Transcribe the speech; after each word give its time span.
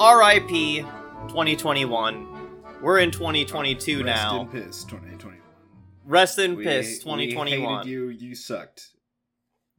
R.I.P. 0.00 0.80
2021. 1.28 2.26
We're 2.82 2.98
in 2.98 3.10
2022 3.10 4.02
Rest 4.02 4.06
now. 4.06 4.38
Rest 4.44 4.54
in 4.54 4.62
piss 4.62 4.84
2021. 4.84 5.38
Rest 6.06 6.38
in 6.38 6.56
We- 6.56 6.64
piss 6.64 7.04
we 7.04 7.34
hated 7.50 7.84
you. 7.86 8.08
You 8.08 8.34
sucked. 8.34 8.88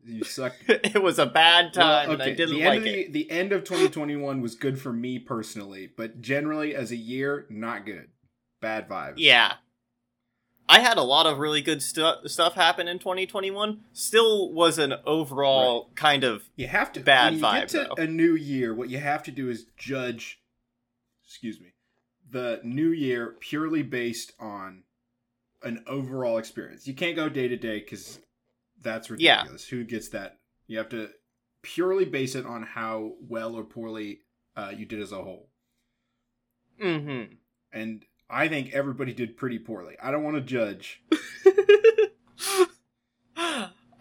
You 0.05 0.23
suck. 0.23 0.53
it 0.67 1.01
was 1.01 1.19
a 1.19 1.25
bad 1.25 1.73
time, 1.73 2.07
Well, 2.09 2.13
and 2.13 2.23
I 2.23 2.31
didn't 2.33 2.55
the 2.57 2.65
like 2.65 2.77
end 2.77 2.77
of 2.79 2.85
it. 2.87 3.13
the, 3.13 3.23
the 3.25 3.31
end 3.31 3.51
of 3.51 3.63
2021 3.63 4.41
was 4.41 4.55
good 4.55 4.79
for 4.79 4.91
me 4.91 5.19
personally, 5.19 5.89
but 5.95 6.21
generally 6.21 6.73
as 6.75 6.91
a 6.91 6.95
year, 6.95 7.45
not 7.49 7.85
good. 7.85 8.09
Bad 8.61 8.87
vibes. 8.89 9.15
Yeah. 9.17 9.53
I 10.69 10.79
had 10.79 10.97
a 10.97 11.03
lot 11.03 11.25
of 11.25 11.37
really 11.39 11.61
good 11.61 11.81
stu- 11.81 12.27
stuff 12.27 12.53
happen 12.53 12.87
in 12.87 12.97
2021. 12.99 13.81
Still 13.91 14.53
was 14.53 14.77
an 14.77 14.93
overall 15.05 15.89
kind 15.95 16.23
of 16.23 16.43
You 16.55 16.67
have 16.67 16.93
to 16.93 16.99
Bad 17.01 17.33
when 17.33 17.39
you 17.39 17.45
vibe, 17.45 17.59
get 17.61 17.69
to 17.69 17.77
though. 17.97 18.03
a 18.03 18.07
new 18.07 18.33
year. 18.35 18.73
What 18.73 18.89
you 18.89 18.99
have 18.99 19.23
to 19.23 19.31
do 19.31 19.49
is 19.49 19.65
judge. 19.77 20.39
Excuse 21.25 21.59
me, 21.59 21.73
the 22.29 22.59
new 22.63 22.89
year 22.89 23.35
purely 23.39 23.83
based 23.83 24.33
on 24.39 24.83
an 25.63 25.83
overall 25.87 26.37
experience. 26.37 26.87
You 26.87 26.93
can't 26.93 27.15
go 27.15 27.27
day 27.29 27.47
to 27.47 27.57
day 27.57 27.79
because 27.79 28.19
that's 28.81 29.09
Yeah. 29.17 29.37
ridiculous. 29.37 29.67
Who 29.67 29.83
gets 29.83 30.09
that? 30.09 30.39
You 30.67 30.77
have 30.79 30.89
to 30.89 31.09
purely 31.61 32.05
base 32.05 32.35
it 32.35 32.45
on 32.45 32.63
how 32.63 33.13
well 33.21 33.55
or 33.55 33.63
poorly 33.63 34.21
uh, 34.55 34.71
you 34.75 34.85
did 34.85 34.99
as 35.01 35.11
a 35.11 35.21
whole. 35.23 35.49
mm-hmm. 36.81 37.33
And 37.71 38.05
I 38.29 38.47
think 38.47 38.73
everybody 38.73 39.13
did 39.13 39.37
pretty 39.37 39.59
poorly. 39.59 39.95
I 40.01 40.11
don't 40.11 40.23
want 40.23 40.35
to 40.37 40.41
judge. 40.41 41.03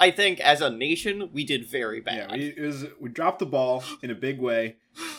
I 0.03 0.11
think 0.11 0.41
as 0.41 0.61
a 0.63 0.71
nation 0.71 1.29
we 1.33 1.45
did 1.45 1.67
very 1.67 2.01
bad. 2.01 2.31
Yeah, 2.31 2.37
we, 2.37 2.47
it 2.57 2.61
was, 2.61 2.87
we 2.99 3.11
dropped 3.11 3.39
the 3.39 3.47
ball 3.47 3.85
in 4.03 4.11
a 4.11 4.15
big 4.15 4.39
way, 4.41 4.77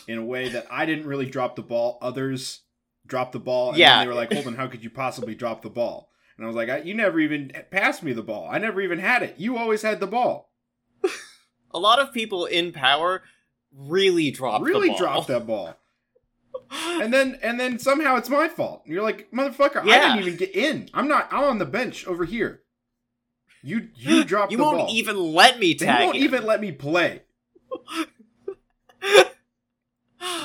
in 0.08 0.18
a 0.18 0.26
way 0.26 0.50
that 0.50 0.66
I 0.72 0.86
didn't 0.88 1.06
really 1.06 1.28
drop 1.28 1.56
the 1.56 1.62
ball. 1.62 2.00
Others 2.02 2.62
dropped 3.06 3.34
the 3.34 3.40
ball, 3.40 3.70
and 3.70 3.78
Yeah. 3.78 4.02
they 4.02 4.08
were 4.08 4.16
like, 4.16 4.34
"Holden, 4.34 4.56
how 4.56 4.68
could 4.68 4.84
you 4.84 4.90
possibly 4.90 5.36
drop 5.36 5.62
the 5.62 5.70
ball?" 5.70 6.10
And 6.38 6.46
I 6.46 6.48
was 6.48 6.56
like, 6.56 6.70
I, 6.70 6.78
"You 6.80 6.94
never 6.94 7.20
even 7.20 7.52
passed 7.72 8.04
me 8.04 8.14
the 8.14 8.24
ball. 8.24 8.48
I 8.52 8.58
never 8.58 8.82
even 8.82 9.00
had 9.00 9.24
it. 9.24 9.36
You 9.38 9.58
always 9.58 9.82
had 9.82 10.00
the 10.00 10.08
ball. 10.08 10.52
a 11.72 11.80
lot 11.80 12.00
of 12.00 12.14
people 12.14 12.46
in 12.46 12.72
power 12.72 13.24
really 13.76 14.32
dropped 14.32 14.64
really 14.66 14.88
the 14.88 14.94
ball. 14.94 14.98
dropped 15.00 15.28
that 15.28 15.46
ball." 15.48 15.78
And 16.72 17.14
then 17.14 17.38
and 17.44 17.60
then 17.60 17.80
somehow 17.80 18.16
it's 18.16 18.30
my 18.30 18.48
fault. 18.48 18.84
And 18.86 18.94
you're 18.94 19.04
like, 19.04 19.30
"Motherfucker, 19.32 19.82
I 19.82 20.16
didn't 20.16 20.20
even 20.20 20.38
get 20.38 20.56
in. 20.56 20.90
I'm 20.94 21.08
not. 21.08 21.28
I'm 21.32 21.44
on 21.44 21.60
the 21.60 21.66
bench 21.66 22.08
over 22.08 22.24
here. 22.26 22.62
You 23.64 23.90
you 23.96 24.24
dropped 24.24 24.52
you 24.52 24.58
won't 24.58 24.78
ball. 24.78 24.90
even 24.92 25.18
let 25.34 25.60
me 25.60 25.76
tag. 25.76 26.00
you 26.00 26.06
won't 26.06 26.18
in. 26.18 26.24
even 26.24 26.46
let 26.46 26.62
me 26.62 26.72
play. 26.72 27.22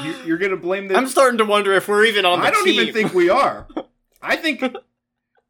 You, 0.02 0.14
you're 0.24 0.38
gonna 0.38 0.56
blame 0.56 0.88
the 0.88 0.96
I'm 0.96 1.06
starting 1.06 1.38
to 1.38 1.44
wonder 1.44 1.72
if 1.72 1.86
we're 1.88 2.04
even 2.06 2.24
on 2.24 2.40
the 2.40 2.46
I 2.46 2.50
don't 2.50 2.64
team. 2.64 2.80
even 2.80 2.94
think 2.94 3.14
we 3.14 3.28
are. 3.30 3.66
I 4.22 4.36
think 4.36 4.62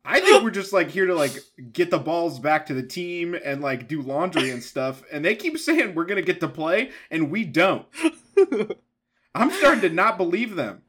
I 0.07 0.21
think 0.21 0.43
we're 0.45 0.51
just 0.51 0.73
like 0.73 0.89
here 0.91 1.07
to 1.07 1.15
like 1.15 1.33
get 1.73 1.91
the 1.91 1.99
balls 1.99 2.39
back 2.39 2.67
to 2.67 2.75
the 2.75 2.83
team 2.83 3.37
and 3.45 3.61
like 3.61 3.89
do 3.89 4.01
laundry 4.03 4.51
and 4.51 4.63
stuff. 4.63 5.03
And 5.13 5.25
they 5.25 5.35
keep 5.35 5.59
saying 5.59 5.95
we're 5.95 6.05
gonna 6.05 6.23
get 6.23 6.41
to 6.41 6.49
play, 6.49 6.91
and 7.11 7.31
we 7.31 7.45
don't. 7.45 7.87
I'm 9.35 9.51
starting 9.51 9.83
to 9.83 9.91
not 9.91 10.17
believe 10.17 10.55
them. 10.57 10.83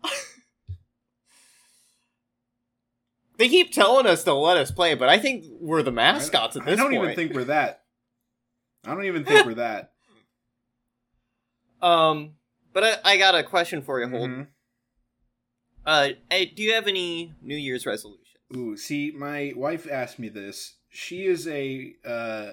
They 3.37 3.49
keep 3.49 3.71
telling 3.71 4.07
us 4.07 4.23
to 4.23 4.33
let 4.33 4.57
us 4.57 4.71
play, 4.71 4.95
but 4.95 5.09
I 5.09 5.19
think 5.19 5.45
we're 5.59 5.83
the 5.83 5.91
mascots 5.91 6.55
at 6.55 6.65
this 6.65 6.79
point. 6.79 6.79
I 6.79 6.83
don't 6.83 6.91
point. 6.91 7.03
even 7.03 7.15
think 7.15 7.33
we're 7.35 7.43
that. 7.45 7.83
I 8.85 8.93
don't 8.95 9.05
even 9.05 9.25
think 9.25 9.45
we're 9.45 9.55
that. 9.55 9.91
Um, 11.79 12.31
but 12.73 12.83
I, 12.83 13.13
I 13.13 13.17
got 13.17 13.35
a 13.35 13.43
question 13.43 13.83
for 13.83 13.99
you, 14.01 14.09
Hold. 14.09 14.29
Mhm. 14.31 14.47
Uh, 15.85 16.09
hey, 16.31 16.45
do 16.45 16.63
you 16.63 16.73
have 16.73 16.87
any 16.87 17.35
New 17.39 17.55
Year's 17.55 17.85
resolutions? 17.85 18.26
Ooh, 18.55 18.77
see, 18.77 19.11
my 19.11 19.53
wife 19.55 19.87
asked 19.89 20.19
me 20.19 20.29
this. 20.29 20.77
She 20.89 21.25
is 21.25 21.47
a 21.47 21.95
uh, 22.05 22.51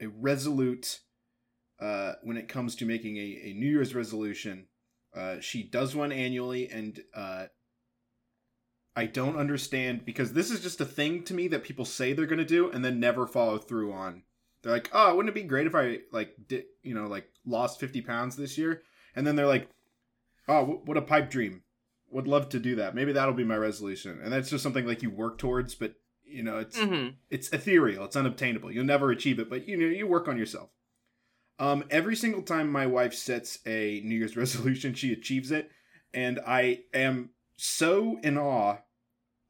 a 0.00 0.06
resolute 0.08 1.00
uh, 1.80 2.14
when 2.22 2.36
it 2.36 2.48
comes 2.48 2.74
to 2.76 2.86
making 2.86 3.16
a, 3.16 3.40
a 3.44 3.52
New 3.54 3.70
Year's 3.70 3.94
resolution. 3.94 4.68
Uh, 5.14 5.40
she 5.40 5.62
does 5.62 5.94
one 5.94 6.10
annually, 6.10 6.68
and 6.68 7.00
uh, 7.14 7.46
I 8.96 9.06
don't 9.06 9.36
understand 9.36 10.04
because 10.04 10.32
this 10.32 10.50
is 10.50 10.60
just 10.60 10.80
a 10.80 10.86
thing 10.86 11.24
to 11.24 11.34
me 11.34 11.48
that 11.48 11.64
people 11.64 11.84
say 11.84 12.12
they're 12.12 12.26
going 12.26 12.38
to 12.38 12.44
do 12.44 12.70
and 12.70 12.84
then 12.84 13.00
never 13.00 13.26
follow 13.26 13.58
through 13.58 13.92
on. 13.92 14.22
They're 14.62 14.72
like, 14.72 14.88
"Oh, 14.92 15.14
wouldn't 15.14 15.36
it 15.36 15.40
be 15.40 15.46
great 15.46 15.66
if 15.66 15.74
I 15.74 15.98
like 16.12 16.34
did 16.48 16.64
you 16.82 16.94
know 16.94 17.06
like 17.06 17.28
lost 17.44 17.80
fifty 17.80 18.00
pounds 18.00 18.36
this 18.36 18.56
year?" 18.56 18.82
And 19.14 19.26
then 19.26 19.36
they're 19.36 19.46
like, 19.46 19.68
"Oh, 20.48 20.64
wh- 20.64 20.88
what 20.88 20.96
a 20.96 21.02
pipe 21.02 21.28
dream! 21.28 21.63
Would 22.14 22.26
love 22.28 22.48
to 22.50 22.58
do 22.58 22.76
that. 22.76 22.94
Maybe 22.94 23.12
that'll 23.12 23.34
be 23.34 23.44
my 23.44 23.56
resolution." 23.56 24.20
And 24.22 24.32
that's 24.32 24.48
just 24.50 24.62
something 24.62 24.86
like 24.86 25.02
you 25.02 25.10
work 25.10 25.36
towards, 25.38 25.74
but 25.74 25.94
you 26.24 26.42
know, 26.42 26.58
it's 26.58 26.78
Mm-hmm. 26.78 27.10
it's 27.30 27.50
ethereal 27.52 28.04
it's 28.06 28.16
unobtainable 28.16 28.72
you'll 28.72 28.84
never 28.84 29.10
achieve 29.10 29.38
it 29.38 29.48
but 29.50 29.68
you 29.68 29.76
know 29.76 29.86
you 29.86 30.06
work 30.06 30.26
on 30.26 30.36
yourself 30.38 30.70
um 31.60 31.84
every 31.90 32.16
single 32.16 32.42
time 32.42 32.72
my 32.72 32.86
wife 32.86 33.14
sets 33.14 33.58
a 33.66 34.00
new 34.04 34.16
year's 34.16 34.36
resolution 34.44 34.94
she 34.94 35.12
achieves 35.12 35.50
it 35.52 35.70
and 36.12 36.40
i 36.46 36.80
am 36.92 37.30
so 37.56 38.18
in 38.22 38.36
awe 38.36 38.78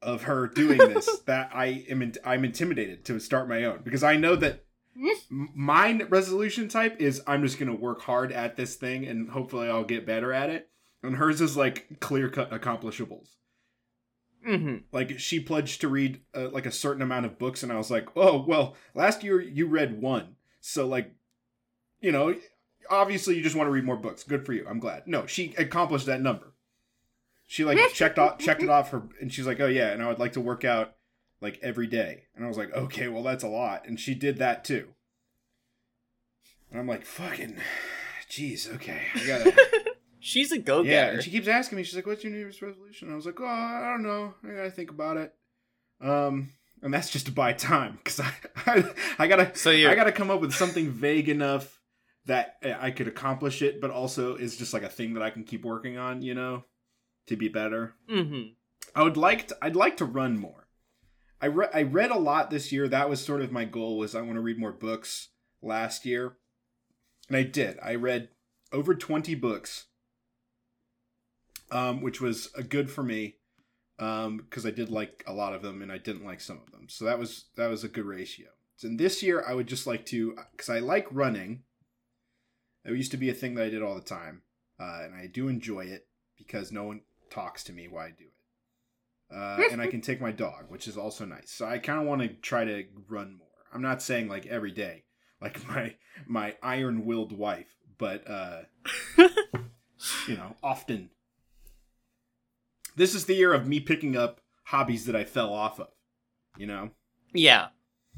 of 0.01 0.23
her 0.23 0.47
doing 0.47 0.77
this 0.93 1.19
that 1.25 1.49
i 1.53 1.85
am 1.89 2.01
in, 2.03 2.13
i'm 2.23 2.45
intimidated 2.45 3.03
to 3.05 3.19
start 3.19 3.49
my 3.49 3.63
own 3.63 3.79
because 3.83 4.03
i 4.03 4.15
know 4.15 4.35
that 4.35 4.65
my 5.29 5.93
resolution 6.09 6.67
type 6.67 6.99
is 6.99 7.21
i'm 7.25 7.41
just 7.41 7.57
going 7.57 7.69
to 7.69 7.81
work 7.81 8.01
hard 8.01 8.31
at 8.31 8.55
this 8.57 8.75
thing 8.75 9.05
and 9.07 9.29
hopefully 9.29 9.67
i'll 9.69 9.83
get 9.83 10.05
better 10.05 10.31
at 10.31 10.49
it 10.49 10.69
and 11.05 11.17
hers 11.17 11.41
is 11.41 11.55
like 11.55 11.99
clear 11.99 12.29
cut 12.29 12.51
accomplishables. 12.51 13.29
Mm-hmm. 14.47 14.75
like 14.91 15.17
she 15.17 15.39
pledged 15.39 15.81
to 15.81 15.87
read 15.87 16.21
uh, 16.35 16.49
like 16.49 16.67
a 16.67 16.71
certain 16.71 17.01
amount 17.01 17.25
of 17.25 17.39
books 17.39 17.63
and 17.63 17.71
i 17.71 17.77
was 17.77 17.89
like 17.89 18.07
oh 18.15 18.45
well 18.47 18.75
last 18.93 19.23
year 19.23 19.41
you 19.41 19.65
read 19.65 19.99
one 19.99 20.35
so 20.61 20.85
like 20.85 21.15
you 21.99 22.11
know 22.11 22.35
obviously 22.89 23.35
you 23.35 23.43
just 23.43 23.55
want 23.55 23.67
to 23.67 23.71
read 23.71 23.83
more 23.83 23.97
books. 23.97 24.23
Good 24.23 24.45
for 24.45 24.53
you. 24.53 24.65
I'm 24.69 24.79
glad. 24.79 25.07
No 25.07 25.25
she 25.25 25.53
accomplished 25.57 26.05
that 26.05 26.21
number. 26.21 26.53
She 27.47 27.63
like 27.63 27.77
checked 27.93 28.17
off 28.17 28.39
checked 28.39 28.63
it 28.63 28.69
off 28.69 28.91
her 28.91 29.03
and 29.21 29.31
she's 29.31 29.45
like 29.45 29.59
oh 29.59 29.67
yeah 29.67 29.89
and 29.89 30.01
i 30.01 30.07
would 30.07 30.19
like 30.19 30.33
to 30.33 30.41
work 30.41 30.63
out 30.63 30.95
like 31.41 31.59
every 31.61 31.87
day. 31.87 32.23
And 32.35 32.45
i 32.45 32.47
was 32.47 32.57
like 32.57 32.73
okay 32.73 33.07
well 33.07 33.23
that's 33.23 33.43
a 33.43 33.47
lot. 33.47 33.87
And 33.87 33.99
she 33.99 34.15
did 34.15 34.37
that 34.37 34.63
too. 34.63 34.89
And 36.71 36.79
i'm 36.79 36.87
like 36.87 37.05
fucking 37.05 37.57
jeez 38.29 38.73
okay 38.75 39.01
i 39.13 39.27
gotta 39.27 39.53
She's 40.25 40.51
a 40.51 40.57
go-getter. 40.57 40.89
yeah, 40.89 41.13
and 41.13 41.23
she 41.23 41.29
keeps 41.29 41.47
asking 41.47 41.75
me. 41.77 41.83
She's 41.83 41.95
like, 41.95 42.07
"What's 42.07 42.23
your 42.23 42.33
New 42.33 42.39
Year's 42.39 42.59
resolution?" 42.59 43.11
I 43.11 43.15
was 43.15 43.27
like, 43.27 43.39
"Oh, 43.39 43.45
I 43.45 43.89
don't 43.91 44.01
know. 44.01 44.33
I 44.43 44.55
gotta 44.55 44.71
think 44.71 44.89
about 44.89 45.17
it." 45.17 45.33
Um, 46.01 46.49
and 46.81 46.91
that's 46.91 47.11
just 47.11 47.27
to 47.27 47.31
buy 47.31 47.53
time 47.53 47.99
because 48.03 48.19
I, 48.19 48.33
I, 48.65 48.83
I 49.19 49.27
gotta, 49.27 49.55
so 49.55 49.69
you 49.69 49.87
I 49.87 49.93
gotta 49.93 50.11
come 50.11 50.31
up 50.31 50.41
with 50.41 50.51
something 50.53 50.89
vague 50.89 51.29
enough 51.29 51.79
that 52.25 52.55
I 52.63 52.89
could 52.89 53.07
accomplish 53.07 53.61
it, 53.61 53.79
but 53.79 53.91
also 53.91 54.35
is 54.35 54.57
just 54.57 54.73
like 54.73 54.81
a 54.81 54.89
thing 54.89 55.13
that 55.13 55.21
I 55.21 55.29
can 55.29 55.43
keep 55.43 55.63
working 55.63 55.97
on. 55.99 56.23
You 56.23 56.33
know, 56.33 56.63
to 57.27 57.35
be 57.35 57.47
better. 57.47 57.93
Mm-hmm. 58.09 58.53
I 58.95 59.03
would 59.03 59.17
like 59.17 59.49
to, 59.49 59.57
I'd 59.61 59.75
like 59.75 59.97
to 59.97 60.05
run 60.05 60.39
more. 60.39 60.67
I 61.39 61.45
re- 61.47 61.69
I 61.71 61.83
read 61.83 62.09
a 62.09 62.17
lot 62.17 62.49
this 62.49 62.71
year. 62.71 62.87
That 62.87 63.09
was 63.09 63.23
sort 63.23 63.41
of 63.41 63.51
my 63.51 63.65
goal. 63.65 63.99
Was 63.99 64.15
I 64.15 64.21
want 64.21 64.35
to 64.35 64.41
read 64.41 64.57
more 64.57 64.71
books 64.71 65.29
last 65.61 66.03
year, 66.03 66.37
and 67.27 67.37
I 67.37 67.43
did. 67.43 67.77
I 67.83 67.93
read 67.93 68.29
over 68.71 68.95
twenty 68.95 69.35
books, 69.35 69.85
um, 71.75 72.01
which 72.01 72.21
was 72.21 72.49
a 72.55 72.63
good 72.63 72.89
for 72.89 73.03
me, 73.03 73.35
um, 73.99 74.37
because 74.37 74.65
I 74.65 74.71
did 74.71 74.89
like 74.89 75.23
a 75.27 75.33
lot 75.33 75.53
of 75.53 75.61
them 75.61 75.81
and 75.81 75.91
I 75.91 75.97
didn't 75.97 76.25
like 76.25 76.39
some 76.39 76.61
of 76.65 76.71
them. 76.71 76.87
So 76.89 77.05
that 77.05 77.19
was 77.19 77.45
that 77.57 77.67
was 77.67 77.83
a 77.83 77.89
good 77.89 78.05
ratio. 78.05 78.47
So 78.77 78.87
in 78.87 78.97
this 78.97 79.21
year, 79.21 79.43
I 79.45 79.53
would 79.53 79.67
just 79.67 79.87
like 79.87 80.05
to, 80.07 80.35
because 80.51 80.69
I 80.69 80.79
like 80.79 81.07
running. 81.11 81.63
It 82.83 82.91
used 82.91 83.11
to 83.11 83.17
be 83.17 83.29
a 83.29 83.33
thing 83.33 83.55
that 83.55 83.65
I 83.65 83.69
did 83.69 83.81
all 83.81 83.95
the 83.95 84.01
time, 84.01 84.43
uh, 84.79 85.01
and 85.03 85.15
I 85.15 85.27
do 85.27 85.47
enjoy 85.47 85.85
it 85.85 86.07
because 86.37 86.71
no 86.71 86.83
one 86.83 87.01
talks 87.29 87.63
to 87.65 87.73
me 87.73 87.87
while 87.87 88.05
I 88.05 88.09
do 88.09 88.25
it. 88.25 89.35
Uh, 89.35 89.63
and 89.71 89.81
I 89.81 89.87
can 89.91 90.01
take 90.01 90.21
my 90.21 90.31
dog, 90.31 90.65
which 90.69 90.87
is 90.87 90.97
also 90.97 91.25
nice. 91.25 91.51
So 91.51 91.65
I 91.65 91.79
kind 91.79 91.99
of 91.99 92.05
want 92.05 92.21
to 92.21 92.27
try 92.27 92.63
to 92.63 92.83
run 93.09 93.37
more. 93.37 93.47
I'm 93.73 93.81
not 93.81 94.01
saying 94.01 94.27
like 94.27 94.45
every 94.45 94.71
day, 94.71 95.03
like 95.41 95.67
my 95.67 95.95
my 96.25 96.55
iron-willed 96.61 97.37
wife, 97.37 97.75
but 97.97 98.29
uh, 98.29 98.61
you 100.27 100.37
know, 100.37 100.55
often. 100.63 101.09
This 102.95 103.13
is 103.15 103.25
the 103.25 103.33
year 103.35 103.53
of 103.53 103.67
me 103.67 103.79
picking 103.79 104.15
up 104.15 104.41
hobbies 104.65 105.05
that 105.05 105.15
I 105.15 105.25
fell 105.25 105.53
off 105.53 105.79
of. 105.79 105.89
You 106.57 106.67
know, 106.67 106.89
Yeah. 107.33 107.67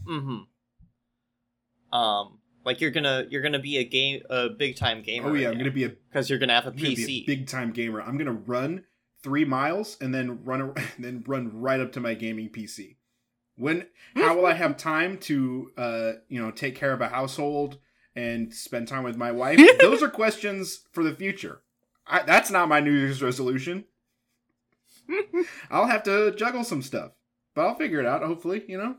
Mm-hmm. 0.08 1.98
Um. 1.98 2.40
Like 2.66 2.82
you're 2.82 2.92
gonna 2.92 3.26
you're 3.30 3.42
gonna 3.42 3.60
be 3.60 3.78
a 3.78 3.86
game 3.86 4.24
a 4.30 4.50
big 4.50 4.76
time 4.76 5.02
gamer. 5.02 5.30
Oh 5.30 5.34
yeah, 5.34 5.50
I'm 5.50 5.58
gonna 5.58 5.72
be 5.72 5.86
a, 5.86 5.90
because 5.90 6.30
you're 6.30 6.38
gonna 6.38 6.54
have 6.54 6.66
a 6.66 6.70
I'm 6.70 6.76
gonna 6.76 6.96
be 6.96 7.04
a 7.04 7.08
PC. 7.08 7.26
big 7.26 7.48
time 7.48 7.72
gamer. 7.72 8.02
I'm 8.02 8.18
gonna 8.18 8.34
run 8.34 8.84
three 9.24 9.46
miles 9.46 9.98
and 10.02 10.14
then 10.14 10.44
run 10.44 10.62
a, 10.62 10.74
then 11.00 11.24
run 11.26 11.50
right 11.54 11.80
up 11.80 11.94
to 11.94 12.02
my 12.02 12.14
gaming 12.14 12.50
PC. 12.50 12.98
When 13.56 13.88
how 14.16 14.36
will 14.36 14.46
I 14.46 14.54
have 14.54 14.76
time 14.76 15.18
to 15.20 15.72
uh 15.78 16.12
you 16.28 16.42
know 16.42 16.52
take 16.52 16.76
care 16.76 16.92
of 16.92 17.00
a 17.00 17.08
household 17.08 17.80
and 18.18 18.54
spend 18.54 18.90
time 18.90 19.04
with 19.04 19.16
my 19.16 19.32
wife? 19.32 19.60
Those 19.80 20.04
are 20.04 20.10
questions 20.10 20.82
for 20.92 21.04
the 21.04 21.16
future. 21.16 21.62
I, 22.06 22.24
that's 22.24 22.52
not 22.52 22.68
my 22.68 22.82
New 22.82 22.92
Year's 22.92 23.22
resolution. 23.24 23.86
I'll 25.71 25.88
have 25.88 26.04
to 26.04 26.31
juggle 26.36 26.63
some 26.63 26.81
stuff, 26.81 27.12
but 27.56 27.65
I'll 27.65 27.75
figure 27.75 28.00
it 28.00 28.06
out. 28.06 28.24
Hopefully, 28.24 28.63
you 28.68 28.77
know. 28.77 28.95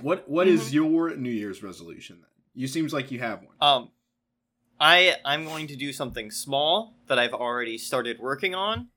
What 0.00 0.28
What 0.28 0.48
is 0.48 0.62
Mm-hmm. 0.66 0.74
your 0.74 1.16
New 1.16 1.30
Year's 1.30 1.62
resolution 1.62 2.16
then? 2.20 2.28
You 2.54 2.66
seems 2.66 2.92
like 2.92 3.10
you 3.10 3.18
have 3.20 3.40
one. 3.42 3.54
Um, 3.60 3.90
I 4.80 5.16
I'm 5.24 5.44
going 5.44 5.66
to 5.68 5.76
do 5.76 5.92
something 5.92 6.30
small 6.30 6.96
that 7.08 7.18
I've 7.18 7.34
already 7.34 7.78
started 7.78 8.18
working 8.18 8.54
on, 8.54 8.88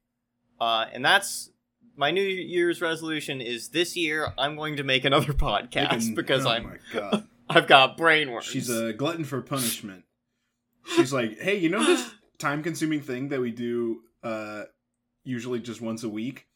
uh, 0.59 0.85
and 0.93 1.03
that's 1.03 1.51
my 1.97 2.11
New 2.11 2.21
Year's 2.23 2.81
resolution 2.81 3.39
is 3.41 3.69
this 3.69 3.95
year 3.95 4.33
I'm 4.37 4.55
going 4.55 4.77
to 4.77 4.83
make 4.83 5.05
another 5.05 5.33
podcast 5.33 5.91
Making- 5.91 6.15
because 6.15 6.45
oh 6.45 6.49
I'm 6.49 6.63
my 6.63 6.77
god. 6.93 7.27
I've 7.49 7.67
got 7.67 7.95
brain 7.97 8.31
worms. 8.31 8.45
She's 8.45 8.69
a 8.69 8.91
glutton 8.93 9.23
for 9.23 9.39
punishment. 9.41 10.03
She's 10.95 11.13
like, 11.13 11.39
hey, 11.39 11.57
you 11.57 11.69
know 11.69 11.83
this 11.85 12.09
time 12.39 12.63
consuming 12.63 13.01
thing 13.01 13.29
that 13.29 13.39
we 13.41 13.51
do 13.51 14.01
uh 14.23 14.63
usually 15.25 15.59
just 15.59 15.81
once 15.81 16.03
a 16.03 16.09
week? 16.09 16.47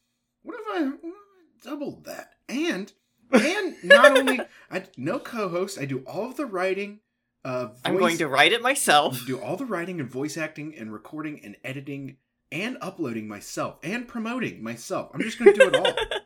What 0.42 0.56
if 0.58 0.66
I, 0.72 0.84
what 0.86 0.94
if 1.04 1.66
I 1.66 1.68
doubled 1.68 2.04
that? 2.06 2.30
And 2.48 2.92
and 3.32 3.76
not 3.84 4.16
only 4.16 4.40
I 4.70 4.84
no 4.96 5.18
co-host, 5.18 5.78
I 5.78 5.84
do 5.84 5.98
all 6.06 6.26
of 6.26 6.36
the 6.36 6.46
writing, 6.46 7.00
uh 7.44 7.66
voice, 7.66 7.78
I'm 7.84 7.98
going 7.98 8.18
to 8.18 8.28
write 8.28 8.52
it 8.52 8.62
myself. 8.62 9.20
do 9.26 9.38
all 9.38 9.56
the 9.56 9.66
writing 9.66 10.00
and 10.00 10.08
voice 10.08 10.36
acting 10.36 10.74
and 10.76 10.92
recording 10.92 11.40
and 11.44 11.56
editing 11.62 12.16
and 12.50 12.78
uploading 12.80 13.28
myself 13.28 13.78
and 13.82 14.08
promoting 14.08 14.62
myself. 14.62 15.10
I'm 15.14 15.20
just 15.20 15.38
gonna 15.38 15.52
do 15.52 15.68
it 15.68 15.76
all. 15.76 15.94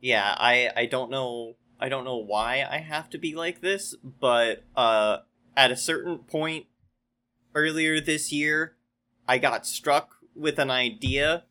yeah, 0.00 0.34
I 0.38 0.70
I 0.76 0.86
don't 0.86 1.10
know 1.10 1.56
I 1.80 1.88
don't 1.88 2.04
know 2.04 2.18
why 2.18 2.66
I 2.68 2.78
have 2.78 3.10
to 3.10 3.18
be 3.18 3.34
like 3.34 3.60
this, 3.60 3.94
but 4.02 4.64
uh 4.76 5.18
at 5.56 5.70
a 5.70 5.76
certain 5.76 6.18
point 6.18 6.66
earlier 7.54 8.00
this 8.00 8.32
year, 8.32 8.76
I 9.26 9.38
got 9.38 9.66
struck 9.66 10.16
with 10.34 10.58
an 10.58 10.70
idea 10.70 11.44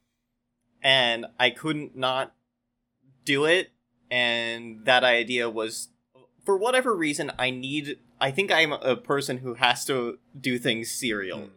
and 0.82 1.26
I 1.40 1.50
couldn't 1.50 1.96
not 1.96 2.36
do 3.26 3.46
it 3.46 3.72
and 4.12 4.86
that 4.86 5.04
idea 5.04 5.50
was 5.50 5.90
for 6.46 6.58
whatever 6.58 6.96
reason 6.96 7.32
I 7.40 7.50
need 7.50 7.98
I 8.20 8.32
think 8.32 8.52
I'm 8.52 8.72
a 8.72 8.96
person 8.96 9.40
who 9.40 9.56
has 9.56 9.84
to 9.86 10.18
do 10.40 10.58
things 10.58 10.90
serially. 10.92 11.52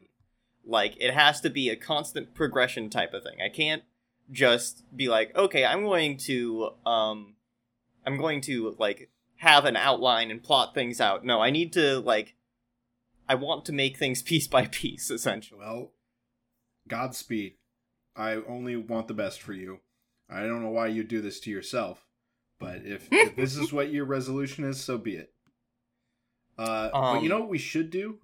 Like 0.64 0.96
it 0.98 1.14
has 1.14 1.40
to 1.42 1.50
be 1.50 1.68
a 1.68 1.76
constant 1.76 2.34
progression 2.34 2.90
type 2.90 3.14
of 3.14 3.22
thing. 3.22 3.38
I 3.44 3.48
can't 3.48 3.84
just 4.32 4.82
be 4.94 5.08
like, 5.08 5.36
okay, 5.36 5.64
I'm 5.64 5.84
going 5.84 6.16
to 6.18 6.70
um 6.84 7.34
I'm 8.04 8.16
going 8.16 8.40
to 8.42 8.74
like 8.78 9.10
have 9.36 9.64
an 9.64 9.76
outline 9.76 10.30
and 10.30 10.42
plot 10.42 10.74
things 10.74 11.00
out. 11.00 11.24
No, 11.24 11.40
I 11.40 11.50
need 11.50 11.72
to 11.74 12.00
like 12.00 12.34
I 13.28 13.34
want 13.34 13.64
to 13.66 13.72
make 13.72 13.96
things 13.96 14.22
piece 14.30 14.48
by 14.48 14.66
piece 14.66 15.10
essentially. 15.10 15.60
Well, 15.60 15.92
Godspeed. 16.88 17.54
I 18.16 18.36
only 18.48 18.76
want 18.76 19.08
the 19.08 19.14
best 19.14 19.42
for 19.42 19.52
you. 19.52 19.80
I 20.30 20.40
don't 20.40 20.62
know 20.62 20.70
why 20.70 20.88
you 20.88 21.04
do 21.04 21.20
this 21.20 21.40
to 21.40 21.50
yourself, 21.50 22.04
but 22.58 22.82
if, 22.84 23.08
if 23.12 23.36
this 23.36 23.56
is 23.56 23.72
what 23.72 23.92
your 23.92 24.04
resolution 24.04 24.64
is, 24.64 24.82
so 24.82 24.98
be 24.98 25.16
it. 25.16 25.32
Uh, 26.58 26.88
but 26.90 27.22
you 27.22 27.24
Um, 27.24 27.28
know 27.28 27.40
what 27.40 27.50
we 27.50 27.58
should 27.58 27.90
do, 27.90 28.18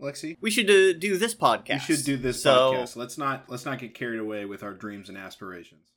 Lexi? 0.00 0.36
We 0.40 0.50
should 0.50 0.70
uh, 0.70 0.96
do 0.98 1.16
this 1.18 1.34
podcast. 1.34 1.88
We 1.88 1.96
should 1.96 2.04
do 2.04 2.16
this 2.16 2.42
so, 2.42 2.72
podcast. 2.72 2.96
Let's 2.96 3.18
not 3.18 3.46
let's 3.48 3.64
not 3.64 3.78
get 3.80 3.94
carried 3.94 4.20
away 4.20 4.44
with 4.44 4.62
our 4.62 4.72
dreams 4.72 5.08
and 5.08 5.18
aspirations. 5.18 5.88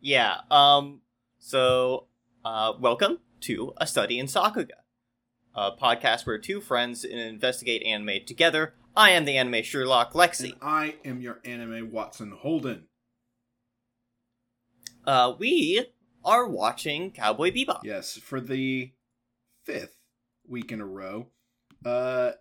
Yeah. 0.00 0.38
Um. 0.50 1.02
So, 1.38 2.06
uh, 2.44 2.72
welcome 2.80 3.18
to 3.40 3.74
a 3.76 3.86
study 3.86 4.18
in 4.18 4.26
Sakuga, 4.26 4.80
a 5.54 5.72
podcast 5.72 6.24
where 6.26 6.38
two 6.38 6.60
friends 6.60 7.04
investigate 7.04 7.82
anime 7.82 8.24
together. 8.26 8.74
I 8.94 9.10
am 9.10 9.24
the 9.24 9.36
anime 9.36 9.62
Sherlock 9.62 10.12
Lexi. 10.12 10.52
And 10.52 10.60
I 10.60 10.96
am 11.04 11.20
your 11.20 11.40
anime 11.44 11.90
Watson 11.90 12.32
Holden. 12.32 12.84
Uh, 15.06 15.34
we 15.38 15.86
are 16.24 16.46
watching 16.46 17.10
Cowboy 17.10 17.50
Bebop. 17.50 17.80
Yes, 17.84 18.16
for 18.16 18.40
the 18.40 18.92
fifth 19.64 19.96
week 20.48 20.72
in 20.72 20.80
a 20.80 20.86
row. 20.86 21.28
Uh 21.84 22.32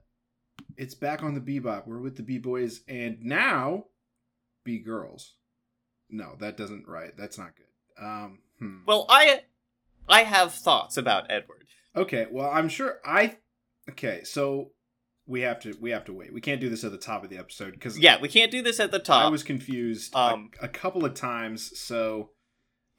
it's 0.78 0.96
back 0.96 1.24
on 1.24 1.34
the 1.34 1.42
Bebop. 1.42 1.88
We're 1.88 2.00
with 2.00 2.16
the 2.16 2.24
B 2.24 2.38
boys 2.38 2.82
and 2.88 3.22
now 3.22 3.86
B 4.64 4.80
girls. 4.80 5.36
No, 6.10 6.36
that 6.40 6.58
doesn't 6.58 6.88
right. 6.88 7.12
That's 7.18 7.38
not 7.38 7.54
good. 7.56 8.04
Um 8.04 8.40
hmm. 8.60 8.80
Well, 8.86 9.06
I, 9.10 9.42
I 10.08 10.24
have 10.24 10.54
thoughts 10.54 10.98
about 10.98 11.30
Edward. 11.30 11.66
Okay, 11.96 12.28
well 12.30 12.50
I'm 12.52 12.70
sure 12.70 13.00
I 13.06 13.38
Okay, 13.90 14.24
so 14.24 14.72
we 15.32 15.42
have 15.42 15.60
to 15.62 15.74
we 15.80 15.92
have 15.92 16.04
to 16.06 16.14
wait. 16.14 16.34
We 16.34 16.42
can't 16.42 16.60
do 16.60 16.70
this 16.70 16.84
at 16.84 16.92
the 16.92 16.98
top 16.98 17.24
of 17.24 17.30
the 17.30 17.38
episode 17.38 17.72
because 17.72 17.98
Yeah, 17.98 18.20
we 18.22 18.28
can't 18.28 18.52
do 18.52 18.62
this 18.62 18.80
at 18.80 18.92
the 18.92 19.00
top. 19.00 19.26
I 19.26 19.30
was 19.30 19.44
confused 19.44 20.14
a- 20.14 20.18
Um, 20.20 20.52
a, 20.62 20.68
couple 20.68 21.06
of 21.06 21.14
times, 21.14 21.80
so 21.80 22.32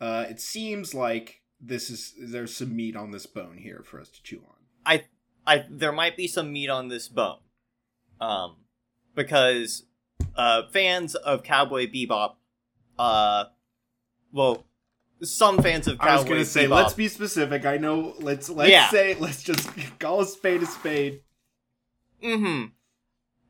uh 0.01 0.25
it 0.29 0.41
seems 0.41 0.95
like 0.95 1.43
this 1.61 1.91
is 1.91 2.15
there's 2.19 2.57
some 2.57 2.75
meat 2.75 2.97
on 2.97 3.11
this 3.11 3.27
bone 3.27 3.59
here 3.59 3.83
for 3.85 4.01
us 4.01 4.09
to 4.09 4.23
chew 4.23 4.43
on. 4.49 4.57
I 4.87 5.05
I 5.47 5.67
there 5.71 5.93
might 5.93 6.17
be 6.17 6.27
some 6.27 6.53
meat 6.53 6.71
on 6.71 6.89
this 6.89 7.07
bone, 7.09 7.41
um, 8.21 8.57
because 9.15 9.85
uh, 10.37 10.63
fans 10.73 11.15
of 11.15 11.43
Cowboy 11.43 11.87
Bebop, 11.87 12.37
uh, 12.99 13.45
well, 14.33 14.65
some 15.23 15.61
fans 15.63 15.87
of 15.89 15.99
Cowboy 15.99 16.11
I 16.11 16.17
was 16.17 16.25
gonna 16.25 16.45
say, 16.45 16.65
Bebop, 16.67 16.71
let's 16.77 16.95
be 16.95 17.09
specific. 17.09 17.67
I 17.67 17.77
know. 17.77 18.15
Let's 18.21 18.49
let's 18.49 18.71
Yeah. 18.71 18.89
say 18.89 19.15
let's 19.19 19.43
just 19.43 19.69
call 19.99 20.21
a 20.21 20.27
spade 20.27 20.63
a 20.63 20.67
spade. 20.67 21.21
Mm-hmm, 22.23 22.67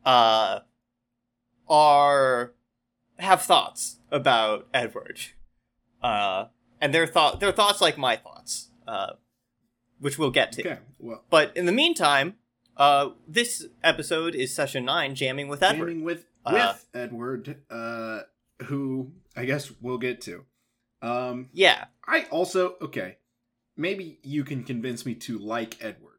uh, 0.04 0.60
are 1.68 2.52
have 3.18 3.42
thoughts 3.42 3.98
about 4.10 4.68
Edward, 4.74 5.20
uh, 6.02 6.46
and 6.80 6.92
their 6.92 7.06
thought 7.06 7.40
their 7.40 7.52
thoughts 7.52 7.80
like 7.80 7.96
my 7.98 8.16
thoughts, 8.16 8.70
uh, 8.86 9.12
which 10.00 10.18
we'll 10.18 10.30
get 10.30 10.52
to. 10.52 10.60
Okay. 10.62 10.78
Well, 10.98 11.24
But 11.30 11.56
in 11.56 11.66
the 11.66 11.72
meantime, 11.72 12.36
uh, 12.76 13.10
this 13.28 13.66
episode 13.82 14.34
is 14.34 14.54
session 14.54 14.84
nine, 14.84 15.14
jamming 15.14 15.48
with 15.48 15.62
Edward. 15.62 15.86
jamming 15.86 16.04
with 16.04 16.26
Uh, 16.44 16.52
with 16.74 16.88
Edward, 16.94 17.56
uh, 17.70 18.22
who 18.64 19.12
I 19.36 19.44
guess 19.44 19.70
we'll 19.80 19.98
get 19.98 20.20
to. 20.22 20.44
Um, 21.00 21.48
Yeah, 21.52 21.86
I 22.06 22.26
also 22.30 22.76
okay. 22.80 23.18
Maybe 23.76 24.18
you 24.22 24.44
can 24.44 24.64
convince 24.64 25.06
me 25.06 25.14
to 25.14 25.38
like 25.38 25.76
Edward. 25.80 26.11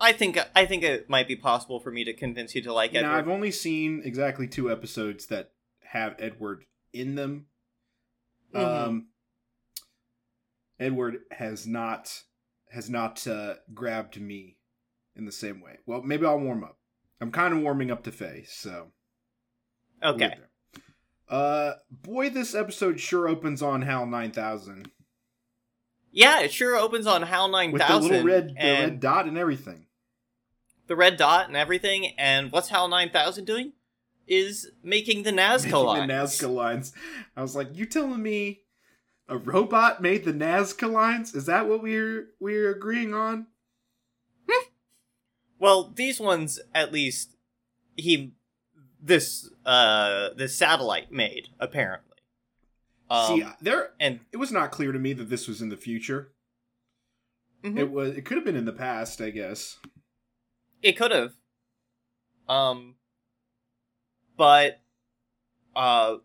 I 0.00 0.12
think 0.12 0.38
I 0.54 0.64
think 0.66 0.82
it 0.82 1.08
might 1.10 1.26
be 1.28 1.36
possible 1.36 1.80
for 1.80 1.90
me 1.90 2.04
to 2.04 2.12
convince 2.12 2.54
you 2.54 2.62
to 2.62 2.72
like 2.72 2.92
Now, 2.92 3.14
I've 3.14 3.28
only 3.28 3.50
seen 3.50 4.02
exactly 4.04 4.46
two 4.46 4.70
episodes 4.70 5.26
that 5.26 5.52
have 5.92 6.14
Edward 6.18 6.64
in 6.92 7.14
them. 7.14 7.46
Mhm. 8.54 8.64
Um, 8.64 9.08
Edward 10.78 11.18
has 11.32 11.66
not 11.66 12.22
has 12.70 12.88
not 12.88 13.26
uh, 13.26 13.54
grabbed 13.74 14.20
me 14.20 14.58
in 15.16 15.24
the 15.24 15.32
same 15.32 15.60
way. 15.60 15.78
Well, 15.86 16.02
maybe 16.02 16.26
I'll 16.26 16.38
warm 16.38 16.62
up. 16.62 16.78
I'm 17.20 17.32
kind 17.32 17.54
of 17.54 17.60
warming 17.60 17.90
up 17.90 18.04
to 18.04 18.12
Faye, 18.12 18.44
so 18.46 18.92
okay. 20.02 20.34
Uh, 21.28 21.74
boy, 21.90 22.30
this 22.30 22.54
episode 22.54 23.00
sure 23.00 23.28
opens 23.28 23.60
on 23.60 23.82
HAL 23.82 24.06
9000 24.06 24.90
Yeah, 26.10 26.40
it 26.40 26.52
sure 26.52 26.76
opens 26.76 27.06
on 27.06 27.22
HAL 27.22 27.48
9000 27.48 27.72
with 27.72 27.86
the 27.86 27.98
little 27.98 28.26
red, 28.26 28.48
the 28.50 28.54
red 28.62 29.00
dot 29.00 29.26
and 29.26 29.36
everything. 29.36 29.86
The 30.88 30.96
red 30.96 31.16
dot 31.16 31.46
and 31.48 31.56
everything. 31.56 32.14
And 32.18 32.50
what's 32.50 32.68
HAL 32.68 32.88
nine 32.88 33.10
thousand 33.10 33.44
doing? 33.44 33.72
Is 34.26 34.70
making 34.82 35.22
the 35.22 35.30
Nazca 35.30 35.64
Making 35.64 35.84
lines. 35.84 36.38
the 36.38 36.46
Nazca 36.46 36.54
lines. 36.54 36.92
I 37.36 37.40
was 37.42 37.56
like, 37.56 37.68
you 37.74 37.86
telling 37.86 38.22
me 38.22 38.60
a 39.28 39.38
robot 39.38 40.02
made 40.02 40.24
the 40.24 40.32
Nazca 40.34 40.90
lines? 40.90 41.34
Is 41.34 41.46
that 41.46 41.66
what 41.68 41.82
we're 41.82 42.28
we're 42.40 42.70
agreeing 42.70 43.14
on? 43.14 43.46
Well, 45.60 45.92
these 45.94 46.20
ones 46.20 46.60
at 46.74 46.92
least 46.92 47.34
he 47.96 48.34
this 49.02 49.50
uh 49.66 50.30
this 50.36 50.54
satellite 50.56 51.10
made 51.10 51.48
apparently. 51.58 52.04
Um, 53.10 53.26
See, 53.40 53.46
there 53.60 53.90
and 53.98 54.20
it 54.32 54.36
was 54.36 54.52
not 54.52 54.70
clear 54.70 54.92
to 54.92 54.98
me 54.98 55.14
that 55.14 55.30
this 55.30 55.48
was 55.48 55.60
in 55.60 55.68
the 55.68 55.76
future. 55.76 56.30
mhm. 57.64 57.76
It 57.78 57.90
was 57.90 58.16
it 58.16 58.24
could 58.24 58.36
have 58.36 58.44
been 58.44 58.54
in 58.56 58.66
the 58.66 58.72
past, 58.72 59.20
I 59.20 59.30
guess. 59.30 59.78
It 60.82 60.92
could 60.96 61.10
have. 61.10 61.32
Um 62.48 62.94
but 64.36 64.80
uh 65.76 66.16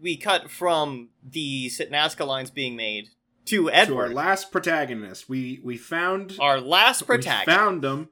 we 0.00 0.16
cut 0.16 0.50
from 0.50 1.10
the 1.22 1.68
Nazca 1.70 2.26
lines 2.26 2.50
being 2.50 2.76
made 2.76 3.08
to 3.46 3.70
to 3.70 3.96
our 3.98 4.08
last 4.10 4.50
protagonist. 4.52 5.28
We 5.28 5.60
we 5.64 5.76
found 5.76 6.36
our 6.40 6.60
last 6.60 7.02
we 7.02 7.06
protagonist. 7.06 7.58
found 7.58 7.82
them. 7.82 8.08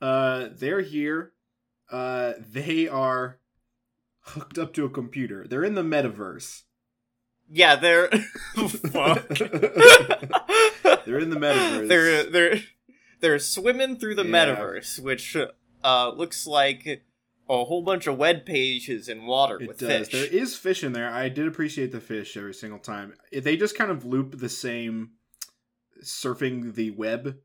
Uh, 0.00 0.48
they're 0.52 0.80
here. 0.80 1.32
Uh, 1.90 2.32
they 2.50 2.88
are 2.88 3.38
hooked 4.22 4.58
up 4.58 4.72
to 4.74 4.84
a 4.84 4.90
computer. 4.90 5.46
They're 5.48 5.62
in 5.64 5.74
the 5.74 5.82
metaverse. 5.82 6.62
yeah, 7.48 7.76
they're 7.76 8.08
fuck. 8.54 9.28
They're 9.28 11.18
in 11.20 11.30
the 11.30 11.36
metaverse. 11.38 11.88
they're 11.88 12.24
they're 12.30 12.60
they're 13.22 13.38
swimming 13.38 13.96
through 13.96 14.16
the 14.16 14.24
Yeah. 14.24 14.30
metaverse, 14.30 14.98
which 14.98 15.34
uh 15.82 16.10
looks 16.10 16.46
like 16.46 17.04
a 17.48 17.64
whole 17.64 17.82
bunch 17.82 18.06
of 18.06 18.16
web 18.18 18.44
pages 18.46 19.08
in 19.08 19.24
water 19.26 19.58
It 19.60 19.68
with 19.68 19.78
does. 19.78 20.08
fish. 20.08 20.12
There 20.30 20.40
is 20.42 20.56
fish 20.56 20.84
in 20.84 20.92
there. 20.92 21.10
I 21.10 21.28
did 21.28 21.46
appreciate 21.48 21.90
the 21.92 22.00
fish 22.00 22.36
every 22.36 22.54
single 22.54 22.78
time. 22.78 23.14
They 23.32 23.56
just 23.56 23.76
kind 23.76 23.90
of 23.90 24.04
loop 24.04 24.38
the 24.38 24.48
same 24.48 25.12
surfing 26.04 26.74
the 26.74 26.90
web 26.90 27.38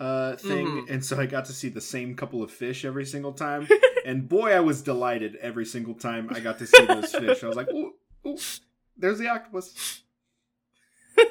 uh 0.00 0.36
thing 0.36 0.66
Mhm. 0.66 0.90
and 0.90 1.04
so 1.04 1.18
I 1.18 1.26
got 1.26 1.44
to 1.46 1.52
see 1.52 1.68
the 1.68 1.80
same 1.80 2.14
couple 2.14 2.42
of 2.42 2.50
fish 2.52 2.84
every 2.84 3.04
single 3.04 3.32
time. 3.32 3.68
and 4.06 4.28
boy, 4.28 4.52
I 4.52 4.60
was 4.60 4.80
delighted 4.82 5.34
every 5.36 5.64
single 5.66 5.94
time 5.94 6.28
I 6.30 6.38
got 6.40 6.58
to 6.60 6.66
see 6.66 6.84
those 6.86 7.10
fish. 7.22 7.42
I 7.42 7.48
was 7.48 7.56
like, 7.56 7.68
"Ooh, 7.70 7.94
ooh, 8.26 8.38
there's 8.96 9.18
the 9.18 9.28
octopus." 9.28 10.02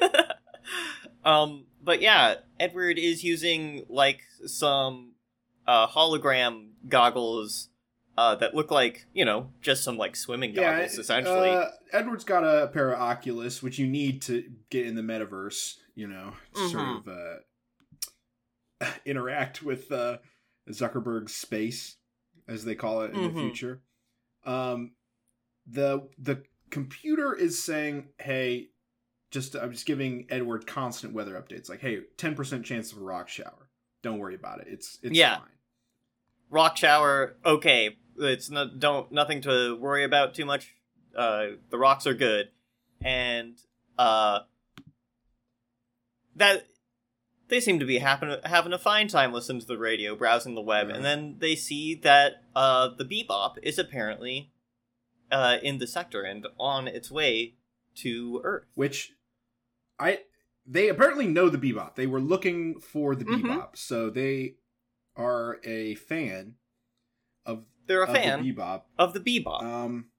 um, 1.24 1.66
but 1.82 2.00
yeah, 2.02 2.34
Edward 2.60 2.98
is 2.98 3.22
using 3.24 3.84
like 3.88 4.20
some 4.46 5.14
uh, 5.66 5.86
hologram 5.86 6.68
goggles 6.88 7.68
uh, 8.16 8.34
that 8.36 8.54
look 8.54 8.70
like 8.70 9.06
you 9.12 9.24
know 9.24 9.52
just 9.60 9.84
some 9.84 9.96
like 9.96 10.16
swimming 10.16 10.52
goggles 10.54 10.98
essentially. 10.98 11.50
Uh, 11.50 11.66
Edward's 11.92 12.24
got 12.24 12.42
a 12.44 12.66
pair 12.68 12.92
of 12.92 13.00
Oculus, 13.00 13.62
which 13.62 13.78
you 13.78 13.86
need 13.86 14.22
to 14.22 14.44
get 14.70 14.86
in 14.86 14.94
the 14.94 15.02
metaverse. 15.02 15.74
You 15.94 16.06
know, 16.08 16.32
to 16.54 16.68
sort 16.68 16.88
of 16.88 17.08
uh, 17.08 18.86
interact 19.06 19.62
with 19.62 19.90
uh, 19.92 20.18
Zuckerberg's 20.70 21.34
space, 21.34 21.96
as 22.46 22.64
they 22.64 22.74
call 22.74 23.02
it 23.02 23.12
in 23.12 23.22
the 23.22 23.30
Mhm. 23.30 23.40
future. 23.40 23.82
Um, 24.44 24.92
the 25.66 26.08
the 26.18 26.44
computer 26.70 27.34
is 27.34 27.62
saying, 27.62 28.08
"Hey, 28.18 28.68
just 29.30 29.54
I'm 29.54 29.72
just 29.72 29.86
giving 29.86 30.26
Edward 30.30 30.66
constant 30.66 31.12
weather 31.12 31.34
updates. 31.34 31.68
Like, 31.68 31.80
hey, 31.80 32.00
ten 32.16 32.34
percent 32.34 32.64
chance 32.64 32.92
of 32.92 32.98
a 32.98 33.02
rock 33.02 33.28
shower. 33.28 33.68
Don't 34.02 34.18
worry 34.18 34.34
about 34.34 34.60
it. 34.60 34.68
It's 34.70 34.98
it's 35.02 35.16
Yeah. 35.16 35.36
fine." 35.38 35.48
Rock 36.50 36.76
shower, 36.78 37.36
okay, 37.44 37.96
it's 38.18 38.48
not 38.48 38.78
don't 38.78 39.12
nothing 39.12 39.42
to 39.42 39.76
worry 39.76 40.04
about 40.04 40.34
too 40.34 40.44
much. 40.46 40.74
Uh, 41.14 41.48
the 41.70 41.78
rocks 41.78 42.06
are 42.06 42.14
good, 42.14 42.48
and 43.02 43.58
uh, 43.98 44.40
that 46.36 46.66
they 47.48 47.60
seem 47.60 47.78
to 47.80 47.86
be 47.86 47.98
happen, 47.98 48.36
having 48.44 48.72
a 48.72 48.78
fine 48.78 49.08
time 49.08 49.32
listening 49.32 49.60
to 49.60 49.66
the 49.66 49.78
radio, 49.78 50.14
browsing 50.14 50.54
the 50.54 50.60
web, 50.60 50.88
Yeah. 50.88 50.96
and 50.96 51.04
then 51.04 51.36
they 51.38 51.54
see 51.54 51.94
that 51.96 52.44
uh, 52.54 52.88
the 52.96 53.04
Bebop 53.04 53.56
is 53.62 53.78
apparently 53.78 54.52
uh, 55.30 55.58
in 55.62 55.78
the 55.78 55.86
sector 55.86 56.22
and 56.22 56.46
on 56.58 56.88
its 56.88 57.10
way 57.10 57.54
to 57.96 58.40
Earth. 58.44 58.64
which 58.74 59.12
I 59.98 60.20
they 60.66 60.88
apparently 60.88 61.26
know 61.26 61.48
the 61.48 61.58
bebop. 61.58 61.94
They 61.94 62.06
were 62.06 62.20
looking 62.20 62.78
for 62.80 63.14
the 63.14 63.24
Mhm. 63.24 63.42
bebop, 63.42 63.76
so 63.76 64.10
they 64.10 64.56
are 65.16 65.58
a 65.64 65.94
fan 65.96 66.56
of, 67.46 67.64
They're 67.86 68.02
a 68.04 68.08
of 68.08 68.14
fan 68.14 68.42
the 68.42 68.52
bebop. 68.52 68.82
of 68.98 69.14
the 69.14 69.20
Bebop, 69.20 69.62
Um, 69.62 70.10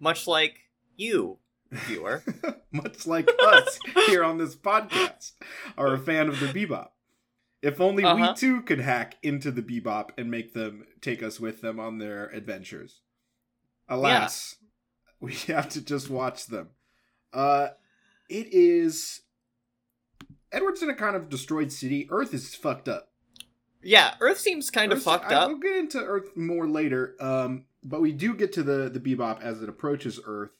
much 0.00 0.26
like 0.26 0.58
you, 0.96 1.38
viewer. 1.70 2.24
much 2.72 3.06
like 3.06 3.30
us 3.40 3.78
here 4.06 4.24
on 4.24 4.38
this 4.38 4.56
podcast, 4.56 5.32
are 5.78 5.94
a 5.94 5.98
fan 5.98 6.28
of 6.28 6.40
the 6.40 6.46
bebop. 6.46 6.90
If 7.62 7.80
only 7.80 8.02
Uh-huh. 8.04 8.32
we 8.32 8.34
too 8.40 8.62
could 8.62 8.80
hack 8.80 9.16
into 9.22 9.50
the 9.52 9.62
bebop 9.62 10.10
and 10.18 10.30
make 10.30 10.54
them 10.54 10.86
take 11.00 11.22
us 11.22 11.38
with 11.38 11.60
them 11.60 11.78
on 11.78 11.98
their 11.98 12.26
adventures. 12.30 13.02
Alas, 13.88 14.56
we 15.20 15.32
have 15.46 15.68
to 15.70 15.80
just 15.84 16.10
watch 16.10 16.46
them. 16.46 16.70
Uh, 17.32 17.68
it 18.30 18.48
is. 18.52 19.20
Edward's 20.52 20.82
in 20.82 20.90
a 20.90 20.94
kind 20.94 21.14
of 21.16 21.28
destroyed 21.28 21.70
city. 21.72 22.08
Earth 22.10 22.32
is 22.34 22.54
fucked 22.54 22.88
up. 22.88 23.08
yeah, 23.82 24.14
Earth 24.20 24.38
seems 24.38 24.70
kind 24.70 24.92
of 24.92 25.02
fucked 25.02 25.30
I- 25.30 25.34
up. 25.36 25.48
We'll 25.48 25.58
get 25.58 25.76
into 25.76 25.98
Earth 25.98 26.36
more 26.36 26.68
later. 26.68 27.16
Um, 27.20 27.66
but 27.82 28.00
we 28.00 28.12
do 28.12 28.34
get 28.34 28.52
to 28.54 28.62
the 28.62 28.88
the 28.90 29.00
bebop 29.00 29.40
as 29.42 29.62
it 29.62 29.68
approaches 29.68 30.18
Earth. 30.24 30.50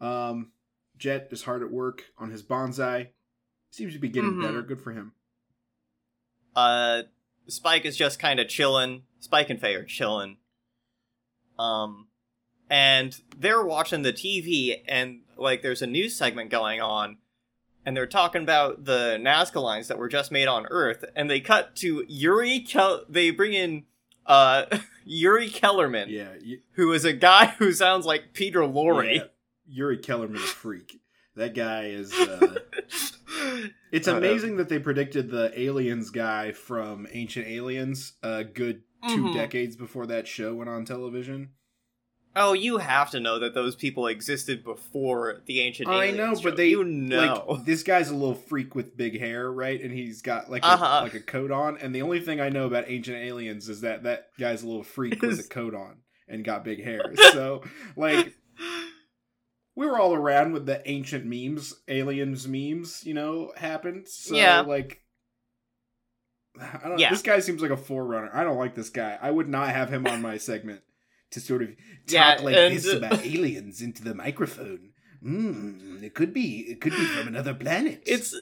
Um, 0.00 0.52
Jet 0.98 1.28
is 1.32 1.42
hard 1.42 1.62
at 1.62 1.70
work 1.70 2.04
on 2.18 2.30
his 2.30 2.42
bonsai. 2.42 3.08
Seems 3.70 3.92
to 3.94 3.98
be 3.98 4.08
getting 4.08 4.34
Mhm. 4.34 4.42
better. 4.42 4.62
Good 4.62 4.80
for 4.80 4.92
him. 4.92 5.12
uh 6.56 7.02
Spike 7.48 7.84
is 7.84 7.96
just 7.96 8.18
kind 8.20 8.38
of 8.38 8.48
chilling. 8.48 9.02
Spike 9.18 9.50
and 9.50 9.60
Faye 9.60 9.74
are 9.74 9.84
chilling. 9.84 10.36
Um 11.58 12.06
and 12.70 13.20
they're 13.36 13.64
watching 13.64 14.02
the 14.02 14.12
TV 14.12 14.82
and 14.86 15.22
like 15.38 15.62
there's 15.62 15.82
a 15.82 15.86
news 15.86 16.14
segment 16.16 16.50
going 16.50 16.80
on 16.80 17.18
and 17.86 17.96
they're 17.96 18.06
talking 18.06 18.42
about 18.42 18.84
the 18.84 19.18
Nazca 19.20 19.62
lines 19.62 19.88
that 19.88 19.98
were 19.98 20.08
just 20.08 20.32
made 20.32 20.48
on 20.48 20.66
Earth 20.70 21.04
and 21.14 21.28
they 21.30 21.40
cut 21.40 21.76
to 21.76 22.04
Yuri 22.08 22.60
Kel- 22.60 23.04
they 23.08 23.30
bring 23.30 23.52
in 23.52 23.84
uh 24.26 24.64
Yuri 25.04 25.48
Kellerman 25.50 26.08
Yeah, 26.08 26.28
y- 26.44 26.58
who 26.72 26.92
is 26.92 27.04
a 27.04 27.12
guy 27.12 27.46
who 27.58 27.72
sounds 27.72 28.06
like 28.06 28.32
Peter 28.32 28.60
Lorre. 28.60 29.16
yeah. 29.16 29.22
Yuri 29.66 29.98
Kellerman 29.98 30.36
a 30.36 30.40
freak. 30.40 31.00
That 31.36 31.54
guy 31.54 31.86
is. 31.86 32.12
Uh, 32.14 32.56
it's 33.92 34.08
Uh, 34.08 34.16
amazing 34.16 34.56
that 34.58 34.68
they 34.68 34.78
predicted 34.78 35.30
the 35.30 35.52
aliens 35.60 36.10
guy 36.10 36.52
from 36.52 37.06
Ancient 37.10 37.46
Aliens 37.46 38.12
a 38.22 38.44
good 38.44 38.82
2 39.08 39.16
Mhm. 39.16 39.34
decades 39.34 39.74
before 39.76 40.06
that 40.06 40.26
show 40.28 40.54
went 40.54 40.70
on 40.70 40.84
television. 40.84 41.50
Oh, 42.36 42.52
you 42.52 42.78
have 42.78 43.10
to 43.12 43.20
know 43.20 43.38
that 43.38 43.54
those 43.54 43.76
people 43.76 44.08
existed 44.08 44.64
before 44.64 45.42
the 45.46 45.60
ancient 45.60 45.88
aliens. 45.88 46.18
I 46.18 46.22
know, 46.32 46.40
but 46.42 46.56
they 46.56 46.68
you 46.70 46.82
know. 46.82 47.44
like 47.48 47.64
this 47.64 47.82
guy's 47.84 48.10
a 48.10 48.14
little 48.14 48.34
freak 48.34 48.74
with 48.74 48.96
big 48.96 49.18
hair, 49.20 49.50
right? 49.52 49.80
And 49.80 49.92
he's 49.92 50.20
got 50.20 50.50
like 50.50 50.64
a, 50.64 50.66
Uh-huh. 50.66 51.00
like 51.02 51.14
a 51.14 51.20
coat 51.20 51.50
on. 51.52 51.78
And 51.78 51.94
the 51.94 52.02
only 52.02 52.20
thing 52.20 52.40
I 52.40 52.48
know 52.48 52.66
about 52.66 52.84
Ancient 52.88 53.16
Aliens 53.16 53.68
is 53.68 53.82
that 53.82 54.02
that 54.02 54.28
guy's 54.38 54.62
a 54.62 54.66
little 54.66 54.82
freak 54.82 55.22
with 55.22 55.38
a 55.38 55.48
coat 55.48 55.74
on 55.74 55.98
and 56.26 56.44
got 56.44 56.64
big 56.64 56.82
hair. 56.82 57.12
So 57.32 57.62
like 57.96 58.34
we 59.76 59.86
were 59.86 59.98
all 60.00 60.14
around 60.14 60.52
with 60.54 60.66
the 60.66 60.82
ancient 60.90 61.24
memes, 61.26 61.74
aliens 61.88 62.48
memes, 62.48 63.04
you 63.04 63.14
know, 63.14 63.52
happened. 63.56 64.08
So 64.08 64.34
Yeah. 64.34 64.60
like 64.62 65.02
I 66.60 66.78
don't 66.82 66.90
know. 66.92 66.98
Yeah. 66.98 67.10
This 67.10 67.22
guy 67.22 67.38
seems 67.40 67.62
like 67.62 67.70
a 67.70 67.76
forerunner. 67.76 68.30
I 68.34 68.44
don't 68.44 68.58
like 68.58 68.74
this 68.74 68.90
guy. 68.90 69.18
I 69.20 69.30
would 69.30 69.48
not 69.48 69.70
have 69.70 69.88
him 69.92 70.06
on 70.06 70.20
my 70.22 70.36
segment 70.38 70.80
to 71.34 71.40
sort 71.40 71.62
of 71.62 71.68
talk 71.68 71.76
Yeah, 72.08 72.38
like 72.42 72.56
and- 72.56 72.74
this 72.76 72.92
about 72.92 73.24
aliens 73.24 73.80
into 73.82 74.02
the 74.02 74.14
microphone. 74.14 74.90
Mm, 75.24 76.02
it 76.02 76.14
could 76.14 76.32
be. 76.34 76.60
It 76.68 76.80
could 76.80 76.92
be 76.92 77.04
from 77.06 77.28
another 77.28 77.54
planet. 77.54 78.02
it's 78.06 78.34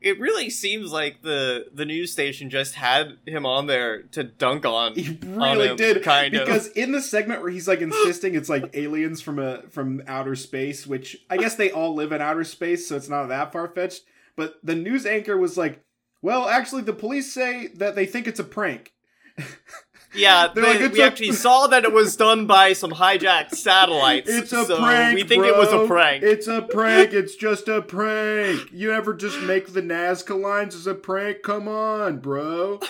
it 0.00 0.18
really 0.18 0.50
seems 0.50 0.90
like 0.90 1.22
the 1.22 1.66
the 1.72 1.84
news 1.84 2.10
station 2.10 2.50
just 2.50 2.74
had 2.74 3.18
him 3.24 3.46
on 3.46 3.66
there 3.66 4.02
to 4.02 4.24
dunk 4.24 4.66
on. 4.66 4.94
He 4.94 5.16
on 5.36 5.56
really 5.56 5.68
him, 5.68 5.76
did 5.76 6.02
kind 6.02 6.34
of. 6.34 6.44
because 6.44 6.66
in 6.68 6.90
the 6.90 7.00
segment 7.00 7.40
where 7.40 7.50
he's 7.52 7.68
like 7.68 7.80
insisting 7.80 8.34
it's 8.34 8.48
like 8.48 8.68
aliens 8.74 9.20
from 9.20 9.38
a 9.38 9.62
from 9.70 10.02
outer 10.08 10.34
space, 10.34 10.86
which 10.88 11.18
I 11.30 11.36
guess 11.36 11.54
they 11.54 11.70
all 11.70 11.94
live 11.94 12.10
in 12.10 12.20
outer 12.20 12.42
space, 12.44 12.88
so 12.88 12.96
it's 12.96 13.08
not 13.08 13.28
that 13.28 13.52
far 13.52 13.68
fetched. 13.68 14.02
But 14.34 14.56
the 14.64 14.74
news 14.74 15.06
anchor 15.06 15.36
was 15.36 15.56
like, 15.56 15.84
"Well, 16.20 16.48
actually, 16.48 16.82
the 16.82 16.92
police 16.94 17.32
say 17.32 17.68
that 17.76 17.94
they 17.94 18.06
think 18.06 18.26
it's 18.26 18.40
a 18.40 18.44
prank." 18.44 18.92
Yeah, 20.14 20.48
they- 20.54 20.60
like, 20.60 20.80
"It's 20.80 20.92
we 20.94 21.02
a- 21.02 21.06
actually 21.06 21.32
saw 21.32 21.66
that 21.68 21.84
it 21.84 21.92
was 21.92 22.16
done 22.16 22.46
by 22.46 22.72
some 22.74 22.90
hijacked 22.92 23.54
satellites. 23.54 24.28
It's 24.30 24.52
a 24.52 24.64
so 24.66 24.76
prank. 24.78 25.14
We 25.14 25.24
think 25.24 25.44
it 25.44 25.56
was 25.56 25.72
a 25.72 25.86
prank. 25.86 26.22
It's 26.22 26.46
a 26.46 26.62
prank. 26.62 27.12
It's 27.12 27.34
just 27.34 27.68
a 27.68 27.80
prank. 27.82 28.70
You 28.72 28.92
ever 28.92 29.14
just 29.14 29.40
make 29.40 29.72
the 29.72 29.82
Nazca 29.82 30.38
lines 30.38 30.74
as 30.74 30.86
a 30.86 30.94
prank? 30.94 31.42
Come 31.42 31.68
on, 31.68 32.18
bro. 32.18 32.80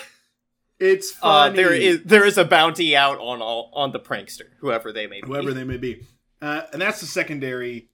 It's 0.79 1.13
uh, 1.21 1.45
funny. 1.45 1.55
there 1.55 1.73
is 1.73 2.03
there 2.03 2.25
is 2.25 2.37
a 2.37 2.43
bounty 2.43 2.95
out 2.95 3.19
on 3.19 3.41
all 3.41 3.71
on 3.73 3.91
the 3.93 3.99
prankster, 3.99 4.49
whoever 4.59 4.91
they 4.91 5.07
may 5.07 5.21
be. 5.21 5.27
whoever 5.27 5.53
they 5.53 5.63
may 5.63 5.77
be. 5.77 6.01
Uh, 6.41 6.63
and 6.73 6.81
that's 6.81 6.99
the 6.99 7.05
secondary 7.05 7.89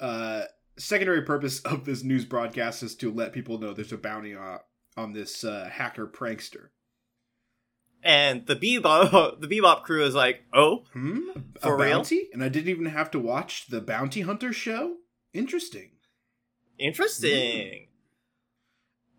uh, 0.00 0.42
secondary 0.76 1.22
purpose 1.22 1.60
of 1.60 1.84
this 1.84 2.02
news 2.02 2.24
broadcast 2.24 2.82
is 2.82 2.96
to 2.96 3.12
let 3.12 3.32
people 3.32 3.58
know 3.58 3.72
there's 3.72 3.92
a 3.92 3.96
bounty 3.98 4.34
on, 4.34 4.58
on 4.96 5.12
this 5.12 5.44
uh, 5.44 5.68
hacker 5.70 6.06
prankster. 6.06 6.68
And 8.06 8.46
the 8.46 8.54
bebop 8.54 9.40
the 9.40 9.48
bebop 9.48 9.82
crew 9.82 10.04
is 10.04 10.14
like, 10.14 10.42
oh, 10.52 10.84
Hmm? 10.92 11.20
For 11.60 11.74
a 11.74 11.76
real? 11.76 11.96
bounty? 11.98 12.28
And 12.32 12.44
I 12.44 12.48
didn't 12.50 12.68
even 12.68 12.86
have 12.86 13.10
to 13.12 13.18
watch 13.18 13.66
the 13.68 13.80
Bounty 13.80 14.20
Hunter 14.20 14.52
show? 14.52 14.96
Interesting. 15.32 15.90
interesting. 16.78 17.88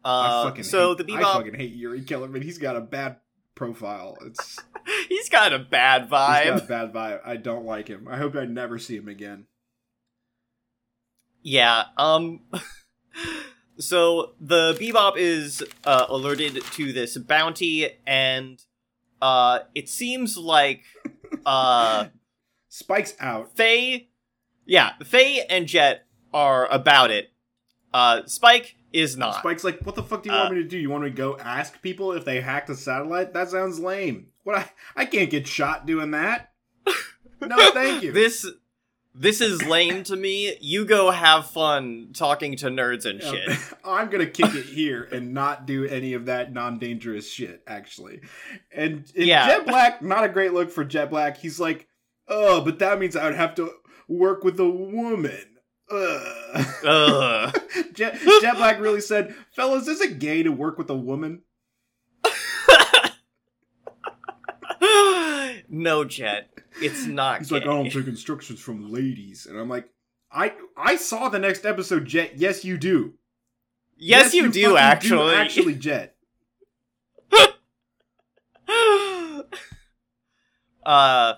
I 0.04 0.28
Uh, 0.28 0.44
fucking 0.46 0.64
so 0.64 0.96
hate, 0.96 1.06
the 1.08 1.14
I 1.14 1.18
bebop 1.18 1.34
fucking 1.34 1.56
hate 1.56 1.74
Yuri 1.74 2.04
Kellerman. 2.04 2.44
He's 2.44 2.60
got 2.60 2.76
a 2.76 2.82
bad 2.82 3.18
profile. 3.56 4.18
It's 4.28 4.60
he's 5.10 5.30
got 5.30 5.52
a 5.52 5.58
bad 5.60 6.04
he's 6.04 6.12
vibe. 6.12 6.46
got 6.46 6.62
a 6.62 6.66
bad 6.66 6.94
vibe. 6.94 7.20
I 7.26 7.38
don't 7.38 7.66
like 7.66 7.88
him. 7.88 8.08
I 8.08 8.18
hope 8.18 8.36
I 8.36 8.46
never 8.46 8.78
see 8.78 8.96
him 8.98 9.08
again. 9.08 9.48
Yeah, 11.42 11.86
um 11.98 12.42
so 13.80 14.34
the 14.40 14.74
Bebop 14.80 15.18
is 15.18 15.64
uh, 15.86 16.06
alerted 16.10 16.62
to 16.74 16.94
this 16.94 17.18
bounty, 17.18 17.90
and 18.06 18.62
uh, 19.26 19.60
it 19.74 19.90
seems 19.90 20.38
like 20.38 20.84
uh, 21.46 22.06
Spike's 22.70 23.16
out. 23.20 23.56
Faye, 23.56 24.10
yeah, 24.66 24.92
Faye 25.04 25.46
and 25.50 25.68
Jet 25.68 26.06
are 26.34 26.68
about 26.72 27.10
it. 27.12 27.32
Uh, 27.94 28.22
Spike 28.26 28.76
is 28.94 29.18
not. 29.18 29.36
Spike's 29.36 29.64
like, 29.64 29.80
what 29.86 29.96
the 29.96 30.04
fuck 30.04 30.22
do 30.24 30.30
you 30.30 30.36
Uh, 30.36 30.44
want 30.44 30.56
me 30.56 30.62
to 30.64 30.68
do? 30.68 30.78
You 30.78 30.90
want 30.90 31.04
me 31.04 31.10
to 31.10 31.16
go 31.16 31.38
ask 31.40 31.82
people 31.82 32.12
if 32.14 32.24
they 32.26 32.42
hacked 32.42 32.70
a 32.70 32.76
satellite? 32.76 33.34
That 33.34 33.50
sounds 33.50 33.80
lame. 33.80 34.28
What 34.44 34.58
I 34.58 34.70
I 34.96 35.06
can't 35.06 35.30
get 35.30 35.48
shot 35.48 35.86
doing 35.86 36.12
that. 36.12 36.52
No, 37.42 37.72
thank 37.72 38.02
you. 38.02 38.12
This 38.12 38.48
this 39.18 39.42
is 39.42 39.64
lame 39.66 40.04
to 40.04 40.16
me. 40.16 40.58
You 40.60 40.86
go 40.86 41.10
have 41.12 41.48
fun 41.50 42.10
talking 42.14 42.58
to 42.58 42.68
nerds 42.68 43.06
and 43.06 43.22
shit. 43.22 43.58
I'm 43.86 44.10
gonna 44.10 44.26
kick 44.26 44.54
it 44.54 44.66
here 44.66 45.08
and 45.12 45.34
not 45.34 45.66
do 45.66 45.86
any 45.86 46.14
of 46.14 46.26
that 46.26 46.52
non-dangerous 46.54 47.30
shit. 47.32 47.64
Actually, 47.66 48.22
and, 48.74 49.06
and 49.16 49.26
Yeah. 49.26 49.48
Jet 49.48 49.66
Black, 49.66 50.02
not 50.02 50.24
a 50.26 50.30
great 50.30 50.54
look 50.54 50.70
for 50.70 50.84
Jet 50.84 51.10
Black. 51.10 51.38
He's 51.38 51.60
like, 51.60 51.88
oh, 52.28 52.62
but 52.62 52.80
that 52.80 53.00
means 53.00 53.16
I 53.16 53.26
would 53.26 53.36
have 53.36 53.56
to 53.56 53.72
work 54.08 54.44
with 54.44 54.60
a 54.60 54.70
woman. 54.70 55.46
Ugh. 55.90 56.66
Ugh. 56.84 57.62
Jet, 57.94 58.20
Jet 58.42 58.56
Black 58.56 58.80
really 58.80 59.02
said, 59.02 59.36
fellas, 59.56 59.88
is 59.88 60.02
it 60.02 60.20
gay 60.20 60.44
to 60.44 60.50
work 60.52 60.78
with 60.78 60.90
a 60.90 60.96
woman? 60.96 61.44
no, 65.70 66.04
Jet. 66.04 66.50
It's 66.82 67.06
not. 67.06 67.40
He's 67.40 67.52
like. 67.52 67.64
I 67.64 67.66
don't 67.66 67.92
take 67.92 68.08
instructions 68.08 68.60
from 68.60 68.92
ladies, 68.92 69.46
and 69.46 69.58
I'm 69.58 69.70
like, 69.70 69.90
I 70.32 70.54
I 70.78 70.96
saw 70.98 71.30
the 71.30 71.40
next 71.40 71.66
episode, 71.66 72.06
Jet. 72.06 72.34
Yes, 72.38 72.66
you 72.66 72.78
do. 72.78 73.14
yes, 73.98 74.34
you, 74.34 74.52
do 74.52 74.64
fucking 74.64 74.78
actually. 74.78 75.36
actually, 75.36 75.76
Jet. 75.76 76.16
uh, 80.86 81.34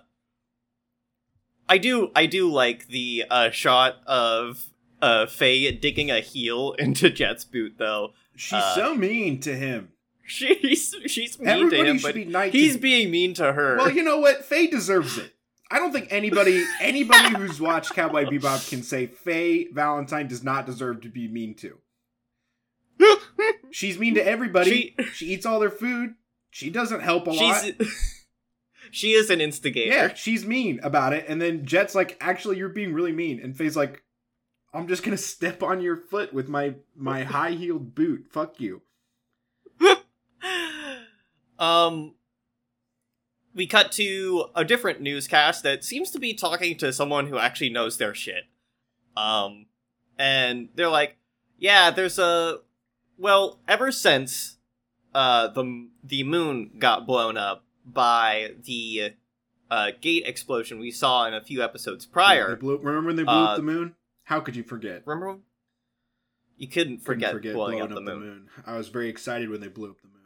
I 1.70 1.77
do. 1.79 2.12
I 2.15 2.25
do 2.25 2.51
like 2.51 2.88
the 2.88 3.25
uh 3.29 3.50
shot 3.51 3.96
of 4.06 4.65
uh 5.01 5.27
Faye 5.27 5.72
digging 5.72 6.10
a 6.10 6.20
heel 6.20 6.74
into 6.79 7.10
Jet's 7.10 7.46
boot, 7.46 7.75
though. 7.77 8.13
She's 8.36 8.53
Uh, 8.53 8.75
so 8.75 8.96
mean 8.96 9.39
to 9.41 9.56
him. 9.56 9.89
She's 10.29 10.93
she's 11.05 11.39
mean 11.39 11.48
Everybody 11.48 11.84
to 11.84 11.89
him, 11.89 12.00
but 12.01 12.13
be 12.15 12.25
nice. 12.25 12.51
he's 12.51 12.74
to- 12.74 12.79
being 12.79 13.10
mean 13.12 13.34
to 13.36 13.53
her. 13.53 13.77
well, 13.77 13.89
you 13.89 14.03
know 14.03 14.19
what? 14.19 14.43
Faye 14.43 14.67
deserves 14.67 15.17
it. 15.17 15.34
I 15.72 15.79
don't 15.79 15.91
think 15.93 16.07
anybody 16.12 16.63
anybody 16.81 17.36
who's 17.36 17.60
watched 17.62 17.93
Cowboy 17.93 18.25
Bebop 18.25 18.69
can 18.69 18.84
say 18.84 19.07
Faye 19.07 19.67
Valentine 19.72 20.27
does 20.27 20.43
not 20.43 20.65
deserve 20.65 21.01
to 21.01 21.10
be 21.10 21.27
mean 21.27 21.55
to. 21.55 21.77
She's 23.72 23.98
mean 23.98 24.15
to 24.15 24.25
everybody. 24.25 24.96
She- 24.98 25.03
She, 25.13 25.25
eats 25.27 25.46
all 25.46 25.60
their 25.60 25.69
food. 25.69 26.15
She 26.50 26.69
doesn't 26.69 27.01
help 27.01 27.27
a 27.27 27.31
lot. 27.31 27.65
she 28.91 29.12
is 29.13 29.29
an 29.29 29.39
instigator. 29.41 29.93
Yeah, 29.93 30.13
she's 30.13 30.46
mean 30.46 30.79
about 30.84 31.13
it, 31.13 31.25
and 31.27 31.41
then 31.41 31.65
Jet's 31.65 31.93
like, 31.96 32.17
"Actually, 32.22 32.57
you're 32.57 32.69
being 32.69 32.93
really 32.93 33.12
mean," 33.12 33.39
and 33.41 33.55
Faye's 33.55 33.75
like, 33.77 34.03
"I'm 34.74 34.88
just 34.88 35.03
gonna 35.03 35.17
step 35.17 35.62
on 35.62 35.81
your 35.81 35.96
foot 35.98 36.34
with 36.34 36.48
my 36.50 36.75
my 36.96 37.24
high 37.24 37.51
heeled 37.51 37.93
boot. 37.96 38.27
Fuck 38.31 38.60
you." 38.60 38.81
um 41.60 42.13
we 43.56 43.65
cut 43.65 43.91
to 43.94 44.46
a 44.56 44.63
different 44.63 45.01
newscast 45.01 45.63
that 45.63 45.84
seems 45.84 46.12
to 46.12 46.20
be 46.20 46.34
talking 46.34 46.77
to 46.77 46.94
someone 46.94 47.27
who 47.27 47.38
actually 47.39 47.70
knows 47.72 47.98
their 47.98 48.13
shit. 48.13 48.44
Um 49.15 49.65
and 50.20 50.70
they're 50.75 50.89
like, 50.89 51.17
"Yeah, 51.58 51.89
there's 51.91 52.19
a 52.19 52.60
well, 53.17 53.60
ever 53.67 53.91
since 53.91 54.58
uh 55.13 55.47
the 55.47 55.88
the 56.04 56.23
moon 56.23 56.71
got 56.78 57.06
blown 57.08 57.38
up 57.38 57.63
by 57.86 58.52
the 58.63 59.13
uh 59.71 59.91
gate 60.02 60.23
explosion 60.26 60.80
we 60.80 60.91
saw 60.91 61.26
in 61.26 61.34
a 61.34 61.41
few 61.41 61.63
episodes 61.63 62.06
prior. 62.06 62.56
blew, 62.56 62.78
remember 62.78 63.08
when 63.08 63.15
they 63.15 63.23
blew 63.23 63.34
Uh, 63.34 63.45
up 63.45 63.58
the 63.58 63.63
moon? 63.63 63.95
How 64.26 64.39
could 64.39 64.56
you 64.56 64.63
forget? 64.63 65.02
Remember 65.06 65.39
you 66.58 66.67
couldn't 66.67 67.06
Couldn't 67.06 67.21
forget, 67.32 67.54
blowing 67.54 67.82
up 67.82 67.89
the 67.89 68.02
moon. 68.02 68.50
I 68.65 68.78
was 68.78 68.89
very 68.89 69.10
excited 69.10 69.50
when 69.50 69.62
they 69.62 69.67
blew 69.67 69.91
up 69.91 70.02
the 70.02 70.08
moon. 70.08 70.16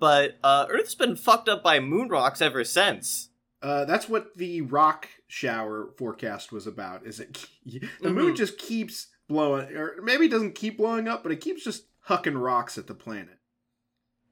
But 0.00 0.38
uh 0.42 0.66
Earth's 0.68 0.96
been 0.96 1.14
fucked 1.14 1.48
up 1.48 1.62
by 1.62 1.78
moon 1.78 2.08
rocks 2.08 2.40
ever 2.42 2.64
since. 2.64 3.28
Uh, 3.62 3.84
that's 3.84 4.08
what 4.08 4.34
the 4.38 4.62
rock 4.62 5.06
shower 5.28 5.90
forecast 5.98 6.50
was 6.50 6.66
about. 6.66 7.06
Is 7.06 7.20
it 7.20 7.46
the 8.00 8.10
moon 8.10 8.32
Mhm. 8.32 8.36
just 8.36 8.56
keeps 8.58 9.08
blowing, 9.28 9.76
or 9.76 9.96
maybe 10.02 10.24
it 10.26 10.30
doesn't 10.30 10.54
keep 10.54 10.78
blowing 10.78 11.06
up, 11.06 11.22
but 11.22 11.30
it 11.30 11.40
keeps 11.42 11.62
just 11.62 11.84
hucking 12.08 12.40
rocks 12.42 12.76
at 12.78 12.86
the 12.88 12.94
planet. 12.94 13.38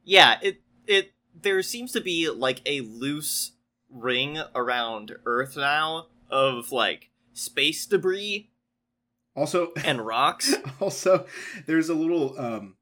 Yeah, 0.02 0.38
it 0.42 0.62
it 0.86 1.12
there 1.40 1.62
seems 1.62 1.92
to 1.92 2.00
be 2.00 2.30
like 2.30 2.62
a 2.64 2.80
loose 2.80 3.52
ring 3.90 4.38
around 4.54 5.14
Earth 5.26 5.56
now 5.58 6.06
of 6.30 6.72
like 6.72 7.10
space 7.34 7.84
debris 7.86 8.50
Also, 9.36 9.72
and 9.84 10.04
rocks. 10.04 10.54
also, 10.80 11.26
there's 11.66 11.90
a 11.90 11.94
little 11.94 12.34
um, 12.40 12.76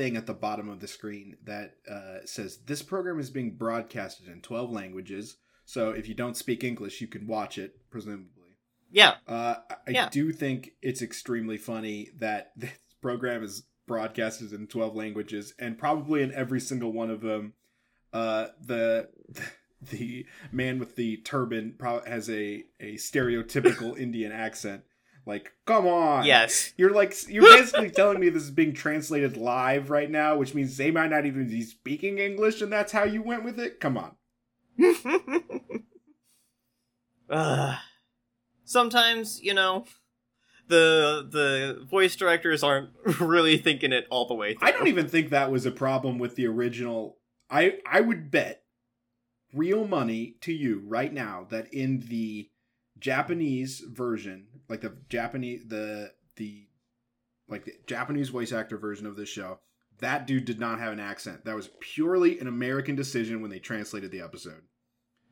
thing 0.00 0.16
at 0.16 0.26
the 0.26 0.32
bottom 0.34 0.68
of 0.70 0.80
the 0.80 0.88
screen 0.88 1.36
that 1.44 1.74
uh, 1.90 2.18
says 2.24 2.58
this 2.64 2.80
program 2.82 3.18
is 3.20 3.28
being 3.30 3.54
broadcasted 3.56 4.28
in 4.28 4.40
12 4.40 4.70
languages. 4.70 5.36
So 5.66 5.90
if 5.90 6.08
you 6.08 6.14
don't 6.14 6.36
speak 6.36 6.64
English, 6.64 7.00
you 7.02 7.06
can 7.06 7.26
watch 7.26 7.58
it, 7.58 7.76
presumably. 7.90 8.56
yeah, 8.90 9.16
Uh, 9.28 9.56
I- 9.86 9.90
Yeah. 9.90 10.08
do 10.10 10.32
think 10.32 10.70
it's 10.82 11.02
extremely 11.02 11.58
funny 11.58 12.08
that 12.18 12.52
this 12.56 12.70
program 13.02 13.42
is 13.44 13.64
broadcasted 13.86 14.52
in 14.52 14.66
12 14.68 14.96
languages, 14.96 15.52
and 15.58 15.76
probably 15.78 16.22
in 16.22 16.32
every 16.32 16.60
single 16.60 16.92
one 16.92 17.10
of 17.10 17.20
them, 17.20 17.52
uh, 18.12 18.46
the 18.60 19.08
the 19.82 20.26
man 20.52 20.78
with 20.78 20.96
the 20.96 21.18
turban 21.18 21.74
has 22.06 22.28
a, 22.30 22.64
a 22.80 22.94
stereotypical 22.96 23.98
Indian 24.06 24.32
accent. 24.32 24.82
Like, 25.26 25.52
come 25.66 25.86
on. 25.86 26.24
yes. 26.24 26.72
You're 26.76 26.92
like 26.92 27.14
you're 27.28 27.42
basically 27.42 27.90
telling 27.96 28.20
me 28.20 28.28
this 28.28 28.42
is 28.44 28.50
being 28.50 28.72
translated 28.72 29.36
live 29.36 29.90
right 29.90 30.10
now, 30.10 30.36
which 30.36 30.54
means 30.54 30.76
they 30.76 30.90
might 30.90 31.10
not 31.10 31.26
even 31.26 31.48
be 31.48 31.62
speaking 31.62 32.18
English, 32.18 32.60
and 32.62 32.72
that's 32.72 32.92
how 32.92 33.04
you 33.04 33.22
went 33.22 33.44
with 33.44 33.58
it. 33.60 33.80
Come 33.80 33.96
on. 33.96 34.16
Ugh. 37.30 37.76
Sometimes, 38.64 39.40
you 39.42 39.54
know, 39.54 39.84
the 40.68 41.26
the 41.28 41.84
voice 41.86 42.16
directors 42.16 42.62
aren't 42.62 42.90
really 43.20 43.58
thinking 43.58 43.92
it 43.92 44.06
all 44.10 44.26
the 44.26 44.34
way 44.34 44.54
through. 44.54 44.68
I 44.68 44.72
don't 44.72 44.88
even 44.88 45.08
think 45.08 45.30
that 45.30 45.50
was 45.50 45.66
a 45.66 45.70
problem 45.70 46.18
with 46.18 46.36
the 46.36 46.46
original. 46.46 47.18
I 47.50 47.78
I 47.84 48.00
would 48.00 48.30
bet 48.30 48.62
real 49.52 49.86
money 49.86 50.36
to 50.42 50.52
you 50.52 50.82
right 50.86 51.12
now 51.12 51.46
that 51.50 51.72
in 51.74 52.04
the 52.08 52.48
Japanese 52.98 53.80
version, 53.80 54.46
like 54.70 54.80
the 54.80 54.96
Japanese 55.10 55.64
the 55.66 56.12
the 56.36 56.66
like 57.48 57.66
the 57.66 57.74
Japanese 57.86 58.30
voice 58.30 58.52
actor 58.52 58.78
version 58.78 59.06
of 59.06 59.16
this 59.16 59.28
show, 59.28 59.58
that 59.98 60.26
dude 60.26 60.46
did 60.46 60.58
not 60.60 60.78
have 60.78 60.92
an 60.94 61.00
accent. 61.00 61.44
That 61.44 61.56
was 61.56 61.68
purely 61.80 62.38
an 62.38 62.46
American 62.46 62.94
decision 62.96 63.42
when 63.42 63.50
they 63.50 63.58
translated 63.58 64.10
the 64.10 64.22
episode. 64.22 64.62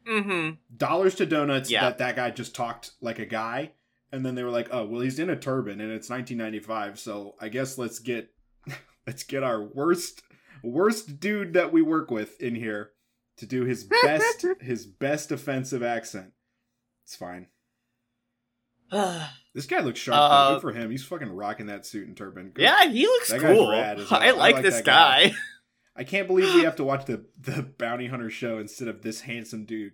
Mm-hmm. 0.06 0.54
dollars 0.76 1.14
to 1.16 1.26
donuts 1.26 1.70
Yeah. 1.70 1.82
that 1.82 1.98
that 1.98 2.16
guy 2.16 2.30
just 2.30 2.54
talked 2.54 2.92
like 3.02 3.18
a 3.18 3.26
guy 3.26 3.72
and 4.10 4.24
then 4.24 4.34
they 4.36 4.42
were 4.42 4.50
like 4.50 4.68
oh 4.70 4.86
well 4.86 5.02
he's 5.02 5.18
in 5.18 5.28
a 5.28 5.36
turban 5.36 5.82
and 5.82 5.92
it's 5.92 6.08
1995 6.08 6.98
so 6.98 7.34
i 7.42 7.50
guess 7.50 7.76
let's 7.76 7.98
get 7.98 8.30
let's 9.06 9.22
get 9.22 9.42
our 9.42 9.62
worst 9.62 10.22
worst 10.62 11.20
dude 11.20 11.52
that 11.52 11.74
we 11.74 11.82
work 11.82 12.10
with 12.10 12.40
in 12.40 12.54
here 12.54 12.92
to 13.36 13.44
do 13.44 13.64
his 13.64 13.84
best 14.02 14.46
his 14.62 14.86
best 14.86 15.30
offensive 15.30 15.82
accent 15.82 16.32
it's 17.04 17.14
fine 17.16 17.48
this 19.54 19.66
guy 19.66 19.80
looks 19.80 19.98
sharp. 20.00 20.18
Uh, 20.18 20.54
good 20.54 20.60
for 20.62 20.72
him 20.72 20.90
he's 20.90 21.04
fucking 21.04 21.30
rocking 21.30 21.66
that 21.66 21.84
suit 21.86 22.06
and 22.08 22.16
turban 22.16 22.50
Good. 22.50 22.62
yeah, 22.62 22.88
he 22.88 23.06
looks 23.06 23.30
That 23.30 23.40
cool. 23.40 23.72
as 23.72 23.98
hell. 24.08 24.18
I 24.18 24.28
I 24.28 24.30
like, 24.32 24.54
like 24.54 24.62
this 24.62 24.80
guy. 24.80 25.28
guy. 25.28 25.34
i 25.96 26.04
can't 26.04 26.28
believe 26.28 26.54
we 26.54 26.62
have 26.62 26.76
to 26.76 26.84
watch 26.90 27.04
the 27.06 27.24
the 27.40 27.62
bounty 27.62 28.06
hunter 28.06 28.30
show 28.30 28.58
instead 28.58 28.88
of 28.88 29.02
this 29.02 29.22
handsome 29.22 29.64
dude 29.64 29.92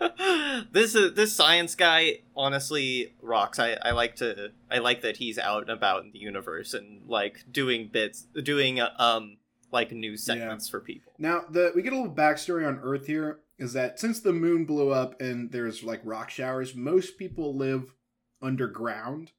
this 0.72 0.94
is 0.94 1.14
this 1.14 1.34
science 1.34 1.74
guy 1.74 2.20
honestly 2.36 3.14
rocks. 3.20 3.58
I, 3.58 3.76
I 3.82 3.90
like 3.90 4.14
to 4.16 4.50
I 4.70 4.78
like 4.78 5.02
that 5.02 5.16
he's 5.16 5.38
out 5.40 5.62
and 5.62 5.70
about 5.70 6.04
in 6.04 6.12
the 6.12 6.20
universe 6.20 6.72
and 6.72 7.02
like 7.08 7.44
doing 7.50 7.88
bits 7.92 8.22
doing 8.42 8.78
uh, 8.78 8.90
um 8.98 9.38
like 9.72 9.90
news 9.90 10.24
Yeah. 10.28 10.34
segments 10.34 10.68
for 10.68 10.80
people. 10.80 11.12
Now, 11.18 11.44
the 11.50 11.72
we 11.74 11.82
get 11.82 11.92
a 11.92 11.96
little 11.96 12.14
backstory 12.14 12.64
on 12.66 12.78
Earth 12.80 13.06
here 13.08 13.40
is 13.58 13.72
that 13.72 13.98
since 13.98 14.20
the 14.20 14.32
moon 14.32 14.64
blew 14.64 14.90
up 14.90 15.20
and 15.20 15.50
there's 15.52 15.82
like 15.82 16.00
rock 16.04 16.30
showers, 16.30 16.74
most 16.74 17.18
people 17.18 17.54
live 17.56 17.92
underground, 18.40 19.32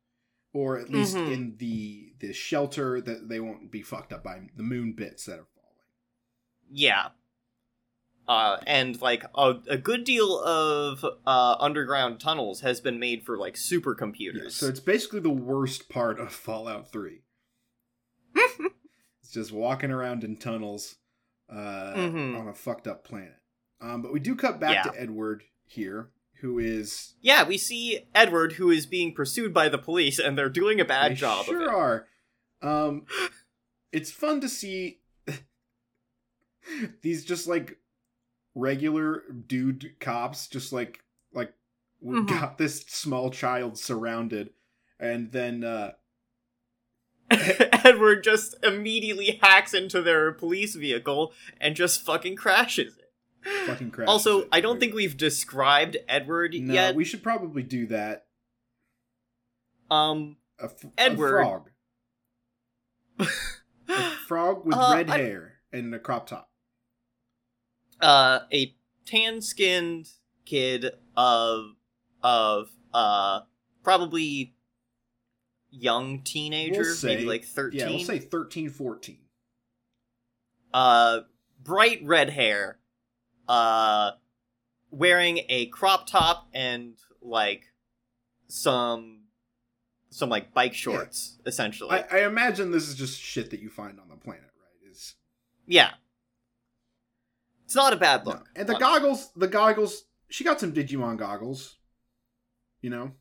or 0.54 0.78
at 0.78 0.90
least 0.90 1.16
Mhm. 1.16 1.32
in 1.32 1.56
the 1.58 2.14
the 2.20 2.34
shelter 2.34 3.00
that 3.00 3.30
they 3.30 3.40
won't 3.40 3.72
be 3.72 3.82
fucked 3.82 4.12
up 4.12 4.24
by 4.24 4.42
the 4.56 4.64
moon 4.64 4.92
bits 4.94 5.26
that 5.26 5.40
are 5.40 5.48
falling. 5.56 5.78
Yeah. 6.70 7.10
Uh, 8.28 8.60
and 8.68 9.02
like 9.02 9.24
a, 9.36 9.56
a 9.70 9.78
good 9.78 10.04
deal 10.04 10.38
of 10.42 11.04
uh, 11.26 11.56
underground 11.60 12.20
tunnels 12.20 12.62
has 12.62 12.80
been 12.82 13.00
made 13.00 13.24
for 13.26 13.38
like 13.40 13.56
supercomputers. 13.56 14.44
Yeah, 14.44 14.50
so 14.50 14.68
it's 14.68 14.80
basically 14.82 15.22
the 15.22 15.30
worst 15.32 15.90
part 15.90 16.20
of 16.20 16.32
Fallout 16.32 16.92
3. 16.92 17.24
it's 18.36 19.32
just 19.32 19.52
walking 19.52 19.90
around 19.92 20.24
in 20.24 20.36
tunnels 20.38 20.98
uh, 21.50 21.94
Mhm. 21.96 22.40
on 22.40 22.48
a 22.48 22.54
fucked 22.54 22.88
up 22.88 23.04
planet. 23.04 23.39
Um, 23.82 24.02
but 24.02 24.12
we 24.12 24.20
do 24.20 24.36
cut 24.36 24.60
back 24.60 24.86
Yeah. 24.86 24.92
to 24.92 25.00
Edward 25.02 25.44
here, 25.66 26.10
who 26.42 26.60
is 26.60 27.16
yeah, 27.22 27.44
we 27.48 27.58
see 27.58 28.08
Edward 28.14 28.54
who 28.54 28.70
is 28.72 28.86
being 28.86 29.14
pursued 29.14 29.54
by 29.54 29.70
the 29.70 29.78
police, 29.78 30.20
and 30.20 30.38
they're 30.38 30.50
doing 30.50 30.80
a 30.82 30.86
bad 30.86 31.12
They 31.12 31.16
job 31.16 31.46
Sure 31.46 31.56
of 31.58 31.62
it. 31.62 31.70
are. 31.70 32.08
Um, 32.62 33.06
it's 33.92 34.12
fun 34.12 34.42
to 34.42 34.50
see 34.50 35.00
these 37.02 37.24
just 37.26 37.48
like 37.48 37.78
regular 38.56 39.24
dude 39.48 39.96
cops, 40.00 40.48
just 40.48 40.74
like 40.74 41.04
like 41.34 41.54
we 42.02 42.18
Mhm. 42.18 42.28
got 42.28 42.58
this 42.58 42.82
small 42.88 43.30
child 43.32 43.78
surrounded, 43.78 44.50
and 45.00 45.32
then 45.32 45.64
uh, 45.64 45.94
Edward 47.32 48.24
just 48.24 48.56
immediately 48.64 49.40
hacks 49.42 49.74
into 49.74 50.02
their 50.02 50.32
police 50.32 50.76
vehicle 50.76 51.32
and 51.62 51.76
just 51.76 52.02
fucking 52.06 52.36
crashes. 52.36 52.98
Fucking 53.66 53.92
crashes. 53.92 54.10
Also. 54.10 54.48
I 54.52 54.62
don't 54.62 54.80
think 54.80 54.94
we've 54.94 55.18
described 55.18 55.98
Edward 56.08 56.54
No, 56.54 56.74
yet. 56.74 56.96
we 56.96 57.06
should 57.06 57.24
probably 57.24 57.64
do 57.64 57.88
that. 57.88 58.26
Um, 59.92 60.38
A, 60.60 60.66
f- 60.66 60.84
a 60.84 60.90
Edward. 60.98 61.32
frog. 61.44 61.70
A 63.90 64.12
frog 64.28 64.66
with 64.66 64.76
Uh, 64.76 64.94
red 64.96 65.10
I- 65.10 65.18
hair 65.18 65.54
and 65.72 65.94
a 65.94 66.00
crop 66.00 66.28
top. 66.28 66.52
uh, 68.02 68.42
a 68.54 68.76
tan-skinned 69.06 70.10
kid 70.46 70.92
of 71.18 71.76
of 72.24 72.70
uh 72.94 73.42
probably 73.84 74.56
young 75.70 76.22
teenager, 76.24 76.82
We'll 76.82 76.96
say- 76.96 77.08
maybe 77.16 77.26
like 77.26 77.44
thirteen. 77.46 77.80
Yeah, 77.80 77.90
we'll 77.90 78.00
say 78.06 78.20
13, 78.20 78.70
14. 78.70 79.20
uh 80.74 81.22
bright 81.62 82.00
red 82.04 82.30
hair 82.32 82.79
uh 83.50 84.12
wearing 84.92 85.42
a 85.50 85.66
crop 85.68 86.08
top 86.08 86.48
and 86.54 86.94
like 87.22 87.64
some 88.48 89.24
some 90.10 90.30
like 90.30 90.54
bike 90.54 90.74
shorts 90.74 91.38
essentially 91.46 91.92
I, 91.92 92.20
I 92.20 92.26
imagine 92.26 92.72
this 92.72 92.88
is 92.88 92.96
just 92.96 93.20
shit 93.20 93.50
that 93.52 93.60
you 93.60 93.70
find 93.70 94.00
on 94.00 94.08
the 94.10 94.16
planet, 94.16 94.44
right? 94.56 94.92
Is 94.92 95.16
yeah 95.68 95.92
it's 97.66 97.76
not 97.76 97.92
a 97.94 97.98
bad 97.98 98.26
No. 98.26 98.32
look 98.32 98.48
And 98.56 98.68
the 98.68 98.76
Uh, 98.76 98.80
goggles, 98.80 99.32
the 99.36 99.48
goggles, 99.48 100.06
she 100.30 100.44
got 100.44 100.60
some 100.60 100.74
Digimon 100.74 101.18
goggles. 101.18 101.76
You 102.82 102.90
know? 102.92 103.12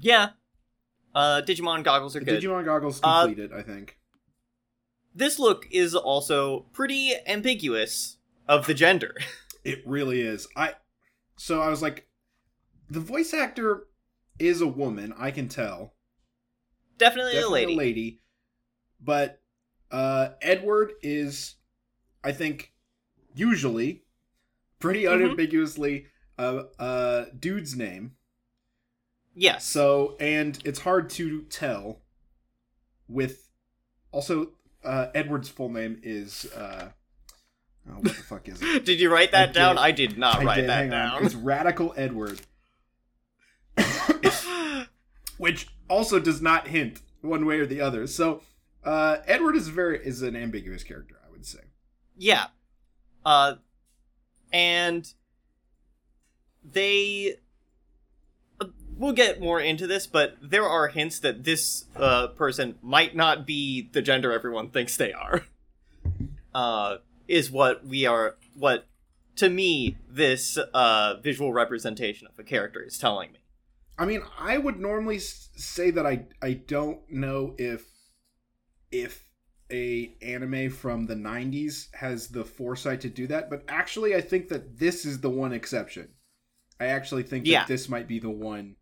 yeah 0.00 0.30
uh 1.14 1.42
digimon 1.44 1.82
goggles 1.84 2.14
are 2.16 2.20
The 2.20 2.24
good 2.26 2.42
Digimon 2.42 2.64
goggles 2.64 3.00
Uh, 3.02 3.26
completed, 3.26 3.52
I 3.52 3.62
think. 3.62 3.98
this 5.14 5.38
look 5.40 5.66
is 5.72 5.94
also 5.94 6.60
pretty 6.72 7.12
ambiguous 7.26 8.16
of 8.50 8.66
the 8.66 8.74
gender 8.74 9.14
It 9.64 9.82
really 9.86 10.20
is. 10.22 10.48
I 10.56 10.74
so 11.36 11.60
I 11.60 11.68
was 11.68 11.82
like 11.82 12.08
the 12.88 13.00
voice 13.00 13.32
actor 13.34 13.86
is 14.38 14.60
a 14.62 14.66
woman, 14.66 15.12
I 15.18 15.30
can 15.30 15.48
tell. 15.48 15.94
definitely, 16.98 17.32
Definitely 17.34 17.62
a 17.62 17.66
lady 17.66 17.72
a 17.74 17.76
lady. 17.76 18.20
But 19.00 19.40
uh 19.90 20.30
Edward 20.42 20.92
is 21.02 21.56
I 22.24 22.32
think 22.32 22.72
usually 23.34 24.04
pretty 24.78 25.02
Mhm. 25.04 25.14
unambiguously 25.14 26.06
a 26.38 26.64
a 26.78 27.26
dude's 27.38 27.76
name. 27.76 28.16
yes 29.34 29.66
So, 29.66 30.16
and 30.18 30.58
it's 30.64 30.80
hard 30.80 31.10
to 31.10 31.42
tell 31.44 32.00
with 33.08 33.48
also 34.12 34.52
uh 34.84 35.08
Edward's 35.14 35.48
full 35.50 35.68
name 35.68 36.00
is 36.02 36.46
uh 36.52 36.92
oh, 37.88 37.92
what 37.94 38.04
the 38.04 38.10
fuck 38.10 38.48
is 38.48 38.60
it? 38.62 38.84
did 38.84 39.00
you 39.00 39.10
write 39.12 39.28
I 39.34 39.46
that 39.46 39.54
down 39.54 39.76
did. 39.76 39.82
i 39.82 39.90
did 39.90 40.18
not 40.18 40.40
I 40.40 40.44
write 40.44 40.56
did, 40.56 40.68
that 40.68 40.76
hang 40.76 40.92
on. 40.92 41.10
down 41.12 41.24
It's 41.26 41.34
Radical 41.34 41.94
Edward. 41.96 42.40
Which 45.38 45.68
also 45.88 46.18
does 46.20 46.42
not 46.42 46.68
hint 46.68 47.00
one 47.22 47.46
way 47.46 47.58
or 47.60 47.66
the 47.66 47.80
other. 47.80 48.06
So, 48.06 48.42
uh 48.84 49.18
Edward 49.26 49.56
is 49.56 49.68
very 49.68 49.98
is 50.04 50.22
an 50.22 50.36
ambiguous 50.36 50.82
character, 50.84 51.16
I 51.26 51.30
would 51.30 51.46
say. 51.46 51.60
Yeah. 52.16 52.46
Uh 53.24 53.54
and 54.52 55.12
they 56.64 57.36
uh, 58.60 58.66
we'll 58.96 59.12
get 59.12 59.40
more 59.40 59.60
into 59.60 59.86
this, 59.86 60.06
but 60.06 60.36
there 60.42 60.64
are 60.68 60.88
hints 60.88 61.20
that 61.20 61.44
this 61.44 61.84
uh 61.96 62.28
person 62.28 62.76
might 62.82 63.16
not 63.16 63.46
be 63.46 63.88
the 63.92 64.02
gender 64.02 64.32
everyone 64.32 64.70
thinks 64.70 64.96
they 64.96 65.12
are. 65.12 65.44
Uh 66.52 66.96
is 67.30 67.48
what 67.48 67.86
we 67.86 68.04
are 68.04 68.36
what 68.56 68.88
to 69.36 69.48
me 69.48 69.96
this 70.08 70.58
uh 70.74 71.14
visual 71.22 71.52
representation 71.52 72.26
of 72.26 72.36
a 72.38 72.42
character 72.42 72.82
is 72.82 72.98
telling 72.98 73.32
me. 73.32 73.38
I 73.96 74.04
mean, 74.04 74.22
I 74.38 74.58
would 74.58 74.80
normally 74.80 75.20
say 75.20 75.90
that 75.92 76.04
I 76.04 76.26
I 76.42 76.54
don't 76.54 77.00
know 77.08 77.54
if 77.56 77.86
if 78.90 79.28
a 79.70 80.12
anime 80.20 80.70
from 80.70 81.06
the 81.06 81.14
90s 81.14 81.94
has 81.94 82.28
the 82.28 82.44
foresight 82.44 83.00
to 83.02 83.08
do 83.08 83.28
that, 83.28 83.48
but 83.48 83.62
actually 83.68 84.16
I 84.16 84.20
think 84.20 84.48
that 84.48 84.80
this 84.80 85.04
is 85.04 85.20
the 85.20 85.30
one 85.30 85.52
exception. 85.52 86.08
I 86.80 86.86
actually 86.86 87.22
think 87.22 87.46
that 87.46 87.68
this 87.68 87.88
might 87.88 88.08
be 88.08 88.18
the 88.18 88.30
one 88.30 88.74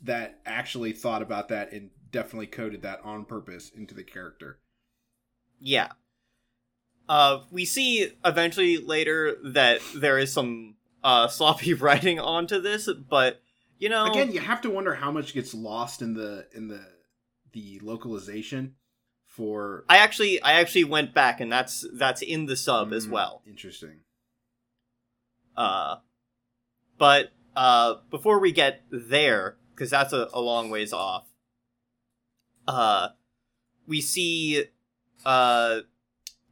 that 0.00 0.40
actually 0.46 0.92
thought 0.92 1.20
about 1.20 1.48
that 1.48 1.72
and 1.72 1.90
definitely 2.10 2.46
coded 2.46 2.80
that 2.82 3.00
on 3.04 3.26
purpose 3.26 3.70
into 3.76 3.94
the 3.94 4.04
character. 4.04 4.60
Yeah. 5.60 5.88
Uh, 7.08 7.40
we 7.50 7.64
see 7.64 8.10
eventually 8.24 8.76
later 8.76 9.36
that 9.42 9.80
there 9.94 10.18
is 10.18 10.32
some 10.32 10.76
uh, 11.02 11.28
sloppy 11.28 11.74
writing 11.74 12.20
onto 12.20 12.60
this, 12.60 12.88
but 13.08 13.40
you 13.78 13.88
know, 13.88 14.06
Again, 14.06 14.32
you 14.32 14.40
have 14.40 14.60
to 14.62 14.70
wonder 14.70 14.94
how 14.94 15.10
much 15.12 15.32
gets 15.34 15.54
lost 15.54 16.02
in 16.02 16.14
the 16.14 16.46
in 16.54 16.68
the 16.68 16.84
the 17.52 17.80
localization 17.82 18.74
for 19.26 19.84
I 19.88 19.98
actually 19.98 20.42
I 20.42 20.54
actually 20.54 20.84
went 20.84 21.14
back 21.14 21.40
and 21.40 21.50
that's 21.50 21.86
that's 21.94 22.20
in 22.20 22.46
the 22.46 22.56
sub 22.56 22.92
as 22.92 23.06
Mm, 23.06 23.10
well. 23.12 23.42
Interesting. 23.46 24.00
Uh, 25.56 25.96
but 26.98 27.30
uh, 27.56 27.94
before 28.10 28.38
we 28.40 28.52
get 28.52 28.82
there, 28.90 29.56
because 29.74 29.90
that's 29.90 30.12
a, 30.12 30.28
a 30.32 30.40
long 30.40 30.70
ways 30.70 30.92
off, 30.92 31.28
uh, 32.66 33.08
we 33.86 34.00
see 34.00 34.64
uh, 35.24 35.80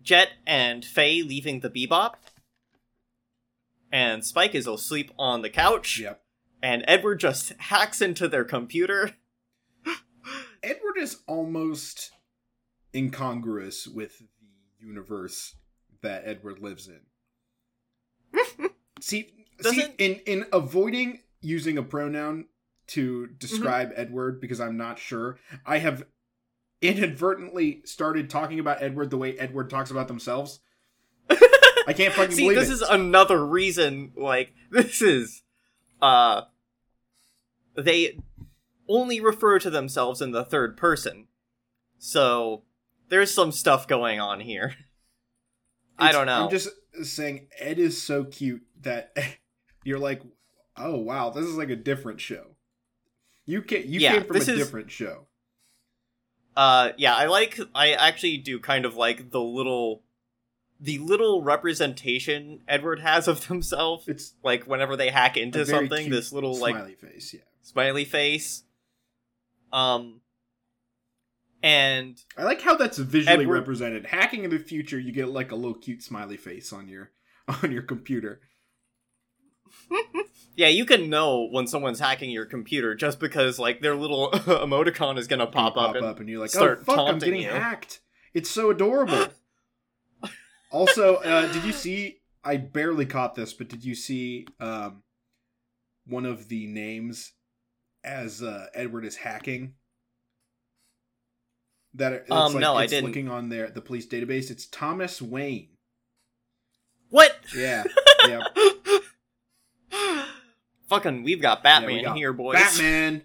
Jet 0.06 0.30
and 0.46 0.84
Faye 0.84 1.22
leaving 1.22 1.60
the 1.60 1.68
Bebop, 1.68 2.14
and 3.90 4.24
Spike 4.24 4.54
is 4.54 4.68
asleep 4.68 5.10
on 5.18 5.42
the 5.42 5.50
couch. 5.50 5.98
Yep. 5.98 6.22
and 6.62 6.84
Edward 6.86 7.20
just 7.20 7.52
hacks 7.58 8.00
into 8.00 8.28
their 8.28 8.44
computer. 8.44 9.16
Edward 10.62 10.96
is 10.96 11.18
almost 11.26 12.12
incongruous 12.94 13.88
with 13.88 14.20
the 14.20 14.86
universe 14.86 15.56
that 16.02 16.22
Edward 16.24 16.60
lives 16.60 16.88
in. 16.88 18.70
see, 19.00 19.32
see 19.60 19.86
in 19.98 20.20
in 20.24 20.46
avoiding 20.52 21.20
using 21.40 21.78
a 21.78 21.82
pronoun 21.82 22.46
to 22.86 23.22
mm-hmm. 23.22 23.34
describe 23.38 23.92
Edward 23.96 24.40
because 24.40 24.60
I'm 24.60 24.76
not 24.76 25.00
sure, 25.00 25.40
I 25.64 25.78
have 25.78 26.04
inadvertently 26.82 27.80
started 27.84 28.28
talking 28.30 28.58
about 28.58 28.82
Edward 28.82 29.10
the 29.10 29.16
way 29.18 29.36
Edward 29.38 29.70
talks 29.70 29.90
about 29.90 30.08
themselves. 30.08 30.60
I 31.30 31.92
can't 31.92 32.12
fucking 32.14 32.34
See, 32.36 32.42
believe 32.42 32.58
this 32.58 32.68
it. 32.68 32.74
is 32.74 32.82
another 32.82 33.44
reason. 33.44 34.12
Like, 34.16 34.52
this 34.70 35.00
is, 35.02 35.42
uh, 36.02 36.42
they 37.76 38.18
only 38.88 39.20
refer 39.20 39.58
to 39.58 39.70
themselves 39.70 40.20
in 40.20 40.32
the 40.32 40.44
third 40.44 40.76
person, 40.76 41.28
so 41.98 42.62
there's 43.08 43.32
some 43.32 43.52
stuff 43.52 43.86
going 43.88 44.20
on 44.20 44.40
here. 44.40 44.74
I 45.98 46.12
don't 46.12 46.26
know. 46.26 46.44
I'm 46.44 46.50
just 46.50 46.68
saying 47.02 47.48
Ed 47.58 47.78
is 47.78 48.00
so 48.02 48.24
cute 48.24 48.62
that 48.82 49.16
you're 49.84 49.98
like, 49.98 50.22
oh 50.76 50.96
wow, 50.96 51.30
this 51.30 51.44
is 51.46 51.56
like 51.56 51.70
a 51.70 51.76
different 51.76 52.20
show. 52.20 52.48
You 53.46 53.62
came, 53.62 53.84
you 53.86 54.00
Yeah, 54.00 54.12
came 54.14 54.24
from 54.24 54.36
a 54.36 54.40
is- 54.40 54.46
different 54.46 54.90
show. 54.90 55.26
Uh, 56.56 56.92
yeah, 56.96 57.14
I 57.14 57.26
like. 57.26 57.58
I 57.74 57.92
actually 57.92 58.38
do 58.38 58.58
kind 58.58 58.84
of 58.86 58.96
like 58.96 59.30
the 59.30 59.40
little, 59.40 60.02
the 60.80 60.98
little 60.98 61.42
representation 61.42 62.60
Edward 62.66 63.00
has 63.00 63.28
of 63.28 63.46
himself. 63.46 64.08
It's 64.08 64.32
Like 64.42 64.64
whenever 64.64 64.96
they 64.96 65.10
hack 65.10 65.36
into 65.36 65.66
something, 65.66 66.08
this 66.10 66.32
little 66.32 66.56
like 66.58 66.74
smiley 66.74 66.94
face. 66.94 67.34
Yeah, 67.34 67.40
smiley 67.62 68.04
face. 68.06 68.62
Um, 69.72 70.20
and 71.62 72.18
I 72.38 72.44
like 72.44 72.62
how 72.62 72.76
that's 72.76 72.98
visually 72.98 73.42
Edward- 73.42 73.58
represented. 73.58 74.06
Hacking 74.06 74.44
in 74.44 74.50
the 74.50 74.58
future, 74.58 74.98
you 74.98 75.12
get 75.12 75.28
like 75.28 75.52
a 75.52 75.56
little 75.56 75.74
cute 75.74 76.02
smiley 76.02 76.36
face 76.36 76.72
on 76.72 76.88
your 76.88 77.10
on 77.62 77.70
your 77.70 77.82
computer. 77.82 78.40
Yeah, 80.56 80.68
you 80.68 80.86
can 80.86 81.10
know 81.10 81.48
when 81.50 81.66
someone's 81.66 82.00
hacking 82.00 82.30
your 82.30 82.46
computer 82.46 82.94
just 82.94 83.20
because 83.20 83.58
like 83.58 83.82
their 83.82 83.94
little 83.94 84.30
emoticon 84.32 85.18
is 85.18 85.26
gonna 85.26 85.46
pop, 85.46 85.76
You 85.76 85.82
up, 85.82 85.96
and 85.96 86.04
up, 86.06 86.20
and 86.20 86.28
you're 86.28 86.40
like, 86.40 86.50
start 86.50 86.78
"Oh 86.82 86.84
fuck, 86.84 86.98
I'm 87.08 87.18
getting 87.18 87.42
you." 87.42 87.50
hacked." 87.50 88.00
It's 88.32 88.50
so 88.50 88.70
adorable. 88.70 89.28
also, 90.70 91.16
uh, 91.16 91.52
did 91.52 91.64
you 91.64 91.72
see? 91.72 92.20
I 92.42 92.56
barely 92.56 93.04
caught 93.06 93.34
this, 93.34 93.52
but 93.52 93.68
did 93.68 93.84
you 93.84 93.94
see 93.94 94.46
um, 94.60 95.02
one 96.06 96.24
of 96.24 96.48
the 96.48 96.66
names 96.66 97.32
as 98.04 98.42
uh, 98.42 98.66
Edward 98.74 99.04
is 99.04 99.16
hacking? 99.16 99.74
That 101.94 102.12
it's 102.12 102.30
Um, 102.30 102.52
like, 102.54 102.60
no, 102.60 102.74
I 102.74 102.84
it's 102.84 102.92
didn't. 102.92 103.08
Looking 103.08 103.28
on 103.28 103.48
there, 103.48 103.68
the 103.70 103.80
police 103.80 104.06
database, 104.06 104.50
it's 104.50 104.66
Thomas 104.66 105.20
Wayne. 105.20 105.68
What? 107.08 107.36
Yeah, 107.54 107.84
yeah. 108.28 108.44
Fucking, 110.88 111.22
we've 111.22 111.40
got 111.42 111.58
Yeah, 111.58 111.62
Batman 111.80 111.96
we 111.96 112.02
got 112.02 112.16
here, 112.16 112.32
boys. 112.32 112.54
Batman. 112.56 113.22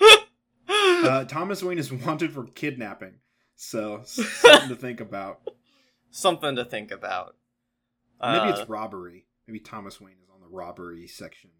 Uh, 0.68 1.24
Thomas 1.24 1.62
Wayne 1.62 1.78
is 1.78 1.90
wanted 2.06 2.32
for 2.32 2.44
kidnapping, 2.44 3.14
so 3.56 4.02
something 4.04 4.68
to 4.68 4.76
think 4.76 5.00
about. 5.00 5.40
Something 6.10 6.56
to 6.56 6.64
think 6.64 6.90
about. 6.90 7.36
Maybe 8.20 8.50
Uh, 8.50 8.50
it's 8.60 8.68
robbery. 8.68 9.24
Maybe 9.46 9.60
Thomas 9.60 9.98
Wayne 10.00 10.16
is 10.22 10.28
on 10.32 10.40
the 10.42 10.46
robbery 10.46 11.06
section. 11.06 11.50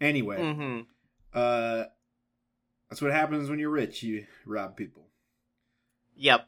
Anyway, 0.00 0.38
mhm. 0.38 0.86
uh, 1.32 1.84
that's 2.88 3.00
what 3.00 3.12
happens 3.12 3.48
when 3.48 3.58
you're 3.58 3.70
rich. 3.70 4.02
You 4.02 4.26
rob 4.44 4.76
people. 4.76 5.08
Yep. 6.16 6.46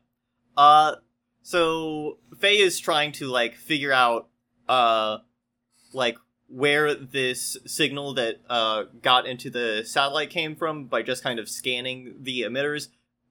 Uh, 0.56 0.96
so 1.42 2.18
Faye 2.38 2.58
is 2.58 2.78
trying 2.78 3.12
to 3.12 3.26
like 3.28 3.54
figure 3.56 3.92
out, 3.92 4.28
uh, 4.68 5.18
like 5.94 6.18
where 6.52 6.94
this 6.94 7.56
signal 7.66 8.14
that 8.14 8.40
uh 8.48 8.84
got 9.00 9.26
into 9.26 9.50
the 9.50 9.82
satellite 9.84 10.30
came 10.30 10.54
from 10.54 10.84
by 10.86 11.02
just 11.02 11.22
kind 11.22 11.38
of 11.38 11.48
scanning 11.48 12.14
the 12.20 12.42
emitters. 12.42 12.88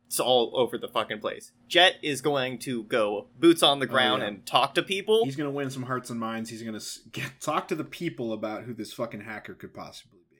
It's 0.07 0.19
all 0.19 0.51
over 0.55 0.77
the 0.77 0.89
fucking 0.89 1.19
place. 1.19 1.53
Jet 1.69 1.95
is 2.01 2.19
going 2.19 2.57
to 2.59 2.83
go 2.83 3.27
boots 3.39 3.63
on 3.63 3.79
the 3.79 3.85
ground 3.87 4.21
Oh, 4.21 4.25
yeah. 4.25 4.31
and 4.31 4.45
talk 4.45 4.75
to 4.75 4.83
people. 4.83 5.23
He's 5.23 5.37
gonna 5.37 5.49
win 5.51 5.69
some 5.69 5.83
hearts 5.83 6.09
and 6.09 6.19
minds. 6.19 6.49
He's 6.49 6.63
gonna 6.63 6.81
get, 7.13 7.39
talk 7.39 7.69
to 7.69 7.75
the 7.75 7.85
people 7.85 8.33
about 8.33 8.63
who 8.63 8.73
this 8.73 8.91
fucking 8.91 9.21
hacker 9.21 9.53
could 9.53 9.73
possibly 9.73 10.19
be. 10.29 10.37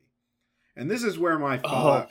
And 0.76 0.91
this 0.91 1.04
is 1.04 1.17
where 1.17 1.39
my 1.39 1.62
Oh. 1.63 2.08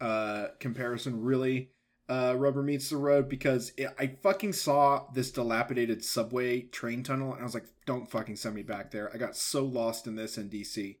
Uh, 0.00 0.48
comparison 0.60 1.22
really 1.22 1.70
uh, 2.10 2.34
rubber 2.36 2.62
meets 2.62 2.90
the 2.90 2.96
road 2.96 3.28
because 3.28 3.72
it, 3.76 3.88
I 3.96 4.16
fucking 4.20 4.52
saw 4.52 5.04
this 5.14 5.30
dilapidated 5.30 6.04
subway 6.04 6.62
train 6.62 7.04
tunnel 7.04 7.32
and 7.32 7.40
I 7.40 7.44
was 7.44 7.54
like, 7.54 7.66
"Don't 7.86 8.10
fucking 8.10 8.34
send 8.34 8.56
me 8.56 8.62
back 8.62 8.90
there." 8.90 9.10
I 9.14 9.16
got 9.16 9.36
so 9.36 9.64
lost 9.64 10.08
in 10.08 10.16
this 10.16 10.36
in 10.36 10.50
DC, 10.50 10.96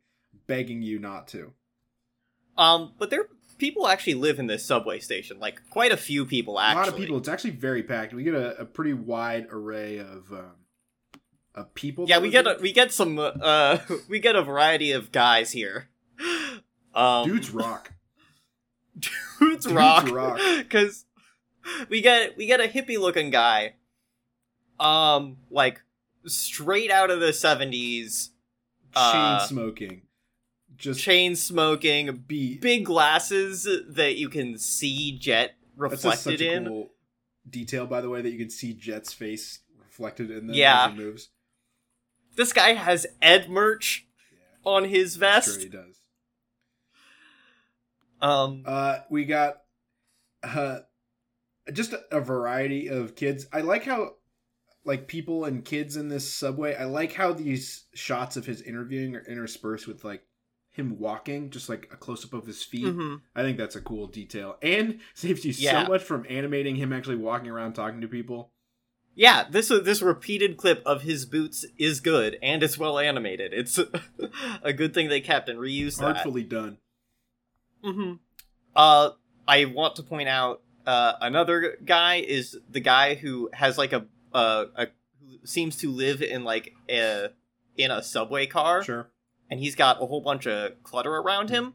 begging 0.46 0.82
you 0.82 1.00
not 1.00 1.26
to. 1.28 1.52
Um, 2.56 2.92
but 2.96 3.10
there 3.10 3.24
people 3.58 3.88
actually 3.88 4.14
live 4.14 4.38
in 4.38 4.46
this 4.46 4.64
subway 4.64 5.00
station. 5.00 5.40
Like 5.40 5.60
quite 5.68 5.90
a 5.90 5.96
few 5.96 6.24
people 6.24 6.60
actually. 6.60 6.76
A 6.76 6.84
lot 6.84 6.88
of 6.88 6.96
people. 6.96 7.16
It's 7.18 7.28
actually 7.28 7.50
very 7.50 7.82
packed. 7.82 8.14
We 8.14 8.22
get 8.22 8.34
a, 8.34 8.60
a 8.60 8.64
pretty 8.64 8.92
wide 8.92 9.48
array 9.50 9.98
of 9.98 10.32
um, 10.32 10.52
of 11.56 11.74
people. 11.74 12.06
Yeah, 12.08 12.20
we 12.20 12.30
get 12.30 12.46
a, 12.46 12.56
we 12.60 12.72
get 12.72 12.92
some 12.92 13.18
uh 13.18 13.78
we 14.08 14.20
get 14.20 14.36
a 14.36 14.42
variety 14.42 14.92
of 14.92 15.10
guys 15.10 15.50
here. 15.50 15.88
Um, 16.94 17.28
dudes 17.28 17.50
rock. 17.50 17.92
dudes 19.40 19.66
rock, 19.66 20.10
rock. 20.10 20.38
because 20.58 21.04
we 21.88 22.00
get 22.00 22.36
we 22.36 22.46
get 22.46 22.60
a 22.60 22.64
hippie 22.68 22.98
looking 22.98 23.30
guy, 23.30 23.74
um, 24.78 25.38
like 25.50 25.80
straight 26.26 26.90
out 26.90 27.10
of 27.10 27.20
the 27.20 27.32
seventies, 27.32 28.30
Chain 28.94 29.02
uh, 29.14 29.46
smoking. 29.46 30.02
Just 30.76 31.00
chain 31.00 31.36
smoking, 31.36 32.24
be 32.26 32.56
big 32.56 32.86
glasses 32.86 33.68
that 33.88 34.16
you 34.16 34.30
can 34.30 34.56
see 34.56 35.12
Jet 35.18 35.54
reflected 35.76 36.40
in. 36.40 36.66
cool 36.66 36.90
detail, 37.48 37.86
by 37.86 38.00
the 38.00 38.08
way, 38.08 38.22
that 38.22 38.30
you 38.30 38.38
can 38.38 38.48
see 38.48 38.72
Jet's 38.72 39.12
face 39.12 39.58
reflected 39.78 40.30
in 40.30 40.46
them 40.46 40.56
Yeah. 40.56 40.90
moves. 40.96 41.28
This 42.36 42.52
guy 42.54 42.74
has 42.74 43.06
Ed 43.20 43.50
merch 43.50 44.06
Yeah, 44.32 44.38
on 44.72 44.84
his 44.84 45.16
vest. 45.16 45.48
sure 45.52 45.58
he 45.60 45.68
does. 45.68 45.99
Um, 48.20 48.62
Uh, 48.66 48.98
we 49.10 49.24
got 49.24 49.62
uh, 50.42 50.80
just 51.72 51.92
a, 51.92 52.00
a 52.10 52.20
variety 52.20 52.88
of 52.88 53.14
kids. 53.14 53.46
I 53.52 53.60
like 53.60 53.84
how, 53.84 54.14
like, 54.84 55.06
people 55.08 55.44
and 55.44 55.64
kids 55.64 55.96
in 55.96 56.08
this 56.08 56.32
subway. 56.32 56.74
I 56.74 56.84
like 56.84 57.12
how 57.12 57.32
these 57.32 57.84
shots 57.94 58.36
of 58.36 58.46
his 58.46 58.62
interviewing 58.62 59.14
are 59.16 59.24
interspersed 59.24 59.86
with 59.86 60.04
like 60.04 60.22
him 60.70 60.98
walking, 60.98 61.50
just 61.50 61.68
like 61.68 61.88
a 61.92 61.96
close 61.96 62.24
up 62.24 62.32
of 62.32 62.46
his 62.46 62.62
feet. 62.62 62.84
mhm. 62.86 63.20
I 63.34 63.42
think 63.42 63.58
that's 63.58 63.76
a 63.76 63.80
cool 63.80 64.06
detail 64.06 64.56
and 64.62 65.00
saves 65.14 65.44
you 65.44 65.52
Yeah. 65.56 65.82
so 65.84 65.88
much 65.92 66.02
from 66.02 66.24
animating 66.28 66.76
him 66.76 66.92
actually 66.92 67.16
walking 67.16 67.50
around 67.50 67.72
talking 67.74 68.00
to 68.02 68.08
people. 68.08 68.52
Yeah, 69.16 69.44
this 69.50 69.68
this 69.68 70.00
repeated 70.00 70.56
clip 70.56 70.82
of 70.86 71.02
his 71.02 71.26
boots 71.26 71.66
is 71.76 72.00
good 72.00 72.38
and 72.40 72.62
it's 72.62 72.78
well 72.78 72.98
animated. 72.98 73.52
It's 73.52 73.78
a 74.62 74.72
good 74.72 74.94
thing 74.94 75.08
they 75.08 75.20
kept 75.20 75.48
and 75.48 75.58
reused 75.58 75.98
that. 75.98 76.16
Artfully 76.18 76.44
done. 76.44 76.78
Hmm 77.82 78.14
Uh, 78.74 79.10
I 79.48 79.64
want 79.66 79.96
to 79.96 80.02
point 80.02 80.28
out 80.28 80.62
uh, 80.86 81.14
another 81.20 81.76
guy 81.84 82.16
is 82.16 82.58
the 82.68 82.80
guy 82.80 83.14
who 83.14 83.50
has 83.52 83.76
like 83.78 83.92
a 83.92 84.06
uh, 84.32 84.66
a 84.76 84.86
who 85.20 85.38
seems 85.44 85.76
to 85.76 85.90
live 85.90 86.22
in 86.22 86.44
like 86.44 86.72
a 86.88 87.30
in 87.76 87.90
a 87.90 88.02
subway 88.02 88.46
car, 88.46 88.82
Sure. 88.82 89.10
and 89.50 89.60
he's 89.60 89.74
got 89.74 90.02
a 90.02 90.06
whole 90.06 90.20
bunch 90.20 90.46
of 90.46 90.82
clutter 90.82 91.14
around 91.16 91.50
him, 91.50 91.74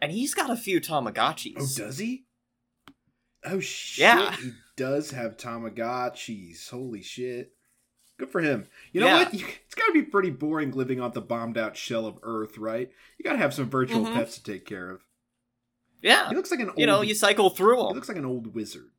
and 0.00 0.12
he's 0.12 0.34
got 0.34 0.50
a 0.50 0.56
few 0.56 0.80
Tamagotchis. 0.80 1.54
Oh, 1.58 1.68
does 1.76 1.98
he? 1.98 2.24
Oh 3.44 3.60
shit! 3.60 4.02
Yeah. 4.04 4.34
he 4.36 4.52
does 4.76 5.10
have 5.12 5.36
Tamagotchis. 5.36 6.70
Holy 6.70 7.02
shit! 7.02 7.52
Good 8.18 8.30
for 8.30 8.40
him. 8.40 8.66
You 8.92 9.00
know 9.00 9.06
Yeah. 9.06 9.18
what? 9.24 9.34
You, 9.34 9.46
it's 9.66 9.74
got 9.74 9.86
to 9.86 9.92
be 9.92 10.02
pretty 10.02 10.30
boring 10.30 10.70
living 10.72 11.00
on 11.00 11.12
the 11.12 11.20
bombed 11.20 11.58
out 11.58 11.76
shell 11.76 12.06
of 12.06 12.18
Earth, 12.22 12.58
right? 12.58 12.90
You 13.18 13.24
got 13.24 13.32
to 13.32 13.38
have 13.38 13.54
some 13.54 13.68
virtual 13.70 14.04
Mhm. 14.04 14.14
pets 14.14 14.36
to 14.38 14.42
take 14.42 14.64
care 14.66 14.90
of. 14.90 15.02
Yeah, 16.04 16.28
He 16.28 16.36
looks 16.36 16.50
like 16.52 16.60
an 16.60 16.68
old. 16.70 16.78
you 16.78 16.86
know, 16.86 17.00
you 17.02 17.14
cycle 17.14 17.50
through 17.50 17.80
him. 17.80 17.88
he 17.88 17.94
looks 17.94 18.08
like 18.08 18.18
an 18.18 18.24
old 18.24 18.54
wizard. 18.54 18.90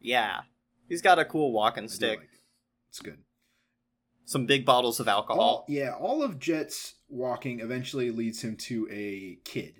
Yeah, 0.00 0.42
he's 0.88 1.02
got 1.02 1.18
a 1.18 1.24
cool 1.24 1.52
walking 1.52 1.88
stick, 1.88 2.18
like 2.20 2.28
it. 2.32 2.40
It's 2.88 3.00
good. 3.00 3.18
some 4.24 4.46
big 4.46 4.64
bottles 4.64 5.00
of 5.00 5.08
alcohol. 5.08 5.40
All, 5.40 5.64
yeah, 5.68 5.92
all 5.98 6.22
of 6.22 6.38
Jet's 6.38 6.94
walking 7.08 7.60
eventually 7.60 8.10
leads 8.10 8.42
him 8.42 8.56
to 8.56 8.86
a 8.90 9.38
kid 9.44 9.74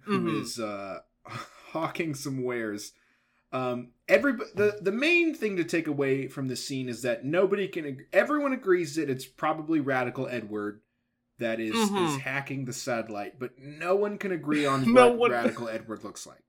who 0.00 0.40
is 0.40 0.56
Mhm. 0.58 0.96
uh, 0.98 1.00
hawking 1.72 2.14
some 2.14 2.42
wares. 2.42 2.92
Um, 3.52 3.92
every 4.08 4.32
the 4.54 4.78
the 4.82 4.92
main 4.92 5.34
thing 5.34 5.56
to 5.56 5.64
take 5.64 5.86
away 5.86 6.26
from 6.28 6.48
this 6.48 6.66
scene 6.66 6.88
is 6.88 7.00
that 7.02 7.24
nobody 7.24 7.66
can. 7.68 8.04
Everyone 8.12 8.52
agrees 8.52 8.94
that 8.96 9.08
it's 9.08 9.24
probably 9.26 9.80
Radical 9.80 10.26
Edward 10.28 10.80
that 11.38 11.60
is, 11.60 11.74
is 11.74 11.90
Mhm. 11.90 12.20
hacking 12.20 12.64
the 12.64 12.72
satellite, 12.72 13.38
but 13.38 13.58
no 13.58 13.94
one 13.96 14.18
can 14.18 14.32
agree 14.32 14.66
on 14.66 14.82
No 14.92 15.08
what 15.08 15.18
one- 15.18 15.30
Radical 15.30 15.68
Edward 15.68 16.02
looks 16.04 16.26
like. 16.26 16.42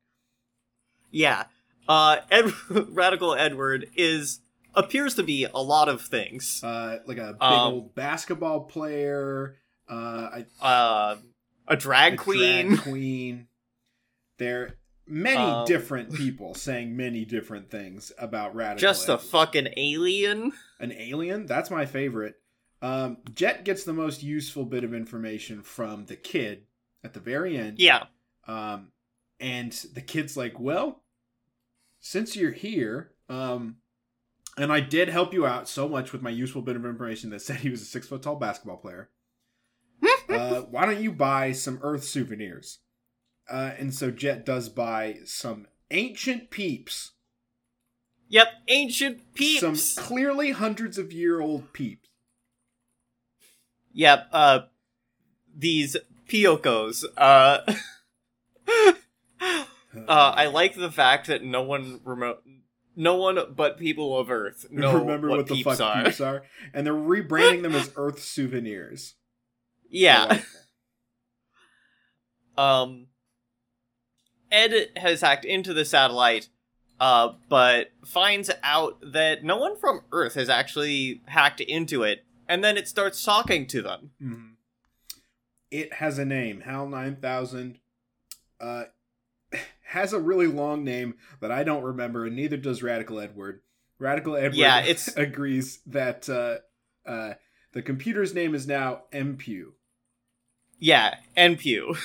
Yeah. 1.12 1.45
Uh 1.88 2.17
Ed- 2.30 2.54
Radical 2.89 3.34
Edward 3.36 3.88
is 3.95 4.41
appears 4.75 5.15
to 5.15 5.23
be 5.23 5.45
a 5.45 5.58
lot 5.62 5.89
of 5.89 6.02
things. 6.02 6.63
Uh, 6.63 6.99
like 7.08 7.17
a 7.17 7.34
big 7.34 7.41
Um, 7.41 7.73
old 7.73 7.95
basketball 7.95 8.62
player. 8.62 9.56
Uh, 9.89 10.30
I 10.62 10.65
Uh 10.65 11.15
a 11.67 11.75
drag 11.75 12.13
a 12.13 12.17
queen. 12.17 12.67
drag 12.75 12.84
queen. 12.84 13.47
There 14.38 14.78
many 15.06 15.41
Um, 15.41 15.65
different 15.65 16.13
people 16.13 16.54
saying 16.54 16.95
many 16.95 17.25
different 17.25 17.69
things 17.69 18.12
about 18.17 18.56
radical. 18.56 18.80
Just 18.88 19.10
a 19.10 19.17
fucking 19.17 19.73
alien. 19.75 20.54
an 20.80 20.93
alien. 20.93 21.45
That's 21.45 21.69
my 21.69 21.86
favorite. 21.86 22.36
Um, 22.82 23.18
Jet 23.34 23.65
gets 23.65 23.84
the 23.84 23.94
most 23.94 24.24
useful 24.24 24.65
bit 24.65 24.84
of 24.84 24.94
information 24.94 25.62
from 25.62 26.06
the 26.06 26.15
kid 26.15 26.63
at 27.04 27.13
the 27.13 27.20
very 27.20 27.58
end. 27.58 27.80
Yeah. 27.80 28.06
Um, 28.48 28.92
and 29.39 29.72
the 29.94 30.02
kid's 30.02 30.38
like, 30.38 30.60
"Well, 30.60 31.04
since 32.00 32.36
you're 32.36 32.52
here, 32.52 33.12
um, 33.28 33.78
and 34.58 34.72
I 34.72 34.80
did 34.80 35.10
help 35.10 35.34
you 35.34 35.46
out 35.46 35.68
so 35.68 35.88
much 35.88 36.12
with 36.12 36.22
my 36.22 36.30
useful 36.30 36.62
bit 36.62 36.76
of 36.76 36.86
information 36.86 37.30
that 37.32 37.42
said 37.42 37.58
he 37.58 37.70
was 37.70 37.82
a 37.82 37.86
six 37.86 38.08
foot 38.08 38.22
tall 38.22 38.36
basketball 38.36 38.78
player. 38.78 39.10
uh, 40.30 40.62
why 40.62 40.86
don't 40.86 41.02
you 41.02 41.12
buy 41.12 41.52
some 41.52 41.80
Earth 41.82 42.04
souvenirs?" 42.04 42.80
Uh, 43.50 43.72
and 43.80 43.94
so 43.94 44.12
Jet 44.12 44.46
does 44.46 44.70
buy 44.70 45.18
some 45.26 45.68
ancient 45.89 46.52
peeps, 46.52 47.12
Yep, 48.28 48.48
ancient 48.68 49.34
peeps. 49.34 49.60
some 49.60 50.04
clearly 50.04 50.52
hundreds 50.52 51.00
of 51.00 51.12
year 51.12 51.42
old 51.42 51.74
peeps. 51.74 52.09
Yep, 53.93 54.30
uh 54.32 54.60
these 55.56 55.97
Piokos. 56.28 57.04
Uh 57.17 57.60
uh 60.08 60.34
I 60.36 60.47
like 60.47 60.75
the 60.75 60.91
fact 60.91 61.28
that 61.28 61.43
no 61.43 61.63
one 61.63 61.99
remote 62.04 62.43
no 62.95 63.15
one 63.15 63.39
but 63.56 63.78
people 63.78 64.19
of 64.19 64.30
Earth 64.30 64.65
know 64.69 64.93
remember 64.99 65.30
what, 65.30 65.38
what, 65.38 65.47
the 65.47 65.56
peeps 65.56 65.78
fuck 65.78 65.82
are. 65.82 66.04
peeps 66.04 66.21
are, 66.21 66.43
and 66.73 66.86
they're 66.86 66.93
rebranding 66.93 67.63
them 67.63 67.73
as 67.73 67.91
Earth 67.95 68.21
souvenirs. 68.21 69.15
Yeah. 69.89 70.41
Um, 72.58 73.08
Ed 74.52 74.89
has 74.97 75.21
hacked 75.21 75.45
into 75.45 75.73
the 75.73 75.86
satellite, 75.86 76.49
uh, 76.99 77.34
but 77.47 77.91
finds 78.06 78.52
out 78.62 78.97
that 79.02 79.45
no 79.45 79.56
one 79.58 79.78
from 79.78 80.02
Earth 80.12 80.34
has 80.36 80.49
actually 80.49 81.21
hacked 81.25 81.62
into 81.62 82.04
it, 82.04 82.25
and 82.49 82.62
then 82.63 82.75
it 82.75 82.88
starts 82.89 83.23
talking 83.23 83.65
to 83.67 83.81
them. 83.81 84.12
Mhm. 84.21 84.53
It 85.71 85.93
has 85.93 86.17
a 86.19 86.25
name, 86.25 86.62
HAL 86.62 86.88
9000. 86.89 87.79
Uh, 88.59 88.85
has 89.83 90.12
a 90.13 90.19
really 90.19 90.47
long 90.47 90.83
name 90.83 91.13
that 91.39 91.51
I 91.51 91.63
don't 91.63 91.83
remember, 91.83 92.25
and 92.25 92.35
neither 92.35 92.57
does 92.57 92.83
Radical 92.83 93.19
Edward. 93.19 93.62
Radical 93.99 94.35
Edward 94.35 94.55
Yeah, 94.55 94.79
it's- 94.81 95.15
agrees 95.15 95.79
that 95.85 96.27
uh, 96.27 96.57
uh, 97.07 97.35
the 97.73 97.81
computer's 97.81 98.33
name 98.33 98.53
is 98.55 98.67
now 98.67 99.03
MPU. 99.13 99.73
Yeah, 100.79 101.15
NPU. 101.38 101.97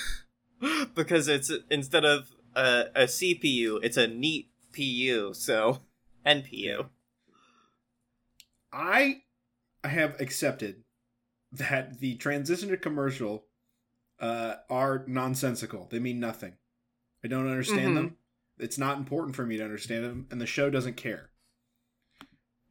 because 0.95 1.29
it's 1.29 1.51
instead 1.71 2.05
of 2.05 2.31
a, 2.55 2.85
a 2.95 3.03
CPU, 3.05 3.79
it's 3.83 3.97
a 3.97 4.07
neat 4.09 4.51
PU, 4.75 5.33
so 5.35 5.81
NPU. 6.27 6.89
I 8.73 9.23
have 9.89 10.21
accepted 10.21 10.85
that 11.53 12.01
the 12.01 12.17
transition 12.17 12.69
to 12.71 12.77
commercial 12.77 13.47
uh, 14.21 14.57
are 14.71 15.05
nonsensical. 15.09 15.89
They 15.91 15.99
mean 15.99 16.21
nothing. 16.21 16.55
I 17.25 17.29
don't 17.29 17.49
understand 17.49 17.93
Mhm. 17.93 17.95
them. 17.95 18.17
It's 18.59 18.79
not 18.79 18.97
important 18.99 19.35
for 19.35 19.45
me 19.45 19.57
to 19.57 19.65
understand 19.65 20.05
them, 20.05 20.27
and 20.31 20.41
the 20.41 20.47
show 20.47 20.71
doesn't 20.71 20.97
care. 20.97 21.31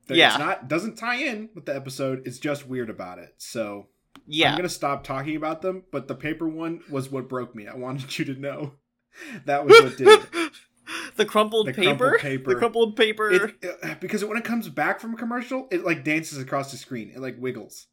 That 0.07 0.17
Yeah. 0.17 0.29
it's 0.29 0.39
not 0.39 0.67
doesn't 0.67 0.95
tie 0.97 1.15
in 1.17 1.49
with 1.53 1.65
the 1.65 1.75
episode. 1.75 2.25
It's 2.25 2.39
just 2.39 2.65
weird 2.67 2.89
about 2.89 3.19
it. 3.19 3.35
So 3.37 3.89
Yeah. 4.25 4.51
I'm 4.51 4.57
gonna 4.57 4.69
stop 4.69 5.03
talking 5.03 5.35
about 5.35 5.61
them. 5.61 5.83
But 5.91 6.07
the 6.07 6.15
paper 6.15 6.47
one 6.47 6.81
was 6.89 7.09
what 7.09 7.27
broke 7.29 7.53
me. 7.55 7.67
I 7.67 7.75
wanted 7.75 8.17
you 8.17 8.25
to 8.25 8.35
know 8.39 8.75
that 9.45 9.65
was 9.65 9.81
what 9.81 9.97
did. 9.97 10.51
the 11.15 11.25
crumpled 11.25 11.67
The 11.67 11.73
paper? 11.73 12.17
crumpled 12.17 12.21
paper. 12.21 12.49
The 12.53 12.59
crumpled 12.59 12.95
paper. 12.95 13.29
it, 13.31 13.55
uh, 13.83 13.95
because 13.99 14.23
when 14.25 14.37
it 14.37 14.43
comes 14.43 14.69
back 14.69 14.99
from 14.99 15.13
a 15.13 15.17
commercial, 15.17 15.67
it 15.71 15.83
like 15.83 16.03
dances 16.03 16.37
across 16.39 16.71
the 16.71 16.77
screen. 16.77 17.11
It 17.15 17.19
like 17.19 17.35
wiggles, 17.39 17.87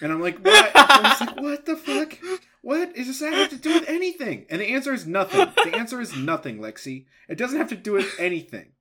and 0.00 0.12
I'm 0.12 0.20
like, 0.20 0.38
what? 0.44 0.72
I 0.74 1.16
was 1.20 1.20
like, 1.28 1.40
what 1.40 1.66
the 1.66 1.76
fuck? 1.76 2.18
What 2.62 2.96
is 2.96 3.06
this? 3.08 3.18
that 3.20 3.34
have 3.34 3.50
to 3.50 3.56
do 3.56 3.74
with 3.74 3.88
anything? 3.88 4.46
And 4.48 4.60
the 4.60 4.68
answer 4.72 4.92
is 4.94 5.06
nothing. 5.06 5.50
The 5.64 5.76
answer 5.76 6.00
is 6.00 6.16
nothing, 6.16 6.58
Lexi. 6.58 7.04
It 7.28 7.36
doesn't 7.36 7.58
have 7.58 7.68
to 7.68 7.76
do 7.76 7.92
with 7.92 8.14
anything. 8.18 8.72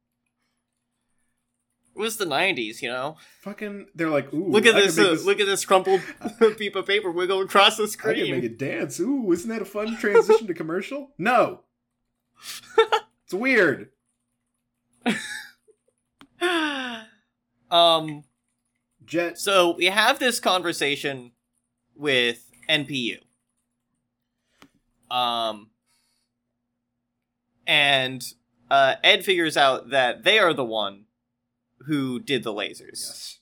It 1.96 2.00
was 2.00 2.18
the 2.18 2.26
'90s, 2.26 2.82
you 2.82 2.90
know. 2.90 3.18
Fucking, 3.42 3.88
they're 3.94 4.10
like, 4.10 4.34
ooh, 4.34 4.50
Look 4.50 4.66
at 4.66 4.74
I 4.76 4.82
this, 4.82 4.98
uh, 4.98 5.16
Look 5.26 5.40
at 5.40 5.46
this 5.46 5.64
crumpled 5.64 6.02
piece 6.58 6.74
of 6.76 6.88
paper 6.88 7.12
wiggle 7.12 7.42
across 7.42 7.78
the 7.78 7.88
screen. 7.88 8.16
I 8.16 8.20
can 8.22 8.32
make 8.32 8.44
it 8.44 8.58
dance. 8.58 9.00
Ooh, 9.00 9.32
isn't 9.32 9.50
that 9.50 9.62
a 9.62 9.66
fun 9.66 9.96
transition 9.98 10.48
to 10.48 10.54
commercial? 10.56 11.12
No, 11.20 11.62
it's 13.34 13.42
weird. 13.42 13.90
um. 17.72 18.24
Jet. 19.06 19.38
So 19.38 19.76
we 19.76 19.86
have 19.86 20.20
this 20.20 20.40
conversation 20.40 21.32
with 21.96 22.50
NPU. 22.70 23.20
Um. 25.10 25.70
And 27.66 28.24
uh, 28.70 28.96
Ed 29.04 29.24
figures 29.24 29.56
out 29.56 29.90
that 29.92 30.24
they 30.24 30.38
are 30.38 30.54
the 30.54 30.66
one 30.66 31.06
who 31.86 32.20
did 32.20 32.44
the 32.44 32.54
lasers. 32.54 32.82
Yes. 32.82 33.40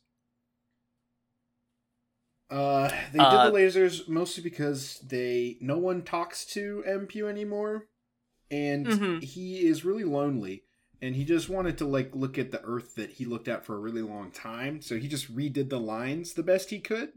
Uh, 2.52 2.90
they 3.14 3.20
Uh, 3.20 3.46
did 3.46 3.54
the 3.54 3.58
lasers 3.58 4.08
mostly 4.08 4.44
because 4.44 5.00
they 5.00 5.58
no 5.62 5.78
one 5.78 6.02
talks 6.04 6.46
to 6.46 6.84
MPU 6.86 7.30
anymore, 7.30 7.88
and 8.52 8.86
Mhm. 8.86 9.24
he 9.24 9.66
is 9.66 9.84
really 9.86 10.04
lonely, 10.04 10.64
and 11.02 11.16
he 11.16 11.24
just 11.26 11.50
wanted 11.50 11.78
to 11.80 11.86
like 11.86 12.14
look 12.14 12.38
at 12.38 12.52
the 12.52 12.62
Earth 12.62 12.94
that 12.96 13.12
he 13.14 13.26
looked 13.26 13.48
at 13.48 13.66
for 13.66 13.76
a 13.76 13.80
really 13.80 14.02
long 14.04 14.30
time. 14.32 14.82
So 14.82 14.98
he 15.00 15.08
just 15.08 15.34
redid 15.36 15.70
the 15.70 15.80
lines 15.80 16.34
the 16.34 16.44
best 16.44 16.70
he 16.70 16.80
could. 16.80 17.14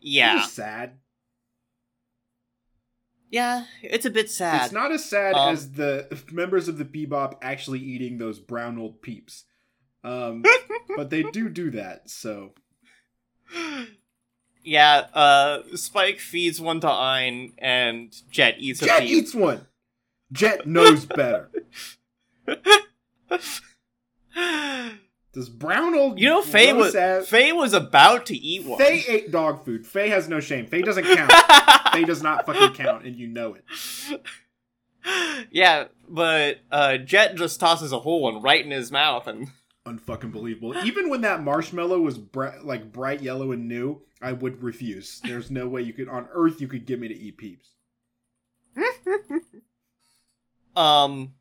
Yeah. 0.00 0.42
It's 0.44 0.52
sad. 0.52 0.98
Yeah, 3.30 3.64
it's 3.82 4.04
a 4.04 4.10
bit 4.10 4.30
sad. 4.30 4.64
It's 4.66 4.72
not 4.72 4.92
as 4.92 5.04
sad 5.04 5.34
Um, 5.34 5.52
as 5.54 5.72
the 5.72 6.22
members 6.32 6.68
of 6.68 6.78
the 6.78 6.84
Bebop 6.84 7.38
actually 7.42 7.80
eating 7.80 8.18
those 8.18 8.38
brown 8.38 8.78
old 8.78 9.00
peeps. 9.02 9.44
Um, 10.04 10.44
but 10.96 11.10
they 11.10 11.22
do 11.24 11.48
do 11.48 11.70
that. 11.70 12.10
So 12.10 12.54
yeah, 14.62 15.06
uh, 15.14 15.62
Spike 15.74 16.20
feeds 16.20 16.60
one 16.60 16.80
to 16.80 16.88
Ein, 16.90 17.54
and 17.58 18.14
Jet 18.30 18.56
eats 18.58 18.82
a 18.82 18.86
Jet 18.86 19.00
peep. 19.00 19.10
eats 19.10 19.34
one. 19.34 19.66
Jet 20.32 20.66
knows 20.66 21.06
better. 21.06 21.50
This 25.34 25.48
brown 25.48 25.96
old 25.96 26.20
you 26.20 26.28
know, 26.28 26.42
Faye 26.42 26.72
was 26.72 26.94
ass- 26.94 27.26
Faye 27.26 27.50
was 27.52 27.72
about 27.72 28.26
to 28.26 28.36
eat 28.36 28.64
one. 28.64 28.78
Faye 28.78 29.02
ate 29.08 29.32
dog 29.32 29.64
food. 29.64 29.84
Faye 29.84 30.08
has 30.08 30.28
no 30.28 30.38
shame. 30.38 30.66
Faye 30.66 30.82
doesn't 30.82 31.04
count. 31.04 31.32
Faye 31.92 32.04
does 32.04 32.22
not 32.22 32.46
fucking 32.46 32.74
count, 32.74 33.04
and 33.04 33.16
you 33.16 33.26
know 33.26 33.54
it. 33.56 34.22
yeah, 35.50 35.86
but 36.08 36.60
uh, 36.70 36.98
Jet 36.98 37.34
just 37.34 37.58
tosses 37.58 37.90
a 37.90 37.98
whole 37.98 38.22
one 38.22 38.42
right 38.42 38.64
in 38.64 38.70
his 38.70 38.92
mouth, 38.92 39.26
and 39.26 39.48
Unfucking 39.86 40.30
believable. 40.30 40.76
Even 40.84 41.10
when 41.10 41.22
that 41.22 41.42
marshmallow 41.42 42.00
was 42.00 42.16
bri- 42.16 42.60
like 42.62 42.92
bright 42.92 43.20
yellow 43.20 43.50
and 43.50 43.66
new, 43.66 44.02
I 44.22 44.32
would 44.32 44.62
refuse. 44.62 45.20
There's 45.24 45.50
no 45.50 45.66
way 45.66 45.82
you 45.82 45.92
could 45.92 46.08
on 46.08 46.28
Earth 46.32 46.60
you 46.60 46.68
could 46.68 46.86
get 46.86 47.00
me 47.00 47.08
to 47.08 47.14
eat 47.14 47.36
peeps. 47.38 47.70
Um, 50.76 51.34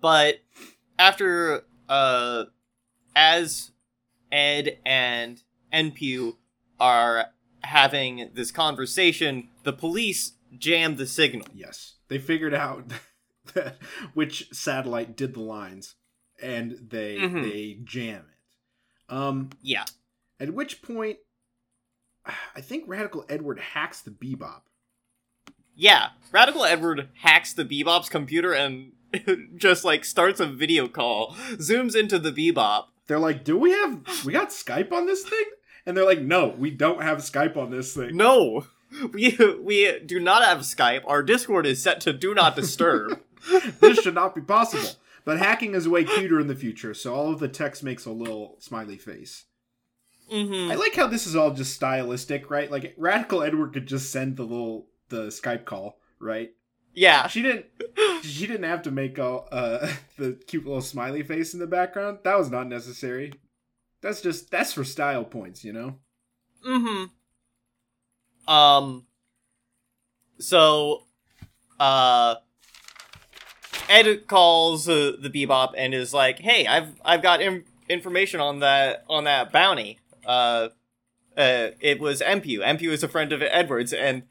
but 0.00 0.40
after 0.98 1.64
uh, 1.88 2.44
as 3.14 3.70
Ed 4.30 4.78
and 4.86 5.42
NPU 5.72 6.36
are 6.80 7.26
having 7.62 8.30
this 8.34 8.50
conversation, 8.50 9.48
the 9.62 9.72
police 9.72 10.32
jam 10.58 10.96
the 10.96 11.06
signal. 11.06 11.46
Yes, 11.54 11.94
they 12.08 12.18
figured 12.18 12.54
out 12.54 12.92
that 13.54 13.76
which 14.14 14.48
satellite 14.52 15.16
did 15.16 15.34
the 15.34 15.40
lines, 15.40 15.94
and 16.40 16.78
they 16.90 17.18
Mhm. 17.18 17.42
they 17.42 17.78
jam 17.84 18.24
it. 18.30 19.12
Um, 19.14 19.50
Yeah. 19.62 19.84
At 20.40 20.54
which 20.54 20.82
point, 20.82 21.18
I 22.56 22.60
think 22.60 22.84
Radical 22.86 23.24
Edward 23.28 23.60
hacks 23.60 24.00
the 24.00 24.10
Bebop. 24.10 24.62
Yeah, 25.74 26.10
Radical 26.30 26.64
Edward 26.64 27.08
hacks 27.22 27.52
the 27.52 27.64
Bebop's 27.64 28.08
computer 28.08 28.52
and 28.52 28.92
just 29.56 29.84
like 29.84 30.04
starts 30.04 30.40
a 30.40 30.46
video 30.46 30.88
call, 30.88 31.34
zooms 31.54 31.94
into 31.94 32.18
the 32.18 32.32
Bebop. 32.32 32.86
They're 33.06 33.18
like, 33.18 33.44
"Do 33.44 33.56
we 33.58 33.70
have 33.72 34.24
we 34.24 34.32
got 34.32 34.50
Skype 34.50 34.92
on 34.92 35.06
this 35.06 35.22
thing?" 35.24 35.44
And 35.84 35.96
they're 35.96 36.06
like, 36.06 36.22
"No, 36.22 36.48
we 36.56 36.70
don't 36.70 37.02
have 37.02 37.18
Skype 37.18 37.56
on 37.56 37.70
this 37.70 37.94
thing." 37.94 38.16
No, 38.16 38.66
we 39.12 39.36
we 39.60 39.98
do 40.00 40.20
not 40.20 40.44
have 40.44 40.60
Skype. 40.60 41.02
Our 41.06 41.22
Discord 41.22 41.66
is 41.66 41.82
set 41.82 42.00
to 42.02 42.12
do 42.12 42.34
not 42.34 42.56
disturb. 42.56 43.20
this 43.80 43.98
should 44.00 44.14
not 44.14 44.34
be 44.34 44.40
possible. 44.40 44.88
But 45.24 45.38
hacking 45.38 45.74
is 45.74 45.88
way 45.88 46.04
cuter 46.04 46.40
in 46.40 46.46
the 46.48 46.54
future, 46.54 46.94
so 46.94 47.14
all 47.14 47.32
of 47.32 47.38
the 47.38 47.48
text 47.48 47.82
makes 47.82 48.06
a 48.06 48.10
little 48.12 48.56
smiley 48.58 48.98
face. 48.98 49.44
hmm 50.30 50.70
I 50.70 50.74
like 50.74 50.94
how 50.94 51.06
this 51.06 51.26
is 51.26 51.36
all 51.36 51.52
just 51.52 51.74
stylistic, 51.74 52.50
right? 52.50 52.70
Like 52.70 52.94
Radical 52.96 53.42
Edward 53.42 53.72
could 53.72 53.86
just 53.86 54.10
send 54.10 54.36
the 54.36 54.42
little 54.44 54.86
the 55.12 55.26
Skype 55.28 55.64
call, 55.64 55.98
right? 56.18 56.50
Yeah, 56.94 57.28
She 57.28 57.42
didn't. 57.42 57.66
She 58.22 58.46
didn't 58.46 58.64
have 58.64 58.82
to 58.82 58.90
make 58.92 59.18
all 59.18 59.48
uh, 59.50 59.88
the 60.16 60.38
cute 60.46 60.64
little 60.64 60.80
smiley 60.80 61.22
face 61.22 61.54
in 61.54 61.60
the 61.60 61.66
background. 61.66 62.18
That 62.22 62.38
was 62.38 62.50
not 62.50 62.68
necessary. 62.68 63.32
That's 64.00 64.20
just 64.20 64.50
that's 64.50 64.72
for 64.72 64.84
style 64.84 65.24
points, 65.24 65.64
you 65.64 65.72
know. 65.72 65.96
Mm-hmm. 66.66 68.52
Um. 68.52 69.06
So, 70.38 71.04
uh, 71.80 72.36
Ed 73.88 74.26
calls 74.26 74.88
uh, 74.88 75.12
the 75.18 75.30
Bebop 75.30 75.72
and 75.76 75.94
is 75.94 76.14
like, 76.14 76.38
"Hey, 76.38 76.66
I've 76.66 77.00
I've 77.04 77.22
got 77.22 77.40
Im- 77.42 77.64
information 77.88 78.40
on 78.40 78.60
that 78.60 79.04
on 79.08 79.24
that 79.24 79.50
bounty. 79.52 79.98
Uh, 80.24 80.68
uh, 81.36 81.68
it 81.80 81.98
was 82.00 82.20
MPU. 82.20 82.60
MPU 82.60 82.90
is 82.90 83.02
a 83.02 83.08
friend 83.08 83.32
of 83.32 83.42
Edwards, 83.42 83.92
and 83.92 84.22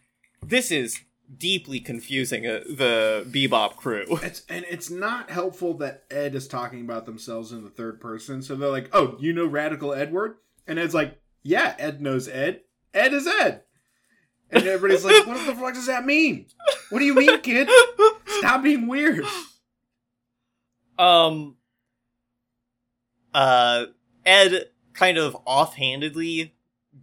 this 0.46 0.72
is 0.72 1.02
deeply 1.38 1.80
confusing 1.80 2.46
uh, 2.46 2.62
the 2.68 3.26
Bebop 3.30 3.76
crew. 3.76 4.06
It's 4.24 4.44
and 4.50 4.66
it's 4.70 4.90
not 4.90 5.30
helpful 5.30 5.74
that 5.76 6.04
Ed 6.12 6.36
is 6.36 6.48
talking 6.48 6.82
about 6.82 7.06
themselves 7.06 7.52
in 7.52 7.64
the 7.64 7.70
third 7.70 8.00
person. 8.00 8.42
So 8.42 8.56
they're 8.56 8.70
like, 8.70 8.90
"Oh, 8.94 9.18
you 9.20 9.34
know 9.34 9.46
Radical 9.46 9.94
Edward?" 9.94 10.36
And 10.68 10.78
Ed's 10.78 10.94
like, 10.94 11.20
"Yeah, 11.44 11.76
Ed 11.80 12.02
knows 12.02 12.28
Ed. 12.28 12.62
Ed 12.94 13.14
is 13.14 13.28
Ed." 13.28 13.64
And 14.50 14.66
everybody's 14.66 15.06
like, 15.06 15.26
"What 15.26 15.46
the 15.46 15.56
fuck 15.56 15.74
does 15.74 15.88
that 15.88 16.06
mean? 16.06 16.48
What 16.90 17.00
do 17.00 17.06
you 17.06 17.16
mean, 17.16 17.40
kid? 17.42 17.70
Stop 18.28 18.64
being 18.64 18.88
weird." 18.88 19.26
Um, 21.00 21.56
uh, 23.34 23.86
Ed 24.26 24.66
kind 24.94 25.18
of 25.18 25.36
offhandedly 25.46 26.54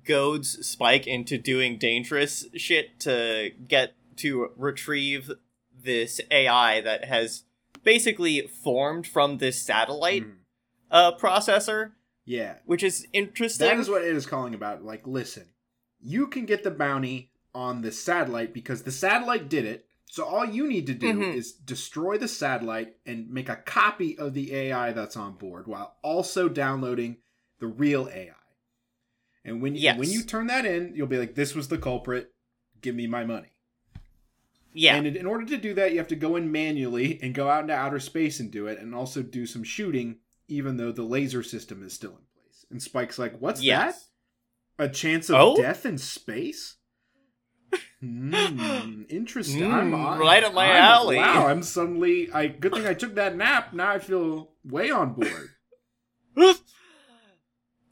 goads 0.09 0.67
Spike 0.67 1.07
into 1.07 1.39
doing 1.39 1.79
dangerous 1.79 2.47
shit 2.57 2.99
to 3.01 3.51
get 3.69 3.95
to 4.17 4.51
retrieve 4.57 5.31
this 5.85 6.21
AI 6.31 6.81
that 6.81 7.05
has 7.05 7.45
basically 7.85 8.49
formed 8.49 9.07
from 9.07 9.39
this 9.39 9.63
satellite 9.63 10.25
Mhm. 10.25 10.35
uh, 10.91 11.17
processor, 11.17 11.93
Yeah. 12.25 12.57
which 12.65 12.83
is 12.83 13.07
interesting. 13.13 13.67
That 13.69 13.79
is 13.79 13.89
what 13.89 14.03
it 14.03 14.17
is 14.17 14.27
calling 14.27 14.55
about. 14.55 14.83
Like, 14.83 15.07
listen, 15.07 15.45
you 16.01 16.27
can 16.27 16.47
get 16.47 16.65
the 16.65 16.71
bounty 16.71 17.31
on 17.55 17.83
the 17.83 17.93
satellite 17.93 18.53
because 18.53 18.83
the 18.83 18.91
satellite 18.91 19.49
did 19.49 19.65
it. 19.65 19.87
So 20.07 20.25
all 20.25 20.47
you 20.47 20.67
need 20.67 20.87
to 20.87 20.95
do 20.95 21.13
Mhm. 21.13 21.35
is 21.35 21.53
destroy 21.53 22.17
the 22.17 22.29
satellite 22.29 22.97
and 23.05 23.31
make 23.31 23.49
a 23.51 23.57
copy 23.57 24.19
of 24.19 24.33
the 24.33 24.55
AI 24.55 24.93
that's 24.93 25.17
on 25.17 25.35
board 25.37 25.67
while 25.67 25.97
also 26.03 26.49
downloading 26.49 27.19
the 27.61 27.67
real 27.67 28.09
AI. 28.09 28.35
And 29.49 29.61
when 29.63 29.75
you, 29.75 29.81
Yes. 29.83 29.99
when 29.99 30.11
you 30.11 30.23
turn 30.23 30.47
that 30.49 30.65
in, 30.67 30.95
you'll 30.95 31.07
be 31.07 31.19
like, 31.19 31.35
"This 31.35 31.55
was 31.55 31.69
the 31.69 31.79
culprit. 31.79 32.33
Give 32.83 32.95
me 32.95 33.07
my 33.07 33.25
money." 33.25 33.49
yeah, 34.73 34.95
And 34.97 35.07
in, 35.07 35.27
order 35.27 35.45
to 35.47 35.57
do 35.57 35.75
that, 35.75 35.91
you 35.93 35.99
have 35.99 36.07
to 36.09 36.15
go 36.17 36.37
in 36.37 36.53
manually 36.53 37.19
and 37.23 37.35
go 37.35 37.49
out 37.51 37.63
into 37.63 37.75
outer 37.75 37.99
space 37.99 38.39
and 38.39 38.51
do 38.51 38.67
it, 38.69 38.79
and 38.79 38.95
also 38.95 39.23
do 39.23 39.45
some 39.47 39.65
shooting, 39.65 40.19
even 40.47 40.77
though 40.77 40.93
the 40.93 41.03
laser 41.03 41.43
system 41.43 41.83
is 41.83 41.93
still 41.93 42.13
in 42.13 42.25
place. 42.35 42.65
And 42.71 42.81
Spike's 42.83 43.19
like, 43.19 43.39
"What's 43.41 43.61
that?" 43.67 43.97
A 44.79 44.89
chance 44.89 45.29
of 45.31 45.37
Oh? 45.37 45.57
death 45.57 45.85
in 45.85 45.99
space? 45.99 46.77
Hmm, 48.01 49.03
interesting. 49.09 49.63
Mm, 49.63 49.73
I'm- 49.99 50.21
right 50.21 50.45
up 50.45 50.55
my 50.55 50.67
I'm- 50.67 50.83
alley. 50.83 51.17
Wow, 51.17 51.49
I'm 51.49 51.63
suddenly. 51.65 52.31
I 52.33 52.47
good 52.47 52.73
thing 52.73 52.87
I 52.87 52.95
took 52.95 53.17
that 53.17 53.35
nap. 53.37 53.73
Now 53.73 53.91
I 53.91 53.99
feel 53.99 54.53
way 54.65 54.91
on 54.93 55.15
board. 55.15 55.51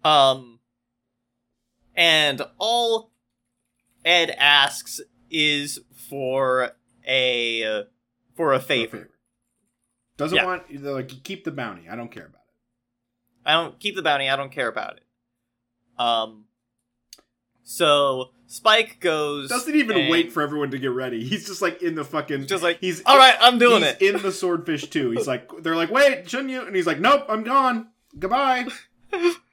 um, 0.05 0.56
and 1.97 2.43
all 2.59 3.11
Ed 4.05 4.31
asks 4.39 5.01
is 5.31 5.81
for 6.09 6.73
a 7.07 7.65
uh, 7.65 7.83
for 8.35 8.53
a 8.53 8.61
favor. 8.61 9.11
Doesn't 10.17 10.37
Yeah. 10.37 10.45
want 10.45 10.83
like 10.85 11.23
keep 11.25 11.45
the 11.45 11.51
bounty. 11.51 11.89
I 11.89 11.97
don't 11.97 12.11
care 12.11 12.27
about 12.27 12.41
it. 12.41 13.49
I 13.49 13.53
don't 13.53 13.79
keep 13.79 13.97
the 13.97 14.03
bounty. 14.03 14.29
I 14.29 14.37
don't 14.37 14.53
care 14.53 14.69
about 14.69 14.97
it. 14.99 15.03
Um. 15.99 16.45
So 17.65 18.31
Spike 18.47 19.01
goes. 19.01 19.49
Doesn't 19.49 19.75
even 19.75 19.97
and- 19.97 20.11
wait 20.11 20.33
for 20.33 20.43
everyone 20.43 20.71
to 20.71 20.79
get 20.79 20.93
ready. 20.93 21.25
He's 21.25 21.47
just 21.47 21.61
like 21.63 21.83
in 21.83 21.95
the 21.97 22.05
fucking. 22.05 22.47
Just 22.47 22.63
like, 22.63 22.79
he's 22.81 23.03
All 23.05 23.19
right, 23.19 23.35
I'm 23.41 23.59
doing 23.59 23.83
he's 23.83 23.93
it. 24.01 24.03
in 24.17 24.23
the 24.23 24.31
swordfish 24.33 24.89
too. 24.89 25.11
He's 25.11 25.27
like, 25.27 25.51
they're 25.63 25.75
like, 25.77 25.91
wait, 25.91 26.31
shouldn't 26.31 26.51
you? 26.51 26.63
And 26.63 26.77
he's 26.77 26.87
like, 26.87 27.01
nope, 27.01 27.25
I'm 27.29 27.43
gone. 27.43 27.89
Goodbye. 28.19 28.67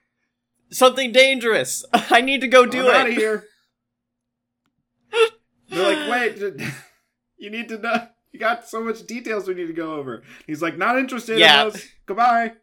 Something 0.74 1.12
dangerous. 1.12 1.86
I 1.94 2.22
need 2.22 2.42
to 2.42 2.48
go 2.48 2.66
do 2.66 2.90
I'm 2.90 2.96
out 2.96 3.10
of 3.10 3.14
here. 3.16 3.46
They're 5.70 5.96
like, 5.96 6.12
wait, 6.40 6.62
you 7.38 7.50
need 7.50 7.70
to 7.70 7.78
know. 7.78 8.08
You 8.32 8.40
got 8.40 8.68
so 8.68 8.84
much 8.84 9.06
details 9.06 9.48
we 9.48 9.54
need 9.54 9.68
to 9.68 9.74
go 9.74 9.94
over. 9.94 10.24
He's 10.48 10.62
like, 10.62 10.78
not 10.78 10.98
interested 10.98 11.38
Yeah. 11.38 11.66
in 11.66 11.70
those. 11.70 11.86
Goodbye. 12.06 12.54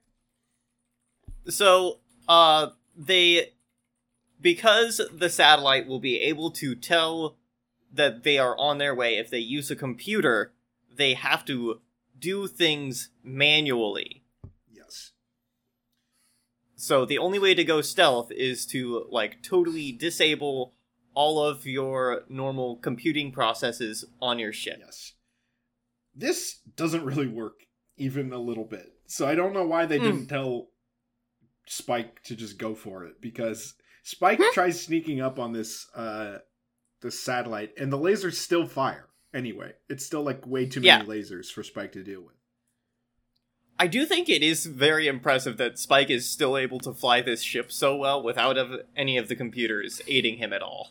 So, 1.49 2.01
uh, 2.29 2.69
they 2.97 3.53
because 4.41 5.01
the 5.13 5.29
satellite 5.29 5.87
will 5.87 6.01
be 6.01 6.19
able 6.21 6.51
to 6.51 6.75
tell 6.75 7.37
that 7.93 8.23
they 8.25 8.39
are 8.39 8.57
on 8.59 8.79
their 8.79 8.95
way 8.95 9.19
if 9.19 9.31
they 9.31 9.39
use 9.39 9.71
a 9.71 9.77
computer, 9.77 10.53
they 10.95 11.15
have 11.15 11.45
to 11.45 11.81
do 12.19 12.47
things 12.47 13.11
manually. 13.23 14.20
So 16.81 17.05
the 17.05 17.19
only 17.19 17.39
way 17.39 17.53
to 17.55 17.63
go 17.63 17.83
stealth 17.83 18.33
is 18.33 18.65
to 18.67 19.07
like 19.11 19.43
totally 19.43 19.93
disable 19.93 20.73
all 21.13 21.45
of 21.45 21.67
your 21.67 22.23
normal 22.31 22.77
computing 22.77 23.33
processes 23.33 24.05
on 24.23 24.39
your 24.39 24.53
ship. 24.55 24.79
Yes. 24.81 25.13
This 26.15 26.61
doesn't 26.77 27.05
really 27.05 27.27
work 27.27 27.61
even 27.99 28.33
a 28.33 28.39
little 28.39 28.65
bit. 28.65 28.95
So 29.07 29.29
I 29.29 29.35
don't 29.35 29.53
know 29.53 29.67
why 29.67 29.85
they 29.85 29.99
Hmm. 29.99 30.05
didn't 30.05 30.27
tell 30.29 30.69
Spike 31.67 32.23
to 32.25 32.35
just 32.35 32.57
go 32.57 32.75
for 32.75 33.05
it 33.05 33.21
because 33.21 33.75
Spike 34.03 34.41
tries 34.55 34.81
sneaking 34.81 35.21
up 35.21 35.39
on 35.39 35.53
this 35.53 35.87
uh 35.95 36.39
this 37.03 37.21
satellite 37.21 37.73
and 37.79 37.93
the 37.93 37.99
lasers 37.99 38.35
still 38.35 38.67
fire. 38.67 39.09
Anyway, 39.35 39.73
it's 39.91 40.05
still 40.07 40.23
like 40.23 40.47
way 40.47 40.65
too 40.67 40.81
many 40.81 41.07
lasers 41.07 41.53
for 41.53 41.63
Spike 41.63 41.93
to 41.93 42.03
deal 42.03 42.23
with. 42.23 42.35
I 43.81 43.87
do 43.87 44.05
think 44.05 44.29
it 44.29 44.43
is 44.43 44.67
very 44.67 45.09
impressive 45.09 45.57
that 45.57 45.79
Spike 45.79 46.11
is 46.11 46.29
still 46.29 46.57
able 46.59 46.79
to 46.81 46.93
fly 46.93 47.23
this 47.23 47.43
ship 47.43 47.73
so 47.73 47.97
well 47.97 48.23
without 48.23 48.59
of 48.59 48.83
any 48.95 49.17
of 49.17 49.29
the 49.29 49.35
computers 49.35 50.03
aiding 50.07 50.37
him 50.37 50.53
at 50.53 50.61
all. 50.63 50.91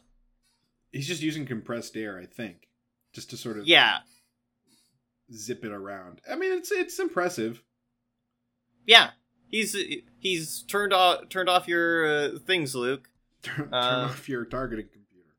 He's 0.91 1.07
just 1.07 1.21
using 1.21 1.45
compressed 1.45 1.95
air, 1.95 2.17
I 2.19 2.25
think, 2.25 2.67
just 3.13 3.29
to 3.29 3.37
sort 3.37 3.59
of 3.59 3.67
Yeah, 3.67 3.99
zip 5.31 5.63
it 5.63 5.71
around. 5.71 6.19
I 6.29 6.35
mean, 6.35 6.51
it's 6.51 6.71
it's 6.71 6.97
impressive. 6.99 7.61
yeah. 8.87 9.11
He's 9.51 9.75
he's 10.19 10.61
turned 10.63 10.93
off 10.93 11.29
turned 11.29 11.49
off 11.49 11.67
your 11.67 12.05
uh, 12.07 12.39
things, 12.39 12.75
Luke. 12.75 13.09
Turn, 13.43 13.55
turn 13.65 13.73
Uh, 13.73 14.07
off 14.11 14.27
your 14.29 14.45
targeting 14.45 14.85
computer. 14.91 15.29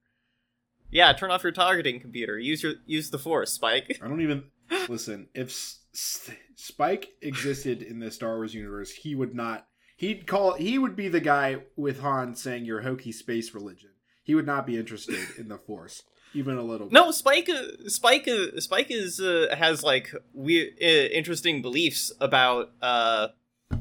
Yeah, 0.90 1.12
turn 1.12 1.30
off 1.30 1.42
your 1.44 1.52
targeting 1.52 2.00
computer. 2.00 2.38
Use 2.38 2.62
your 2.62 2.74
use 2.86 3.10
the 3.10 3.18
force, 3.18 3.52
Spike. 3.52 3.98
I 4.02 4.08
don't 4.08 4.20
even 4.20 4.44
listen. 4.88 5.28
If 5.34 5.48
S- 5.48 5.78
S- 5.94 6.30
Spike 6.56 7.10
existed 7.22 7.82
in 7.82 7.98
the 7.98 8.10
Star 8.10 8.36
Wars 8.36 8.54
universe, 8.54 8.90
he 8.90 9.14
would 9.14 9.34
not. 9.34 9.66
He'd 9.96 10.26
call. 10.26 10.54
He 10.54 10.78
would 10.78 10.96
be 10.96 11.08
the 11.08 11.20
guy 11.20 11.58
with 11.76 12.00
Han 12.00 12.34
saying 12.34 12.64
your 12.64 12.80
hokey 12.82 13.12
space 13.12 13.54
religion. 13.54 13.90
He 14.22 14.34
would 14.34 14.46
not 14.46 14.66
be 14.66 14.76
interested 14.78 15.18
in 15.38 15.48
the 15.48 15.58
Force, 15.58 16.02
even 16.34 16.56
a 16.56 16.62
little. 16.62 16.86
bit. 16.86 16.92
No, 16.94 17.10
Spike. 17.10 17.48
Uh, 17.50 17.88
Spike. 17.88 18.26
Uh, 18.28 18.58
Spike 18.60 18.90
is 18.90 19.20
uh, 19.20 19.54
has 19.58 19.82
like 19.82 20.10
weird, 20.32 20.74
uh, 20.80 20.84
interesting 20.86 21.60
beliefs 21.62 22.12
about 22.20 22.70
uh, 22.80 23.28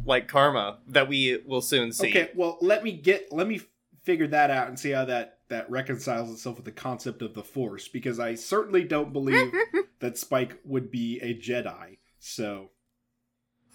like 0.05 0.27
karma 0.27 0.79
that 0.87 1.07
we 1.07 1.39
will 1.45 1.61
soon 1.61 1.91
see. 1.93 2.09
Okay, 2.09 2.31
well, 2.35 2.57
let 2.61 2.83
me 2.83 2.91
get. 2.91 3.31
Let 3.31 3.47
me 3.47 3.61
figure 4.03 4.27
that 4.27 4.49
out 4.51 4.67
and 4.67 4.79
see 4.79 4.91
how 4.91 5.05
that 5.05 5.38
that 5.49 5.69
reconciles 5.69 6.31
itself 6.31 6.55
with 6.57 6.65
the 6.65 6.71
concept 6.71 7.21
of 7.21 7.33
the 7.33 7.43
Force, 7.43 7.87
because 7.87 8.19
I 8.19 8.35
certainly 8.35 8.83
don't 8.83 9.11
believe 9.13 9.51
that 9.99 10.17
Spike 10.17 10.59
would 10.63 10.89
be 10.91 11.19
a 11.21 11.33
Jedi. 11.33 11.97
So 12.19 12.69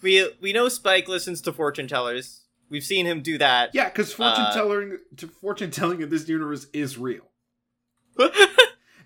We 0.01 0.29
we 0.41 0.53
know 0.53 0.69
Spike 0.69 1.07
listens 1.07 1.41
to 1.41 1.53
fortune 1.53 1.87
tellers. 1.87 2.41
We've 2.69 2.83
seen 2.83 3.05
him 3.05 3.21
do 3.21 3.37
that. 3.37 3.71
yeah, 3.73 3.89
because 3.89 4.11
fortune 4.13 4.45
Uh, 4.45 4.53
telling 4.53 4.97
to 5.17 5.27
fortune 5.27 5.69
telling 5.71 6.01
in 6.01 6.09
this 6.09 6.27
universe 6.27 6.67
is 6.73 6.97
real. 6.97 7.29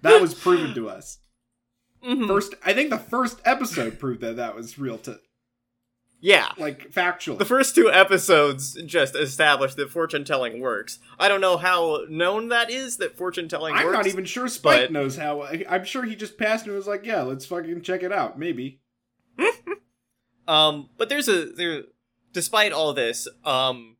That 0.01 0.21
was 0.21 0.33
proven 0.33 0.73
to 0.75 0.87
us. 0.89 1.17
Mhm. 2.01 2.25
First, 2.25 2.55
I 2.63 2.71
think 2.73 2.89
the 2.89 2.97
first 2.97 3.41
episode 3.43 3.99
proved 3.99 4.21
that 4.21 4.37
that 4.37 4.55
was 4.55 4.79
real 4.79 4.97
to 4.99 5.19
yeah. 6.21 6.49
like 6.57 6.91
factually. 6.91 7.37
The 7.37 7.45
first 7.45 7.75
two 7.75 7.91
episodes 7.91 8.73
just 8.85 9.15
established 9.15 9.77
that 9.77 9.89
fortune 9.91 10.23
telling 10.25 10.59
works. 10.61 10.99
I 11.19 11.27
don't 11.27 11.41
know 11.41 11.57
how 11.57 12.05
known 12.09 12.49
that 12.49 12.69
is 12.69 12.97
that 12.97 13.17
fortune 13.17 13.47
telling 13.49 13.73
works. 13.73 13.81
I'm 13.81 13.87
works. 13.87 13.97
not 13.97 14.07
even 14.07 14.25
sure 14.25 14.47
Spike 14.47 14.81
but- 14.81 14.91
knows 14.91 15.15
how. 15.17 15.43
I'm 15.43 15.85
sure 15.85 16.03
he 16.03 16.15
just 16.15 16.37
passed 16.37 16.65
and 16.65 16.75
was 16.75 16.87
like, 16.87 17.05
"Yeah, 17.05 17.21
let's 17.23 17.45
fucking 17.45 17.81
check 17.81 18.03
it 18.03 18.11
out." 18.11 18.37
Maybe. 18.39 18.81
Um, 20.47 20.89
but 20.97 21.09
there's 21.09 21.27
a 21.29 21.45
there. 21.45 21.83
Despite 22.31 22.71
all 22.71 22.93
this, 22.93 23.27
um, 23.45 23.97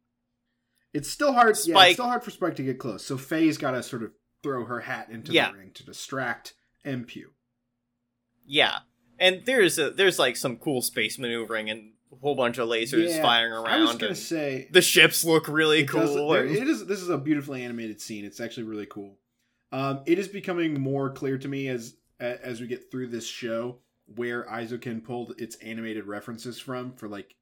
It's 0.93 1.09
still 1.09 1.33
hard. 1.33 1.55
Yeah, 1.65 1.73
Spike- 1.75 1.87
it's 1.89 1.93
still 1.95 2.05
hard 2.07 2.23
for 2.23 2.31
Spike 2.31 2.55
to 2.55 2.63
get 2.63 2.79
close. 2.79 3.05
So 3.05 3.17
Faye's 3.17 3.57
got 3.59 3.71
to 3.71 3.83
sort 3.83 4.01
of 4.03 4.11
throw 4.41 4.65
her 4.65 4.79
hat 4.81 5.09
into 5.11 5.31
Yeah. 5.31 5.51
the 5.51 5.57
ring 5.57 5.71
to 5.75 5.85
distract 5.85 6.55
MPU. 6.85 7.25
yeah, 8.47 8.79
and 9.19 9.43
there's 9.45 9.77
a 9.77 9.91
there's 9.91 10.17
like 10.17 10.35
some 10.37 10.57
cool 10.57 10.81
space 10.81 11.19
maneuvering 11.19 11.69
and 11.69 11.91
whole 12.21 12.35
bunch 12.35 12.57
of 12.57 12.67
lasers 12.67 13.09
Yeah, 13.09 13.21
firing 13.21 13.53
around. 13.53 13.67
I 13.67 13.79
was 13.81 13.95
gonna 13.95 14.15
say 14.15 14.67
the 14.71 14.81
ships 14.81 15.23
look 15.23 15.47
really 15.47 15.81
it 15.81 15.87
cool. 15.89 16.33
and- 16.33 16.49
it 16.49 16.67
is. 16.67 16.85
This 16.85 17.01
is 17.01 17.09
a 17.09 17.17
beautifully 17.17 17.63
animated 17.63 18.01
scene. 18.01 18.25
It's 18.25 18.39
actually 18.39 18.63
really 18.63 18.87
cool. 18.87 19.17
Um, 19.71 20.01
it 20.07 20.17
is 20.17 20.27
becoming 20.27 20.79
more 20.79 21.11
clear 21.11 21.37
to 21.37 21.47
me 21.47 21.67
as 21.67 21.95
as 22.19 22.59
we 22.59 22.67
get 22.67 22.91
through 22.91 23.07
this 23.07 23.25
show 23.27 23.77
where 24.15 24.43
Eizouken 24.45 25.03
pulled 25.03 25.35
its 25.39 25.55
animated 25.57 26.05
references 26.07 26.59
from 26.59 26.93
for 26.93 27.07
like 27.07 27.35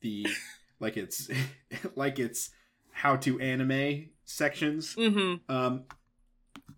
the 0.00 0.26
like 0.80 0.96
it's 0.96 1.28
like 1.96 2.18
it's 2.18 2.50
how 2.92 3.16
to 3.16 3.40
anime 3.40 4.10
sections. 4.24 4.94
Mhm. 4.94 5.40
Um, 5.48 5.84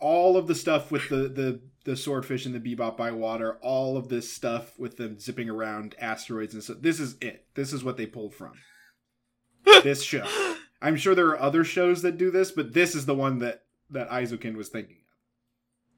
all 0.01 0.37
of 0.37 0.47
the 0.47 0.55
stuff 0.55 0.91
with 0.91 1.09
the 1.11 1.29
the 1.29 1.61
the 1.85 1.97
swordfish 1.97 2.47
and 2.47 2.55
the 2.55 2.61
bebop 2.61 2.97
by 2.97 3.11
water, 3.11 3.59
all 3.61 3.97
of 3.97 4.09
this 4.09 4.33
stuff 4.33 4.79
with 4.79 4.97
them 4.97 5.19
zipping 5.19 5.51
around 5.51 5.95
asteroids 6.01 6.55
and 6.55 6.63
so 6.63 6.75
This 6.75 7.01
is 7.01 7.17
it. 7.21 7.47
This 7.55 7.73
is 7.73 7.83
what 7.83 7.97
they 7.97 8.07
pulled 8.07 8.35
from 8.35 8.53
this 9.83 10.03
show. 10.03 10.27
I'm 10.81 10.97
sure 10.97 11.15
there 11.15 11.29
are 11.29 11.41
other 11.41 11.65
shows 11.65 12.03
that 12.03 12.19
do 12.19 12.31
this, 12.31 12.51
but 12.51 12.73
this 12.73 12.95
is 12.95 13.07
the 13.07 13.15
one 13.15 13.39
that 13.39 13.63
that 13.91 14.11
Eizouken 14.11 14.57
was 14.57 14.69
thinking 14.69 14.97
of. 14.97 15.03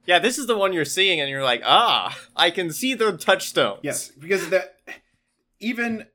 Yeah, 0.05 0.19
this 0.19 0.37
is 0.37 0.45
the 0.47 0.57
one 0.57 0.73
you're 0.73 0.85
seeing, 0.85 1.19
and 1.19 1.29
you're 1.29 1.43
like, 1.43 1.61
ah, 1.65 2.15
I 2.35 2.51
can 2.51 2.71
see 2.71 2.93
the 2.93 3.17
touchstones. 3.17 3.79
Yes, 3.83 4.09
because 4.09 4.49
that 4.49 4.75
even 5.59 6.05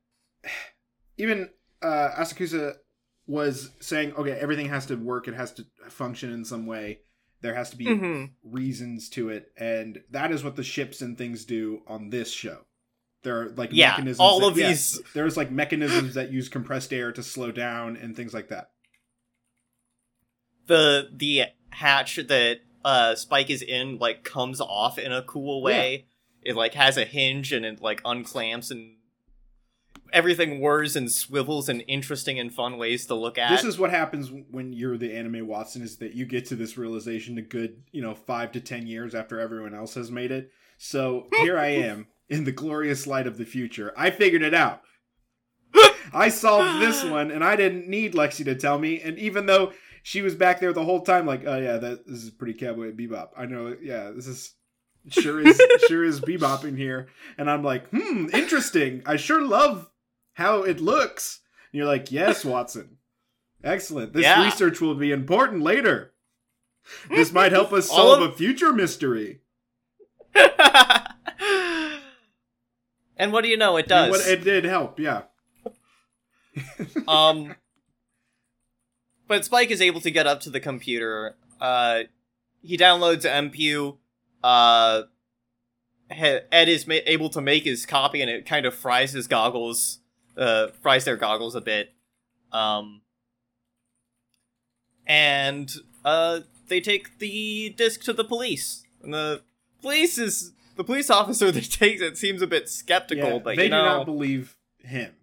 even 1.16 1.50
uh, 1.82 2.10
Asakusa 2.18 2.74
was 3.26 3.70
saying, 3.80 4.12
okay, 4.14 4.32
everything 4.32 4.68
has 4.68 4.86
to 4.86 4.96
work, 4.96 5.28
it 5.28 5.34
has 5.34 5.52
to 5.54 5.66
function 5.88 6.32
in 6.32 6.44
some 6.44 6.66
way. 6.66 7.00
There 7.43 7.55
has 7.55 7.70
to 7.70 7.76
be 7.76 7.86
Mhm. 7.86 8.32
reasons 8.43 9.09
to 9.11 9.30
it, 9.30 9.51
and 9.57 10.03
that 10.11 10.30
is 10.30 10.45
what 10.45 10.57
the 10.57 10.62
ships 10.62 11.01
and 11.01 11.16
things 11.16 11.45
do 11.45 11.82
on 11.86 12.11
this 12.11 12.32
show. 12.32 12.66
There 13.22 13.41
are 13.43 13.49
like 13.51 13.70
Yeah, 13.72 13.91
mechanisms. 13.93 14.20
all 14.20 14.41
that- 14.41 14.47
of 14.49 14.59
yeah, 14.59 14.68
these- 14.68 15.01
There's 15.14 15.36
like 15.36 15.51
mechanisms 15.51 16.14
that 16.14 16.32
use 16.32 16.49
compressed 16.49 16.93
air 16.93 17.12
to 17.12 17.22
slow 17.22 17.51
down 17.53 17.97
and 17.97 18.14
things 18.16 18.34
like 18.34 18.49
that. 18.49 18.70
the 20.66 21.09
the 21.12 21.45
hatch 21.70 22.16
that 22.16 22.61
uh 22.84 23.14
Spike 23.16 23.51
is 23.51 23.61
in 23.62 23.99
like 23.99 24.22
comes 24.22 24.61
off 24.61 24.99
in 24.99 25.12
a 25.12 25.22
cool 25.22 25.62
way. 25.62 26.07
It 26.43 26.55
like 26.55 26.74
has 26.74 26.97
a 26.97 27.05
hinge 27.05 27.53
and 27.53 27.64
it 27.66 27.80
like 27.82 28.01
unclamps 28.05 28.70
and 28.70 28.97
everything 30.12 30.61
whirs 30.61 30.96
and 30.96 31.11
swivels 31.11 31.68
in 31.68 31.80
interesting 31.82 32.38
and 32.38 32.52
fun 32.52 32.78
ways 32.78 33.06
to 33.06 33.14
look 33.14 33.38
at. 33.38 33.50
This 33.50 33.64
is 33.64 33.78
what 33.78 33.90
happens 33.90 34.30
when 34.50 34.72
you're 34.72 34.98
the 34.98 35.14
anime 35.14 35.46
Watson 35.46 35.82
is 35.82 35.96
that 35.98 36.14
you 36.14 36.26
get 36.26 36.46
to 36.46 36.56
this 36.56 36.76
realization 36.76 37.38
a 37.38 37.42
good, 37.42 37.82
you 37.92 38.02
know, 38.02 38.14
five 38.14 38.52
to 38.52 38.61
ten 38.61 38.86
years 38.86 39.14
after 39.14 39.40
everyone 39.40 39.74
else 39.74 39.94
has 39.94 40.11
made 40.11 40.30
it. 40.30 40.50
So 40.78 41.26
here 41.40 41.58
I 41.58 41.68
am 41.68 42.06
in 42.28 42.44
the 42.44 42.52
glorious 42.52 43.06
light 43.06 43.26
of 43.26 43.36
the 43.38 43.44
future. 43.44 43.92
I 43.96 44.11
figured 44.11 44.42
it 44.42 44.54
out. 44.54 44.82
I 46.12 46.28
solved 46.28 46.80
this 46.80 47.04
one 47.11 47.30
and 47.30 47.44
I 47.44 47.56
didn't 47.56 47.88
need 47.88 48.14
Lexi 48.14 48.44
to 48.44 48.54
tell 48.54 48.78
me. 48.78 49.00
And 49.00 49.18
even 49.18 49.46
though 49.46 49.72
she 50.02 50.22
was 50.22 50.34
back 50.34 50.61
there 50.61 50.72
the 50.72 50.84
whole 50.84 51.02
time, 51.02 51.26
like, 51.26 51.44
oh 51.46 51.58
yeah, 51.58 51.76
that 51.76 52.06
this 52.06 52.22
is 52.22 52.30
pretty 52.30 52.54
cowboy 52.54 52.92
bebop. 52.92 53.30
I 53.36 53.46
know, 53.46 53.76
yeah, 53.82 54.11
this 54.11 54.26
is 54.26 54.54
sure 55.08 55.40
is 55.40 55.61
sure 55.88 56.04
is 56.04 56.20
bebop 56.20 56.64
in 56.64 56.76
here. 56.76 57.08
And 57.38 57.50
I'm 57.50 57.62
like, 57.62 57.88
hmm, 57.90 58.28
interesting. 58.32 59.02
I 59.06 59.16
sure 59.16 59.44
love 59.44 59.89
how 60.41 60.62
it 60.62 60.80
looks. 60.80 61.41
And 61.72 61.78
you're 61.78 61.86
like, 61.86 62.11
yes, 62.11 62.45
Watson. 62.53 62.97
Excellent. 63.62 64.12
This 64.14 64.22
Yeah. 64.22 64.43
research 64.45 64.80
will 64.80 64.95
be 64.95 65.12
important 65.12 65.62
later. 65.62 66.12
This 67.09 67.30
might 67.38 67.53
help 67.53 67.72
us 67.72 67.88
solve 67.88 68.22
of- 68.22 68.30
a 68.30 68.34
future 68.34 68.72
mystery. 68.72 69.41
and 73.16 73.32
what 73.32 73.43
do 73.45 73.49
you 73.51 73.57
know? 73.57 73.76
It 73.76 73.86
does. 73.88 74.11
what- 74.11 74.26
it 74.26 74.43
did 74.45 74.64
help, 74.64 74.99
yeah. 74.99 75.22
um 77.07 77.55
but 79.28 79.45
spike 79.45 79.70
is 79.70 79.80
able 79.80 80.01
to 80.01 80.11
get 80.11 80.26
up 80.26 80.41
to 80.41 80.51
the 80.51 80.59
computer 80.59 81.36
uh 81.61 82.01
he 82.61 82.76
downloads 82.76 83.24
mpu 83.24 83.97
uh 84.43 85.03
ed 86.11 86.68
is 86.68 86.88
ma- 86.88 86.95
able 87.07 87.28
to 87.30 87.41
make 87.41 87.62
his 87.64 87.86
copy 87.86 88.20
and 88.20 88.28
it 88.28 88.45
kind 88.47 88.66
of 88.66 88.74
fries 88.74 89.12
his 89.12 89.28
goggles 89.28 90.01
uh 90.37 90.68
fries 90.83 91.05
their 91.05 91.16
goggles 91.16 91.55
a 91.55 91.61
bit 91.61 91.93
um 92.53 93.03
and 95.07 95.72
uh 96.05 96.41
they 96.68 96.81
take 96.81 97.18
the 97.18 97.70
disc 97.76 98.03
to 98.03 98.12
the 98.12 98.24
police 98.24 98.85
and 99.03 99.12
the 99.12 99.43
police 99.81 100.18
is 100.18 100.53
the 100.76 100.85
police 100.85 101.11
officer 101.11 101.53
that 101.53 101.70
takes 101.70 102.01
it 102.01 102.16
seems 102.16 102.43
a 102.43 102.47
bit 102.47 102.68
skeptical 102.68 103.33
Yeah, 103.33 103.39
but 103.39 103.57
they 103.57 103.64
you 103.64 103.70
do 103.70 103.76
know 103.76 103.85
not 103.99 104.07
believe 104.07 104.57
him. 104.83 105.14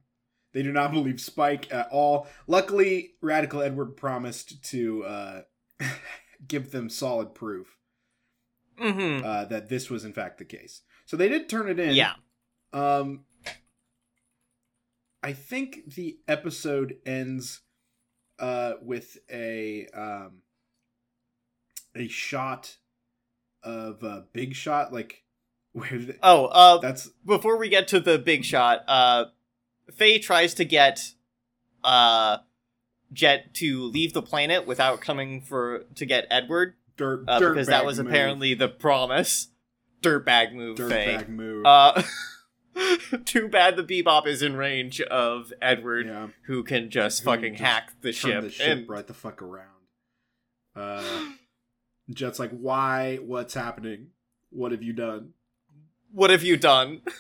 They 0.54 0.64
do 0.64 0.72
not 0.72 0.92
believe 0.92 1.20
Spike 1.20 1.72
at 1.72 1.90
all. 1.92 2.28
Luckily, 2.48 3.12
Radical 3.22 3.62
Edward 3.62 3.98
promised 3.98 4.64
to 4.72 5.04
uh, 5.04 5.42
give 6.48 6.72
them 6.72 6.90
solid 6.90 7.36
proof 7.36 7.78
mhm. 8.80 9.24
uh, 9.24 9.46
that 9.46 9.70
this 9.70 9.90
was 9.90 10.04
in 10.06 10.14
fact 10.14 10.38
the 10.38 10.46
case. 10.46 10.82
So 11.06 11.18
they 11.18 11.30
did 11.30 11.50
turn 11.50 11.70
it 11.70 11.80
in. 11.80 11.96
yeah 11.96 12.14
Um, 12.74 13.26
I 15.28 15.34
think 15.34 15.94
the 15.94 16.20
episode 16.26 17.00
ends 17.06 17.60
uh, 18.40 18.76
with 18.82 19.18
a 19.30 19.86
um, 19.88 20.38
a 21.94 22.08
shot 22.08 22.78
of 23.62 24.04
a 24.04 24.24
big 24.32 24.56
shot, 24.56 24.94
like 24.94 25.26
where 25.74 26.00
the, 26.00 26.16
oh 26.24 26.46
uh 26.46 26.78
that's 26.78 27.10
before 27.26 27.58
we 27.58 27.68
get 27.68 27.90
to 27.90 28.00
the 28.00 28.18
big 28.18 28.46
shot, 28.46 28.86
uh, 28.88 29.26
Faye 29.94 30.18
tries 30.18 30.54
to 30.54 30.64
get 30.64 31.12
uh, 31.84 32.38
Jet 33.12 33.54
to 33.56 33.84
leave 33.84 34.14
the 34.14 34.22
planet 34.22 34.66
without 34.66 35.02
coming 35.02 35.42
for 35.42 35.84
to 35.96 36.06
get 36.06 36.26
Edward, 36.32 36.76
dirt, 36.96 37.26
uh, 37.28 37.38
dirt 37.38 37.54
because 37.54 37.68
that 37.68 37.86
was 37.86 37.98
move. 37.98 38.08
apparently 38.08 38.54
the 38.54 38.70
promise. 38.70 39.50
Dirtbag 40.02 40.54
move, 40.54 40.78
dirtbag 40.78 41.28
move. 41.28 41.66
Uh, 41.66 42.02
too 43.26 43.48
bad 43.48 43.76
the 43.76 43.84
Bebop 43.84 44.28
is 44.28 44.42
in 44.42 44.56
range 44.56 45.02
of 45.02 45.52
Edward, 45.62 46.08
yeah, 46.08 46.28
who 46.46 46.64
can 46.64 46.90
just 46.90 47.24
Who 47.24 47.26
fucking 47.32 47.54
just 47.54 47.64
hack 47.64 47.94
the 48.02 48.14
turn 48.14 48.32
ship. 48.32 48.44
the 48.44 48.50
ship 48.50 48.78
and 48.78 48.90
right 48.90 49.06
the 49.08 49.14
fuck 49.14 49.42
around. 49.42 49.68
Uh, 50.76 51.04
Jet's 52.10 52.40
like, 52.40 52.52
why? 52.52 53.18
What's 53.18 53.54
happening? 53.54 54.08
What 54.52 54.72
have 54.72 54.84
you 54.84 54.94
done? 54.94 55.34
what 56.12 56.30
have 56.30 56.44
you 56.44 56.58
done? 56.58 57.02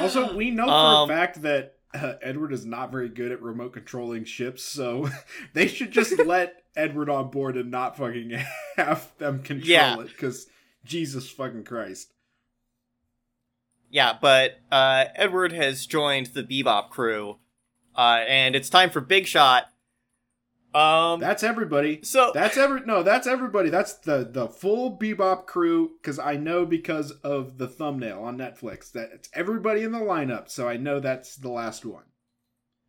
Also, 0.00 0.34
we 0.34 0.50
know 0.50 0.64
for 0.66 0.70
Um, 0.70 1.10
a 1.10 1.12
fact 1.12 1.42
that 1.42 1.76
uh, 1.94 2.14
Edward 2.22 2.52
is 2.52 2.64
not 2.66 2.90
very 2.90 3.08
good 3.08 3.30
at 3.30 3.40
remote 3.42 3.72
controlling 3.72 4.24
ships, 4.24 4.64
so 4.64 5.08
they 5.52 5.68
should 5.68 5.92
just 5.92 6.18
let 6.24 6.62
Edward 6.74 7.08
on 7.08 7.30
board 7.30 7.56
and 7.56 7.70
not 7.70 7.96
fucking 7.96 8.30
have 8.76 9.12
them 9.18 9.42
control 9.42 9.68
Yeah. 9.68 10.00
it. 10.00 10.08
Because 10.08 10.46
Jesus 10.84 11.28
fucking 11.30 11.64
Christ. 11.64 12.12
Yeah, 13.92 14.16
but 14.18 14.58
uh, 14.72 15.04
Edward 15.14 15.52
has 15.52 15.84
joined 15.84 16.28
the 16.28 16.42
Bebop 16.42 16.88
crew, 16.88 17.36
uh, 17.94 18.24
and 18.26 18.56
it's 18.56 18.70
time 18.70 18.88
for 18.88 19.02
Big 19.02 19.26
Shot. 19.26 19.64
Um, 20.74 21.20
That's 21.20 21.42
everybody. 21.42 22.00
so 22.02 22.30
That's 22.32 22.56
every 22.56 22.80
no. 22.86 23.02
That's 23.02 23.26
everybody. 23.26 23.68
That's 23.68 23.92
the 23.92 24.26
the 24.28 24.48
full 24.48 24.96
Bebop 24.96 25.44
crew. 25.44 25.90
Because 26.00 26.18
I 26.18 26.36
know 26.36 26.64
because 26.64 27.10
of 27.22 27.58
the 27.58 27.68
thumbnail 27.68 28.22
on 28.22 28.38
Netflix 28.38 28.90
that 28.92 29.10
it's 29.12 29.28
everybody 29.34 29.82
in 29.82 29.92
the 29.92 29.98
lineup. 29.98 30.48
So 30.48 30.66
I 30.66 30.78
know 30.78 30.98
that's 30.98 31.36
the 31.36 31.50
last 31.50 31.84
one. 31.84 32.04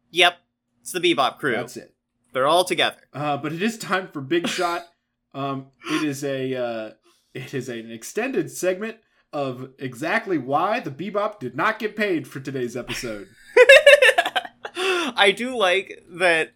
yep, 0.10 0.38
it's 0.80 0.94
the 0.94 1.02
Bebop 1.02 1.38
crew. 1.38 1.52
That's 1.58 1.76
it. 1.76 1.94
They're 2.32 2.48
all 2.48 2.64
together. 2.64 3.02
Uh, 3.14 3.36
but 3.36 3.52
it 3.52 3.62
is 3.62 3.78
time 3.78 4.08
for 4.08 4.22
Big 4.22 4.48
Shot. 4.48 4.88
Um, 5.34 5.68
it 5.92 6.04
is 6.06 6.24
a 6.24 6.56
uh, 6.56 6.92
it 7.34 7.54
is 7.54 7.68
an 7.68 7.92
extended 7.92 8.50
segment 8.50 9.00
of 9.34 9.72
exactly 9.80 10.38
why 10.38 10.80
the 10.80 10.92
Bebop 10.92 11.40
did 11.40 11.56
not 11.56 11.80
get 11.80 11.96
paid 11.96 12.28
for 12.28 12.40
today's 12.40 12.78
episode. 12.78 13.28
I 14.76 15.34
do 15.36 15.58
like 15.58 16.04
that. 16.10 16.54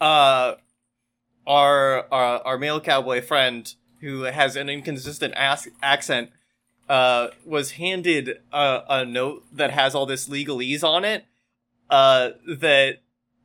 Uh, 0.00 0.54
our 1.46 2.06
our 2.12 2.42
our 2.46 2.58
male 2.58 2.80
cowboy 2.80 3.20
friend 3.20 3.74
who 4.00 4.22
has 4.22 4.56
an 4.56 4.68
inconsistent 4.68 5.34
as- 5.36 5.68
accent 5.82 6.30
uh 6.88 7.28
was 7.44 7.72
handed 7.72 8.38
a, 8.52 8.82
a 8.88 9.04
note 9.04 9.44
that 9.52 9.70
has 9.70 9.94
all 9.94 10.06
this 10.06 10.28
legalese 10.28 10.84
on 10.84 11.04
it 11.04 11.24
uh 11.88 12.30
that 12.46 12.98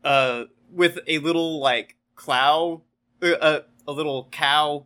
uh 0.04 0.44
with 0.72 1.00
a 1.08 1.20
little 1.20 1.60
like 1.60 1.96
clow 2.16 2.82
uh, 3.22 3.28
uh, 3.28 3.60
a 3.88 3.92
little 3.92 4.28
cow 4.32 4.86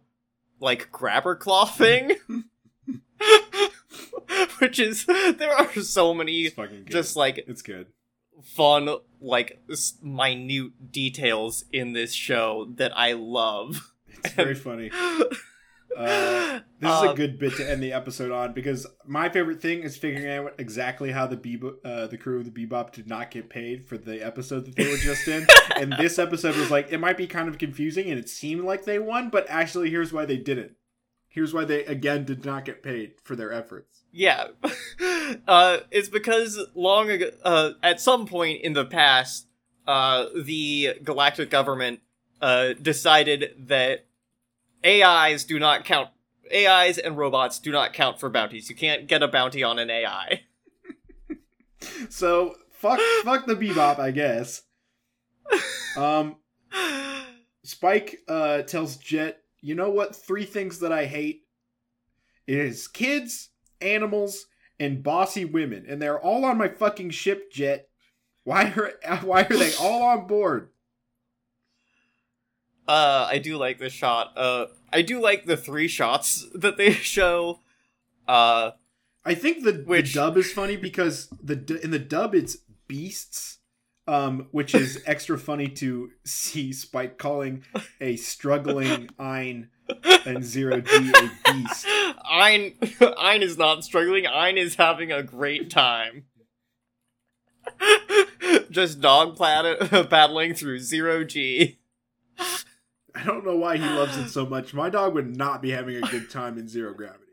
like 0.59 0.91
grabber 0.91 1.35
claw 1.35 1.65
thing 1.65 2.15
which 4.59 4.79
is 4.79 5.05
there 5.05 5.51
are 5.53 5.73
so 5.81 6.13
many 6.13 6.41
It's 6.43 6.55
fucking 6.55 6.83
good. 6.85 6.91
just 6.91 7.15
like 7.15 7.43
it's 7.47 7.61
good. 7.61 7.87
fun, 8.43 8.89
like 9.21 9.61
minute 10.01 10.91
details 10.91 11.65
in 11.71 11.93
this 11.93 12.13
show 12.13 12.71
that 12.77 12.91
I 12.97 13.13
love. 13.13 13.93
It's 14.23 14.33
very 14.33 14.55
funny. 14.55 14.91
Uh, 15.97 16.59
This 16.79 16.89
is 16.91 17.01
a 17.03 17.09
Um, 17.09 17.15
good 17.15 17.39
bit 17.39 17.55
to 17.57 17.69
end 17.69 17.81
the 17.83 17.91
episode 17.93 18.31
on 18.31 18.53
because 18.53 18.85
my 19.05 19.27
favorite 19.27 19.59
thing 19.59 19.81
is 19.81 19.97
figuring 19.97 20.29
out 20.29 20.53
exactly 20.57 21.11
how 21.11 21.25
the 21.27 21.35
Bebop, 21.35 21.73
uh, 21.83 22.07
the 22.07 22.17
crew 22.17 22.39
of 22.39 22.45
the 22.45 22.51
Bebop 22.51 22.93
did 22.93 23.07
not 23.07 23.31
get 23.31 23.49
paid 23.49 23.85
for 23.85 23.97
the 23.97 24.21
episode 24.25 24.65
that 24.65 24.75
they 24.75 24.87
were 24.89 24.97
just 24.97 25.27
in. 25.27 25.45
and 25.75 25.93
this 25.97 26.17
episode 26.19 26.55
was 26.55 26.69
like 26.71 26.91
it 26.93 26.99
might 26.99 27.17
be 27.17 27.27
kind 27.27 27.49
of 27.49 27.57
confusing 27.57 28.09
and 28.09 28.19
it 28.19 28.29
seemed 28.29 28.63
like 28.63 28.85
they 28.85 28.99
won, 28.99 29.29
but 29.29 29.45
actually 29.49 29.89
here's 29.89 30.13
why 30.13 30.25
they 30.25 30.37
didn't. 30.37 30.73
Here's 31.31 31.53
why 31.53 31.63
they 31.63 31.85
again 31.85 32.25
did 32.25 32.43
not 32.43 32.65
get 32.65 32.81
paid 32.81 33.13
for 33.23 33.35
their 33.35 33.53
efforts. 33.53 34.03
Yeah, 34.11 34.47
uh, 35.47 35.77
it's 35.91 36.09
because 36.09 36.59
long 36.73 37.09
ago, 37.09 37.29
uh, 37.43 37.71
at 37.83 38.01
some 38.01 38.25
point 38.25 38.61
in 38.63 38.73
the 38.73 38.85
past, 38.85 39.47
uh, 39.87 40.25
the 40.35 40.95
galactic 41.03 41.51
government 41.51 41.99
uh, 42.41 42.73
decided 42.73 43.53
that 43.67 44.05
AIs 44.83 45.43
do 45.43 45.59
not 45.59 45.85
count. 45.85 46.09
AIs 46.51 46.97
and 46.97 47.15
robots 47.15 47.59
do 47.59 47.71
not 47.71 47.93
count 47.93 48.19
for 48.19 48.27
bounties. 48.27 48.69
You 48.71 48.75
can't 48.75 49.05
get 49.07 49.21
a 49.21 49.27
bounty 49.27 49.63
on 49.63 49.79
an 49.79 49.89
AI. 49.89 50.41
So 52.09 52.55
fuck 52.71 52.99
fuck 53.23 53.45
the 53.45 53.55
Bebop, 53.55 53.99
I 53.99 54.11
guess. 54.11 54.63
Um 55.95 56.35
Spike 57.63 58.19
uh, 58.27 58.63
tells 58.63 58.97
Jet, 58.97 59.43
you 59.61 59.75
know 59.75 59.89
what? 59.89 60.15
Three 60.15 60.45
things 60.45 60.79
that 60.79 60.91
I 60.91 61.05
hate 61.05 61.43
is 62.47 62.87
kids, 62.87 63.49
animals, 63.81 64.45
and 64.79 65.03
bossy 65.03 65.45
women, 65.45 65.85
and 65.87 66.01
they're 66.01 66.19
all 66.19 66.45
on 66.45 66.57
my 66.57 66.67
fucking 66.67 67.11
ship, 67.11 67.51
Jet. 67.51 67.89
Why 68.43 68.73
are 68.75 69.17
why 69.23 69.43
are 69.43 69.57
they 69.57 69.73
all 69.79 70.03
on 70.03 70.27
board? 70.27 70.69
Uh, 72.87 73.27
I 73.29 73.37
do 73.37 73.57
like 73.57 73.77
this 73.77 73.93
shot. 73.93 74.33
Uh, 74.35 74.65
I 74.91 75.03
do 75.03 75.21
like 75.21 75.45
the 75.45 75.57
three 75.57 75.87
shots 75.87 76.47
that 76.55 76.77
they 76.77 76.91
show. 76.93 77.59
Uh, 78.27 78.71
I 79.23 79.35
think 79.35 79.63
the, 79.63 79.83
Which- 79.85 80.13
the 80.13 80.19
dub 80.19 80.37
is 80.37 80.51
funny 80.51 80.75
because 80.75 81.29
the 81.43 81.79
in 81.83 81.91
the 81.91 81.99
dub 81.99 82.33
it's 82.33 82.57
beasts, 82.87 83.58
um, 84.09 84.47
which 84.51 84.73
is 84.73 85.01
extra 85.05 85.37
funny 85.37 85.67
to 85.67 86.09
see 86.25 86.73
Spike 86.73 87.17
calling 87.17 87.63
a 88.01 88.15
struggling 88.15 89.09
Ein 89.19 89.69
and 90.25 90.43
Zero 90.43 90.81
G 90.81 91.11
a 91.15 91.31
beast. 91.51 91.85
Ein 92.29 92.73
Ein 93.17 93.43
is 93.43 93.57
not 93.57 93.83
struggling. 93.83 94.25
Ein 94.25 94.57
is 94.57 94.75
having 94.75 95.11
a 95.11 95.21
great 95.21 95.69
time. 95.69 96.25
Just 98.71 98.99
dog 98.99 99.35
plat- 99.35 100.09
paddling 100.09 100.55
through 100.55 100.79
zero 100.79 101.23
G. 101.23 101.79
I 102.39 103.23
don't 103.23 103.45
know 103.45 103.57
why 103.57 103.77
he 103.77 103.83
loves 103.83 104.17
it 104.17 104.29
so 104.29 104.45
much. 104.45 104.73
My 104.73 104.89
dog 104.89 105.13
would 105.13 105.35
not 105.35 105.61
be 105.61 105.71
having 105.71 105.97
a 105.97 106.01
good 106.01 106.31
time 106.31 106.57
in 106.57 106.67
zero 106.67 106.93
gravity. 106.93 107.25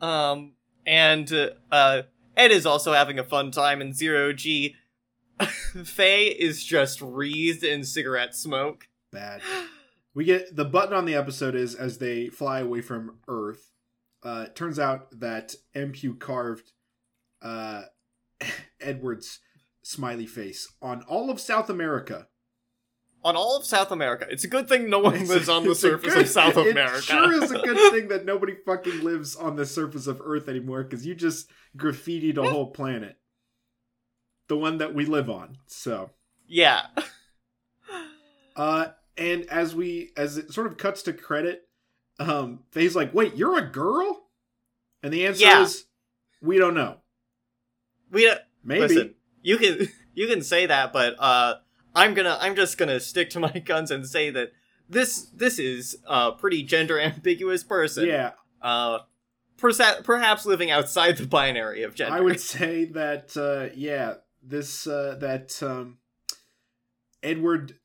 Um, 0.00 0.52
and 0.86 1.32
uh, 1.72 2.02
Ed 2.36 2.50
is 2.52 2.66
also 2.66 2.92
having 2.92 3.18
a 3.18 3.24
fun 3.24 3.50
time 3.50 3.80
in 3.80 3.92
zero 3.92 4.32
G. 4.32 4.76
Faye 5.84 6.26
is 6.26 6.64
just 6.64 7.00
wreathed 7.00 7.64
in 7.64 7.84
cigarette 7.84 8.34
smoke. 8.34 8.88
Bad. 9.12 9.40
We 10.14 10.24
get 10.24 10.54
the 10.54 10.64
button 10.64 10.94
on 10.94 11.04
the 11.04 11.14
episode 11.14 11.54
is 11.54 11.74
as 11.74 11.98
they 11.98 12.28
fly 12.28 12.60
away 12.60 12.80
from 12.80 13.18
Earth. 13.28 13.70
Uh, 14.22 14.44
it 14.46 14.56
turns 14.56 14.78
out 14.78 15.20
that 15.20 15.54
MQ 15.74 16.18
carved 16.18 16.72
uh, 17.42 17.82
Edward's 18.80 19.40
smiley 19.82 20.26
face 20.26 20.72
on 20.80 21.02
all 21.02 21.30
of 21.30 21.40
South 21.40 21.68
America. 21.68 22.28
On 23.22 23.36
all 23.36 23.56
of 23.56 23.64
South 23.64 23.90
America, 23.90 24.26
it's 24.28 24.44
a 24.44 24.48
good 24.48 24.68
thing 24.68 24.90
no 24.90 24.98
one 24.98 25.26
lives 25.26 25.48
on 25.48 25.64
the 25.64 25.74
surface 25.74 26.12
good- 26.12 26.22
of 26.24 26.28
South 26.28 26.56
America. 26.56 26.98
it 26.98 27.02
sure 27.04 27.32
is 27.42 27.50
a 27.50 27.58
good 27.58 27.92
thing 27.92 28.08
that 28.08 28.24
nobody 28.26 28.54
fucking 28.66 29.02
lives 29.02 29.34
on 29.34 29.56
the 29.56 29.64
surface 29.64 30.06
of 30.06 30.20
Earth 30.22 30.46
anymore 30.48 30.82
because 30.82 31.06
you 31.06 31.14
just 31.14 31.50
graffitied 31.76 32.36
a 32.36 32.48
whole 32.48 32.70
planet. 32.70 33.16
The 34.48 34.56
one 34.56 34.78
that 34.78 34.94
we 34.94 35.04
live 35.06 35.30
on. 35.30 35.58
So, 35.66 36.10
yeah. 36.46 36.86
uh, 38.56 38.86
and 39.16 39.44
as 39.50 39.74
we 39.74 40.10
as 40.16 40.36
it 40.38 40.52
sort 40.52 40.66
of 40.66 40.76
cuts 40.76 41.02
to 41.02 41.12
credit, 41.12 41.62
um, 42.18 42.60
Faye's 42.70 42.96
like, 42.96 43.14
"Wait, 43.14 43.34
you're 43.36 43.58
a 43.58 43.62
girl?" 43.70 44.28
And 45.02 45.12
the 45.12 45.26
answer 45.26 45.44
Yeah. 45.44 45.62
is, 45.62 45.84
"We 46.42 46.58
don't 46.58 46.74
know. 46.74 46.98
We 48.10 48.28
uh, 48.28 48.36
Maybe." 48.62 48.80
listen. 48.80 49.14
You 49.42 49.58
can 49.58 49.88
you 50.14 50.26
can 50.28 50.42
say 50.42 50.66
that, 50.66 50.92
but 50.92 51.14
uh, 51.18 51.54
I'm 51.94 52.14
gonna 52.14 52.36
I'm 52.40 52.56
just 52.56 52.78
gonna 52.78 53.00
stick 53.00 53.30
to 53.30 53.40
my 53.40 53.50
guns 53.64 53.90
and 53.90 54.06
say 54.06 54.30
that 54.30 54.52
this 54.88 55.22
this 55.34 55.58
is 55.58 55.96
a 56.06 56.32
pretty 56.32 56.62
gender 56.62 57.00
ambiguous 57.00 57.64
person. 57.64 58.06
yeah, 58.06 58.32
Uh, 58.60 58.98
persa- 59.58 60.02
perhaps 60.04 60.44
living 60.44 60.70
outside 60.70 61.16
the 61.16 61.26
binary 61.26 61.82
of 61.82 61.94
gender. 61.94 62.14
I 62.16 62.20
would 62.20 62.40
say 62.40 62.84
that 62.86 63.36
uh, 63.36 63.72
yeah, 63.76 64.14
this 64.46 64.86
uh, 64.86 65.16
that 65.20 65.62
um, 65.62 65.98
Edward 67.22 67.76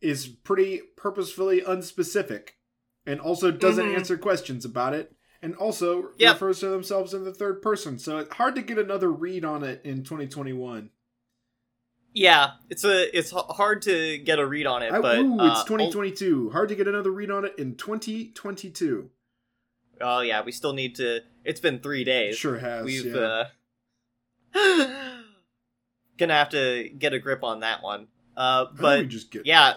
is 0.00 0.26
pretty 0.26 0.80
purposefully 0.96 1.60
unspecific, 1.60 2.50
and 3.06 3.20
also 3.20 3.50
doesn't 3.50 3.86
Mhm. 3.86 3.94
answer 3.96 4.16
questions 4.18 4.64
about 4.64 4.94
it, 4.94 5.14
and 5.42 5.54
also 5.56 6.12
Yep. 6.18 6.34
refers 6.34 6.60
to 6.60 6.68
themselves 6.68 7.12
in 7.14 7.24
the 7.24 7.34
third 7.34 7.60
person. 7.62 7.98
So 7.98 8.18
it's 8.18 8.34
hard 8.34 8.54
to 8.56 8.62
get 8.62 8.78
another 8.78 9.10
read 9.10 9.44
on 9.44 9.62
it 9.62 9.80
in 9.84 10.02
2021. 10.04 10.90
Yeah, 12.12 12.52
it's 12.68 12.82
a 12.84 13.16
it's 13.16 13.30
hard 13.30 13.82
to 13.82 14.18
get 14.18 14.38
a 14.40 14.46
read 14.46 14.66
on 14.66 14.82
it, 14.82 14.92
I- 14.92 15.00
but 15.00 15.18
ooh, 15.18 15.38
uh, 15.38 15.52
it's 15.52 15.64
2022. 15.64 16.50
Hard 16.50 16.68
to 16.70 16.74
get 16.74 16.88
another 16.88 17.10
read 17.12 17.30
on 17.30 17.44
it 17.44 17.54
in 17.58 17.76
2022. 17.76 19.10
Oh, 20.02 20.18
oh, 20.18 20.20
yeah, 20.20 20.42
we 20.42 20.50
still 20.50 20.72
need 20.72 20.96
to. 20.96 21.20
It's 21.44 21.60
been 21.60 21.78
three 21.80 22.04
days. 22.04 22.36
Sure 22.36 22.58
has. 22.58 22.84
We've 22.84 23.14
yeah. 23.14 23.44
uh, 24.54 25.22
gonna 26.20 26.34
have 26.34 26.50
to 26.50 26.88
get 26.96 27.12
a 27.12 27.18
grip 27.18 27.42
on 27.42 27.60
that 27.60 27.82
one. 27.82 28.06
Uh, 28.36 28.66
How 28.66 28.70
do 28.70 28.72
we 28.74 28.80
but 28.82 29.08
just 29.08 29.30
get 29.32 29.44
yeah, 29.46 29.74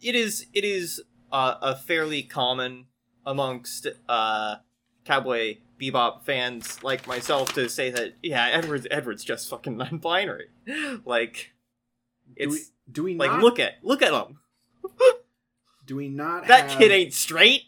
it 0.00 0.14
is 0.14 0.46
it 0.54 0.64
is 0.64 1.02
uh, 1.32 1.56
a 1.60 1.74
fairly 1.76 2.22
common 2.22 2.86
amongst 3.26 3.86
uh, 4.08 4.56
Cowboy 5.04 5.56
Bebop 5.80 6.22
fans 6.22 6.82
like 6.84 7.06
myself 7.08 7.52
to 7.54 7.68
say 7.68 7.90
that 7.90 8.14
yeah, 8.22 8.48
Edwards 8.52 8.86
Edwards 8.90 9.24
just 9.24 9.50
fucking 9.50 9.76
non-binary. 9.78 10.46
like 11.04 11.52
do 12.38 12.48
we, 12.50 12.56
it's 12.56 12.70
do 12.90 13.02
we 13.02 13.16
like 13.16 13.30
not, 13.32 13.42
look 13.42 13.58
at 13.58 13.74
look 13.82 14.02
at 14.02 14.12
him. 14.12 14.38
do 15.86 15.96
we 15.96 16.08
not 16.08 16.46
That 16.46 16.70
have, 16.70 16.78
kid 16.78 16.92
ain't 16.92 17.12
straight. 17.12 17.62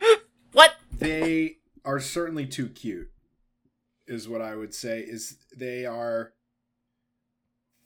what? 0.52 0.74
they 0.96 1.56
are 1.84 1.98
certainly 1.98 2.46
too 2.46 2.68
cute 2.68 3.10
is 4.06 4.28
what 4.28 4.40
i 4.40 4.54
would 4.54 4.72
say 4.74 5.00
is 5.00 5.38
they 5.56 5.84
are 5.84 6.32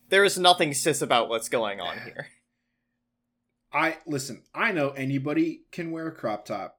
There 0.09 0.24
is 0.24 0.38
nothing 0.38 0.72
cis 0.74 1.02
about 1.02 1.28
what's 1.28 1.48
going 1.48 1.80
on 1.80 1.98
here. 2.04 2.28
i 3.72 3.96
listen 4.07 4.42
i 4.54 4.70
know 4.70 4.90
anybody 4.90 5.62
can 5.72 5.90
wear 5.90 6.09
a 6.09 6.14
crop 6.14 6.44
top. 6.44 6.78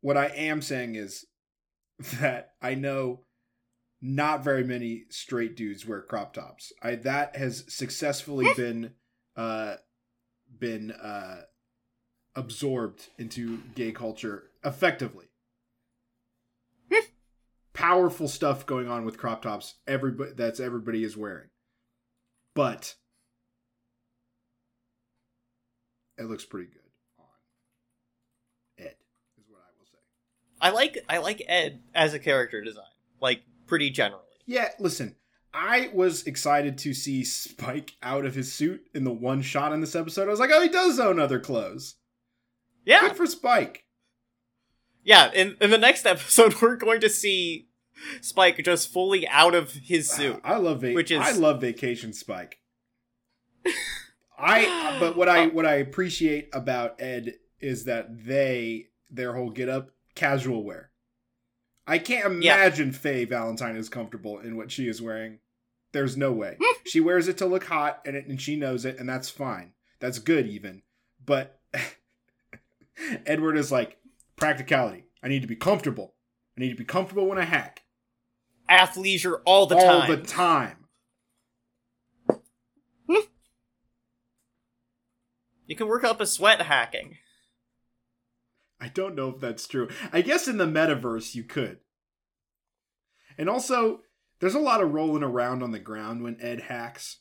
What 0.00 0.16
i 0.16 0.26
am 0.26 0.60
saying 0.62 0.94
is 0.96 1.24
that 2.20 2.50
i 2.60 2.74
know 2.74 3.24
not 4.06 4.44
very 4.44 4.62
many 4.62 5.04
straight 5.08 5.56
dudes 5.56 5.86
wear 5.86 6.02
crop 6.02 6.34
tops. 6.34 6.72
I 6.82 6.96
that 6.96 7.36
has 7.36 7.64
successfully 7.68 8.46
been 8.54 8.92
uh 9.34 9.76
been 10.58 10.90
uh 10.92 11.42
absorbed 12.36 13.08
into 13.18 13.60
gay 13.74 13.92
culture 13.92 14.50
effectively. 14.62 15.26
Powerful 17.72 18.28
stuff 18.28 18.66
going 18.66 18.88
on 18.88 19.04
with 19.04 19.18
crop 19.18 19.42
tops 19.42 19.74
everybody 19.86 20.32
that's 20.36 20.60
everybody 20.60 21.02
is 21.02 21.16
wearing 21.16 21.48
but 22.54 22.94
it 26.18 26.24
looks 26.24 26.44
pretty 26.44 26.66
good 26.66 26.80
on 27.18 27.24
ed 28.78 28.94
is 29.38 29.44
what 29.48 29.60
i 29.60 29.70
will 29.78 29.86
say 29.86 29.98
I 30.60 30.70
like 30.70 30.98
I 31.08 31.18
like 31.18 31.42
Ed 31.46 31.82
as 31.94 32.14
a 32.14 32.18
character 32.18 32.62
design, 32.62 32.84
like 33.20 33.42
pretty 33.66 33.90
generally. 33.90 34.22
yeah 34.46 34.68
listen 34.78 35.16
i 35.52 35.90
was 35.92 36.26
excited 36.26 36.78
to 36.78 36.94
see 36.94 37.24
spike 37.24 37.92
out 38.02 38.24
of 38.24 38.34
his 38.34 38.52
suit 38.52 38.82
in 38.94 39.04
the 39.04 39.12
one 39.12 39.42
shot 39.42 39.72
in 39.72 39.80
this 39.80 39.94
episode 39.96 40.28
i 40.28 40.30
was 40.30 40.40
like 40.40 40.50
oh 40.52 40.62
he 40.62 40.68
does 40.68 40.98
own 41.00 41.18
other 41.18 41.40
clothes 41.40 41.96
Yeah, 42.84 43.00
good 43.00 43.16
for 43.16 43.26
spike 43.26 43.82
yeah. 45.06 45.30
In 45.34 45.58
in 45.60 45.68
the 45.70 45.76
next 45.76 46.06
episode, 46.06 46.58
we're 46.62 46.76
going 46.76 47.02
to 47.02 47.10
see 47.10 47.68
Spike 48.20 48.62
just 48.64 48.92
fully 48.92 49.26
out 49.28 49.54
of 49.54 49.72
his 49.72 50.10
suit. 50.10 50.40
i 50.44 50.56
love 50.56 50.80
va- 50.80 50.92
Which 50.92 51.10
is- 51.10 51.20
i 51.20 51.32
love 51.32 51.60
vacation 51.60 52.12
spike 52.12 52.58
I 54.38 54.96
but 55.00 55.16
what 55.16 55.28
I 55.28 55.46
what 55.46 55.64
I 55.64 55.74
appreciate 55.76 56.48
about 56.52 57.00
Ed 57.00 57.34
is 57.60 57.84
that 57.84 58.26
they 58.26 58.88
their 59.08 59.32
whole 59.34 59.50
get 59.50 59.68
up 59.68 59.90
casual 60.16 60.64
wear. 60.64 60.90
I 61.86 61.98
can't 61.98 62.42
Yeah. 62.42 62.56
imagine 62.56 62.92
Faye 62.92 63.24
Valentine 63.26 63.76
is 63.76 63.88
comfortable 63.88 64.40
in 64.40 64.56
what 64.56 64.72
she 64.72 64.88
is 64.88 65.00
wearing. 65.00 65.38
There's 65.92 66.16
no 66.16 66.32
way. 66.32 66.56
Hmm. 66.60 66.78
she 66.84 66.98
wears 67.00 67.28
it 67.28 67.38
to 67.38 67.46
look 67.46 67.64
hot 67.64 68.00
and 68.04 68.16
it, 68.16 68.26
and 68.26 68.40
she 68.40 68.56
knows 68.56 68.84
it 68.84 68.98
and 68.98 69.08
that's 69.08 69.30
fine. 69.30 69.72
That's 70.00 70.18
good 70.18 70.46
even. 70.48 70.82
But 71.24 71.60
Edward 73.26 73.56
is 73.56 73.70
like 73.72 73.98
practicality. 74.36 75.04
I 75.22 75.28
need 75.28 75.42
to 75.42 75.48
be 75.48 75.56
comfortable. 75.56 76.14
I 76.56 76.60
need 76.60 76.70
to 76.70 76.76
be 76.76 76.84
comfortable 76.84 77.26
when 77.26 77.38
I 77.38 77.44
hack 77.44 77.82
Athleisure 78.70 79.40
all 79.44 79.66
the 79.66 79.76
all 79.76 79.82
time. 80.00 80.10
All 80.10 80.16
the 80.16 80.22
time. 80.22 80.76
You 85.66 85.76
can 85.76 85.88
work 85.88 86.04
up 86.04 86.20
a 86.20 86.26
sweat 86.26 86.60
hacking. 86.62 87.16
I 88.80 88.88
don't 88.88 89.14
know 89.14 89.30
if 89.30 89.40
that's 89.40 89.66
true. 89.66 89.88
I 90.12 90.20
guess 90.20 90.46
in 90.46 90.58
the 90.58 90.66
metaverse 90.66 91.34
you 91.34 91.42
could. 91.42 91.78
And 93.38 93.48
also, 93.48 94.00
there's 94.40 94.54
a 94.54 94.58
lot 94.60 94.82
of 94.82 94.92
rolling 94.92 95.22
around 95.22 95.62
on 95.62 95.70
the 95.72 95.78
ground 95.78 96.22
when 96.22 96.36
Ed 96.40 96.60
hacks. 96.60 97.20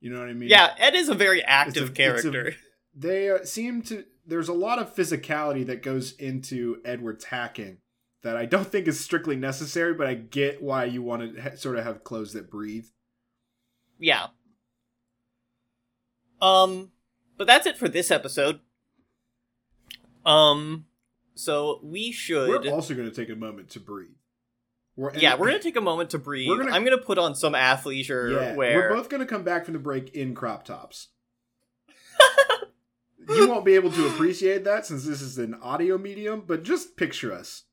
You 0.00 0.10
know 0.12 0.18
what 0.18 0.28
I 0.28 0.32
mean? 0.32 0.48
Yeah, 0.48 0.74
Ed 0.78 0.94
is 0.94 1.08
a 1.08 1.14
very 1.14 1.42
active 1.44 1.84
a- 1.84 1.86
it's 1.86 1.90
a- 1.90 1.94
character. 1.94 2.54
They 2.94 3.30
uh, 3.30 3.42
seem 3.44 3.80
to. 3.84 4.04
There's 4.26 4.50
a 4.50 4.52
lot 4.52 4.78
of 4.78 4.94
physicality 4.94 5.64
that 5.64 5.82
goes 5.82 6.12
into 6.12 6.76
Edward's 6.84 7.24
hacking 7.24 7.78
that 8.22 8.36
I 8.36 8.46
don't 8.46 8.66
think 8.66 8.86
is 8.88 9.00
strictly 9.00 9.36
necessary, 9.36 9.94
but 9.94 10.06
I 10.06 10.14
get 10.14 10.62
why 10.62 10.84
you 10.84 11.02
want 11.02 11.34
to 11.34 11.40
ha- 11.42 11.56
sort 11.56 11.76
of 11.76 11.84
have 11.84 12.04
clothes 12.04 12.32
that 12.32 12.50
breathe. 12.50 12.86
yeah. 13.98 14.26
Um, 16.40 16.90
but 17.36 17.46
that's 17.46 17.66
it 17.66 17.76
for 17.78 17.88
this 17.88 18.10
episode. 18.10 18.58
Um, 20.26 20.86
so 21.34 21.78
we 21.84 22.10
should. 22.10 22.48
We're 22.48 22.72
also 22.72 22.94
going 22.94 23.08
to 23.08 23.14
take 23.14 23.30
a 23.30 23.36
moment 23.38 23.70
to 23.70 23.80
breathe. 23.80 24.10
We're, 24.94 25.14
yeah, 25.16 25.36
we're 25.36 25.46
gonna 25.46 25.58
take 25.58 25.76
a 25.76 25.80
moment 25.80 26.10
to 26.10 26.18
breathe. 26.18 26.48
Gonna- 26.48 26.70
I'm 26.70 26.84
gonna 26.84 26.98
put 26.98 27.16
on 27.16 27.34
some 27.34 27.54
athleisure 27.54 28.34
yeah, 28.34 28.54
wear. 28.54 28.76
we're 28.76 28.94
both 28.96 29.08
gonna 29.08 29.24
come 29.24 29.42
back 29.42 29.64
from 29.64 29.72
the 29.72 29.80
break 29.80 30.14
in 30.14 30.34
crop 30.34 30.64
tops. 30.66 31.08
you 33.30 33.48
won't 33.48 33.64
be 33.64 33.74
able 33.74 33.90
to 33.90 34.06
appreciate 34.08 34.64
that 34.64 34.84
since 34.84 35.06
this 35.06 35.22
is 35.22 35.38
an 35.38 35.54
audio 35.62 35.96
medium, 35.96 36.42
but 36.46 36.62
just 36.62 36.96
picture 36.98 37.32
us. 37.32 37.64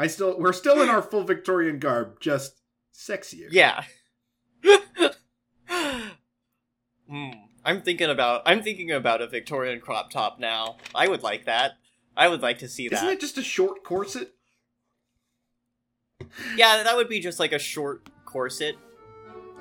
I 0.00 0.06
still 0.06 0.38
we're 0.38 0.54
still 0.54 0.80
in 0.80 0.88
our 0.88 1.02
full 1.02 1.24
Victorian 1.24 1.78
garb, 1.78 2.20
just 2.20 2.60
sexier. 2.92 3.48
Yeah. 3.50 3.84
Hmm. 7.08 7.30
I'm 7.64 7.82
thinking 7.82 8.08
about 8.08 8.42
I'm 8.46 8.62
thinking 8.62 8.92
about 8.92 9.20
a 9.20 9.26
Victorian 9.26 9.80
crop 9.80 10.12
top 10.12 10.38
now. 10.38 10.76
I 10.94 11.08
would 11.08 11.24
like 11.24 11.46
that. 11.46 11.72
I 12.16 12.28
would 12.28 12.40
like 12.40 12.58
to 12.58 12.68
see 12.68 12.88
that. 12.88 12.96
Isn't 12.96 13.08
it 13.08 13.20
just 13.20 13.36
a 13.36 13.42
short 13.42 13.82
corset? 13.82 14.32
Yeah, 16.56 16.84
that 16.84 16.94
would 16.94 17.08
be 17.08 17.18
just 17.18 17.40
like 17.40 17.50
a 17.52 17.58
short 17.58 18.08
corset. 18.24 18.76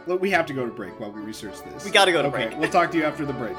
Look, 0.06 0.22
we 0.22 0.30
have 0.30 0.46
to 0.46 0.54
go 0.54 0.64
to 0.64 0.72
break 0.72 1.00
while 1.00 1.12
we 1.12 1.22
research 1.22 1.56
this. 1.64 1.84
We 1.86 1.90
gotta 1.90 2.12
go 2.12 2.22
to 2.22 2.28
okay, 2.28 2.50
break. 2.50 2.60
We'll 2.60 2.70
talk 2.70 2.92
to 2.92 2.98
you 2.98 3.04
after 3.04 3.26
the 3.26 3.34
break. 3.34 3.58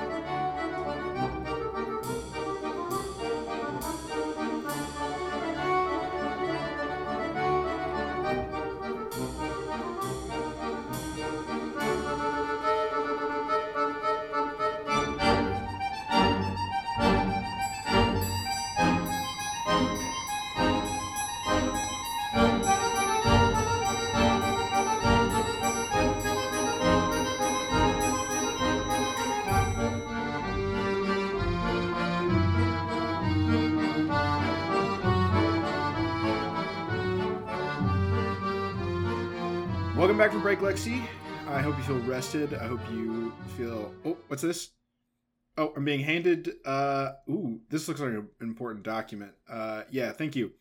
Break, 40.61 40.77
Lexi. 40.77 41.03
I 41.49 41.63
hope 41.63 41.77
you 41.79 41.85
feel 41.85 41.99
rested. 42.01 42.55
I 42.55 42.67
hope 42.67 42.81
you 42.93 43.33
feel. 43.57 43.93
Oh, 44.05 44.17
what's 44.29 44.43
this? 44.43 44.71
Oh, 45.57 45.73
I'm 45.77 45.85
being 45.85 46.01
handed. 46.01 46.53
Uh, 46.65 47.13
ooh, 47.29 47.61
this 47.71 47.89
looks 47.89 48.01
like 48.01 48.11
an 48.11 48.29
important 48.41 48.85
document. 48.85 49.33
Uh, 49.49 49.83
yeah, 49.91 50.13
thank 50.13 50.37
you. 50.37 50.53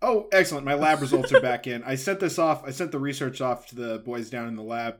Oh, 0.00 0.28
excellent. 0.32 0.64
My 0.64 0.74
lab 0.74 1.00
results 1.00 1.32
are 1.32 1.40
back 1.40 1.66
in. 1.66 1.82
I 1.84 1.96
sent 1.96 2.20
this 2.20 2.38
off. 2.38 2.64
I 2.66 2.70
sent 2.70 2.92
the 2.92 2.98
research 2.98 3.40
off 3.40 3.66
to 3.68 3.74
the 3.74 3.98
boys 3.98 4.30
down 4.30 4.48
in 4.48 4.56
the 4.56 4.62
lab 4.62 4.96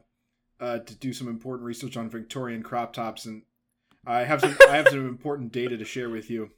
uh, 0.60 0.78
to 0.78 0.94
do 0.94 1.12
some 1.12 1.28
important 1.28 1.66
research 1.66 1.96
on 1.96 2.10
Victorian 2.10 2.62
crop 2.62 2.92
tops, 2.92 3.24
and 3.24 3.42
I 4.06 4.24
have 4.24 4.40
some. 4.40 4.56
I 4.68 4.76
have 4.76 4.88
some 4.88 5.06
important 5.06 5.52
data 5.52 5.76
to 5.76 5.84
share 5.84 6.10
with 6.10 6.30
you. 6.30 6.50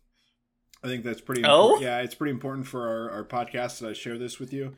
I 0.83 0.89
think 0.89 1.05
that's 1.05 1.21
pretty. 1.21 1.43
Oh? 1.45 1.79
yeah, 1.81 2.01
it's 2.01 2.15
pretty 2.15 2.33
important 2.33 2.67
for 2.67 2.89
our, 2.89 3.11
our 3.11 3.25
podcast 3.25 3.81
that 3.81 3.91
I 3.91 3.93
share 3.93 4.19
this 4.19 4.39
with 4.39 4.53
you. 4.53 4.77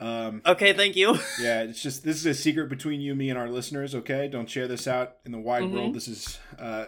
Um, 0.00 0.40
Okay, 0.46 0.72
thank 0.72 0.96
you. 0.96 1.18
yeah, 1.40 1.62
it's 1.62 1.82
just 1.82 2.02
this 2.04 2.16
is 2.16 2.26
a 2.26 2.34
secret 2.34 2.68
between 2.70 3.00
you, 3.02 3.14
me, 3.14 3.28
and 3.30 3.38
our 3.38 3.48
listeners. 3.50 3.94
Okay, 3.94 4.28
don't 4.28 4.48
share 4.48 4.66
this 4.66 4.88
out 4.88 5.16
in 5.26 5.32
the 5.32 5.38
wide 5.38 5.64
Mhm. 5.64 5.72
world. 5.72 5.94
This 5.94 6.08
is 6.08 6.38
uh, 6.58 6.86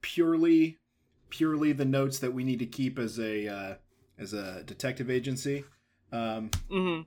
purely, 0.00 0.78
purely 1.28 1.72
the 1.72 1.84
notes 1.84 2.20
that 2.20 2.32
we 2.32 2.44
need 2.44 2.60
to 2.60 2.66
keep 2.66 2.98
as 3.00 3.18
a 3.18 3.48
uh, 3.48 3.74
as 4.18 4.32
a 4.32 4.62
detective 4.64 5.10
agency. 5.10 5.64
Um, 6.12 6.50
mm-hmm. 6.70 7.02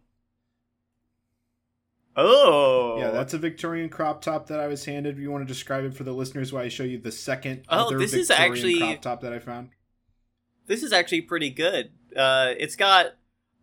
Oh. 2.15 2.97
Yeah, 2.99 3.11
that's 3.11 3.33
a 3.33 3.37
Victorian 3.37 3.89
crop 3.89 4.21
top 4.21 4.47
that 4.47 4.59
I 4.59 4.67
was 4.67 4.83
handed. 4.85 5.15
If 5.15 5.21
you 5.21 5.31
want 5.31 5.47
to 5.47 5.53
describe 5.53 5.85
it 5.85 5.93
for 5.93 6.03
the 6.03 6.11
listeners, 6.11 6.51
while 6.51 6.63
I 6.63 6.67
show 6.67 6.83
you 6.83 6.97
the 6.97 7.11
second 7.11 7.63
Oh, 7.69 7.87
other 7.87 7.97
this 7.97 8.13
is 8.13 8.27
Victorian 8.27 8.51
actually- 8.53 8.77
crop 8.79 9.01
top 9.01 9.21
that 9.21 9.31
I 9.33 9.39
found. 9.39 9.69
this 10.67 10.83
is 10.83 10.91
actually 10.91 11.21
pretty 11.21 11.49
good. 11.49 11.91
Uh, 12.15 12.53
it's 12.57 12.75
got 12.75 13.15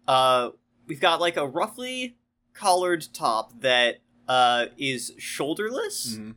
uh, 0.09 0.51
we've 0.87 1.01
got 1.01 1.21
like 1.21 1.37
a 1.37 1.47
roughly 1.47 2.17
collared 2.55 3.07
top 3.13 3.61
that 3.61 3.99
uh 4.29 4.67
is 4.79 5.13
shoulderless. 5.19 6.17
Mhm. 6.19 6.35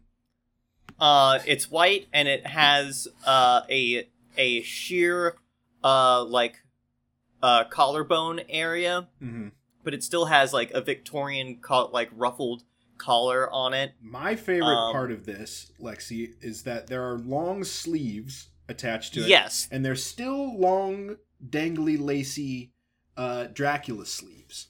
Uh, 0.99 1.39
it's 1.45 1.71
white 1.71 2.07
and 2.11 2.27
it 2.27 2.45
has 2.45 3.07
uh 3.25 3.61
a 3.69 4.07
a 4.37 4.61
sheer 4.63 5.35
uh 5.83 6.23
like 6.23 6.61
uh 7.41 7.63
collarbone 7.65 8.41
area, 8.49 9.07
Mhm. 9.21 9.51
but 9.83 9.93
it 9.93 10.03
still 10.03 10.25
has 10.25 10.51
like 10.53 10.71
a 10.71 10.81
Victorian 10.81 11.57
col- 11.61 11.89
like 11.93 12.09
ruffled 12.13 12.63
collar 12.97 13.49
on 13.49 13.73
it. 13.73 13.93
My 14.01 14.35
favorite 14.35 14.75
Um, 14.75 14.91
part 14.91 15.11
of 15.11 15.25
this, 15.25 15.71
Lexi, 15.79 16.33
is 16.43 16.63
that 16.63 16.87
there 16.87 17.01
are 17.09 17.17
long 17.17 17.63
sleeves 17.63 18.49
attached 18.67 19.13
to 19.13 19.21
it. 19.23 19.29
Yes, 19.29 19.69
and 19.71 19.85
they're 19.85 19.95
still 19.95 20.59
long, 20.59 21.15
dangly, 21.43 21.97
lacy 21.97 22.73
uh, 23.19 23.47
Dracula 23.53 24.05
sleeves. 24.05 24.67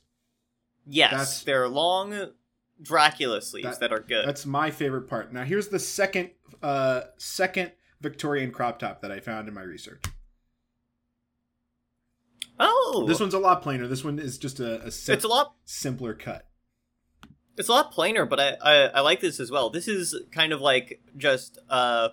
yes, 0.86 1.12
That's- 1.12 1.44
they're 1.44 1.68
long 1.70 2.32
Dracula 2.82 3.42
sleeves 3.42 3.68
That- 3.68 3.80
that, 3.82 3.92
are 3.94 4.00
good. 4.00 4.28
That's 4.28 4.46
my 4.46 4.72
favorite 4.72 5.08
part. 5.08 5.32
Now, 5.34 5.44
here's 5.44 5.68
the 5.68 5.80
second, 5.80 6.32
uh, 6.64 7.02
second 7.18 7.74
Victorian 8.02 8.52
crop 8.52 8.80
top 8.80 9.02
that 9.02 9.12
I 9.12 9.20
found 9.20 9.48
in 9.48 9.54
my 9.54 9.64
research. 9.64 10.02
Oh, 12.60 13.06
This 13.08 13.20
one's 13.20 13.34
a 13.34 13.40
lot 13.40 13.62
plainer. 13.62 13.88
This 13.88 14.04
one 14.04 14.20
is 14.20 14.38
just 14.38 14.60
a, 14.60 14.82
a 14.86 14.92
sim- 14.92 15.14
it's 15.16 15.24
a 15.24 15.30
lot 15.30 15.56
simpler 15.66 16.14
cut. 16.14 16.46
it's 17.58 17.70
a 17.70 17.72
lot 17.72 17.92
plainer, 17.92 18.26
but 18.26 18.40
I, 18.40 18.58
I 18.62 18.76
I 18.96 19.00
like 19.02 19.22
this 19.22 19.40
as 19.40 19.50
well. 19.52 19.70
This 19.70 19.88
is 19.88 20.16
kind 20.32 20.52
of 20.52 20.60
like 20.60 21.02
just 21.18 21.58
uh 21.70 22.10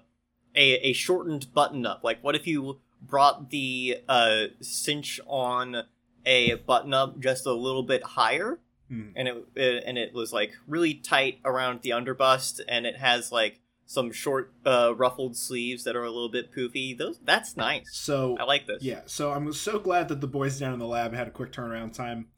a 0.54 0.72
a 0.88 0.92
shortened 0.92 1.52
button 1.52 1.84
up. 1.86 2.04
Like 2.04 2.22
what 2.22 2.36
if 2.36 2.46
you 2.46 2.80
brought 3.02 3.50
the 3.50 3.98
uh 4.08 4.44
cinch 4.60 5.20
on 5.26 5.84
a 6.26 6.54
button 6.54 6.92
up 6.92 7.18
just 7.20 7.46
a 7.46 7.52
little 7.54 7.82
bit 7.82 8.02
higher 8.02 8.58
Hmm. 8.88 9.08
and 9.16 9.26
it, 9.26 9.44
it 9.56 9.82
and 9.84 9.98
it 9.98 10.14
was 10.14 10.32
like 10.32 10.52
really 10.68 10.94
tight 10.94 11.40
around 11.44 11.82
the 11.82 11.90
underbust 11.90 12.60
and 12.68 12.86
it 12.86 12.96
has 12.96 13.32
like 13.32 13.58
some 13.84 14.12
short 14.12 14.52
uh 14.64 14.94
ruffled 14.96 15.36
sleeves 15.36 15.82
that 15.84 15.96
are 15.96 16.04
a 16.04 16.10
little 16.10 16.28
bit 16.28 16.54
poofy. 16.54 16.96
Those 16.96 17.18
that's 17.24 17.56
nice. 17.56 17.82
So 17.90 18.36
I 18.38 18.44
like 18.44 18.68
this. 18.68 18.84
yeah, 18.84 19.00
so 19.06 19.32
I'm 19.32 19.52
so 19.52 19.80
glad 19.80 20.06
that 20.08 20.20
the 20.20 20.28
boys 20.28 20.60
down 20.60 20.72
in 20.72 20.78
the 20.78 20.86
lab 20.86 21.14
had 21.14 21.26
a 21.26 21.32
quick 21.32 21.50
turnaround 21.50 21.94
time 21.94 22.28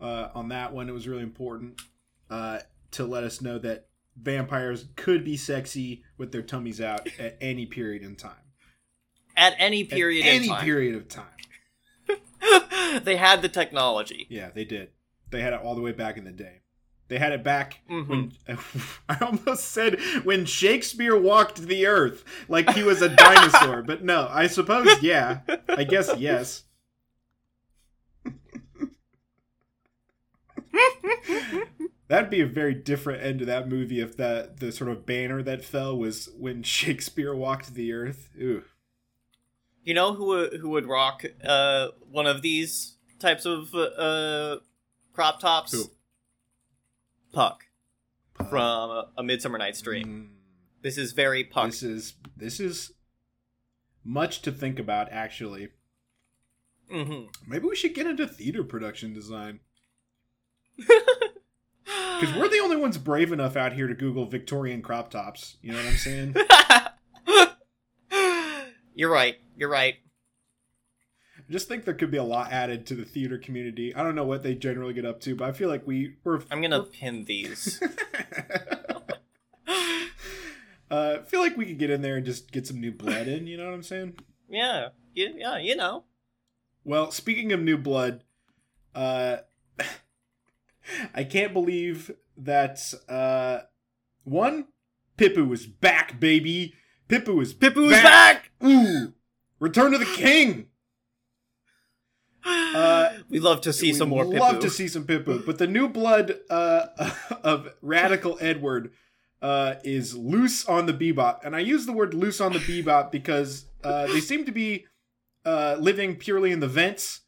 uh, 0.00 0.28
on 0.32 0.50
that 0.50 0.72
one. 0.72 0.88
It 0.88 0.92
was 0.92 1.08
really 1.08 1.24
important 1.24 1.80
uh, 2.30 2.60
to 2.92 3.04
let 3.04 3.24
us 3.24 3.40
know 3.40 3.58
that 3.58 3.88
vampires 4.16 4.84
could 4.94 5.24
be 5.24 5.36
sexy 5.36 6.04
with 6.18 6.30
their 6.30 6.42
tummies 6.42 6.80
out 6.80 7.08
at 7.18 7.36
any 7.40 7.66
period 7.66 8.02
in 8.04 8.14
time. 8.14 8.32
At 9.36 9.54
any 9.58 9.82
period 9.82 10.24
at 10.24 10.30
in 10.34 10.36
any 10.42 10.48
time. 10.50 10.64
period 10.64 10.94
of 10.94 11.08
time. 11.08 11.24
they 13.02 13.16
had 13.16 13.42
the 13.42 13.48
technology. 13.48 14.26
Yeah, 14.30 14.50
they 14.54 14.64
did. 14.64 14.90
They 15.30 15.40
had 15.40 15.52
it 15.52 15.60
all 15.62 15.74
the 15.74 15.80
way 15.80 15.92
back 15.92 16.16
in 16.16 16.24
the 16.24 16.30
day. 16.32 16.60
They 17.08 17.18
had 17.18 17.32
it 17.32 17.44
back 17.44 17.80
Mhm. 17.88 18.08
when 18.08 18.32
I 19.08 19.18
almost 19.20 19.66
said 19.70 20.00
when 20.24 20.44
Shakespeare 20.44 21.16
walked 21.16 21.62
the 21.62 21.86
earth 21.86 22.24
like 22.48 22.70
he 22.70 22.82
was 22.82 23.00
a 23.02 23.08
dinosaur, 23.08 23.82
but 23.82 24.02
no, 24.02 24.28
I 24.30 24.46
suppose 24.48 25.02
yeah. 25.02 25.40
I 25.68 25.84
guess 25.84 26.10
yes. 26.18 26.64
That'd 32.08 32.30
be 32.30 32.40
a 32.40 32.46
very 32.46 32.74
different 32.74 33.22
end 33.24 33.40
to 33.40 33.44
that 33.46 33.68
movie 33.68 34.00
if 34.00 34.16
that 34.16 34.60
the 34.60 34.70
sort 34.70 34.90
of 34.90 35.04
banner 35.06 35.42
that 35.42 35.64
fell 35.64 35.96
was 35.98 36.28
when 36.38 36.62
Shakespeare 36.62 37.34
walked 37.34 37.74
the 37.74 37.92
earth. 37.92 38.30
Ooh. 38.40 38.62
You 39.86 39.94
know 39.94 40.12
who 40.14 40.24
would- 40.26 40.54
who 40.60 40.68
would 40.70 40.86
rock 40.86 41.24
uh 41.44 41.88
one 42.10 42.26
of 42.26 42.42
these 42.42 42.96
types 43.18 43.46
of 43.46 43.72
uh 43.74 44.58
crop 45.14 45.40
tops? 45.40 45.72
Who? 45.72 45.84
Puck 47.32 47.64
from 48.50 49.04
A 49.16 49.22
Midsummer 49.22 49.56
Night's 49.58 49.80
Dream. 49.80 50.06
Mm. 50.06 50.28
This 50.82 50.98
is 50.98 51.12
very 51.12 51.44
Puck. 51.44 51.66
This 51.66 51.82
is 51.82 52.14
this 52.36 52.60
is 52.60 52.92
much 54.04 54.42
to 54.42 54.52
think 54.52 54.78
about 54.78 55.10
actually. 55.12 55.68
hmm 56.90 57.26
Maybe 57.46 57.66
we 57.66 57.76
should 57.76 57.94
get 57.94 58.06
into 58.06 58.26
theater 58.26 58.62
production 58.64 59.14
design. 59.14 59.60
Because 62.18 62.34
we're 62.34 62.48
the 62.48 62.60
only 62.60 62.76
ones 62.78 62.96
brave 62.96 63.30
enough 63.30 63.56
out 63.56 63.74
here 63.74 63.86
to 63.86 63.94
Google 63.94 64.24
Victorian 64.24 64.80
crop 64.80 65.10
tops. 65.10 65.58
You 65.60 65.72
know 65.72 65.76
what 65.78 65.86
I'm 65.86 65.96
saying? 65.96 66.34
You're 68.96 69.12
right. 69.12 69.36
You're 69.54 69.68
right. 69.68 69.96
I 71.38 71.52
just 71.52 71.68
think 71.68 71.84
there 71.84 71.92
could 71.92 72.10
be 72.10 72.16
a 72.16 72.24
lot 72.24 72.50
added 72.50 72.86
to 72.86 72.94
the 72.94 73.04
theater 73.04 73.36
community. 73.36 73.94
I 73.94 74.02
don't 74.02 74.14
know 74.14 74.24
what 74.24 74.42
they 74.42 74.54
generally 74.54 74.94
get 74.94 75.04
up 75.04 75.20
to, 75.20 75.36
but 75.36 75.46
I 75.46 75.52
feel 75.52 75.68
like 75.68 75.86
we 75.86 76.16
we're. 76.24 76.40
I'm 76.50 76.62
gonna 76.62 76.82
pin 76.82 77.26
these. 77.26 77.78
uh, 80.90 81.18
feel 81.24 81.40
like 81.40 81.58
we 81.58 81.66
could 81.66 81.78
get 81.78 81.90
in 81.90 82.00
there 82.00 82.16
and 82.16 82.24
just 82.24 82.50
get 82.50 82.66
some 82.66 82.80
new 82.80 82.90
blood 82.90 83.28
in. 83.28 83.46
You 83.46 83.58
know 83.58 83.66
what 83.66 83.74
I'm 83.74 83.82
saying? 83.82 84.14
yeah. 84.48 84.88
You, 85.12 85.34
yeah. 85.36 85.58
You 85.58 85.76
know. 85.76 86.04
Well, 86.82 87.10
speaking 87.10 87.52
of 87.52 87.60
new 87.60 87.76
blood, 87.76 88.24
uh, 88.94 89.36
I 91.14 91.24
can't 91.24 91.52
believe 91.52 92.12
that 92.38 92.94
uh 93.10 93.58
one 94.24 94.68
Pipu 95.18 95.52
is 95.52 95.66
back, 95.66 96.18
baby. 96.18 96.72
Pipu 97.10 97.42
is 97.42 97.52
Pipu's 97.52 97.92
back. 97.92 98.45
Ooh, 98.64 99.12
Return 99.60 99.92
to 99.92 99.98
the 99.98 100.04
King. 100.04 100.68
Uh, 102.48 103.08
we 103.28 103.40
love 103.40 103.60
to 103.62 103.72
see 103.72 103.92
some 103.92 104.10
more. 104.10 104.24
Love 104.24 104.60
to 104.60 104.70
see 104.70 104.86
some 104.86 105.04
Pipu, 105.04 105.44
but 105.44 105.58
the 105.58 105.66
new 105.66 105.88
blood 105.88 106.36
uh, 106.48 106.86
of 107.42 107.74
Radical 107.82 108.36
Edward 108.40 108.92
uh, 109.42 109.76
is 109.82 110.14
loose 110.16 110.64
on 110.66 110.86
the 110.86 110.92
Bebop, 110.92 111.40
and 111.44 111.56
I 111.56 111.60
use 111.60 111.86
the 111.86 111.92
word 111.92 112.14
loose 112.14 112.40
on 112.40 112.52
the 112.52 112.60
Bebop 112.60 113.10
because 113.10 113.64
uh, 113.82 114.06
they 114.08 114.20
seem 114.20 114.44
to 114.44 114.52
be 114.52 114.84
uh, 115.44 115.76
living 115.80 116.14
purely 116.16 116.52
in 116.52 116.60
the 116.60 116.68
vents, 116.68 117.22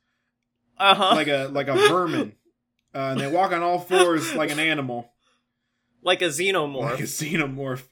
Uh 0.79 0.95
huh. 0.95 1.15
like 1.17 1.27
a 1.29 1.49
like 1.51 1.67
a 1.69 1.75
vermin, 1.75 2.35
uh, 2.95 2.99
and 3.13 3.21
they 3.21 3.27
walk 3.27 3.51
on 3.53 3.63
all 3.63 3.79
fours 3.81 4.35
like 4.37 4.51
an 4.53 4.61
animal, 4.61 5.11
like 6.03 6.23
a 6.23 6.27
xenomorph. 6.27 6.83
like 6.93 7.01
a 7.01 7.05
xenomorph, 7.05 7.83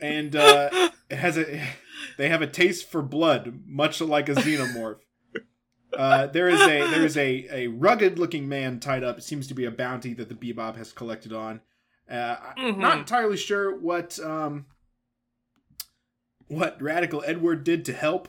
and 0.00 0.34
uh, 0.34 0.70
it 1.10 1.16
has 1.16 1.36
a 1.36 1.60
they 2.18 2.28
have 2.28 2.42
a 2.42 2.46
taste 2.46 2.90
for 2.90 3.02
blood, 3.02 3.60
much 3.66 4.00
like 4.00 4.28
a 4.28 4.34
xenomorph. 4.34 4.98
Uh, 5.96 6.26
there 6.26 6.48
is 6.48 6.60
a 6.60 6.90
there 6.90 7.04
is 7.06 7.16
a, 7.16 7.46
a 7.50 7.66
rugged 7.68 8.18
looking 8.18 8.48
man 8.48 8.80
tied 8.80 9.02
up. 9.04 9.16
It 9.18 9.22
seems 9.24 9.46
to 9.48 9.54
be 9.54 9.64
a 9.64 9.70
bounty 9.70 10.12
that 10.14 10.28
the 10.28 10.34
Bebop 10.34 10.76
has 10.76 10.92
collected 10.92 11.32
on. 11.32 11.60
Uh, 12.10 12.36
I'm 12.56 12.74
Mhm. 12.74 12.78
Not 12.78 12.98
entirely 12.98 13.36
sure 13.38 13.74
what 13.78 14.18
um, 14.20 14.66
what 16.48 16.80
Radical 16.80 17.22
Edward 17.26 17.64
did 17.64 17.84
to 17.86 17.92
help 17.92 18.28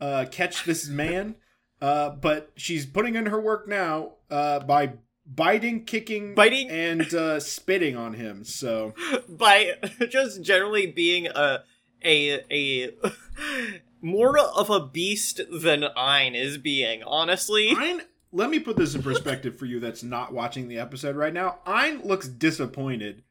uh, 0.00 0.26
catch 0.30 0.64
this 0.64 0.88
man, 0.88 1.36
uh, 1.80 2.10
but 2.10 2.52
she's 2.56 2.86
putting 2.86 3.16
in 3.16 3.26
her 3.26 3.40
work 3.40 3.68
now 3.68 4.12
uh, 4.30 4.60
by 4.60 4.94
biting, 5.26 5.84
kicking, 5.84 6.34
Biting? 6.34 6.68
and 6.70 7.12
uh, 7.14 7.40
spitting 7.40 7.96
on 7.96 8.14
him. 8.14 8.44
So 8.44 8.94
by 9.28 9.72
just 10.08 10.42
generally 10.42 10.86
being 10.86 11.26
a 11.26 11.64
a 12.04 12.40
a 12.50 12.90
more 14.00 14.38
of 14.38 14.70
a 14.70 14.80
beast 14.86 15.40
than 15.50 15.84
Ein 15.96 16.34
is 16.34 16.58
being. 16.58 17.02
Honestly, 17.04 17.70
Ein, 17.76 18.02
let 18.32 18.50
me 18.50 18.58
put 18.60 18.76
this 18.76 18.94
in 18.94 19.02
perspective 19.02 19.58
for 19.58 19.64
you 19.66 19.80
that's 19.80 20.02
not 20.02 20.32
watching 20.32 20.68
the 20.68 20.78
episode 20.78 21.16
right 21.16 21.32
now. 21.32 21.58
Ein 21.66 22.02
looks 22.04 22.28
disappointed 22.28 23.22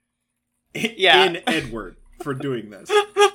i- 0.76 0.96
Yeah. 0.98 1.26
in 1.26 1.42
Edward 1.48 1.98
for 2.22 2.34
doing 2.34 2.70
this. 2.70 2.90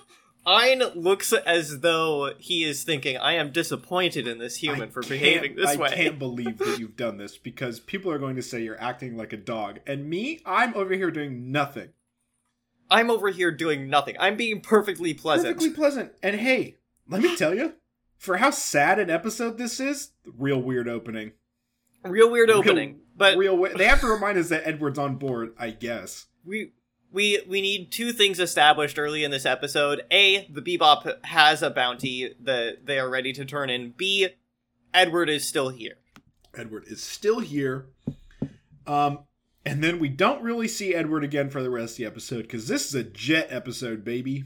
Ein 0.47 0.79
looks 0.95 1.35
as 1.35 1.81
though 1.81 2.33
he 2.39 2.65
is 2.65 2.83
thinking, 2.83 3.19
"I 3.19 3.35
am 3.35 3.53
disappointed 3.53 4.27
in 4.27 4.39
this 4.39 4.57
human 4.57 4.89
I 4.89 4.93
for 4.93 5.03
behaving 5.03 5.57
this 5.57 5.69
I 5.71 5.77
way." 5.77 5.89
I 5.91 5.95
can't 5.95 6.19
believe 6.19 6.57
that 6.59 6.79
you've 6.79 6.97
done 6.97 7.19
this 7.19 7.37
because 7.37 7.81
people 7.81 8.11
are 8.11 8.19
going 8.19 8.37
to 8.37 8.43
say 8.43 8.63
you're 8.63 8.81
acting 8.81 9.15
like 9.19 9.35
a 9.35 9.37
dog. 9.37 9.81
And 9.87 10.09
me, 10.09 10.41
I'm 10.47 10.75
over 10.75 10.95
here 10.95 11.11
doing 11.11 11.53
nothing. 11.53 11.91
I'm 12.91 13.11
over 13.11 13.29
here 13.29 13.51
doing 13.51 13.89
nothing. 13.89 14.17
I'm 14.19 14.37
being 14.37 14.61
perfectly 14.61 15.15
pleasant. 15.15 15.57
Perfectly 15.57 15.71
pleasant. 15.71 16.13
And 16.23 16.37
hey, 16.37 16.77
let 17.09 17.21
me 17.23 17.37
tell 17.39 17.55
you, 17.55 17.75
for 18.17 18.39
how 18.39 18.51
sad 18.51 18.99
an 18.99 19.11
episode 19.11 19.59
this 19.59 19.79
is, 19.81 20.11
real 20.37 20.61
weird 20.61 20.89
opening. 20.89 21.33
Real 22.05 22.31
weird 22.31 22.49
Real- 22.49 22.59
opening, 22.59 23.01
but 23.17 23.37
real 23.37 23.57
wi- 23.57 23.77
they 23.77 23.87
have 23.87 24.01
to 24.01 24.07
remind 24.07 24.39
us 24.39 24.49
that 24.51 24.67
Edward's 24.67 24.99
on 24.99 25.17
board, 25.17 25.53
I 25.59 25.71
guess. 25.71 26.27
we 26.45 26.73
we 27.11 27.43
we 27.49 27.61
need 27.61 27.91
two 27.91 28.13
things 28.13 28.39
established 28.39 28.99
early 28.99 29.25
in 29.25 29.31
this 29.31 29.45
episode. 29.47 30.03
A, 30.11 30.47
the 30.51 30.63
Bebop 30.63 31.25
has 31.25 31.63
a 31.63 31.71
bounty 31.71 32.35
that 32.41 32.87
they 32.87 32.99
are 32.99 33.09
ready 33.11 33.33
to 33.33 33.45
turn 33.45 33.69
in. 33.71 33.91
B, 33.97 34.29
Edward 34.95 35.29
is 35.29 35.47
still 35.49 35.71
here. 35.71 35.95
Edward 36.55 36.85
is 36.87 37.03
still 37.03 37.41
here. 37.41 37.87
Um, 38.87 39.21
and 39.69 39.83
then 39.85 39.99
we 39.99 40.09
don't 40.09 40.43
really 40.43 40.69
see 40.69 40.95
Edward 40.95 41.25
again 41.25 41.51
for 41.51 41.63
the 41.63 41.71
rest 41.71 41.95
of 41.95 41.97
the 41.99 42.07
episode 42.07 42.43
because 42.43 42.69
this 42.69 42.87
is 42.87 42.95
a 42.95 43.03
jet 43.05 43.49
episode, 43.51 44.05
baby. 44.05 44.45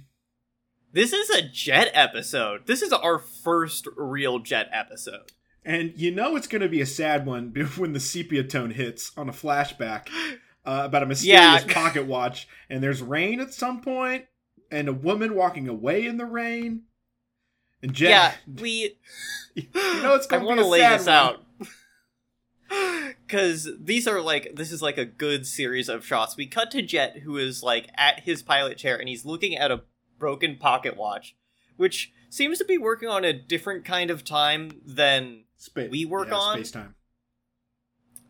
This 0.94 1.12
is 1.14 1.30
a 1.30 1.40
Jet 1.48 1.90
episode. 1.94 2.66
This 2.66 2.82
is 2.82 2.92
our 2.92 3.18
first 3.18 3.88
real 3.96 4.40
Jet 4.40 4.68
episode. 4.72 5.32
And 5.64 5.94
you 5.96 6.10
know 6.10 6.36
it's 6.36 6.46
going 6.46 6.60
to 6.60 6.68
be 6.68 6.82
a 6.82 6.86
sad 6.86 7.24
one 7.24 7.48
when 7.78 7.94
the 7.94 8.00
sepia 8.00 8.44
tone 8.44 8.72
hits 8.72 9.10
on 9.16 9.28
a 9.28 9.32
flashback 9.32 10.08
uh, 10.66 10.82
about 10.84 11.02
a 11.02 11.06
mysterious 11.06 11.64
Yeah. 11.64 11.72
pocket 11.72 12.04
watch, 12.06 12.46
and 12.68 12.82
there's 12.82 13.00
rain 13.00 13.40
at 13.40 13.54
some 13.54 13.80
point, 13.80 14.26
and 14.70 14.86
a 14.88 14.92
woman 14.92 15.34
walking 15.34 15.66
away 15.68 16.04
in 16.04 16.18
the 16.18 16.26
rain. 16.26 16.82
And 17.82 17.94
Jet, 17.94 18.10
Yeah, 18.10 18.32
we 18.60 18.96
you 19.54 19.64
know 19.74 20.14
it's 20.14 20.26
going 20.26 20.42
to 20.42 20.46
want 20.46 20.58
be 20.58 20.62
to 20.64 20.68
a 20.68 20.70
lay 20.70 20.78
sad 20.80 21.00
this 21.00 21.06
one. 21.06 21.14
out. 21.16 21.41
Cause 23.28 23.68
these 23.80 24.06
are 24.06 24.20
like 24.20 24.52
this 24.54 24.72
is 24.72 24.82
like 24.82 24.98
a 24.98 25.04
good 25.04 25.46
series 25.46 25.88
of 25.88 26.04
shots. 26.04 26.36
We 26.36 26.46
cut 26.46 26.70
to 26.72 26.82
Jet, 26.82 27.18
who 27.18 27.36
is 27.36 27.62
like 27.62 27.88
at 27.96 28.20
his 28.20 28.42
pilot 28.42 28.78
chair, 28.78 28.98
and 28.98 29.08
he's 29.08 29.24
looking 29.24 29.56
at 29.56 29.70
a 29.70 29.82
broken 30.18 30.56
pocket 30.56 30.96
watch, 30.96 31.34
which 31.76 32.12
seems 32.30 32.58
to 32.58 32.64
be 32.64 32.78
working 32.78 33.08
on 33.08 33.24
a 33.24 33.32
different 33.32 33.84
kind 33.84 34.10
of 34.10 34.24
time 34.24 34.80
than 34.86 35.44
Spa- 35.56 35.88
we 35.90 36.04
work 36.04 36.28
yeah, 36.28 36.36
on. 36.36 36.54
space 36.56 36.70
time. 36.70 36.94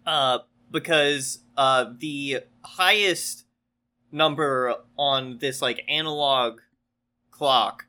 uh 0.07 0.39
because 0.71 1.41
uh 1.57 1.87
the 1.99 2.41
highest 2.63 3.45
number 4.11 4.75
on 4.99 5.39
this 5.39 5.63
like 5.63 5.83
analog 5.89 6.61
clock 7.31 7.87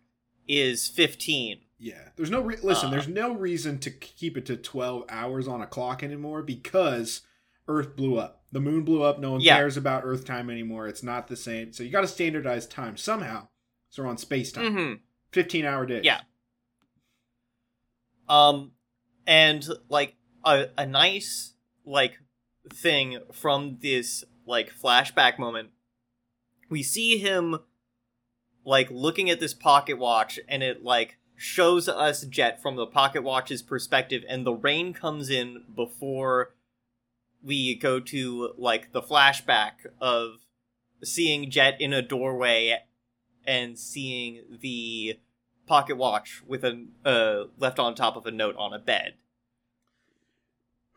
is 0.48 0.88
15 0.90 1.60
Yeah, 1.80 2.10
there's 2.16 2.30
no 2.32 2.42
re- 2.42 2.58
listen. 2.64 2.88
Uh. 2.88 2.92
there's 2.92 3.08
no 3.08 3.34
reason 3.36 3.78
to 3.80 3.92
keep 3.92 4.38
it 4.38 4.46
to 4.46 4.56
12 4.56 5.06
hours 5.10 5.48
on 5.48 5.62
a 5.62 5.68
clock 5.68 6.02
anymore 6.04 6.42
because 6.42 7.22
Earth 7.68 7.96
blew 7.96 8.18
up. 8.18 8.44
The 8.52 8.60
moon 8.62 8.84
blew 8.84 9.04
up. 9.04 9.20
No 9.20 9.32
one 9.34 9.42
Yeah. 9.42 9.56
cares 9.58 9.76
about 9.78 10.04
Earth 10.06 10.26
time 10.26 10.50
anymore. 10.50 10.88
It's 10.88 11.04
not 11.04 11.28
the 11.28 11.36
same. 11.36 11.74
So 11.74 11.84
you 11.84 11.90
got 11.90 12.02
to 12.02 12.08
standardize 12.08 12.68
time 12.68 12.98
somehow. 12.98 13.48
So 13.90 14.04
we're 14.04 14.10
on 14.10 14.18
space 14.18 14.52
time. 14.52 14.76
mm-hmm. 14.76 14.94
15 15.32 15.66
hour 15.66 15.86
days. 15.86 16.04
Yeah. 16.06 16.22
um 18.30 18.72
and 19.26 19.68
like 19.90 20.16
a, 20.46 20.66
a 20.78 20.86
nice 20.86 21.54
like 21.86 22.20
thing 22.72 23.18
from 23.32 23.78
this 23.82 24.24
like 24.46 24.72
flashback 24.74 25.38
moment 25.40 25.70
we 26.70 26.82
see 26.84 27.18
him 27.18 27.58
like 28.66 28.90
looking 28.92 29.30
at 29.30 29.40
this 29.40 29.54
pocket 29.54 29.98
watch 29.98 30.40
and 30.48 30.64
it 30.64 30.84
like 30.84 31.18
shows 31.36 31.90
us 31.90 32.24
jet 32.26 32.62
from 32.62 32.76
the 32.76 32.86
pocket 32.86 33.24
watch's 33.24 33.62
perspective 33.62 34.24
and 34.28 34.46
the 34.46 34.54
rain 34.54 34.94
comes 34.94 35.30
in 35.30 35.64
before 35.76 36.54
we 37.44 37.76
go 37.76 38.00
to 38.00 38.54
like 38.58 38.92
the 38.92 39.02
flashback 39.02 39.72
of 40.00 40.46
seeing 41.04 41.50
jet 41.50 41.76
in 41.80 41.92
a 41.92 42.02
doorway 42.02 42.78
and 43.46 43.78
seeing 43.78 44.44
the 44.62 45.20
pocket 45.66 45.98
watch 45.98 46.42
with 46.48 46.64
a 46.64 46.86
uh, 47.06 47.46
left 47.58 47.80
on 47.80 47.96
top 47.96 48.16
of 48.16 48.26
a 48.26 48.32
note 48.32 48.56
on 48.58 48.74
a 48.74 48.80
bed 48.80 49.14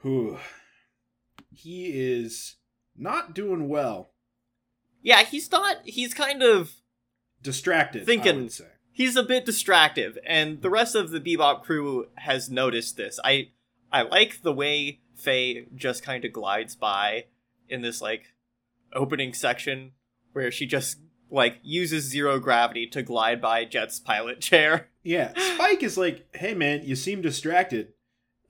Whew. 0.03 0.39
He 1.53 1.87
is 1.87 2.57
not 2.97 3.35
doing 3.35 3.69
well. 3.69 4.11
yeah 5.03 5.23
he's 5.25 5.51
not 5.51 5.79
he's 5.85 6.15
kind 6.15 6.43
of 6.43 6.75
Distracted. 7.43 8.07
Thinking-. 8.07 8.51
He's 8.97 9.17
a 9.17 9.23
bit 9.23 9.45
distractive 9.45 10.19
and 10.27 10.63
the 10.63 10.71
rest 10.71 10.95
of 10.95 11.11
the 11.11 11.21
bebop 11.21 11.63
crew 11.63 12.07
has 12.17 12.51
noticed 12.51 12.97
this 12.97 13.21
i 13.25 13.49
i 13.93 14.03
like 14.03 14.43
the 14.43 14.53
way 14.53 15.01
faye 15.15 15.67
just 15.75 16.03
kind 16.03 16.25
of 16.25 16.33
glides 16.33 16.75
by 16.75 17.25
in 17.69 17.83
this 17.83 18.01
like 18.01 18.35
opening 18.93 19.33
section 19.33 19.93
where 20.33 20.51
she 20.51 20.67
just 20.67 20.99
like 21.31 21.59
uses 21.63 22.05
zero 22.05 22.39
gravity 22.39 22.87
to 22.87 23.03
glide 23.03 23.41
by 23.41 23.65
jet's 23.65 23.99
pilot 24.01 24.41
chair 24.41 24.89
Yeah, 25.07 25.33
Spike 25.55 25.85
is 25.85 25.97
like, 25.97 26.27
"Hey 26.35 26.53
man, 26.53 26.81
you 26.83 26.97
seem 26.97 27.23
distracted. 27.23 27.93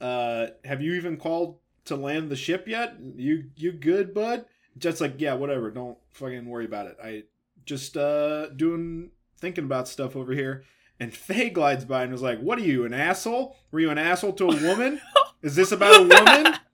Uh, 0.00 0.46
have 0.64 0.80
you 0.80 0.94
even 0.94 1.18
called 1.18 1.58
to 1.84 1.96
land 1.96 2.30
the 2.30 2.36
ship 2.36 2.66
yet? 2.66 2.96
You 2.98 3.50
you 3.56 3.72
good, 3.72 4.14
bud?" 4.14 4.46
Jet's 4.78 5.02
like, 5.02 5.16
"Yeah, 5.20 5.34
whatever. 5.34 5.70
Don't 5.70 5.98
fucking 6.12 6.46
worry 6.46 6.64
about 6.64 6.86
it. 6.86 6.96
I 7.04 7.24
just 7.66 7.98
uh 7.98 8.46
doing 8.56 9.10
thinking 9.38 9.64
about 9.64 9.88
stuff 9.88 10.16
over 10.16 10.32
here." 10.32 10.64
And 10.98 11.14
Faye 11.14 11.50
glides 11.50 11.84
by 11.84 12.02
and 12.02 12.12
was 12.12 12.22
like, 12.22 12.40
"What 12.40 12.58
are 12.58 12.62
you, 12.62 12.84
an 12.84 12.94
asshole? 12.94 13.56
Were 13.70 13.80
you 13.80 13.90
an 13.90 13.98
asshole 13.98 14.32
to 14.34 14.50
a 14.50 14.62
woman? 14.62 15.00
Is 15.42 15.54
this 15.56 15.72
about 15.72 16.00
a 16.00 16.02
woman?" 16.02 16.54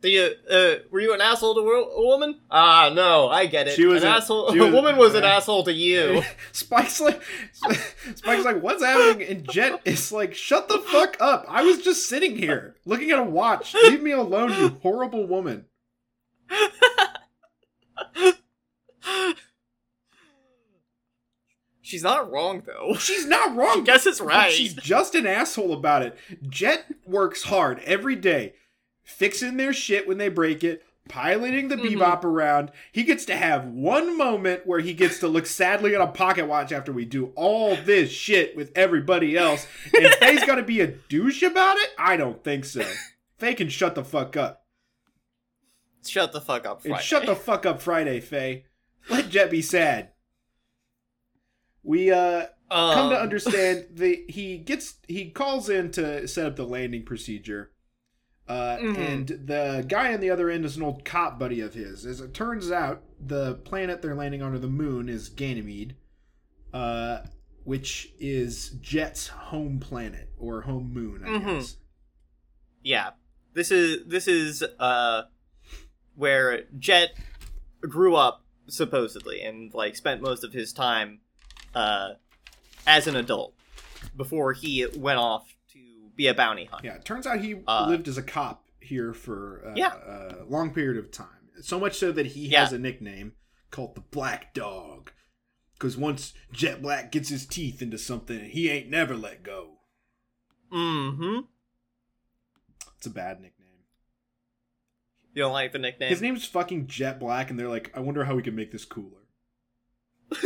You, 0.00 0.30
uh, 0.48 0.74
were 0.92 1.00
you 1.00 1.12
an 1.12 1.20
asshole 1.20 1.56
to 1.56 1.60
a 1.60 2.06
woman? 2.06 2.38
Ah, 2.48 2.92
no, 2.94 3.28
I 3.28 3.46
get 3.46 3.66
it. 3.66 3.74
She 3.74 3.84
was 3.84 4.04
an 4.04 4.08
asshole. 4.08 4.52
she 4.52 4.58
a 4.66 4.70
woman 4.70 4.96
was 4.96 5.16
an 5.16 5.24
uh, 5.24 5.28
asshole 5.28 5.64
to 5.64 5.72
you. 5.72 6.22
Spike's 6.52 7.00
like, 7.00 7.20
Spike's 8.14 8.44
like, 8.44 8.62
what's 8.62 8.82
happening? 8.82 9.26
And 9.28 9.50
Jet 9.50 9.80
is 9.84 10.12
like, 10.12 10.34
shut 10.34 10.68
the 10.68 10.78
fuck 10.78 11.16
up. 11.18 11.46
I 11.48 11.62
was 11.62 11.82
just 11.82 12.08
sitting 12.08 12.36
here 12.36 12.76
looking 12.84 13.10
at 13.10 13.18
a 13.18 13.24
watch. 13.24 13.74
Leave 13.74 14.00
me 14.00 14.12
alone, 14.12 14.50
you 14.52 14.68
horrible 14.68 15.26
woman. 15.26 15.64
She's 21.88 22.02
not 22.02 22.30
wrong 22.30 22.62
though. 22.66 22.94
She's 22.98 23.24
not 23.26 23.56
wrong. 23.56 23.82
Guess 23.82 24.04
it's 24.04 24.20
right. 24.20 24.52
She's 24.52 24.74
just 24.74 25.14
an 25.14 25.26
asshole 25.26 25.72
about 25.72 26.02
it. 26.02 26.18
Jet 26.46 26.84
works 27.06 27.44
hard 27.44 27.80
every 27.86 28.14
day, 28.14 28.52
fixing 29.04 29.56
their 29.56 29.72
shit 29.72 30.06
when 30.06 30.18
they 30.18 30.28
break 30.28 30.62
it, 30.62 30.84
piloting 31.08 31.68
the 31.68 31.76
Mhm. 31.76 31.94
bebop 31.96 32.24
around. 32.24 32.72
He 32.92 33.04
gets 33.04 33.24
to 33.24 33.34
have 33.36 33.64
one 33.64 34.18
moment 34.18 34.66
where 34.66 34.80
he 34.80 34.92
gets 34.92 35.18
to 35.20 35.28
look 35.28 35.46
sadly 35.46 35.94
at 35.94 36.00
a 36.02 36.06
pocket 36.08 36.46
watch 36.46 36.72
after 36.72 36.92
we 36.92 37.06
do 37.06 37.32
all 37.36 37.74
this 37.74 38.10
shit 38.10 38.54
with 38.54 38.70
everybody 38.76 39.34
else. 39.34 39.66
And 39.98 40.12
Faye's 40.20 40.44
gonna 40.44 40.62
be 40.62 40.82
a 40.82 40.88
douche 40.88 41.42
about 41.42 41.78
it? 41.78 41.88
I 41.98 42.18
don't 42.18 42.44
think 42.44 42.66
so. 42.66 42.84
Faye 43.38 43.54
can 43.54 43.70
shut 43.70 43.94
the 43.94 44.04
fuck 44.04 44.36
up. 44.36 44.66
Shut 46.06 46.32
the 46.32 46.40
fuck 46.42 46.66
up, 46.66 46.84
And 46.84 46.92
Friday. 46.92 47.02
shut 47.04 47.24
the 47.24 47.34
fuck 47.34 47.64
up 47.64 47.80
Friday, 47.80 48.20
Faye. 48.20 48.64
Let 49.08 49.30
Jet 49.30 49.50
be 49.50 49.62
sad. 49.62 50.10
We 51.82 52.10
uh 52.10 52.46
come 52.70 53.10
to 53.10 53.16
Um, 53.16 53.22
understand 53.22 53.86
that 53.94 54.24
he 54.28 54.58
gets 54.58 54.96
he 55.08 55.30
calls 55.30 55.68
in 55.68 55.90
to 55.92 56.26
set 56.28 56.46
up 56.46 56.56
the 56.56 56.66
landing 56.66 57.04
procedure 57.04 57.72
uh, 58.46 58.76
Mhm. 58.78 58.96
and 58.96 59.28
the 59.46 59.84
guy 59.88 60.12
on 60.14 60.20
the 60.20 60.30
other 60.30 60.48
end 60.50 60.64
is 60.64 60.76
an 60.76 60.82
old 60.82 61.04
cop 61.04 61.38
buddy 61.38 61.60
of 61.60 61.74
his 61.74 62.04
as 62.06 62.20
it 62.20 62.32
turns 62.34 62.70
out 62.70 63.02
the 63.20 63.54
planet 63.56 64.00
they're 64.02 64.14
landing 64.14 64.42
on, 64.42 64.54
or 64.54 64.58
the 64.58 64.68
moon 64.68 65.08
is 65.08 65.28
ganymede 65.28 65.96
uh, 66.72 67.20
which 67.64 68.12
is 68.18 68.70
jet's 68.80 69.28
home 69.28 69.78
planet 69.80 70.30
or 70.38 70.62
home 70.62 70.92
moon 70.92 71.22
i 71.24 71.28
Mhm. 71.28 71.44
guess 71.60 71.76
Yeah. 72.82 73.10
This 73.54 73.70
is 73.70 74.06
this 74.06 74.28
is 74.28 74.62
uh 74.62 75.22
where 76.14 76.64
Jet 76.78 77.10
grew 77.80 78.14
up 78.14 78.44
supposedly 78.68 79.40
and 79.42 79.72
like 79.74 79.96
spent 79.96 80.20
most 80.22 80.44
of 80.44 80.52
his 80.52 80.72
time 80.72 81.20
uh 81.74 82.10
as 82.86 83.06
an 83.06 83.16
adult 83.16 83.54
before 84.16 84.52
he 84.52 84.86
went 84.96 85.18
off 85.18 85.56
to 85.72 85.78
be 86.16 86.26
a 86.26 86.34
bounty 86.34 86.64
hunter. 86.64 86.86
yeah 86.88 86.94
it 86.94 87.04
turns 87.04 87.26
out 87.26 87.40
he 87.40 87.56
Uh, 87.66 87.86
lived 87.88 88.08
as 88.08 88.16
a 88.18 88.22
cop 88.22 88.64
here 88.80 89.12
for 89.12 89.62
uh, 89.66 89.72
Yeah. 89.76 89.94
a 90.40 90.44
long 90.48 90.72
period 90.72 90.96
of 91.02 91.10
time 91.10 91.28
so 91.60 91.78
much 91.78 91.96
so 91.96 92.12
that 92.12 92.26
he 92.26 92.48
Yeah. 92.48 92.60
has 92.60 92.72
a 92.72 92.78
nickname 92.78 93.32
called 93.70 93.94
the 93.94 94.00
black 94.00 94.54
dog 94.54 95.10
because 95.74 95.96
once 95.96 96.32
jet 96.52 96.80
black 96.80 97.12
gets 97.12 97.28
his 97.28 97.46
teeth 97.46 97.82
into 97.82 97.98
something 97.98 98.48
he 98.50 98.70
ain't 98.70 98.88
never 98.88 99.16
let 99.16 99.42
go 99.42 99.74
Mm-hmm. 100.72 101.40
it's 102.96 103.06
a 103.06 103.10
bad 103.10 103.40
nickname 103.40 103.66
You 105.34 105.42
don't 105.42 105.52
like 105.52 105.72
the 105.72 105.78
nickname? 105.78 106.08
his 106.10 106.22
name's 106.22 106.44
fucking 106.46 106.86
jet 106.86 107.18
black 107.20 107.50
and 107.50 107.58
they're 107.58 107.68
like 107.68 107.90
i 107.94 108.00
wonder 108.00 108.24
how 108.24 108.34
we 108.34 108.42
can 108.42 108.54
make 108.56 108.70
this 108.72 108.84
cooler 108.84 109.22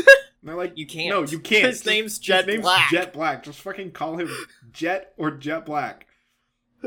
and 0.43 0.49
they're 0.49 0.57
like 0.57 0.73
You 0.77 0.87
can't. 0.87 1.09
no 1.09 1.23
you 1.23 1.39
can't 1.39 1.67
His 1.69 1.77
Just- 1.79 1.87
name's 1.87 2.19
Jet 2.19 2.45
his 2.45 2.47
name's 2.55 2.63
Black. 2.65 2.91
jet 2.91 3.13
black 3.13 3.43
just 3.45 3.61
fucking 3.61 3.93
call 3.93 4.17
him 4.19 4.29
jet 4.73 5.13
or 5.17 5.31
jet 5.31 5.65
black 5.65 6.07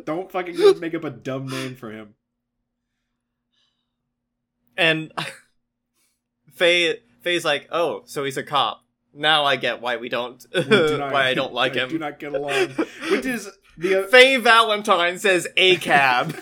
don't 0.05 0.29
fucking 0.31 0.55
just 0.57 0.81
make 0.81 0.93
up 0.93 1.03
a 1.05 1.09
dumb 1.09 1.47
name 1.47 1.75
for 1.75 1.91
him 1.91 2.15
And 4.77 5.11
Faye 6.55 6.99
Faye's 7.21 7.45
like, 7.45 7.67
oh, 7.71 8.03
so 8.05 8.23
he's 8.23 8.37
a 8.37 8.43
cop. 8.43 8.83
Now 9.13 9.45
I 9.45 9.55
get 9.55 9.81
why 9.81 9.95
we 9.97 10.09
don't 10.09 10.45
We 10.53 10.63
do 10.63 10.97
not- 10.97 11.11
why 11.13 11.27
I 11.27 11.33
don't 11.33 11.53
like 11.53 11.73
him. 11.75 11.89
do 11.89 11.97
not 11.97 12.19
get 12.19 12.33
along 12.33 12.69
which 13.09 13.25
is 13.25 13.49
the 13.77 14.03
uh, 14.05 14.07
Faye 14.07 14.37
Valentine 14.37 15.17
says 15.17 15.47
a 15.57 15.77
cab. 15.77 16.35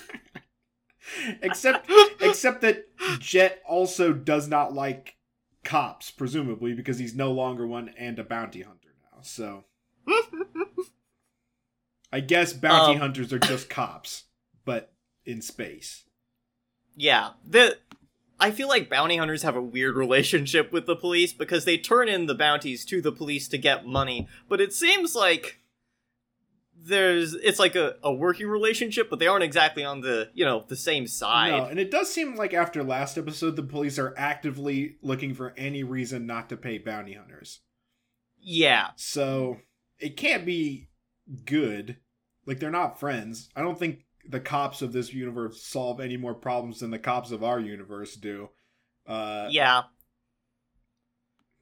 except 1.43 1.89
except 2.19 2.61
that 2.61 2.85
Jet 3.19 3.61
also 3.67 4.13
does 4.13 4.47
not 4.47 4.73
like 4.73 5.12
cops, 5.63 6.11
presumably 6.11 6.73
because 6.73 6.97
he's 6.99 7.15
no 7.15 7.31
longer 7.31 7.65
one 7.67 7.89
and 7.97 8.19
a 8.19 8.23
bounty 8.23 8.61
hunter 8.61 8.89
now. 9.11 9.21
So 9.21 9.63
I 12.11 12.19
guess 12.19 12.53
bounty 12.53 12.93
Um. 12.93 12.99
hunters 12.99 13.33
are 13.33 13.39
just 13.39 13.69
cops, 13.71 14.25
but 14.65 14.93
in 15.25 15.41
space. 15.41 16.03
yeah. 16.95 17.31
The 17.47 17.77
I 18.39 18.51
feel 18.51 18.67
like 18.67 18.89
bounty 18.89 19.15
hunters 19.17 19.43
have 19.43 19.55
a 19.55 19.61
weird 19.61 19.95
relationship 19.95 20.73
with 20.73 20.85
the 20.85 20.95
police 20.97 21.31
because 21.31 21.63
they 21.65 21.77
turn 21.77 22.09
in 22.09 22.25
the 22.25 22.35
bounties 22.35 22.83
to 22.85 23.01
the 23.01 23.11
police 23.11 23.47
to 23.49 23.57
get 23.57 23.85
money, 23.85 24.27
but 24.49 24.59
it 24.59 24.73
seems 24.73 25.15
like 25.15 25.59
there's 26.85 27.33
it's 27.33 27.59
like 27.59 27.75
a, 27.75 27.95
a 28.03 28.13
working 28.13 28.47
relationship, 28.47 29.09
but 29.09 29.19
they 29.19 29.27
aren't 29.27 29.43
exactly 29.43 29.83
on 29.83 30.01
the 30.01 30.29
you 30.33 30.45
know 30.45 30.65
the 30.67 30.75
same 30.75 31.07
side. 31.07 31.51
No, 31.51 31.65
and 31.65 31.79
it 31.79 31.91
does 31.91 32.11
seem 32.11 32.35
like 32.35 32.53
after 32.53 32.83
last 32.83 33.17
episode, 33.17 33.55
the 33.55 33.63
police 33.63 33.97
are 33.97 34.13
actively 34.17 34.97
looking 35.01 35.33
for 35.33 35.53
any 35.57 35.83
reason 35.83 36.25
not 36.25 36.49
to 36.49 36.57
pay 36.57 36.77
bounty 36.77 37.13
hunters. 37.13 37.61
Yeah, 38.45 38.89
So 38.97 39.61
it 39.99 40.17
can't 40.17 40.45
be 40.45 40.89
good. 41.45 41.97
Like 42.45 42.59
they're 42.59 42.69
not 42.69 42.99
friends. 42.99 43.49
I 43.55 43.61
don't 43.61 43.79
think 43.79 44.05
the 44.27 44.41
cops 44.41 44.81
of 44.81 44.91
this 44.91 45.13
universe 45.13 45.63
solve 45.63 46.01
any 46.01 46.17
more 46.17 46.33
problems 46.33 46.81
than 46.81 46.91
the 46.91 46.99
cops 46.99 47.31
of 47.31 47.43
our 47.43 47.59
universe 47.59 48.15
do. 48.15 48.49
Uh, 49.07 49.47
yeah. 49.49 49.83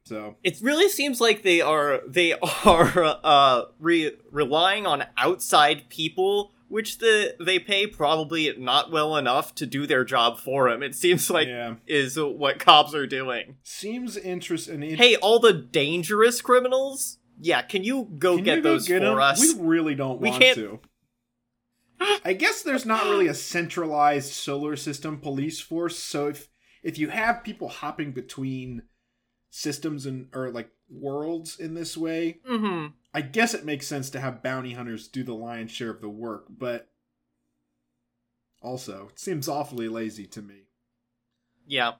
So 0.05 0.35
It 0.43 0.57
really 0.61 0.89
seems 0.89 1.21
like 1.21 1.43
they 1.43 1.61
are 1.61 2.01
they 2.07 2.33
are 2.65 3.17
uh 3.23 3.63
re- 3.79 4.17
relying 4.31 4.85
on 4.87 5.03
outside 5.17 5.89
people, 5.89 6.51
which 6.67 6.97
the 6.97 7.35
they 7.39 7.59
pay 7.59 7.85
probably 7.87 8.53
not 8.57 8.91
well 8.91 9.15
enough 9.15 9.53
to 9.55 9.65
do 9.65 9.85
their 9.85 10.03
job 10.03 10.39
for 10.39 10.69
them. 10.69 10.81
It 10.83 10.95
seems 10.95 11.29
like 11.29 11.47
yeah, 11.47 11.75
is 11.87 12.17
what 12.19 12.59
cops 12.59 12.93
are 12.95 13.07
doing. 13.07 13.57
seems 13.63 14.17
interesting. 14.17 14.81
It, 14.83 14.97
Hey, 14.97 15.15
all 15.17 15.39
the 15.39 15.53
dangerous 15.53 16.41
criminals, 16.41 17.19
yeah, 17.39 17.61
can 17.61 17.83
you 17.83 18.07
go 18.17 18.35
can 18.35 18.43
get 18.43 18.57
you 18.57 18.63
go 18.63 18.69
those 18.73 18.87
get 18.87 19.01
for 19.01 19.11
'em? 19.11 19.19
us? 19.19 19.39
We 19.39 19.61
really 19.61 19.95
don't 19.95 20.19
We 20.19 20.29
want 20.29 20.41
can't- 20.41 20.57
to. 20.57 20.79
I 22.25 22.33
guess 22.33 22.63
there's 22.63 22.85
not 22.85 23.03
really 23.05 23.27
a 23.27 23.33
centralized 23.35 24.33
solar 24.33 24.75
system 24.75 25.19
police 25.19 25.59
force. 25.59 25.97
So 25.99 26.27
if 26.29 26.49
if 26.83 26.97
you 26.97 27.09
have 27.09 27.43
people 27.43 27.69
hopping 27.69 28.11
between 28.11 28.81
systems 29.51 30.05
and 30.07 30.27
or 30.33 30.49
like 30.49 30.71
worlds 30.89 31.59
in 31.59 31.75
this 31.75 31.95
way, 31.95 32.39
Mm-hmm. 32.49 32.87
I 33.13 33.21
guess 33.21 33.53
it 33.53 33.65
makes 33.65 33.85
sense 33.85 34.09
to 34.11 34.19
have 34.21 34.41
bounty 34.41 34.73
hunters 34.73 35.07
do 35.09 35.21
the 35.23 35.35
lion's 35.35 35.71
share 35.71 35.89
of 35.91 36.01
the 36.01 36.09
work, 36.09 36.45
but 36.49 36.89
also 38.61 39.07
it 39.09 39.19
seems 39.19 39.47
awfully 39.47 39.87
lazy 39.87 40.25
to 40.27 40.41
me. 40.41 40.63
Yeah. 41.67 41.93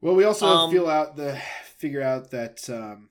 Well, 0.00 0.14
we 0.14 0.24
also 0.24 0.46
Um, 0.46 0.70
feel 0.70 0.88
out 0.88 1.16
the 1.16 1.40
figure 1.76 2.02
out 2.02 2.30
that 2.30 2.68
um, 2.70 3.10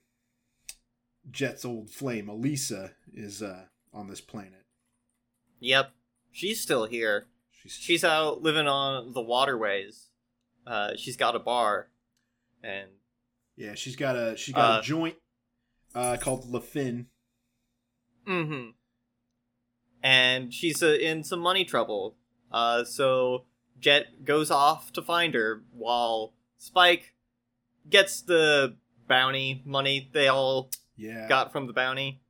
Jet's 1.30 1.64
old 1.64 1.90
flame, 1.90 2.28
Elisa, 2.28 2.92
is 3.12 3.42
uh, 3.42 3.66
on 3.92 4.08
this 4.08 4.20
planet. 4.20 4.64
Yep. 5.60 5.92
She's 6.32 6.60
still 6.60 6.86
here. 6.86 7.26
She's 7.52 7.72
She's 7.72 8.04
out 8.04 8.42
living 8.42 8.66
on 8.66 9.12
the 9.12 9.20
waterways. 9.22 10.08
Uh, 10.66 10.92
she's 10.96 11.16
got 11.16 11.36
a 11.36 11.38
bar, 11.38 11.88
and 12.64 12.88
yeah, 13.56 13.74
she's 13.74 13.96
got 13.96 14.16
a 14.16 14.36
she's 14.36 14.54
got 14.54 14.76
Uh, 14.76 14.80
a 14.80 14.82
joint 14.82 15.16
uh, 15.94 16.16
called 16.20 16.50
LaFin. 16.50 17.06
Mm-hmm. 18.26 18.70
And 20.02 20.52
she's 20.52 20.82
uh, 20.82 20.88
in 21.00 21.24
some 21.24 21.40
money 21.40 21.64
trouble. 21.64 22.16
Uh, 22.50 22.84
so 22.84 23.44
Jet 23.80 24.24
goes 24.24 24.50
off 24.50 24.92
to 24.92 25.02
find 25.02 25.34
her 25.34 25.62
while 25.72 26.34
Spike 26.58 27.14
gets 27.88 28.20
the 28.22 28.76
bounty 29.08 29.62
money 29.64 30.08
they 30.12 30.28
all 30.28 30.70
Yeah, 30.96 31.28
got 31.28 31.52
from 31.52 31.66
the 31.66 31.72
bounty. 31.72 32.22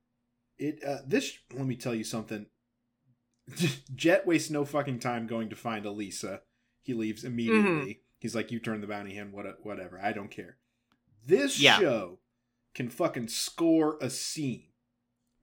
it. 0.57 0.83
Uh, 0.83 0.99
this 1.05 1.37
let 1.53 1.65
me 1.65 1.75
tell 1.75 1.95
you 1.95 2.03
something. 2.03 2.45
Jet 3.95 4.25
wastes 4.25 4.49
no 4.49 4.65
fucking 4.65 4.99
time 4.99 5.27
going 5.27 5.49
to 5.49 5.55
find 5.55 5.85
Elisa. 5.85 6.41
He 6.81 6.93
leaves 6.93 7.23
immediately. 7.23 7.61
Mm-hmm. 7.61 7.91
He's 8.25 8.33
like, 8.35 8.51
"You 8.51 8.59
turn 8.59 8.81
the 8.81 8.87
bounty 8.87 9.13
hand, 9.13 9.33
what, 9.33 9.63
whatever. 9.63 9.99
I 10.01 10.11
don't 10.11 10.31
care." 10.31 10.57
This 11.27 11.59
Yeah. 11.59 11.77
show 11.79 12.19
can 12.73 12.89
fucking 12.89 13.27
score 13.27 13.99
a 14.01 14.09
scene. 14.09 14.69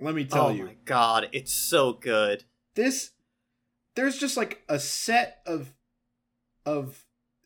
Let 0.01 0.17
me 0.17 0.25
tell 0.25 0.47
oh 0.47 0.51
you, 0.51 0.65
my 0.67 0.77
god, 0.85 1.29
it's 1.31 1.53
so 1.53 1.93
good. 1.93 2.43
this 2.75 3.13
there's 3.95 4.19
just 4.19 4.37
like 4.37 4.65
a 4.69 4.81
set 4.81 5.43
of 5.47 5.75
of 6.67 7.05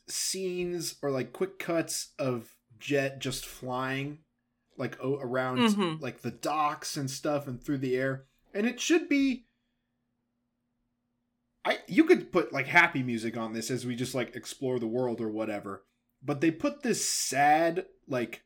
scenes 0.09 0.97
or 1.03 1.11
like 1.11 1.33
quick 1.33 1.59
cuts 1.59 2.15
of 2.19 2.55
Jet 2.79 3.19
just 3.19 3.45
flying 3.45 4.21
like 4.79 4.97
around 5.03 5.59
Mhm. 5.59 6.01
like 6.01 6.21
the 6.23 6.31
docks 6.31 6.97
and 6.97 7.11
stuff 7.11 7.47
and 7.47 7.63
through 7.63 7.79
the 7.79 7.97
air, 7.97 8.25
and 8.55 8.67
it 8.67 8.81
should 8.81 9.09
be. 9.09 9.46
I 11.67 11.79
you 11.89 12.05
could 12.05 12.31
put 12.33 12.53
like 12.53 12.67
happy 12.67 13.03
music 13.03 13.37
on 13.37 13.53
this 13.53 13.71
as 13.71 13.85
we 13.85 13.97
just 13.97 14.15
like 14.15 14.37
explore 14.37 14.79
the 14.79 14.87
world 14.87 15.21
or 15.21 15.29
whatever, 15.29 15.85
but 16.23 16.41
they 16.41 16.51
put 16.53 16.83
this 16.83 17.05
sad 17.05 17.87
like 18.09 18.43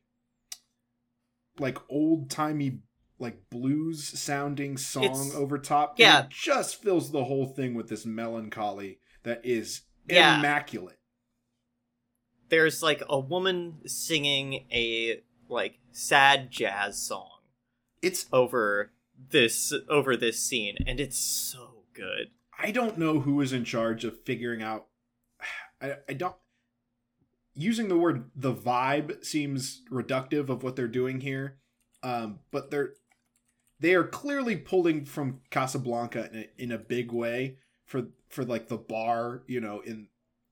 like 1.59 1.77
old 1.89 2.29
timey 2.29 2.79
like 3.19 3.49
blues 3.51 4.07
sounding 4.19 4.77
song 4.77 5.03
It's- 5.03 5.35
over 5.35 5.57
top. 5.59 5.99
yeah. 5.99 6.23
it 6.23 6.29
just 6.29 6.81
fills 6.81 7.11
the 7.11 7.25
whole 7.25 7.45
thing 7.45 7.75
with 7.75 7.87
this 7.87 8.05
melancholy 8.05 8.99
that 9.23 9.45
is 9.45 9.81
Yeah. 10.09 10.39
immaculate. 10.39 10.97
There's 12.49 12.81
like 12.81 13.03
a 13.07 13.19
woman 13.19 13.87
singing 13.87 14.65
a 14.71 15.21
like 15.47 15.79
sad 15.91 16.49
jazz 16.49 16.97
song 17.01 17.29
It's 18.01 18.25
over 18.33 18.91
this 19.29 19.71
over 19.87 20.17
this 20.17 20.43
scene, 20.43 20.77
and 20.87 20.99
it's 20.99 21.19
so 21.19 21.83
good. 21.93 22.31
I 22.61 22.71
don't 22.71 22.97
know 22.97 23.19
who 23.21 23.41
is 23.41 23.53
in 23.53 23.65
charge 23.65 24.05
of 24.05 24.19
figuring 24.21 24.61
out 24.61 24.87
I, 25.81 25.95
I 26.09 26.13
don't 26.13 26.35
using 27.53 27.87
the 27.89 27.97
word 27.97 28.31
the 28.35 28.53
vibe 28.53 29.25
seems 29.25 29.81
reductive 29.91 30.49
of 30.49 30.63
what 30.63 30.75
they're 30.75 30.87
doing 30.87 31.21
here. 31.21 31.57
Um, 32.03 32.39
but 32.51 32.71
they're 32.71 32.93
they 33.79 33.95
are 33.95 34.03
clearly 34.05 34.55
pulling 34.55 35.05
from 35.05 35.41
Casablanca 35.49 36.29
in 36.31 36.39
a, 36.39 36.49
in 36.63 36.71
a 36.71 36.77
big 36.77 37.11
way 37.11 37.57
for 37.85 38.07
for 38.29 38.45
like 38.45 38.67
the 38.67 38.77
bar, 38.77 39.43
you 39.47 39.59
know, 39.59 39.81
in 39.81 40.07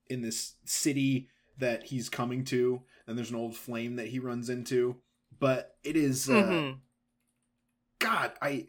in 0.07 0.21
this 0.21 0.55
city 0.65 1.29
that 1.57 1.83
he's 1.85 2.09
coming 2.09 2.43
to, 2.45 2.81
and 3.05 3.17
there's 3.17 3.29
an 3.29 3.35
old 3.35 3.55
flame 3.55 3.95
that 3.97 4.07
he 4.07 4.19
runs 4.19 4.49
into. 4.49 4.97
But 5.39 5.77
it 5.83 5.95
is 5.95 6.29
uh, 6.29 6.33
Mhm. 6.33 6.79
God, 7.99 8.31
I 8.41 8.67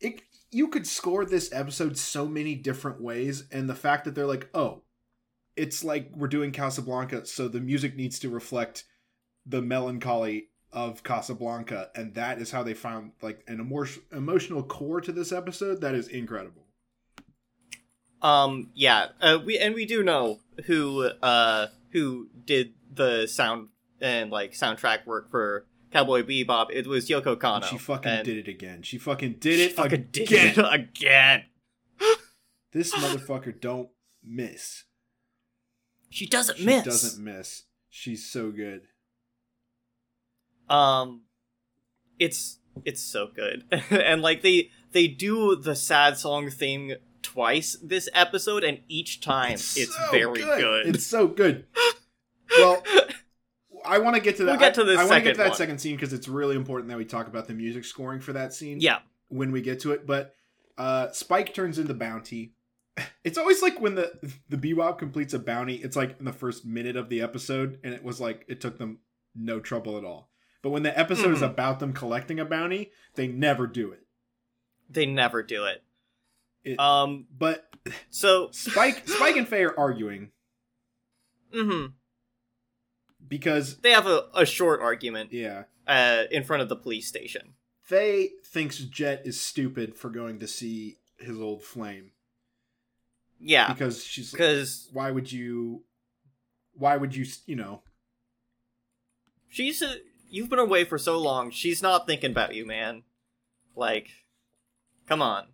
it 0.00 0.22
you 0.52 0.68
could 0.68 0.86
score 0.86 1.24
this 1.24 1.50
episode 1.52 1.96
so 1.96 2.26
many 2.26 2.54
different 2.54 3.00
ways, 3.00 3.44
and 3.50 3.68
the 3.68 3.74
fact 3.74 4.04
that 4.04 4.14
they're 4.14 4.26
like, 4.26 4.48
oh, 4.54 4.82
it's 5.56 5.82
like 5.82 6.10
we're 6.14 6.28
doing 6.28 6.52
Casablanca, 6.52 7.26
so 7.26 7.48
the 7.48 7.60
music 7.60 7.96
needs 7.96 8.18
to 8.20 8.28
reflect 8.28 8.84
the 9.44 9.62
melancholy 9.62 10.48
of 10.72 11.02
Casablanca, 11.02 11.90
and 11.94 12.14
that 12.14 12.38
is 12.38 12.50
how 12.50 12.62
they 12.62 12.74
found 12.74 13.12
like 13.20 13.42
an 13.48 13.60
emo- 13.60 13.86
emotional 14.12 14.62
core 14.62 15.00
to 15.00 15.12
this 15.12 15.32
episode. 15.32 15.80
That 15.80 15.94
is 15.94 16.08
incredible. 16.08 16.66
Um, 18.20 18.70
yeah, 18.74 19.08
uh, 19.20 19.38
we 19.44 19.58
and 19.58 19.74
we 19.74 19.84
do 19.84 20.02
know 20.02 20.40
who 20.66 21.02
uh 21.22 21.66
who 21.90 22.28
did 22.44 22.74
the 22.92 23.26
sound 23.26 23.68
and 24.00 24.30
like 24.30 24.52
soundtrack 24.52 25.06
work 25.06 25.30
for 25.30 25.66
Cowboy 25.92 26.22
Bebop. 26.22 26.68
It 26.70 26.86
was 26.86 27.08
Yoko 27.08 27.36
Kanno. 27.36 27.56
And 27.56 27.64
she 27.66 27.78
fucking 27.78 28.10
and 28.10 28.24
did 28.24 28.36
it 28.38 28.48
again. 28.48 28.82
She 28.82 28.98
fucking 28.98 29.36
did 29.40 29.60
it 29.60 29.72
fucking 29.72 30.08
again. 30.14 30.54
did 30.54 30.58
it 30.58 30.64
again. 30.72 31.44
This 32.72 32.94
motherfucker 32.94 33.60
don't 33.60 33.90
miss. 34.24 34.84
She 36.08 36.26
doesn't 36.26 36.58
miss. 36.58 36.84
She 36.84 36.88
miss. 36.88 37.02
doesn't 37.02 37.24
miss. 37.24 37.62
She's 37.90 38.30
so 38.30 38.50
good. 38.50 38.82
Um, 40.70 41.24
it's 42.18 42.60
it's 42.86 43.02
so 43.02 43.28
good, 43.34 43.64
and 43.90 44.22
like 44.22 44.40
they 44.40 44.70
they 44.92 45.06
do 45.06 45.54
the 45.54 45.76
sad 45.76 46.16
song 46.16 46.48
thing 46.48 46.94
twice 47.20 47.76
this 47.82 48.08
episode, 48.14 48.64
and 48.64 48.80
each 48.88 49.20
time 49.20 49.54
it's, 49.54 49.94
so 49.94 50.10
very 50.10 50.40
good. 50.40 50.86
It's 50.94 51.06
so 51.06 51.26
good. 51.26 51.66
Well, 52.56 52.82
I 53.84 53.98
want 53.98 54.16
to 54.16 54.22
get 54.22 54.36
to 54.38 54.44
that. 54.44 54.52
We'll 54.52 54.60
get 54.60 54.74
to 54.74 54.84
the 54.84 54.92
I, 54.92 55.02
I 55.02 55.04
want 55.04 55.08
to 55.10 55.14
get 55.14 55.22
second 55.24 55.32
to 55.34 55.38
that 55.38 55.48
one. 55.50 55.56
second 55.56 55.78
scene 55.80 55.96
because 55.96 56.12
it's 56.12 56.28
really 56.28 56.56
important 56.56 56.88
that 56.90 56.98
we 56.98 57.04
talk 57.04 57.26
about 57.26 57.46
the 57.48 57.54
music 57.54 57.84
scoring 57.84 58.20
for 58.20 58.32
that 58.34 58.52
scene. 58.54 58.80
yeah, 58.80 58.98
when 59.28 59.52
we 59.52 59.60
get 59.62 59.80
to 59.80 59.92
it. 59.92 60.06
But 60.06 60.34
uh, 60.78 61.10
Spike 61.12 61.54
turns 61.54 61.78
into 61.78 61.94
Bounty. 61.94 62.54
It's 63.24 63.38
always 63.38 63.62
like 63.62 63.80
when 63.80 63.94
the 63.94 64.12
the 64.48 64.56
Bebop 64.58 64.98
completes 64.98 65.32
a 65.32 65.38
bounty. 65.38 65.76
It's 65.76 65.96
like 65.96 66.18
in 66.18 66.24
the 66.26 66.32
first 66.32 66.66
minute 66.66 66.96
of 66.96 67.08
the 67.08 67.22
episode, 67.22 67.78
and 67.84 67.94
it 67.94 68.02
was 68.04 68.20
like 68.20 68.44
it 68.48 68.60
took 68.60 68.78
them 68.78 68.98
no 69.34 69.60
trouble 69.60 69.96
at 69.96 70.04
all. 70.04 70.28
But 70.60 70.70
when 70.70 70.82
the 70.82 70.96
episode 70.98 71.32
is 71.32 71.40
Mhm. 71.40 71.50
about 71.50 71.80
them 71.80 71.92
collecting 71.92 72.38
a 72.40 72.44
bounty, 72.44 72.90
they 73.14 73.28
never 73.28 73.66
do 73.66 73.92
it. 73.92 74.00
they 74.90 75.06
never 75.06 75.42
do 75.42 75.64
it. 75.64 75.82
It- 76.64 76.78
Um, 76.78 77.26
But 77.36 77.72
so 78.10 78.50
Spike, 78.50 79.08
Spike 79.08 79.36
and 79.36 79.48
Faye 79.48 79.62
are 79.64 79.78
arguing 79.78 80.32
hmm 81.52 81.86
because 83.28 83.78
they 83.78 83.90
have 83.90 84.06
a, 84.06 84.24
a 84.34 84.44
short 84.46 84.80
argument 84.80 85.32
yeah, 85.32 85.64
uh 85.86 86.24
in 86.30 86.42
front 86.44 86.62
of 86.62 86.68
the 86.68 86.76
police 86.76 87.06
station. 87.06 87.54
Faye 87.80 88.30
thinks 88.44 88.78
Jet 88.78 89.22
is 89.24 89.40
stupid 89.40 89.94
for 89.96 90.08
going 90.08 90.38
to 90.38 90.46
see 90.46 90.98
his 91.18 91.38
old 91.40 91.62
flame 91.62 92.12
Yeah, 93.40 93.72
because 93.72 94.04
she's 94.04 94.32
like, 94.32 94.38
because 94.38 94.88
why 94.92 95.10
would 95.10 95.30
you, 95.32 95.82
why 96.74 96.96
would 96.96 97.14
you, 97.14 97.26
you 97.46 97.56
know, 97.56 97.82
she's 99.48 99.82
uh 99.82 99.96
you've 100.28 100.48
been 100.48 100.58
away 100.58 100.84
for 100.84 100.98
so 100.98 101.18
long. 101.18 101.50
She's 101.50 101.82
not 101.82 102.06
thinking 102.06 102.30
about 102.30 102.54
you, 102.54 102.64
man. 102.66 103.02
Like, 103.76 104.08
come 105.06 105.20
on. 105.22 105.46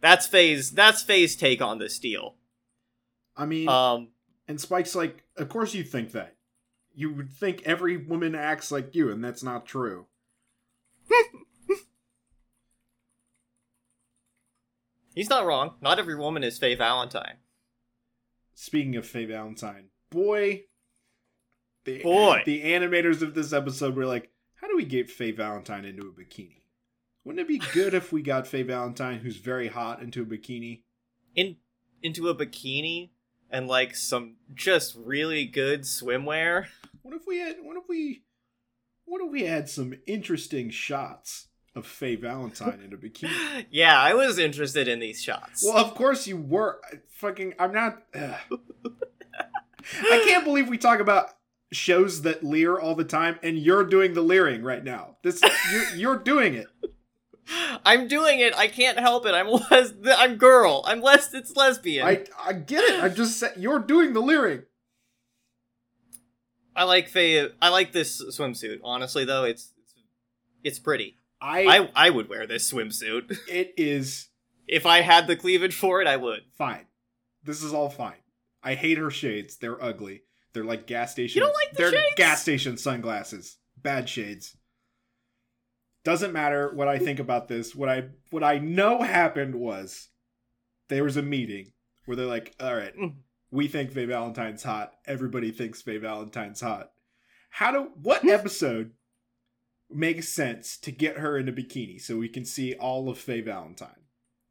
That's 0.00 0.26
Faye's. 0.26 0.70
That's 0.70 1.02
Faye's 1.02 1.36
take 1.36 1.60
on 1.62 1.78
this 1.78 1.98
deal. 1.98 2.36
I 3.36 3.46
mean, 3.46 3.68
Um, 3.68 4.08
And 4.48 4.60
Spike's 4.60 4.94
like, 4.94 5.22
Of 5.40 5.48
course 5.48 5.74
you 5.74 5.82
think 5.82 6.12
that. 6.12 6.36
You 6.94 7.14
would 7.14 7.32
think 7.32 7.62
every 7.64 7.96
woman 7.96 8.34
acts 8.34 8.70
like 8.70 8.94
you, 8.94 9.10
and 9.10 9.24
that's 9.24 9.42
not 9.42 9.64
true. 9.64 10.04
he's 15.14 15.30
not 15.30 15.46
wrong. 15.46 15.76
Not 15.80 15.98
every 15.98 16.14
woman 16.14 16.44
is 16.44 16.58
Faye 16.58 16.74
Valentine. 16.74 17.36
Speaking 18.54 18.96
of 18.96 19.06
Faye 19.06 19.24
Valentine, 19.24 19.86
boy, 20.10 20.64
the, 21.84 22.02
Boy. 22.02 22.42
the 22.44 22.62
animators 22.64 23.22
of 23.22 23.32
this 23.32 23.54
episode 23.54 23.96
were 23.96 24.04
like, 24.04 24.30
How 24.56 24.68
do 24.68 24.76
we 24.76 24.84
get 24.84 25.08
Faye 25.08 25.30
Valentine 25.30 25.86
into 25.86 26.02
a 26.02 26.12
bikini? 26.12 26.64
Wouldn't 27.24 27.40
it 27.40 27.48
be 27.48 27.62
good 27.72 27.94
if 27.94 28.12
we 28.12 28.20
got 28.20 28.46
Faye 28.46 28.62
Valentine, 28.62 29.20
who's 29.20 29.38
very 29.38 29.68
hot, 29.68 30.02
into 30.02 30.20
a 30.20 30.26
bikini? 30.26 30.82
In 31.34 31.56
into 32.02 32.28
a 32.28 32.34
bikini 32.34 33.12
and 33.50 33.68
like 33.68 33.96
some 33.96 34.36
just 34.54 34.96
really 34.96 35.44
good 35.44 35.82
swimwear. 35.82 36.66
What 37.02 37.14
if 37.14 37.26
we 37.26 37.38
had? 37.38 37.56
What 37.62 37.76
if 37.76 37.84
we? 37.88 38.22
What 39.04 39.22
if 39.22 39.30
we 39.30 39.44
had 39.44 39.68
some 39.68 39.94
interesting 40.06 40.70
shots 40.70 41.48
of 41.74 41.86
Faye 41.86 42.14
Valentine 42.14 42.80
in 42.84 42.92
a 42.92 42.96
bikini? 42.96 43.66
yeah, 43.70 44.00
I 44.00 44.14
was 44.14 44.38
interested 44.38 44.86
in 44.86 45.00
these 45.00 45.22
shots. 45.22 45.64
Well, 45.64 45.76
of 45.76 45.94
course 45.94 46.26
you 46.26 46.36
were. 46.36 46.80
I 46.84 46.98
Fucking, 47.20 47.54
I'm 47.58 47.72
not. 47.72 48.02
I 48.14 48.38
can't 50.26 50.44
believe 50.44 50.68
we 50.68 50.78
talk 50.78 51.00
about 51.00 51.30
shows 51.72 52.22
that 52.22 52.42
leer 52.42 52.78
all 52.78 52.94
the 52.94 53.04
time, 53.04 53.38
and 53.42 53.58
you're 53.58 53.84
doing 53.84 54.14
the 54.14 54.22
leering 54.22 54.62
right 54.62 54.82
now. 54.82 55.16
This, 55.22 55.42
you're, 55.70 55.96
you're 55.96 56.18
doing 56.18 56.54
it. 56.54 56.66
I'm 57.84 58.08
doing 58.08 58.40
it. 58.40 58.56
I 58.56 58.68
can't 58.68 58.98
help 58.98 59.26
it. 59.26 59.34
I'm 59.34 59.48
les- 59.70 59.92
I'm 60.16 60.36
girl. 60.36 60.82
I'm 60.86 61.00
less. 61.00 61.32
It's 61.34 61.56
lesbian. 61.56 62.06
I, 62.06 62.24
I 62.38 62.52
get 62.52 62.84
it. 62.84 63.02
I'm 63.02 63.14
just 63.14 63.38
saying 63.38 63.54
you're 63.56 63.78
doing 63.80 64.12
the 64.12 64.20
leering. 64.20 64.62
I 66.74 66.84
like 66.84 67.08
Faye. 67.08 67.48
I 67.60 67.68
like 67.68 67.92
this 67.92 68.22
swimsuit. 68.38 68.78
Honestly, 68.84 69.24
though, 69.24 69.44
it's 69.44 69.72
it's, 69.78 69.94
it's 70.62 70.78
pretty. 70.78 71.16
I, 71.40 71.66
I 71.66 72.06
I 72.06 72.10
would 72.10 72.28
wear 72.28 72.46
this 72.46 72.70
swimsuit 72.72 73.36
it 73.48 73.74
is 73.76 74.28
if 74.68 74.86
I 74.86 75.00
had 75.00 75.26
the 75.26 75.36
cleavage 75.36 75.74
for 75.74 76.00
it. 76.00 76.06
I 76.06 76.16
would. 76.16 76.40
fine. 76.56 76.86
This 77.42 77.62
is 77.62 77.72
all 77.72 77.88
fine. 77.88 78.18
I 78.62 78.74
hate 78.74 78.98
her 78.98 79.10
shades. 79.10 79.56
They're 79.56 79.82
ugly. 79.82 80.22
They're 80.52 80.64
like 80.64 80.86
gas 80.86 81.12
station. 81.12 81.40
You 81.40 81.46
don't 81.46 81.54
like 81.54 81.70
the 81.72 81.76
They're 81.78 81.92
shades? 81.92 82.14
gas 82.16 82.42
station 82.42 82.76
sunglasses. 82.76 83.56
Bad 83.78 84.08
shades. 84.08 84.56
Doesn't 86.04 86.32
matter 86.32 86.72
what 86.74 86.88
I 86.88 86.98
think 86.98 87.18
about 87.18 87.48
this. 87.48 87.74
What 87.74 87.88
I 87.88 88.08
what 88.30 88.42
I 88.44 88.58
know 88.58 89.02
happened 89.02 89.54
was 89.54 90.08
there 90.88 91.04
was 91.04 91.16
a 91.16 91.22
meeting 91.22 91.72
where 92.06 92.16
they're 92.16 92.26
like, 92.26 92.54
"All 92.58 92.74
right, 92.74 92.96
Mm. 92.96 93.16
we 93.50 93.68
think 93.68 93.92
Faye 93.92 94.06
Valentine's 94.06 94.62
hot. 94.62 94.94
Everybody 95.06 95.50
thinks 95.50 95.82
Faye 95.82 95.98
Valentine's 95.98 96.60
hot. 96.62 96.92
How 97.50 97.70
do 97.72 97.90
what 97.96 98.22
Hmm. 98.22 98.30
episode 98.30 98.92
makes 99.90 100.28
sense 100.28 100.78
to 100.78 100.92
get 100.92 101.18
her 101.18 101.36
in 101.36 101.48
a 101.48 101.52
bikini 101.52 102.00
so 102.00 102.16
we 102.16 102.28
can 102.28 102.44
see 102.44 102.74
all 102.74 103.08
of 103.08 103.18
Faye 103.18 103.40
Valentine?" 103.42 104.06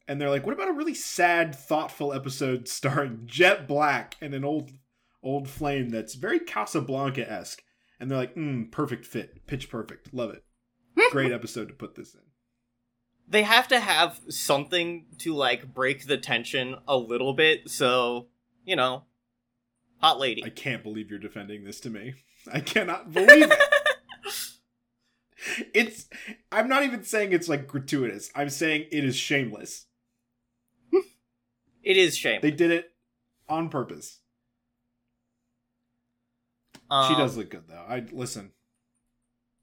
And 0.07 0.19
they're 0.19 0.30
like, 0.30 0.45
"What 0.45 0.53
about 0.53 0.69
a 0.69 0.73
really 0.73 0.93
sad, 0.95 1.55
thoughtful 1.55 2.13
episode 2.13 2.67
starring 2.67 3.23
Jet 3.26 3.67
Black 3.67 4.15
and 4.21 4.34
an 4.35 4.43
old 4.43 4.71
old 5.23 5.49
flame 5.49 5.89
that's 5.89 6.13
very 6.15 6.39
Casablanca 6.39 7.30
esque?" 7.30 7.63
And 7.99 8.09
they're 8.09 8.17
like, 8.19 8.35
mm, 8.35 8.71
"Perfect 8.71 9.05
fit, 9.05 9.45
pitch 9.47 9.69
perfect, 9.69 10.13
love 10.13 10.30
it. 10.31 10.43
Great 11.11 11.31
episode 11.31 11.67
to 11.67 11.73
put 11.73 11.95
this 11.95 12.13
in." 12.13 12.21
They 13.27 13.43
have 13.43 13.67
to 13.67 13.80
have 13.80 14.21
something 14.30 15.05
to 15.19 15.34
like 15.34 15.73
break 15.73 16.07
the 16.07 16.17
tension 16.17 16.76
a 16.88 16.97
little 16.97 17.34
bit. 17.34 17.69
So 17.69 18.27
you 18.65 18.76
know, 18.76 19.03
hot 19.97 20.19
lady. 20.19 20.43
I 20.43 20.49
can't 20.49 20.84
believe 20.84 21.09
you're 21.09 21.19
defending 21.19 21.63
this 21.63 21.80
to 21.81 21.89
me. 21.89 22.15
I 22.51 22.59
cannot 22.59 23.13
believe 23.13 23.51
it. 23.51 23.59
it's 25.73 26.07
I'm 26.51 26.67
not 26.67 26.84
even 26.84 27.03
saying 27.03 27.34
it's 27.34 27.49
like 27.49 27.67
gratuitous. 27.67 28.31
I'm 28.35 28.49
saying 28.49 28.88
it 28.91 29.03
is 29.03 29.15
shameless. 29.15 29.85
it 31.84 31.97
is 31.97 32.17
shame. 32.17 32.39
They 32.41 32.51
did 32.51 32.71
it 32.71 32.91
on 33.47 33.69
purpose. 33.69 34.19
Um, 36.91 37.07
she 37.07 37.19
does 37.19 37.38
look 37.38 37.49
good 37.49 37.67
though. 37.67 37.85
I 37.88 38.05
listen. 38.11 38.51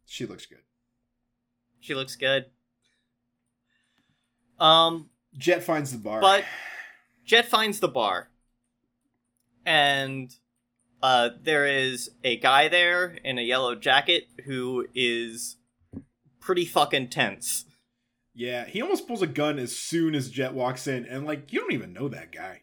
She 0.06 0.26
looks 0.26 0.46
good. 0.46 0.60
She 1.86 1.94
looks 1.94 2.16
good. 2.16 2.46
Um, 4.58 5.08
Jet 5.38 5.62
finds 5.62 5.92
the 5.92 5.98
bar. 5.98 6.20
But- 6.20 6.44
Jet 7.24 7.46
finds 7.48 7.78
the 7.78 7.86
bar, 7.88 8.28
and 9.64 10.32
uh, 11.02 11.30
there 11.42 11.66
is 11.66 12.10
a 12.24 12.36
guy 12.38 12.66
there 12.68 13.16
in 13.24 13.38
a 13.38 13.42
yellow 13.42 13.74
jacket 13.76 14.24
who 14.46 14.86
is 14.94 15.56
pretty 16.40 16.64
fucking 16.64 17.08
tense. 17.08 17.64
yeah, 18.34 18.64
he 18.64 18.80
almost 18.82 19.06
pulls 19.08 19.22
a 19.22 19.26
gun 19.28 19.58
as 19.60 19.76
soon 19.76 20.14
as 20.16 20.30
Jet 20.30 20.54
walks 20.54 20.86
in, 20.88 21.04
and 21.06 21.24
like 21.24 21.52
you 21.52 21.60
don't 21.60 21.72
even 21.72 21.92
know 21.92 22.08
that 22.08 22.32
guy. 22.32 22.62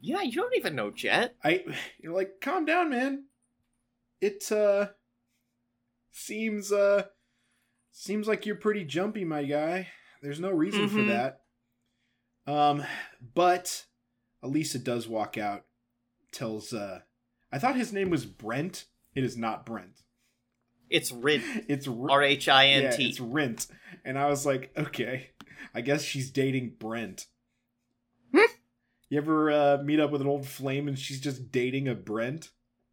Yeah, 0.00 0.22
you 0.22 0.32
don't 0.32 0.56
even 0.56 0.74
know 0.74 0.90
Jet. 0.90 1.36
I 1.44 1.64
you're 2.02 2.14
like, 2.14 2.40
calm 2.42 2.64
down, 2.66 2.90
man. 2.90 3.24
It 4.20 4.50
uh 4.52 4.88
seems 6.10 6.72
uh 6.72 7.04
seems 7.92 8.26
like 8.26 8.44
you're 8.46 8.56
pretty 8.56 8.84
jumpy, 8.84 9.24
my 9.24 9.44
guy. 9.44 9.88
There's 10.22 10.40
no 10.40 10.50
reason 10.50 10.88
for 10.88 10.98
Mhm. 10.98 11.08
that. 11.08 11.40
Um, 12.50 12.84
but 13.34 13.86
Elisa 14.42 14.78
does 14.78 15.06
walk 15.06 15.38
out, 15.38 15.64
tells 16.32 16.72
uh 16.72 17.02
I 17.52 17.58
thought 17.58 17.76
his 17.76 17.92
name 17.92 18.10
was 18.10 18.24
Brent. 18.26 18.86
It 19.14 19.22
is 19.24 19.36
not 19.36 19.66
Brent. 19.66 20.02
It's 20.88 21.12
Rhint. 21.12 21.44
It's 21.68 21.86
R- 21.86 22.22
H 22.22 22.48
I 22.48 22.68
N 22.68 22.96
T. 22.96 23.08
it's 23.08 23.20
Rent. 23.20 23.66
And 24.04 24.18
I 24.18 24.26
was 24.26 24.44
like, 24.46 24.72
okay, 24.76 25.30
I 25.74 25.80
guess 25.82 26.02
she's 26.02 26.30
dating 26.30 26.76
Brent. 26.78 27.26
Hmm? 28.34 28.46
you 29.10 29.18
ever 29.18 29.50
uh, 29.50 29.82
meet 29.84 30.00
up 30.00 30.10
with 30.10 30.22
an 30.22 30.26
old 30.26 30.46
flame 30.46 30.88
and 30.88 30.98
she's 30.98 31.20
just 31.20 31.52
dating 31.52 31.86
a 31.88 31.94
Brent? 31.94 32.50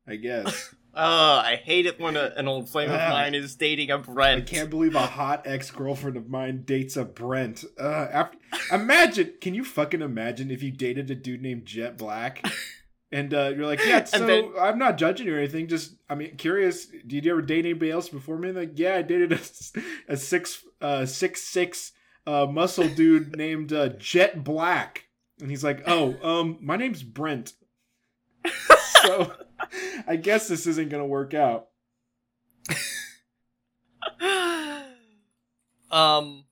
I 0.09 0.15
guess. 0.15 0.73
Oh, 1.01 1.01
I 1.37 1.61
hate 1.63 1.85
it 1.85 1.99
when 1.99 2.17
a, 2.17 2.33
an 2.35 2.47
old 2.47 2.67
flame 2.67 2.89
of 2.89 2.97
mine 2.97 3.35
is 3.35 3.55
dating 3.55 3.91
a 3.91 3.99
Brent. 3.99 4.41
I 4.41 4.45
can't 4.45 4.71
believe 4.71 4.95
a 4.95 5.05
hot 5.05 5.43
ex 5.45 5.69
girlfriend 5.69 6.17
of 6.17 6.29
mine 6.29 6.63
dates 6.65 6.97
a 6.97 7.05
Brent. 7.05 7.63
Uh, 7.79 8.07
after, 8.11 8.37
imagine, 8.73 9.33
can 9.39 9.53
you 9.53 9.63
fucking 9.63 10.01
imagine 10.01 10.49
if 10.49 10.63
you 10.63 10.71
dated 10.71 11.09
a 11.11 11.15
dude 11.15 11.43
named 11.43 11.65
Jet 11.67 11.97
Black? 11.97 12.43
And 13.11 13.33
uh, 13.33 13.53
you're 13.55 13.67
like, 13.67 13.85
yeah, 13.85 14.03
so 14.03 14.25
then- 14.25 14.51
I'm 14.59 14.79
not 14.79 14.97
judging 14.97 15.27
you 15.27 15.35
or 15.35 15.37
anything. 15.37 15.67
Just, 15.67 15.95
I 16.09 16.15
mean, 16.15 16.35
curious. 16.37 16.87
Did 16.87 17.23
you 17.23 17.31
ever 17.31 17.43
date 17.43 17.65
anybody 17.65 17.91
else 17.91 18.09
before 18.09 18.37
me? 18.37 18.51
Like, 18.51 18.71
yeah, 18.75 18.95
I 18.95 19.01
dated 19.03 19.31
a, 19.31 19.39
a 20.09 20.17
six, 20.17 20.65
uh, 20.81 21.05
six 21.05 21.43
six, 21.43 21.91
uh, 22.25 22.47
muscle 22.47 22.89
dude 22.89 23.35
named 23.37 23.71
uh, 23.71 23.89
Jet 23.99 24.43
Black. 24.43 25.05
And 25.39 25.49
he's 25.49 25.63
like, 25.63 25.83
oh, 25.87 26.17
um, 26.21 26.57
my 26.61 26.75
name's 26.77 27.03
Brent. 27.03 27.53
so, 29.03 29.33
I 30.07 30.15
guess 30.15 30.47
this 30.47 30.67
isn't 30.67 30.89
gonna 30.89 31.05
work 31.05 31.33
out. 31.33 31.67
um, 35.91 36.45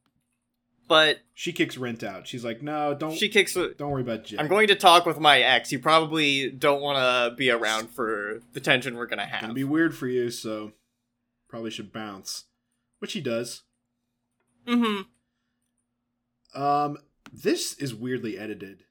but 0.88 1.20
She 1.34 1.52
kicks 1.52 1.78
Rent 1.78 2.04
out. 2.04 2.28
She's 2.28 2.46
like, 2.46 2.62
no, 2.62 2.94
don't, 2.94 3.14
she 3.14 3.30
kicks. 3.30 3.54
don't 3.54 3.92
worry 3.92 4.02
about 4.02 4.26
Jet. 4.26 4.40
I'm 4.40 4.48
going 4.48 4.68
to 4.68 4.76
talk 4.76 5.06
with 5.06 5.20
my 5.20 5.40
ex. 5.40 5.72
You 5.72 5.80
probably 5.80 6.50
don't 6.50 6.82
want 6.82 6.98
to 6.98 7.36
be 7.36 7.52
around 7.52 7.90
for 7.90 8.42
the 8.54 8.60
tension 8.60 8.96
we're 8.96 9.08
gonna 9.08 9.26
have. 9.26 9.36
It's 9.36 9.42
gonna 9.42 9.54
be 9.54 9.64
weird 9.64 9.96
for 9.96 10.08
you, 10.08 10.30
so 10.30 10.72
probably 11.50 11.72
should 11.72 11.92
bounce. 11.92 12.46
Which 13.00 13.14
he 13.14 13.22
does. 13.22 13.64
mm-hmm. 14.68 15.02
Um, 16.60 16.98
this 17.32 17.74
is 17.74 17.94
weirdly 17.94 18.38
edited. 18.40 18.86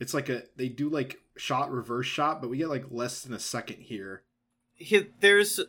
It's 0.00 0.14
like 0.14 0.28
a 0.28 0.42
they 0.56 0.68
do 0.68 0.88
like 0.88 1.20
shot 1.36 1.70
reverse 1.70 2.06
shot, 2.06 2.40
but 2.40 2.50
we 2.50 2.56
get 2.58 2.68
like 2.68 2.86
less 2.90 3.22
than 3.22 3.32
a 3.34 3.38
second 3.38 3.76
here. 3.82 4.22
He, 4.74 5.06
there's, 5.20 5.60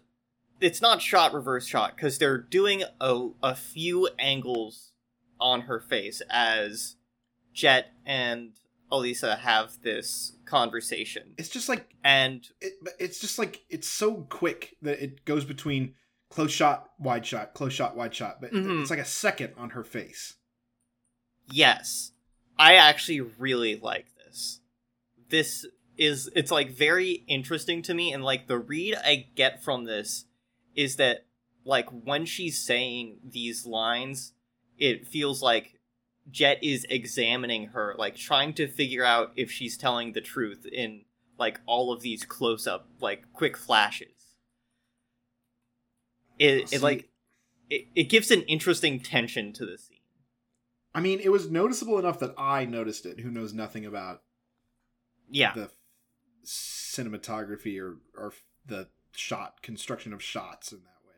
it's 0.61 0.81
not 0.81 1.01
shot 1.01 1.33
reverse 1.33 1.67
shot 1.67 1.95
because 1.95 2.17
they're 2.17 2.37
doing 2.37 2.83
a 2.99 3.29
a 3.43 3.55
few 3.55 4.09
angles 4.17 4.93
on 5.39 5.61
her 5.61 5.79
face 5.79 6.21
as 6.29 6.95
Jet 7.53 7.91
and 8.05 8.51
Elisa 8.91 9.35
have 9.37 9.81
this 9.81 10.33
conversation, 10.45 11.33
It's 11.37 11.49
just 11.49 11.67
like 11.69 11.93
and 12.03 12.45
it, 12.59 12.73
it's 12.99 13.19
just 13.19 13.39
like 13.39 13.61
it's 13.69 13.87
so 13.87 14.25
quick 14.29 14.75
that 14.81 15.01
it 15.03 15.23
goes 15.25 15.45
between 15.45 15.95
close 16.29 16.51
shot, 16.51 16.89
wide 16.99 17.25
shot, 17.25 17.53
close 17.53 17.73
shot, 17.73 17.95
wide 17.97 18.13
shot, 18.13 18.39
but 18.41 18.51
Mhm. 18.53 18.81
it's 18.81 18.89
like 18.89 18.99
a 18.99 19.05
second 19.05 19.53
on 19.57 19.71
her 19.71 19.83
face. 19.83 20.35
Yes. 21.49 22.11
I 22.57 22.75
actually 22.75 23.21
really 23.21 23.77
like 23.77 24.05
this. 24.31 24.59
This 25.29 25.65
is 25.97 26.29
it's 26.35 26.51
like 26.51 26.71
very 26.71 27.23
interesting 27.27 27.81
to 27.83 27.93
me 27.93 28.13
and 28.13 28.23
like 28.23 28.47
the 28.47 28.57
read 28.57 28.95
I 28.95 29.27
get 29.35 29.63
from 29.63 29.83
this 29.83 30.25
is 30.75 30.95
that 30.95 31.25
like 31.63 31.87
when 31.89 32.25
she's 32.25 32.59
saying 32.59 33.17
these 33.23 33.65
lines 33.65 34.33
it 34.77 35.07
feels 35.07 35.41
like 35.41 35.79
Jet 36.29 36.63
is 36.63 36.85
examining 36.89 37.67
her 37.67 37.95
like 37.97 38.15
trying 38.15 38.53
to 38.53 38.67
figure 38.67 39.03
out 39.03 39.31
if 39.35 39.51
she's 39.51 39.77
telling 39.77 40.13
the 40.13 40.21
truth 40.21 40.65
in 40.65 41.01
like 41.37 41.59
all 41.65 41.91
of 41.91 42.01
these 42.01 42.23
close 42.23 42.67
up 42.67 42.87
like 42.99 43.31
quick 43.33 43.57
flashes. 43.57 44.07
It 46.39 46.73
it 46.73 46.81
like 46.81 47.09
it, 47.69 47.87
it 47.95 48.03
gives 48.05 48.31
an 48.31 48.41
interesting 48.43 48.99
tension 48.99 49.53
to 49.53 49.65
scene. 49.77 49.90
I 50.93 50.99
mean, 51.01 51.19
it 51.19 51.29
was 51.29 51.49
noticeable 51.49 51.97
enough 51.99 52.19
that 52.19 52.33
I 52.37 52.65
noticed 52.65 53.05
it. 53.05 53.19
Who 53.21 53.31
knows 53.31 53.53
nothing 53.53 53.85
about 53.85 54.23
Yeah. 55.29 55.53
the 55.53 55.71
cinematography 56.45 57.79
or 57.81 57.97
or 58.17 58.33
the 58.65 58.89
shot 59.13 59.61
construction 59.61 60.13
of 60.13 60.21
shots 60.23 60.71
in 60.71 60.79
that 60.79 61.07
way. 61.07 61.15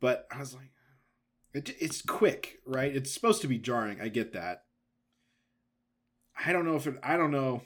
But 0.00 0.26
I 0.30 0.38
was 0.38 0.54
like, 0.54 0.70
it, 1.54 1.74
it's 1.80 2.02
quick, 2.02 2.58
right? 2.66 2.94
It's 2.94 3.12
supposed 3.12 3.42
to 3.42 3.48
be 3.48 3.58
jarring. 3.58 4.00
I 4.00 4.08
get 4.08 4.32
that. 4.32 4.64
I 6.44 6.52
don't 6.52 6.64
know 6.66 6.76
if 6.76 6.86
it. 6.86 6.96
I 7.02 7.16
don't 7.16 7.30
know. 7.30 7.62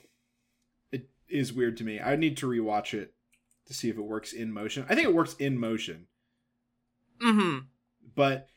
It 0.91 1.09
is 1.27 1.51
weird 1.53 1.77
to 1.77 1.83
me. 1.83 1.99
I 1.99 2.15
need 2.15 2.37
to 2.37 2.47
rewatch 2.47 2.93
it 2.93 3.13
to 3.65 3.73
see 3.73 3.89
if 3.89 3.97
it 3.97 4.01
works 4.01 4.31
in 4.33 4.51
motion. 4.51 4.85
I 4.89 4.95
think 4.95 5.07
it 5.07 5.13
works 5.13 5.33
in 5.35 5.57
motion, 5.57 6.07
Mm 7.19 7.33
Mhm. 7.39 7.65
but 8.15 8.47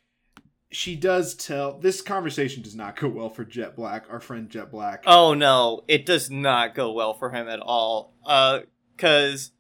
she 0.75 0.97
does 0.97 1.35
tell. 1.35 1.79
This 1.79 2.01
conversation 2.01 2.63
does 2.63 2.75
not 2.75 2.97
go 2.97 3.09
well 3.09 3.31
for 3.31 3.45
Jet 3.45 3.77
Black, 3.77 4.05
our 4.11 4.21
friend 4.21 4.51
Jet 4.51 4.71
Black. 4.71 5.05
Oh 5.07 5.35
no, 5.35 5.85
it 5.89 6.05
does 6.05 6.31
not 6.31 6.75
go 6.75 6.93
well 6.93 7.15
for 7.15 7.31
him 7.31 7.49
at 7.49 7.61
all. 7.61 8.15
Uh, 8.27 8.61
cause 8.99 9.53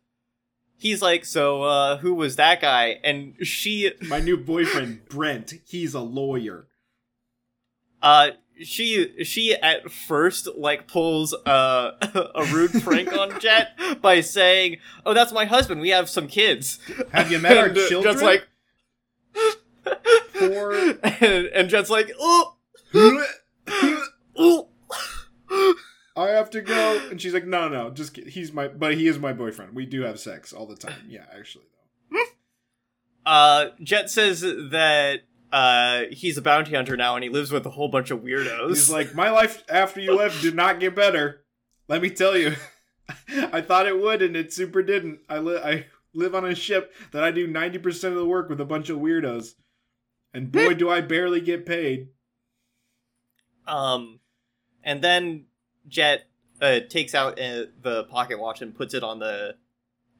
he's 0.77 1.01
like, 1.01 1.24
so, 1.24 1.62
uh, 1.62 1.97
who 1.99 2.15
was 2.15 2.36
that 2.36 2.61
guy? 2.61 2.99
And 3.05 3.35
she, 3.47 3.93
My 4.03 4.20
new 4.20 4.36
boyfriend 4.36 5.09
Brent. 5.09 5.55
He's 5.65 5.95
a 5.95 6.01
lawyer. 6.01 6.66
uh, 8.03 8.31
she, 8.62 9.24
she 9.24 9.55
at 9.55 9.91
first, 9.91 10.49
like, 10.57 10.86
pulls, 10.86 11.35
uh, 11.35 11.93
a 12.35 12.45
rude 12.53 12.70
prank 12.82 13.12
on 13.12 13.41
Jet 13.41 13.77
by 14.01 14.20
saying, 14.20 14.77
oh, 15.05 15.12
that's 15.15 15.32
my 15.32 15.45
husband, 15.45 15.81
we 15.81 15.89
have 15.91 16.09
some 16.09 16.28
kids. 16.28 16.78
Have 17.12 17.32
you 17.32 17.39
met 17.41 17.59
our 17.59 17.70
uh, 17.70 17.89
children? 17.89 18.15
Jet's 18.15 18.23
like, 18.23 18.47
Poor. 20.35 20.73
and, 21.02 21.47
and 21.47 21.69
Jet's 21.69 21.90
like, 21.90 22.11
oh, 22.19 22.56
oh. 24.36 24.69
I 26.16 26.28
have 26.28 26.51
to 26.51 26.61
go, 26.61 27.09
and 27.11 27.20
she's 27.20 27.35
like, 27.35 27.44
"No, 27.47 27.69
no, 27.69 27.90
just 27.90 28.15
kid- 28.15 28.28
he's 28.28 28.52
my, 28.52 28.69
but 28.69 28.94
he 28.94 29.09
is 29.09 29.19
my 29.19 29.32
boyfriend. 29.32 29.74
We 29.74 29.85
do 29.85 30.02
have 30.02 30.20
sex 30.20 30.52
all 30.52 30.66
the 30.66 30.77
time. 30.77 31.06
Yeah, 31.09 31.24
actually, 31.36 31.65
though. 32.11 32.20
Uh, 33.27 33.70
Jet 33.82 34.11
says 34.11 34.43
that 34.43 35.20
uh 35.52 36.02
he's 36.11 36.36
a 36.36 36.43
bounty 36.43 36.74
hunter 36.74 36.97
now 36.97 37.15
and 37.15 37.23
he 37.24 37.31
lives 37.31 37.51
with 37.52 37.65
a 37.65 37.70
whole 37.70 37.89
bunch 37.89 38.11
of 38.11 38.20
weirdos. 38.20 38.69
He's 38.69 38.90
like, 38.90 39.15
my 39.15 39.31
life 39.31 39.62
after 39.69 40.01
you 40.01 40.15
left 40.16 40.43
did 40.43 40.55
not 40.55 40.78
get 40.81 40.94
better. 40.97 41.43
Let 41.89 42.02
me 42.02 42.11
tell 42.11 42.36
you, 42.36 42.55
I 43.52 43.61
thought 43.61 43.86
it 43.86 43.98
would, 44.01 44.20
and 44.23 44.36
it 44.36 44.52
super 44.52 44.82
didn't. 44.82 45.20
I 45.28 45.39
li- 45.39 45.61
I 45.62 45.86
live 46.15 46.35
on 46.35 46.44
a 46.44 46.55
ship 46.55 46.93
that 47.12 47.24
I 47.24 47.31
do 47.31 47.47
ninety 47.47 47.78
percent 47.78 48.15
of 48.15 48.20
the 48.20 48.27
work 48.27 48.48
with 48.48 48.61
a 48.61 48.65
bunch 48.65 48.89
of 48.90 48.98
weirdos, 48.98 49.55
and 50.35 50.52
boy, 50.52 50.74
do 50.74 50.90
I 50.90 51.01
barely 51.01 51.40
get 51.40 51.65
paid. 51.65 52.09
um, 53.66 54.20
and 54.82 55.01
then 55.02 55.44
Jet 55.89 56.27
uh 56.61 56.81
takes 56.89 57.15
out 57.15 57.40
uh, 57.40 57.65
the 57.82 58.05
pocket 58.11 58.39
watch 58.39 58.61
and 58.62 58.74
puts 58.74 58.93
it 58.94 59.02
on 59.02 59.19
the 59.19 59.56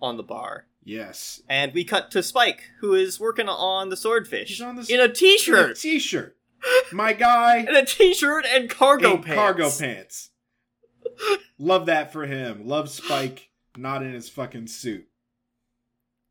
on 0.01 0.17
the 0.17 0.23
bar. 0.23 0.67
Yes, 0.87 1.41
And 1.49 1.73
we 1.73 1.83
cut 1.83 2.11
to 2.11 2.23
Spike, 2.23 2.65
who 2.81 2.93
is 2.93 3.19
working 3.19 3.49
on 3.49 3.89
the 3.89 3.97
swordfish 3.97 4.49
He's 4.51 4.61
on 4.61 4.77
the 4.77 4.87
in 4.93 5.01
a 5.01 5.09
t-shirt, 5.09 5.79
t-shirt. 5.79 6.37
My 6.93 7.15
guy 7.15 7.57
in 7.69 7.75
a 7.75 7.87
t-shirt 7.87 8.45
and 8.47 8.69
cargo 8.69 9.15
in 9.15 9.23
pants. 9.23 9.35
cargo 9.39 9.71
pants. 9.71 10.31
Love 11.59 11.87
that 11.87 12.13
for 12.13 12.27
him. 12.27 12.67
Love 12.67 12.91
Spike 12.91 13.49
not 13.79 14.03
in 14.03 14.13
his 14.13 14.29
fucking 14.29 14.67
suit. 14.67 15.07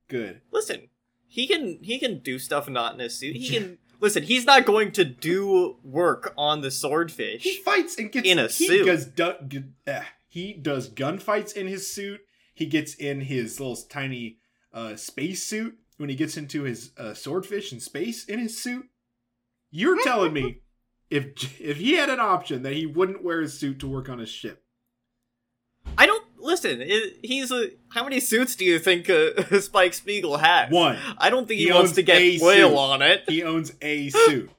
Good. 0.08 0.42
Listen, 0.52 0.90
he 1.34 1.48
can 1.48 1.80
he 1.82 1.98
can 1.98 2.20
do 2.20 2.38
stuff 2.38 2.70
not 2.70 2.94
in 2.94 3.00
his 3.00 3.18
suit. 3.18 3.36
He 3.36 3.50
can 3.50 3.80
listen. 4.00 4.22
He's 4.22 4.46
not 4.46 4.68
going 4.68 4.92
to 4.92 5.04
do 5.04 5.78
work 5.84 6.32
on 6.38 6.62
the 6.62 6.70
swordfish. 6.70 7.42
He 7.42 7.56
fights 7.56 7.98
and 7.98 8.12
gets 8.12 8.28
In 8.30 8.38
a 8.38 8.44
he 8.44 8.68
suit. 8.68 8.86
Does, 8.86 9.08
du- 9.08 9.64
eh, 9.88 10.04
he 10.28 10.54
does 10.54 10.92
gunfights 10.92 11.54
in 11.54 11.66
his 11.66 11.92
suit. 11.92 12.22
He 12.54 12.68
gets 12.68 12.94
in 12.94 13.22
his 13.22 13.60
little 13.60 13.76
tiny 13.76 14.38
uh, 14.72 14.96
space 14.96 15.42
suit 15.42 15.76
when 15.98 16.10
he 16.10 16.16
gets 16.16 16.38
into 16.38 16.62
his 16.64 16.92
uh, 17.00 17.16
swordfish 17.16 17.74
in 17.74 17.80
space 17.80 18.26
in 18.26 18.38
his 18.38 18.62
suit. 18.62 18.86
You're 19.72 20.04
telling 20.04 20.34
me 20.34 20.62
if 21.10 21.60
if 21.60 21.78
he 21.78 21.94
had 21.94 22.12
an 22.12 22.20
option 22.20 22.62
that 22.62 22.74
he 22.74 22.86
wouldn't 22.86 23.24
wear 23.24 23.42
his 23.42 23.60
suit 23.60 23.80
to 23.80 23.88
work 23.88 24.08
on 24.08 24.20
his 24.20 24.30
ship? 24.30 24.64
Listen. 26.44 26.82
i 26.82 27.12
he's 27.24 27.52
a. 27.52 27.70
How 27.90 28.04
many 28.04 28.20
suits 28.20 28.56
do 28.56 28.66
you 28.66 28.78
think 28.78 29.10
uh, 29.10 29.60
Spike 29.62 29.94
Spiegel 29.94 30.38
has? 30.38 30.72
One. 30.72 30.98
I 31.18 31.30
don't 31.30 31.48
think 31.48 31.60
he, 31.60 31.68
He 31.68 31.72
wants 31.72 31.94
to 31.94 32.04
get 32.04 32.22
a 32.22 32.40
oil 32.44 32.78
on 32.78 33.02
it. 33.02 33.24
He 33.28 33.44
owns 33.44 33.74
a 33.82 34.10
suit. 34.28 34.52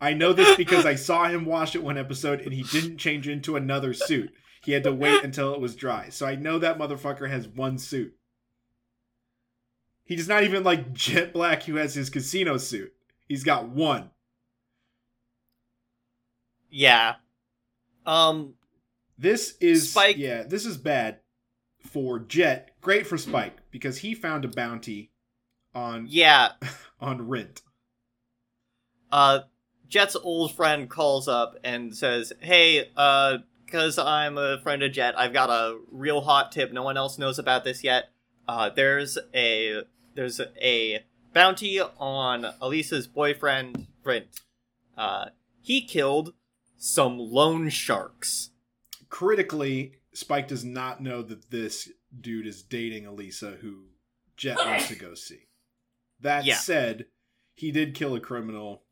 I 0.00 0.14
know 0.14 0.32
this 0.32 0.56
because 0.56 0.86
I 0.86 0.94
saw 0.94 1.28
him 1.28 1.44
wash 1.44 1.74
it 1.74 1.82
one 1.82 1.98
episode 1.98 2.40
and 2.40 2.52
he 2.52 2.62
didn't 2.62 2.98
change 2.98 3.28
into 3.28 3.56
another 3.56 3.92
suit. 3.92 4.30
He 4.64 4.72
had 4.72 4.84
to 4.84 4.92
wait 4.92 5.24
until 5.24 5.54
it 5.54 5.60
was 5.60 5.74
dry. 5.74 6.08
So 6.08 6.26
I 6.26 6.36
know 6.36 6.58
that 6.58 6.78
motherfucker 6.78 7.28
has 7.28 7.48
one 7.48 7.78
suit. 7.78 8.14
He 10.04 10.16
does 10.16 10.28
not 10.28 10.44
even 10.44 10.62
like 10.62 10.92
Jet 10.92 11.32
Black, 11.32 11.64
who 11.64 11.76
has 11.76 11.94
his 11.94 12.10
casino 12.10 12.56
suit. 12.58 12.92
He's 13.28 13.44
got 13.44 13.68
one. 13.68 14.10
Yeah. 16.70 17.16
Um. 18.06 18.54
This 19.18 19.56
is 19.60 19.90
Spike- 19.90 20.16
Yeah, 20.16 20.44
this 20.44 20.64
is 20.64 20.76
bad 20.76 21.20
for 21.84 22.18
Jet. 22.18 22.70
Great 22.80 23.06
for 23.06 23.18
Spike 23.18 23.56
because 23.70 23.98
he 23.98 24.14
found 24.14 24.44
a 24.44 24.48
bounty 24.48 25.10
on 25.74 26.06
Yeah. 26.08 26.52
on 27.00 27.28
Rent. 27.28 27.62
Uh. 29.10 29.40
Jet's 29.88 30.16
old 30.16 30.54
friend 30.54 30.90
calls 30.90 31.28
up 31.28 31.56
and 31.64 31.96
says, 31.96 32.30
"Hey, 32.40 32.90
uh, 32.94 33.38
because 33.64 33.98
I'm 33.98 34.36
a 34.36 34.58
friend 34.60 34.82
of 34.82 34.92
Jet, 34.92 35.18
I've 35.18 35.32
got 35.32 35.48
a 35.48 35.78
real 35.90 36.20
hot 36.20 36.52
tip. 36.52 36.72
No 36.72 36.82
one 36.82 36.98
else 36.98 37.16
knows 37.16 37.38
about 37.38 37.64
this 37.64 37.82
yet. 37.82 38.10
Uh, 38.46 38.68
there's 38.68 39.16
a 39.34 39.84
there's 40.14 40.42
a 40.60 41.04
bounty 41.32 41.80
on 41.80 42.46
Elisa's 42.60 43.06
boyfriend, 43.06 43.86
Brent. 44.02 44.26
Uh, 44.96 45.26
he 45.62 45.80
killed 45.80 46.34
some 46.76 47.18
loan 47.18 47.70
sharks. 47.70 48.50
Critically, 49.10 49.94
Spike 50.12 50.48
does 50.48 50.64
not 50.64 51.02
know 51.02 51.22
that 51.22 51.50
this 51.50 51.88
dude 52.20 52.46
is 52.46 52.62
dating 52.62 53.06
Elisa, 53.06 53.52
who 53.60 53.86
Jet 54.36 54.56
wants 54.58 54.88
to 54.88 54.96
go 54.96 55.14
see. 55.14 55.48
That 56.20 56.44
Yeah. 56.44 56.56
said, 56.56 57.06
he 57.54 57.70
did 57.70 57.94
kill 57.94 58.14
a 58.14 58.20
criminal. 58.20 58.84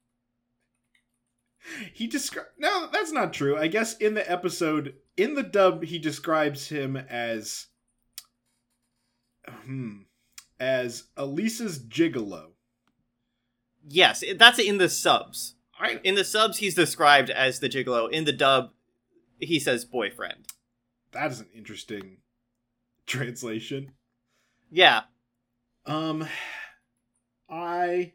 He 1.93 2.07
described. 2.07 2.51
No, 2.59 2.89
that's 2.93 3.11
not 3.13 3.33
true. 3.33 3.57
I 3.59 3.67
guess 3.67 3.97
in 3.97 4.15
the 4.15 4.31
episode, 4.31 4.95
in 5.17 5.35
the 5.35 5.43
dub, 5.43 5.83
he 5.85 5.99
describes 5.99 6.69
him 6.69 6.97
as. 6.97 7.67
Hmm. 9.49 10.03
As 10.59 11.05
Elisa's 11.17 11.79
gigolo. 11.79 12.53
Yes, 13.89 14.25
that's 14.37 14.59
in 14.59 14.79
the 14.79 14.89
subs. 14.89 15.55
I, 15.79 16.01
In 16.03 16.15
the 16.15 16.25
subs, 16.25 16.59
he's 16.59 16.75
described 16.75 17.29
as 17.31 17.61
the 17.61 17.69
gigolo. 17.69 18.11
In 18.11 18.25
the 18.25 18.33
dub, 18.33 18.71
he 19.41 19.59
says 19.61 19.85
boyfriend. 19.85 20.47
that 21.13 21.31
is 21.31 21.41
an 21.41 21.49
interesting 21.55 22.19
translation. 23.07 23.93
Yeah, 24.71 25.03
Um, 25.87 26.27
I. 27.49 28.13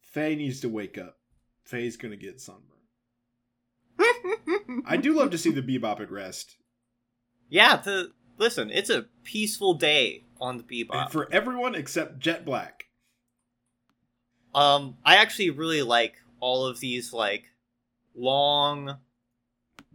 Faye 0.00 0.36
needs 0.36 0.60
to 0.60 0.68
wake 0.68 0.96
up. 0.98 1.18
Faye's 1.64 1.96
gonna 1.96 2.16
get 2.16 2.40
sunburned. 2.40 2.70
I 4.86 4.96
do 4.96 5.14
love 5.14 5.30
to 5.30 5.38
see 5.38 5.50
the 5.50 5.62
bebop 5.62 6.00
at 6.00 6.10
rest. 6.10 6.56
yeah. 7.48 7.76
The 7.76 8.12
listen, 8.38 8.70
it's 8.70 8.90
a 8.90 9.06
peaceful 9.24 9.74
day 9.74 10.24
on 10.40 10.58
the 10.58 10.62
And 10.62 10.88
Bebop. 10.90 11.10
for 11.10 11.32
everyone 11.32 11.74
except 11.74 12.18
Jet 12.18 12.44
Black. 12.44 12.84
Um, 14.54 14.98
I 15.04 15.16
actually 15.16 15.50
really 15.50 15.82
like 15.82 16.14
all 16.44 16.66
of 16.66 16.78
these 16.80 17.10
like 17.10 17.44
long, 18.14 18.98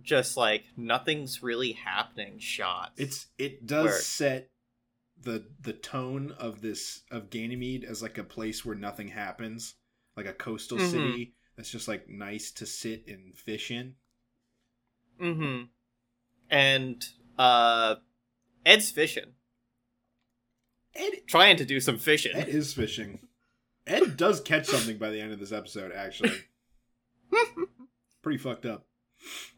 just 0.01 0.35
like 0.35 0.63
nothing's 0.75 1.43
really 1.43 1.73
happening 1.73 2.39
shots. 2.39 2.93
It's 2.97 3.27
it 3.37 3.67
does 3.67 3.85
Word. 3.85 4.01
set 4.01 4.49
the 5.21 5.45
the 5.61 5.73
tone 5.73 6.31
of 6.39 6.61
this 6.61 7.01
of 7.11 7.29
Ganymede 7.29 7.83
as 7.83 8.01
like 8.01 8.17
a 8.17 8.23
place 8.23 8.65
where 8.65 8.75
nothing 8.75 9.09
happens, 9.09 9.75
like 10.17 10.25
a 10.25 10.33
coastal 10.33 10.79
Mhm. 10.79 10.89
city 10.91 11.33
that's 11.55 11.69
just 11.71 11.87
like 11.87 12.09
nice 12.09 12.51
to 12.53 12.65
sit 12.65 13.07
and 13.07 13.37
fish 13.37 13.69
in. 13.69 13.95
mm-hmm. 15.21 15.65
And 16.49 17.05
uh, 17.37 17.95
Ed's 18.65 18.89
fishing, 18.89 19.33
Ed 20.95 21.27
trying 21.27 21.57
to 21.57 21.65
do 21.65 21.79
some 21.79 21.99
fishing. 21.99 22.35
Ed 22.35 22.47
is 22.49 22.73
fishing. 22.73 23.19
Ed 24.19 24.23
does 24.25 24.41
catch 24.41 24.65
something 24.67 24.97
by 24.97 25.09
the 25.09 25.19
end 25.21 25.31
of 25.31 25.39
this 25.39 25.51
episode, 25.51 25.91
actually. 25.93 26.31
Pretty 28.21 28.37
fucked 28.37 28.65
up. 28.65 28.85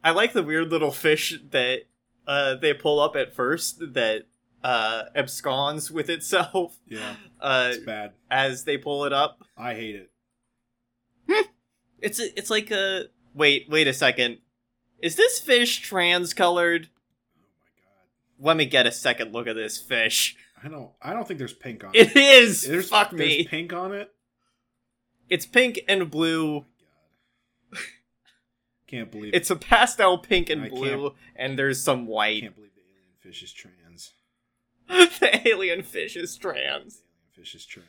I 0.04 0.12
like 0.12 0.34
the 0.34 0.44
weird 0.44 0.70
little 0.70 0.92
fish 0.92 1.40
that 1.52 1.82
uh 2.28 2.56
they 2.56 2.74
pull 2.74 3.00
up 3.00 3.16
at 3.16 3.34
first 3.34 3.80
that 3.94 4.24
uh 4.64 5.04
absconds 5.16 5.90
with 5.92 6.10
itself 6.10 6.78
Yeah, 6.88 7.16
uh 7.40 7.70
it's 7.74 7.84
bad. 7.86 8.14
as 8.30 8.64
they 8.64 8.78
pull 8.78 9.06
it 9.06 9.14
up. 9.14 9.40
I 9.58 9.74
hate 9.74 9.96
it. 9.96 10.12
It's 12.00 12.20
a, 12.20 12.36
it's 12.36 12.50
like 12.50 12.72
a 12.72 13.06
wait 13.36 13.68
wait 13.70 13.88
a 13.88 13.94
second. 13.94 14.40
Is 15.04 15.16
this 15.16 15.40
fish 15.40 15.82
trans 15.82 16.34
colored? 16.34 16.90
Oh 17.38 17.46
my 17.62 17.70
god! 17.84 18.48
Let 18.48 18.58
me 18.58 18.66
get 18.66 18.88
a 18.88 18.92
second 18.92 19.34
look 19.34 19.46
at 19.46 19.56
this 19.56 19.78
fish. 19.78 20.36
I 20.64 20.68
don't. 20.68 20.90
I 21.00 21.14
don't 21.14 21.28
think 21.28 21.38
there's 21.38 21.54
pink 21.54 21.84
on 21.84 21.92
it. 21.94 22.08
It 22.08 22.18
is. 22.18 22.64
There's 22.64 22.90
Fuck 22.90 23.12
there's 23.12 23.20
me. 23.20 23.46
pink 23.48 23.72
on 23.72 23.94
it. 23.94 24.12
It's 25.32 25.46
pink 25.46 25.80
and 25.88 26.02
Oh 26.04 26.06
blue. 26.06 26.66
my. 27.72 27.80
Can't 28.88 29.10
believe. 29.10 29.34
It's 29.34 29.50
a 29.50 29.56
pastel 29.56 30.18
pink 30.18 30.50
and 30.50 30.64
I 30.66 30.70
blue, 30.70 31.16
and 31.38 31.58
there's 31.58 31.82
some 31.82 32.02
I 32.02 32.04
white. 32.04 32.42
can't 32.42 32.56
believe 32.56 32.72
the 32.76 32.82
alien 32.82 33.16
fish 33.22 33.42
is 33.42 33.54
trans. 33.54 34.14
the 35.20 35.48
alien 35.48 35.84
fish 35.84 36.18
is 36.18 36.36
trans. 36.38 36.96
The 36.98 37.04
alien 37.06 37.32
fish 37.34 37.56
is 37.56 37.66
trans. 37.66 37.88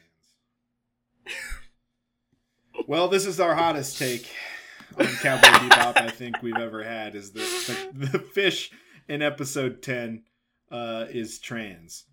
well, 2.86 3.08
this 3.08 3.26
is 3.26 3.40
our 3.40 3.56
hottest 3.56 3.98
take 3.98 4.30
on 4.96 5.06
Cowboy 5.06 5.48
Bebop. 5.48 5.96
I 5.96 6.10
think 6.10 6.40
we've 6.42 6.56
ever 6.56 6.84
had 6.84 7.14
is 7.16 7.32
that 7.32 7.88
the, 7.94 8.06
the 8.06 8.18
fish 8.20 8.70
in 9.08 9.20
episode 9.22 9.82
ten 9.82 10.22
uh, 10.70 11.06
is 11.10 11.40
trans. 11.40 12.04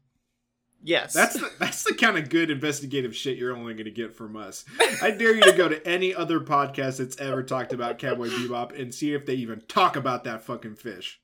Yes. 0.81 1.13
That's 1.13 1.33
the, 1.33 1.51
that's 1.59 1.83
the 1.83 1.93
kind 1.93 2.17
of 2.17 2.29
good 2.29 2.49
investigative 2.49 3.15
shit 3.15 3.37
you're 3.37 3.55
only 3.55 3.73
going 3.73 3.85
to 3.85 3.91
get 3.91 4.15
from 4.15 4.35
us. 4.35 4.65
I 5.01 5.11
dare 5.11 5.35
you 5.35 5.41
to 5.41 5.51
go 5.51 5.67
to 5.67 5.85
any 5.87 6.15
other 6.15 6.39
podcast 6.39 6.97
that's 6.97 7.17
ever 7.19 7.43
talked 7.43 7.73
about 7.73 7.99
Cowboy 7.99 8.29
Bebop 8.29 8.79
and 8.79 8.93
see 8.93 9.13
if 9.13 9.25
they 9.25 9.35
even 9.35 9.61
talk 9.67 9.95
about 9.95 10.23
that 10.23 10.43
fucking 10.43 10.75
fish. 10.75 11.19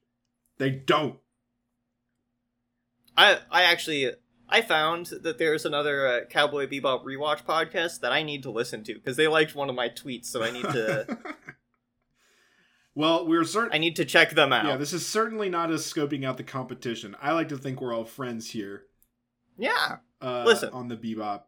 They 0.57 0.71
don't. 0.71 1.17
I 3.17 3.39
I 3.49 3.63
actually 3.63 4.11
I 4.49 4.61
found 4.61 5.07
that 5.21 5.37
there's 5.37 5.65
another 5.65 6.07
uh, 6.07 6.19
Cowboy 6.29 6.67
Bebop 6.67 7.03
rewatch 7.03 7.45
podcast 7.45 8.01
that 8.01 8.11
I 8.11 8.23
need 8.23 8.43
to 8.43 8.51
listen 8.51 8.83
to 8.83 8.93
because 8.93 9.17
they 9.17 9.27
liked 9.27 9.55
one 9.55 9.69
of 9.69 9.75
my 9.75 9.89
tweets, 9.89 10.25
so 10.25 10.43
I 10.43 10.51
need 10.51 10.63
to 10.63 11.17
well, 12.95 13.25
we're 13.25 13.43
certain. 13.43 13.71
I 13.73 13.77
need 13.77 13.95
to 13.97 14.05
check 14.05 14.31
them 14.31 14.53
out. 14.53 14.65
Yeah, 14.65 14.77
this 14.77 14.93
is 14.93 15.05
certainly 15.05 15.49
not 15.49 15.71
us 15.71 15.91
scoping 15.91 16.25
out 16.25 16.37
the 16.37 16.43
competition. 16.43 17.15
I 17.21 17.31
like 17.31 17.49
to 17.49 17.57
think 17.57 17.81
we're 17.81 17.93
all 17.93 18.05
friends 18.05 18.51
here. 18.51 18.83
Yeah, 19.57 19.97
Uh, 20.21 20.43
Listen. 20.45 20.69
on 20.73 20.87
the 20.87 20.95
Bebop. 20.97 21.43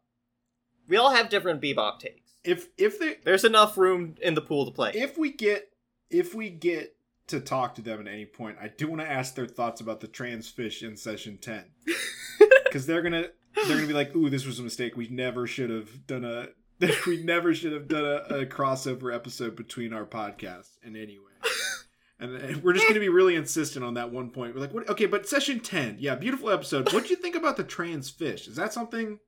we 0.88 0.98
all 0.98 1.12
have 1.12 1.30
different 1.30 1.62
Bebop 1.62 2.00
takes. 2.00 2.32
If 2.44 2.68
if 2.78 3.00
they 3.00 3.18
There's 3.24 3.44
enough 3.44 3.78
room 3.78 4.16
in 4.22 4.34
the 4.34 4.42
pool 4.42 4.66
to 4.66 4.72
play. 4.72 4.92
if 4.96 5.18
we 5.18 5.32
get 5.32 5.70
if 6.10 6.34
we 6.34 6.50
get 6.50 6.96
to 7.28 7.42
talk 7.42 7.76
to 7.76 7.82
them 7.82 8.00
at 8.00 8.08
any 8.08 8.26
point, 8.26 8.58
I 8.62 8.70
do 8.70 8.88
want 8.88 9.02
to 9.02 9.10
ask 9.12 9.36
their 9.36 9.48
thoughts 9.48 9.82
about 9.82 10.00
the 10.00 10.08
trans 10.08 10.48
fish 10.48 10.82
in 10.84 10.96
session 10.96 11.38
ten, 11.40 11.66
because 12.66 12.86
they're 12.86 13.02
gonna 13.02 13.26
they're 13.68 13.76
gonna 13.76 13.88
be 13.88 13.94
like, 13.94 14.16
"Ooh, 14.16 14.30
this 14.30 14.46
was 14.46 14.60
a 14.60 14.64
mistake. 14.64 14.96
We 14.96 15.10
never 15.10 15.46
should 15.48 15.70
have 15.70 16.08
done 16.08 16.24
a 16.24 16.48
we 17.08 17.24
never 17.24 17.54
should 17.54 17.74
have 17.74 17.88
done 17.90 18.06
a, 18.06 18.36
a 18.42 18.46
crossover 18.46 19.14
episode 19.14 19.56
between 19.58 19.92
our 19.92 20.06
podcasts 20.06 20.78
in 20.84 20.96
any 20.96 21.18
way." 21.18 21.24
And 22.20 22.64
we're 22.64 22.74
just 22.74 22.88
gonna 22.88 23.00
be 23.00 23.10
really 23.10 23.36
insistent 23.36 23.86
on 23.86 23.94
that 23.94 24.12
one 24.12 24.32
point. 24.32 24.56
We're 24.56 24.62
like, 24.62 24.74
"What? 24.74 24.90
Okay, 24.90 25.06
but 25.06 25.28
session 25.30 25.60
ten, 25.60 25.98
yeah, 26.00 26.16
beautiful 26.16 26.50
episode. 26.50 26.92
What 26.92 27.04
do 27.04 27.10
you 27.10 27.16
think 27.16 27.36
about 27.36 27.58
the 27.58 27.64
trans 27.64 28.10
fish? 28.10 28.48
Is 28.48 28.56
that 28.56 28.74
something 28.74 29.20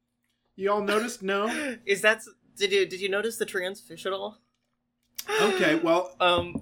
you 0.56 0.72
all 0.72 0.82
noticed? 0.82 1.22
No. 1.22 1.48
Is 1.86 2.02
that 2.02 2.24
did 2.58 2.72
you 2.72 2.88
did 2.88 3.00
you 3.00 3.08
notice 3.10 3.38
the 3.38 3.46
trans 3.46 3.80
fish 3.80 4.06
at 4.08 4.14
all? 4.14 4.40
Okay, 5.40 5.76
well, 5.76 6.16
Um, 6.20 6.56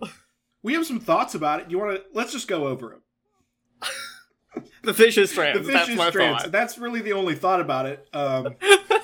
we 0.63 0.73
have 0.73 0.85
some 0.85 0.99
thoughts 0.99 1.33
about 1.33 1.61
it. 1.61 1.71
You 1.71 1.79
want 1.79 1.95
to? 1.95 2.03
Let's 2.13 2.33
just 2.33 2.49
go 2.49 2.67
over 2.67 2.89
them. 2.89 4.63
the 4.83 4.93
fish 4.93 5.17
is 5.17 5.31
trans. 5.31 5.59
the 5.59 5.63
fish 5.63 5.73
That's 5.73 5.89
is 5.89 5.95
my 5.97 6.09
trans. 6.09 6.41
thought. 6.43 6.51
That's 6.51 6.77
really 6.77 6.99
the 7.01 7.13
only 7.13 7.35
thought 7.35 7.61
about 7.61 7.85
it. 7.85 8.05
Um, 8.13 8.55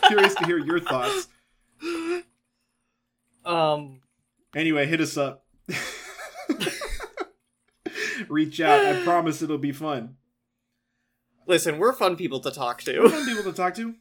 curious 0.07 0.35
to 0.35 0.45
hear 0.45 0.57
your 0.57 0.79
thoughts. 0.81 1.27
Um, 3.45 4.01
Anyway, 4.55 4.85
hit 4.85 4.99
us 5.01 5.17
up. 5.17 5.45
Reach 8.29 8.59
out. 8.61 8.85
I 8.85 9.03
promise 9.03 9.41
it'll 9.41 9.57
be 9.57 9.71
fun. 9.71 10.15
listen, 11.47 11.77
we're 11.77 11.93
fun 11.93 12.15
people 12.15 12.39
to 12.41 12.51
talk 12.51 12.81
We're 12.87 12.93
to. 13.03 13.09
fun 13.09 13.25
people 13.25 13.43
to 13.43 13.53
talk 13.53 13.75
to. 13.75 13.95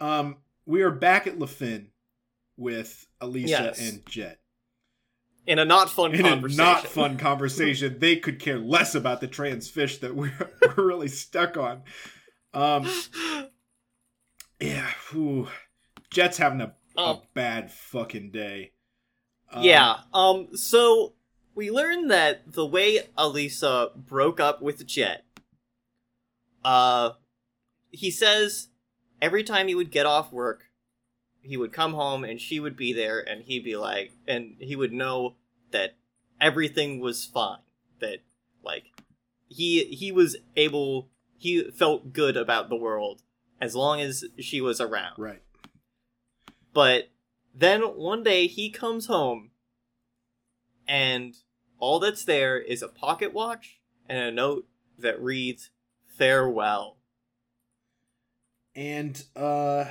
Um, 0.00 0.36
we 0.66 0.82
are 0.82 0.90
back 0.90 1.26
at 1.26 1.38
LaFin 1.38 1.86
with 2.56 3.06
Elisa 3.20 3.48
Yes. 3.50 3.80
and 3.80 4.04
Jet. 4.06 4.40
In 5.46 5.58
a 5.58 5.64
not 5.64 5.90
fun 5.90 6.14
In 6.14 6.24
a 6.24 6.28
conversation. 6.28 6.64
not 6.64 6.86
fun 6.86 7.16
conversation, 7.18 7.98
they 7.98 8.16
could 8.16 8.38
care 8.38 8.58
less 8.58 8.94
about 8.94 9.20
the 9.20 9.26
trans 9.26 9.68
fish 9.68 9.98
that 9.98 10.14
we're, 10.14 10.32
we're 10.76 10.84
really 10.86 11.08
stuck 11.08 11.56
on. 11.56 11.82
Um, 12.54 12.86
yeah, 14.60 14.88
whew. 15.10 15.48
Jet's 16.10 16.36
having 16.38 16.60
a 16.60 16.74
Um, 16.96 17.04
a 17.16 17.22
bad 17.34 17.70
fucking 17.72 18.30
day. 18.32 18.72
Um, 19.50 19.62
yeah. 19.64 19.96
Um. 20.12 20.48
So 20.56 21.14
we 21.54 21.70
learned 21.70 22.10
that 22.10 22.52
the 22.52 22.66
way 22.66 23.08
Elisa 23.16 23.90
broke 23.96 24.40
up 24.40 24.62
with 24.62 24.86
Jet, 24.86 25.24
uh, 26.64 27.10
he 27.90 28.10
says 28.10 28.68
every 29.20 29.44
time 29.44 29.68
he 29.68 29.74
would 29.74 29.90
get 29.90 30.06
off 30.06 30.32
work, 30.32 30.64
he 31.42 31.56
would 31.56 31.72
come 31.72 31.92
home 31.94 32.24
and 32.24 32.40
she 32.40 32.60
would 32.60 32.76
be 32.76 32.92
there, 32.92 33.20
and 33.20 33.42
he'd 33.42 33.64
be 33.64 33.76
like, 33.76 34.12
and 34.26 34.56
he 34.58 34.76
would 34.76 34.92
know 34.92 35.36
that 35.72 35.96
everything 36.40 37.00
was 37.00 37.24
fine. 37.24 37.58
That 38.00 38.18
like 38.64 38.84
he 39.48 39.84
he 39.84 40.12
was 40.12 40.36
able, 40.56 41.08
he 41.36 41.70
felt 41.70 42.12
good 42.12 42.36
about 42.36 42.68
the 42.68 42.76
world 42.76 43.22
as 43.60 43.76
long 43.76 44.00
as 44.00 44.24
she 44.38 44.60
was 44.60 44.80
around. 44.80 45.14
Right. 45.18 45.42
But 46.74 47.10
then 47.54 47.82
one 47.82 48.22
day 48.22 48.46
he 48.46 48.70
comes 48.70 49.06
home 49.06 49.51
and 50.86 51.34
all 51.78 51.98
that's 51.98 52.24
there 52.24 52.58
is 52.58 52.82
a 52.82 52.88
pocket 52.88 53.32
watch 53.32 53.80
and 54.06 54.18
a 54.18 54.30
note 54.30 54.66
that 54.98 55.20
reads 55.20 55.70
farewell. 56.06 56.98
And 58.74 59.22
uh 59.36 59.86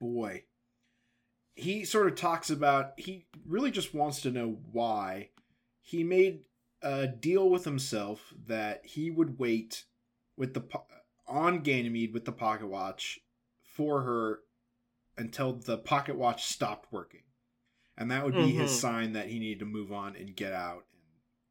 boy. 0.00 0.44
He 1.54 1.84
sort 1.84 2.06
of 2.06 2.14
talks 2.14 2.50
about 2.50 2.92
he 2.96 3.26
really 3.46 3.70
just 3.70 3.94
wants 3.94 4.22
to 4.22 4.30
know 4.30 4.58
why 4.72 5.30
he 5.80 6.04
made 6.04 6.44
a 6.82 7.06
deal 7.06 7.48
with 7.50 7.64
himself 7.64 8.32
that 8.46 8.86
he 8.86 9.10
would 9.10 9.38
wait 9.38 9.84
with 10.36 10.54
the 10.54 10.60
po- 10.60 10.86
on 11.26 11.60
Ganymede 11.60 12.14
with 12.14 12.24
the 12.24 12.32
pocket 12.32 12.66
watch 12.66 13.20
for 13.62 14.02
her 14.02 14.40
until 15.18 15.52
the 15.52 15.76
pocket 15.76 16.16
watch 16.16 16.46
stopped 16.46 16.90
working. 16.92 17.22
And 17.96 18.10
that 18.10 18.24
would 18.24 18.36
be 18.36 18.52
his 18.52 18.70
Mhm. 18.70 18.80
sign 18.80 19.12
that 19.12 19.28
he 19.28 19.38
needed 19.38 19.58
to 19.60 19.66
move 19.66 19.92
on 19.92 20.16
and 20.16 20.34
get 20.34 20.52
out 20.52 20.86
and, 20.92 21.02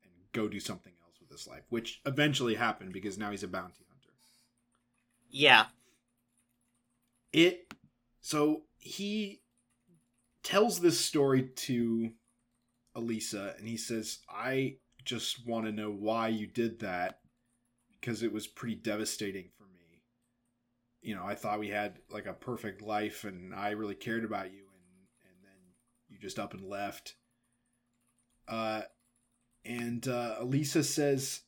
and 0.03 0.31
go 0.31 0.47
do 0.47 0.59
something 0.59 0.93
else 1.03 1.19
with 1.19 1.29
his 1.29 1.47
life, 1.47 1.63
which 1.69 2.01
eventually 2.05 2.55
happened 2.55 2.93
because 2.93 3.17
now 3.17 3.31
he's 3.31 3.43
a 3.43 3.47
bounty 3.47 3.85
hunter. 3.89 4.13
Yeah. 5.29 5.67
It 7.31 7.73
so 8.21 8.63
he 8.77 9.41
tells 10.43 10.79
this 10.79 10.99
story 10.99 11.43
to 11.43 12.13
Elisa 12.95 13.55
and 13.57 13.67
he 13.67 13.77
says, 13.77 14.19
I 14.29 14.77
just 15.05 15.45
want 15.45 15.65
to 15.65 15.71
know 15.71 15.91
why 15.91 16.29
you 16.29 16.47
did 16.47 16.79
that 16.79 17.21
because 17.91 18.23
it 18.23 18.31
was 18.33 18.47
pretty 18.47 18.75
devastating 18.75 19.49
for 19.57 19.63
me. 19.65 20.03
You 21.01 21.15
know, 21.15 21.25
I 21.25 21.35
thought 21.35 21.59
we 21.59 21.69
had 21.69 21.99
like 22.09 22.25
a 22.25 22.33
perfect 22.33 22.81
life 22.81 23.23
and 23.23 23.53
I 23.53 23.71
really 23.71 23.95
cared 23.95 24.23
about 24.25 24.51
you 24.51 24.59
and 24.59 24.59
and 24.59 24.67
then 24.67 24.68
you 26.19 26.27
just 26.27 26.39
up 26.39 26.53
and 26.53 26.67
left. 26.67 27.15
Uh 28.47 28.81
and 29.65 30.07
uh 30.07 30.35
Elisa 30.39 30.83
says 30.83 31.41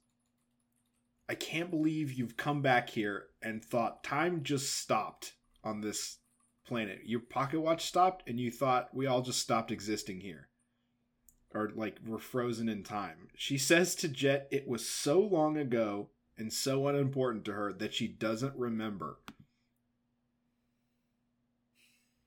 I 1.30 1.36
can't 1.36 1.72
believe 1.72 2.12
you've 2.12 2.38
come 2.38 2.62
back 2.62 2.90
here 2.90 3.28
and 3.42 3.64
thought 3.64 4.04
time 4.04 4.44
just 4.44 4.76
stopped 4.76 5.34
on 5.64 5.82
this 5.82 6.18
planet. 6.66 7.00
Your 7.06 7.22
pocket 7.22 7.62
watch 7.62 7.86
stopped 7.86 8.28
and 8.28 8.40
you 8.40 8.52
thought 8.52 8.94
we 8.94 9.08
all 9.08 9.22
just 9.22 9.40
stopped 9.40 9.72
existing 9.72 10.22
here. 10.22 10.50
Or 11.54 11.72
like 11.76 11.98
we're 12.06 12.18
frozen 12.18 12.70
in 12.70 12.84
time. 12.84 13.30
She 13.36 13.58
says 13.58 13.96
to 13.96 14.08
Jet 14.08 14.48
it 14.52 14.68
was 14.68 14.88
so 14.88 15.20
long 15.20 15.58
ago 15.58 16.10
and 16.38 16.52
so 16.52 16.88
unimportant 16.88 17.46
to 17.46 17.54
her 17.54 17.74
that 17.74 17.94
she 17.94 18.08
doesn't 18.08 18.56
remember. 18.56 19.20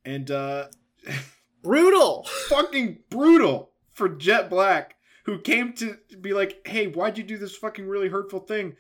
And 0.04 0.30
uh 0.30 0.68
Brutal. 1.65 2.24
fucking 2.49 2.99
brutal 3.11 3.70
for 3.93 4.09
Jet 4.09 4.51
Black, 4.51 4.97
who 5.24 5.39
came 5.41 5.73
to 5.74 5.99
be 6.20 6.32
like, 6.32 6.66
"Hey, 6.66 6.86
why'd 6.86 7.19
you 7.19 7.24
do 7.24 7.39
this 7.39 7.57
fucking 7.57 7.89
really 7.89 8.09
hurtful 8.09 8.41
thing?" 8.41 8.77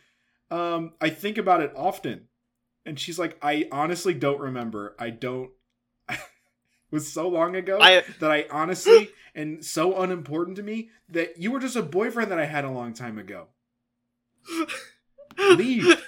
Um, 0.50 0.92
I 1.00 1.10
think 1.10 1.38
about 1.38 1.62
it 1.62 1.72
often, 1.74 2.28
and 2.84 3.00
she's 3.00 3.18
like, 3.18 3.36
"I 3.42 3.68
honestly 3.72 4.14
don't 4.14 4.40
remember. 4.40 4.94
I 4.98 5.10
don't." 5.10 5.50
it 6.08 6.18
was 6.90 7.10
so 7.10 7.28
long 7.28 7.56
ago 7.56 7.78
I 7.80 8.04
that 8.20 8.30
I 8.30 8.46
honestly 8.50 9.10
and 9.34 9.64
so 9.64 10.00
unimportant 10.00 10.56
to 10.58 10.62
me 10.62 10.90
that 11.08 11.38
you 11.38 11.50
were 11.50 11.60
just 11.60 11.76
a 11.76 11.82
boyfriend 11.82 12.30
that 12.30 12.38
I 12.38 12.44
had 12.44 12.64
a 12.64 12.70
long 12.70 12.92
time 12.92 13.18
ago. 13.18 13.48
Leave. 15.38 16.03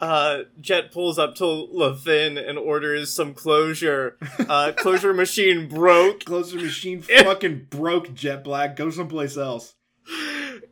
Uh 0.00 0.40
Jet 0.60 0.92
pulls 0.92 1.18
up 1.18 1.34
to 1.36 1.44
LaFin 1.44 2.36
and 2.36 2.58
orders 2.58 3.12
some 3.12 3.34
closure. 3.34 4.16
Uh 4.48 4.72
closure 4.76 5.14
machine 5.14 5.68
broke. 5.68 6.24
Closure 6.24 6.58
machine 6.58 7.00
fucking 7.02 7.66
broke. 7.70 8.14
Jet 8.14 8.44
Black. 8.44 8.76
Go 8.76 8.90
someplace 8.90 9.36
else. 9.36 9.74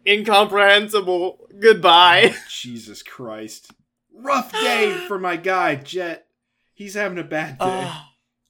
Incomprehensible. 0.07 1.49
Goodbye. 1.59 2.35
Jesus 2.49 3.03
Christ. 3.03 3.73
Rough 4.15 4.53
day 4.53 5.05
for 5.09 5.19
my 5.19 5.37
guy, 5.37 5.77
Jet. 5.77 6.27
He's 6.75 6.95
having 6.95 7.19
a 7.19 7.25
bad 7.25 7.59
day. 7.59 7.65
Uh, 7.91 8.01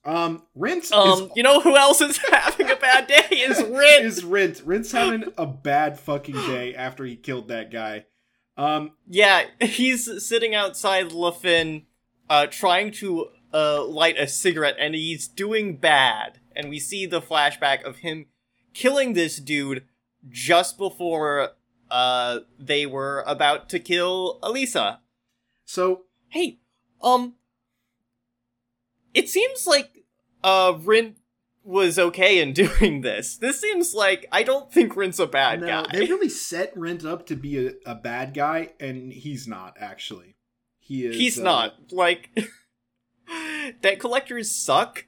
um, 0.07 0.43
Rince 0.55 0.93
um, 0.93 1.31
you 1.35 1.43
know 1.43 1.61
who 1.61 1.77
else 1.77 2.01
is 2.01 2.19
having 2.31 2.71
a 2.71 2.77
bad 2.77 3.07
day? 3.07 3.27
Is 3.31 3.59
is, 3.59 3.69
Rin. 3.69 4.05
is 4.05 4.25
Rince. 4.25 4.61
Rince 4.61 4.93
having 4.93 5.25
a 5.39 5.47
bad 5.47 5.99
fucking 5.99 6.35
day 6.35 6.75
after 6.75 7.05
he 7.05 7.17
killed 7.17 7.49
that 7.49 7.71
guy. 7.71 8.05
Um, 8.57 8.93
Yeah, 9.09 9.45
he's 9.61 10.27
sitting 10.27 10.55
outside 10.55 11.11
LaFin, 11.11 11.85
uh, 12.29 12.47
trying 12.47 12.91
to 12.93 13.29
uh 13.53 13.85
light 13.85 14.19
a 14.19 14.27
cigarette, 14.27 14.77
and 14.79 14.95
he's 14.95 15.29
doing 15.29 15.77
bad. 15.77 16.41
And 16.57 16.69
we 16.71 16.79
see 16.81 17.07
the 17.07 17.21
flashback 17.23 17.83
of 17.85 17.99
him 17.99 18.27
killing 18.73 19.13
this 19.13 19.37
dude 19.39 19.85
just 20.29 20.79
before 20.79 21.51
uh 21.91 22.41
they 22.59 22.87
were 22.87 23.23
about 23.27 23.69
to 23.71 23.79
kill 23.79 24.39
Elisa. 24.43 25.01
so 25.65 26.03
Hey, 26.29 26.59
um, 27.01 27.35
it 29.13 29.29
seems 29.29 29.67
like 29.67 30.05
uh 30.43 30.79
Rin 30.81 31.17
was 31.65 31.99
okay 31.99 32.41
in 32.41 32.53
doing 32.53 33.01
this. 33.01 33.37
This 33.37 33.61
seems 33.61 33.95
like 33.95 34.27
I 34.31 34.43
don't 34.43 34.71
think 34.73 34.97
Rent's 34.97 35.19
a 35.19 35.27
bad 35.27 35.61
no, 35.61 35.67
guy. 35.67 35.87
they 35.93 36.01
really 36.01 36.29
set 36.29 36.77
Rent 36.77 37.05
up 37.05 37.27
to 37.27 37.37
be 37.37 37.67
a, 37.67 37.73
a 37.87 37.95
bad 37.95 38.35
guy, 38.35 38.73
and 38.79 39.13
he's 39.13 39.49
not 39.49 39.77
actually. 39.81 40.37
He 40.79 41.07
is. 41.07 41.17
He's 41.17 41.39
uh, 41.41 41.43
not. 41.43 41.75
Like 41.93 42.31
debt 43.81 43.99
collectors 44.01 44.51
suck, 44.51 45.07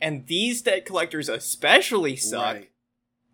and 0.00 0.26
these 0.26 0.62
debt 0.62 0.84
collectors 0.86 1.28
especially 1.28 2.16
suck. 2.16 2.56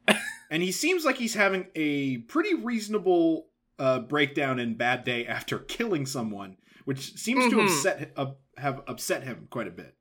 Right. 0.08 0.18
and 0.50 0.62
he 0.62 0.72
seems 0.72 1.04
like 1.04 1.16
he's 1.18 1.34
having 1.34 1.66
a 1.74 2.18
pretty 2.18 2.54
reasonable 2.54 3.46
uh, 3.78 4.00
breakdown 4.00 4.58
and 4.58 4.76
bad 4.78 5.04
day 5.04 5.26
after 5.26 5.58
killing 5.58 6.06
someone, 6.06 6.56
which 6.84 7.14
seems 7.16 7.48
to 7.50 7.56
Mhm. 7.56 7.64
upset 7.66 8.12
uh, 8.16 8.32
have 8.56 8.82
upset 8.86 9.24
him 9.24 9.48
quite 9.50 9.66
a 9.66 9.72
bit. 9.72 9.94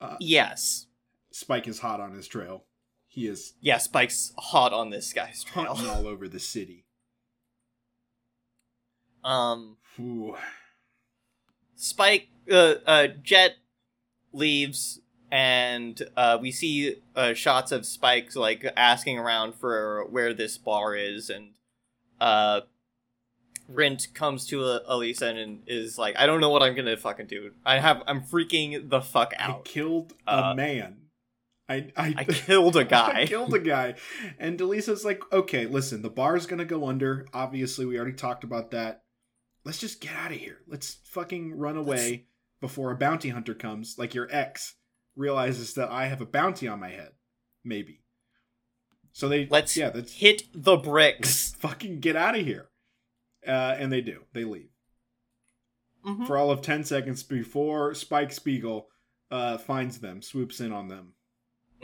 Uh, 0.00 0.16
Yes. 0.20 0.86
Spike 1.30 1.68
is 1.68 1.80
hot 1.80 2.00
on 2.00 2.12
his 2.12 2.26
trail. 2.28 2.64
He 3.06 3.26
is 3.26 3.54
Yeah, 3.60 3.78
Spike's 3.78 4.32
hot 4.38 4.72
on 4.72 4.90
this 4.90 5.12
guy's 5.12 5.42
trail. 5.44 5.74
hunting 5.74 5.88
all 5.90 6.06
over 6.06 6.28
the 6.28 6.40
city. 6.40 6.84
Um 9.24 9.76
Ooh. 10.00 10.36
Spike 11.74 12.28
uh 12.50 12.74
uh 12.86 13.06
Jet 13.22 13.56
leaves 14.32 15.00
and 15.30 16.00
uh 16.16 16.38
we 16.40 16.52
see 16.52 16.96
uh 17.16 17.34
shots 17.34 17.72
of 17.72 17.84
Spike 17.84 18.34
like 18.36 18.64
asking 18.76 19.18
around 19.18 19.54
for 19.54 20.04
where 20.08 20.32
this 20.32 20.56
bar 20.56 20.94
is 20.94 21.30
and 21.30 21.50
uh 22.20 22.60
Rhint 23.68 24.08
comes 24.14 24.46
to 24.46 24.64
uh, 24.64 24.78
Elisa 24.86 25.26
and 25.26 25.62
is 25.66 25.98
like, 25.98 26.16
I 26.16 26.24
don't 26.24 26.40
know 26.40 26.48
what 26.48 26.62
I'm 26.62 26.74
gonna 26.74 26.96
fucking 26.96 27.26
do. 27.26 27.50
I 27.66 27.80
have 27.80 28.02
I'm 28.06 28.22
freaking 28.22 28.88
the 28.88 29.02
fuck 29.02 29.34
out. 29.38 29.60
I 29.66 29.68
killed 29.68 30.14
a 30.26 30.46
Uh, 30.46 30.54
man. 30.54 30.96
I 31.68 31.90
I, 31.96 32.14
I 32.18 32.24
killed 32.24 32.76
a 32.76 32.84
guy. 32.98 33.22
I 33.22 33.26
killed 33.26 33.54
a 33.54 33.58
guy. 33.58 33.94
And 34.38 34.58
Delisa's 34.58 35.04
like, 35.04 35.22
okay, 35.32 35.66
listen, 35.66 36.02
the 36.02 36.10
bar's 36.10 36.46
gonna 36.46 36.64
go 36.64 36.86
under. 36.86 37.26
Obviously, 37.32 37.84
we 37.86 37.96
already 37.96 38.14
talked 38.14 38.44
about 38.44 38.70
that. 38.70 39.02
Let's 39.64 39.78
just 39.78 40.00
get 40.00 40.12
out 40.12 40.30
of 40.32 40.38
here. 40.38 40.58
Let's 40.66 40.98
fucking 41.04 41.56
run 41.58 41.76
away 41.76 42.26
before 42.60 42.90
a 42.90 42.96
bounty 42.96 43.28
hunter 43.28 43.54
comes, 43.54 43.96
like 43.98 44.14
your 44.14 44.28
ex 44.30 44.74
realizes 45.14 45.74
that 45.74 45.90
I 45.90 46.06
have 46.06 46.20
a 46.20 46.26
bounty 46.26 46.68
on 46.68 46.80
my 46.80 46.88
head. 46.90 47.10
Maybe. 47.64 48.02
So 49.12 49.28
they 49.28 49.46
Let's 49.50 49.76
yeah, 49.76 49.90
let's, 49.92 50.12
hit 50.14 50.44
the 50.54 50.76
bricks. 50.76 51.54
fucking 51.58 52.00
get 52.00 52.14
out 52.16 52.38
of 52.38 52.44
here. 52.46 52.68
Uh, 53.46 53.76
and 53.78 53.92
they 53.92 54.00
do. 54.00 54.20
They 54.32 54.44
leave. 54.44 54.70
Mhm. 56.06 56.26
For 56.26 56.36
all 56.36 56.50
of 56.50 56.62
10 56.62 56.84
seconds 56.84 57.22
before 57.24 57.94
Spike 57.94 58.32
Spiegel 58.32 58.88
uh, 59.30 59.58
finds 59.58 59.98
them, 59.98 60.22
swoops 60.22 60.60
in 60.60 60.72
on 60.72 60.88
them. 60.88 61.14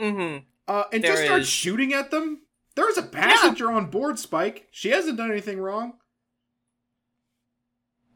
Mm-hmm. 0.01 0.45
Uh, 0.67 0.85
and 0.93 1.03
There 1.05 1.13
just 1.13 1.25
starts 1.25 1.45
is- 1.47 1.53
shooting 1.53 1.93
at 1.93 2.11
them. 2.11 2.41
There's 2.77 2.99
a 2.99 3.03
passenger 3.03 3.71
on 3.71 3.87
board, 3.87 4.19
Spike. 4.19 4.67
She 4.73 4.91
hasn't 4.91 5.17
done 5.17 5.31
anything 5.31 5.61
wrong. 5.61 5.93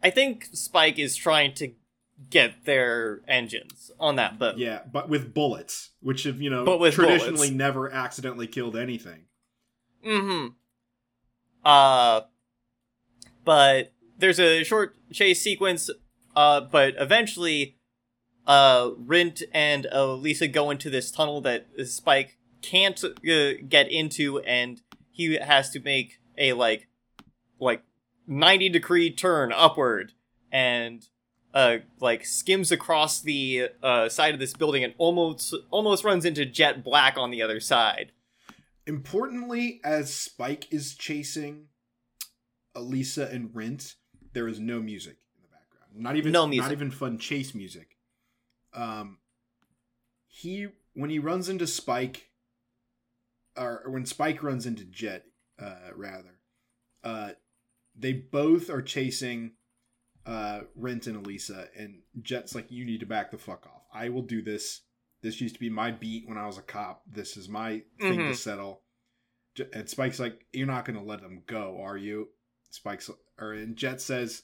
I 0.02 0.10
think 0.10 0.46
Spike 0.52 0.98
is 0.98 1.16
trying 1.16 1.54
to 1.54 1.72
get 2.30 2.64
their 2.64 3.20
engines 3.28 3.90
on 4.00 4.16
that 4.16 4.38
boat. 4.38 4.58
Yeah, 4.58 4.80
but 4.90 5.08
with 5.08 5.32
bullets, 5.34 5.90
which 6.00 6.24
have 6.24 6.40
you 6.40 6.50
know 6.50 6.64
But 6.64 6.80
with 6.80 6.94
traditionally 6.94 7.32
bullets. 7.36 7.50
never 7.52 7.90
accidentally 7.92 8.46
killed 8.48 8.76
anything. 8.76 9.26
Mm-hmm. 10.04 10.48
Uh, 11.64 12.22
but 13.44 13.92
there's 14.18 14.40
a 14.40 14.64
short 14.64 14.96
chase 15.12 15.40
sequence. 15.42 15.90
Uh, 16.36 16.60
but 16.62 16.94
eventually, 16.98 17.77
uh, 18.48 18.90
Rhint 18.96 19.42
and 19.52 19.86
uh, 19.92 20.14
Lisa 20.14 20.48
go 20.48 20.70
into 20.70 20.88
this 20.88 21.10
tunnel 21.10 21.42
that 21.42 21.66
Spike 21.84 22.38
can't 22.62 23.04
uh, 23.04 23.52
get 23.68 23.88
into, 23.90 24.40
and 24.40 24.80
he 25.10 25.34
has 25.34 25.70
to 25.70 25.80
make 25.80 26.18
a 26.38 26.54
like, 26.54 26.88
like 27.60 27.82
ninety 28.26 28.70
degree 28.70 29.10
turn 29.10 29.52
upward, 29.52 30.12
and 30.50 31.06
uh, 31.52 31.78
like 32.00 32.24
skims 32.24 32.72
across 32.72 33.20
the 33.20 33.68
uh 33.82 34.08
side 34.08 34.32
of 34.32 34.40
this 34.40 34.54
building 34.54 34.82
and 34.82 34.94
almost 34.96 35.54
almost 35.70 36.02
runs 36.02 36.24
into 36.24 36.46
Jet 36.46 36.82
Black 36.82 37.18
on 37.18 37.30
the 37.30 37.42
other 37.42 37.60
side. 37.60 38.12
Importantly, 38.86 39.80
as 39.84 40.14
Spike 40.14 40.72
is 40.72 40.94
chasing 40.94 41.66
Elisa 42.74 43.28
and 43.30 43.54
Rhint, 43.54 43.96
there 44.32 44.48
is 44.48 44.58
no 44.58 44.80
music 44.80 45.18
in 45.36 45.42
the 45.42 45.48
background. 45.48 46.02
Not 46.02 46.16
even 46.16 46.32
No 46.32 46.46
music. 46.46 46.70
Not 46.70 46.72
even 46.72 46.90
fun 46.90 47.18
chase 47.18 47.54
music. 47.54 47.97
Um, 48.72 49.18
he 50.26 50.68
when 50.94 51.10
he 51.10 51.18
runs 51.18 51.48
into 51.48 51.66
Spike, 51.66 52.30
or 53.56 53.82
when 53.86 54.06
Spike 54.06 54.42
runs 54.42 54.66
into 54.66 54.84
Jet, 54.84 55.24
uh, 55.58 55.90
rather, 55.96 56.40
uh, 57.04 57.30
they 57.96 58.12
both 58.12 58.70
are 58.70 58.82
chasing 58.82 59.52
uh 60.26 60.62
Rent 60.74 61.06
and 61.06 61.16
Elisa, 61.16 61.68
and 61.76 62.02
Jet's 62.20 62.54
like, 62.54 62.70
"You 62.70 62.84
need 62.84 63.00
to 63.00 63.06
back 63.06 63.30
the 63.30 63.38
fuck 63.38 63.66
off. 63.66 63.82
I 63.92 64.10
will 64.10 64.22
do 64.22 64.42
this. 64.42 64.82
This 65.22 65.40
used 65.40 65.54
to 65.54 65.60
be 65.60 65.70
my 65.70 65.90
beat 65.90 66.28
when 66.28 66.38
I 66.38 66.46
was 66.46 66.58
a 66.58 66.62
cop. 66.62 67.02
This 67.10 67.36
is 67.36 67.48
my 67.48 67.82
thing 67.98 68.20
Mhm. 68.20 68.28
to 68.28 68.34
settle." 68.34 68.82
And 69.72 69.88
Spike's 69.88 70.20
like, 70.20 70.46
"You're 70.52 70.66
not 70.66 70.84
gonna 70.84 71.02
let 71.02 71.22
them 71.22 71.42
go, 71.46 71.80
are 71.80 71.96
you?" 71.96 72.28
Spike's 72.70 73.10
or 73.38 73.54
and 73.54 73.76
Jet 73.76 74.00
says, 74.00 74.42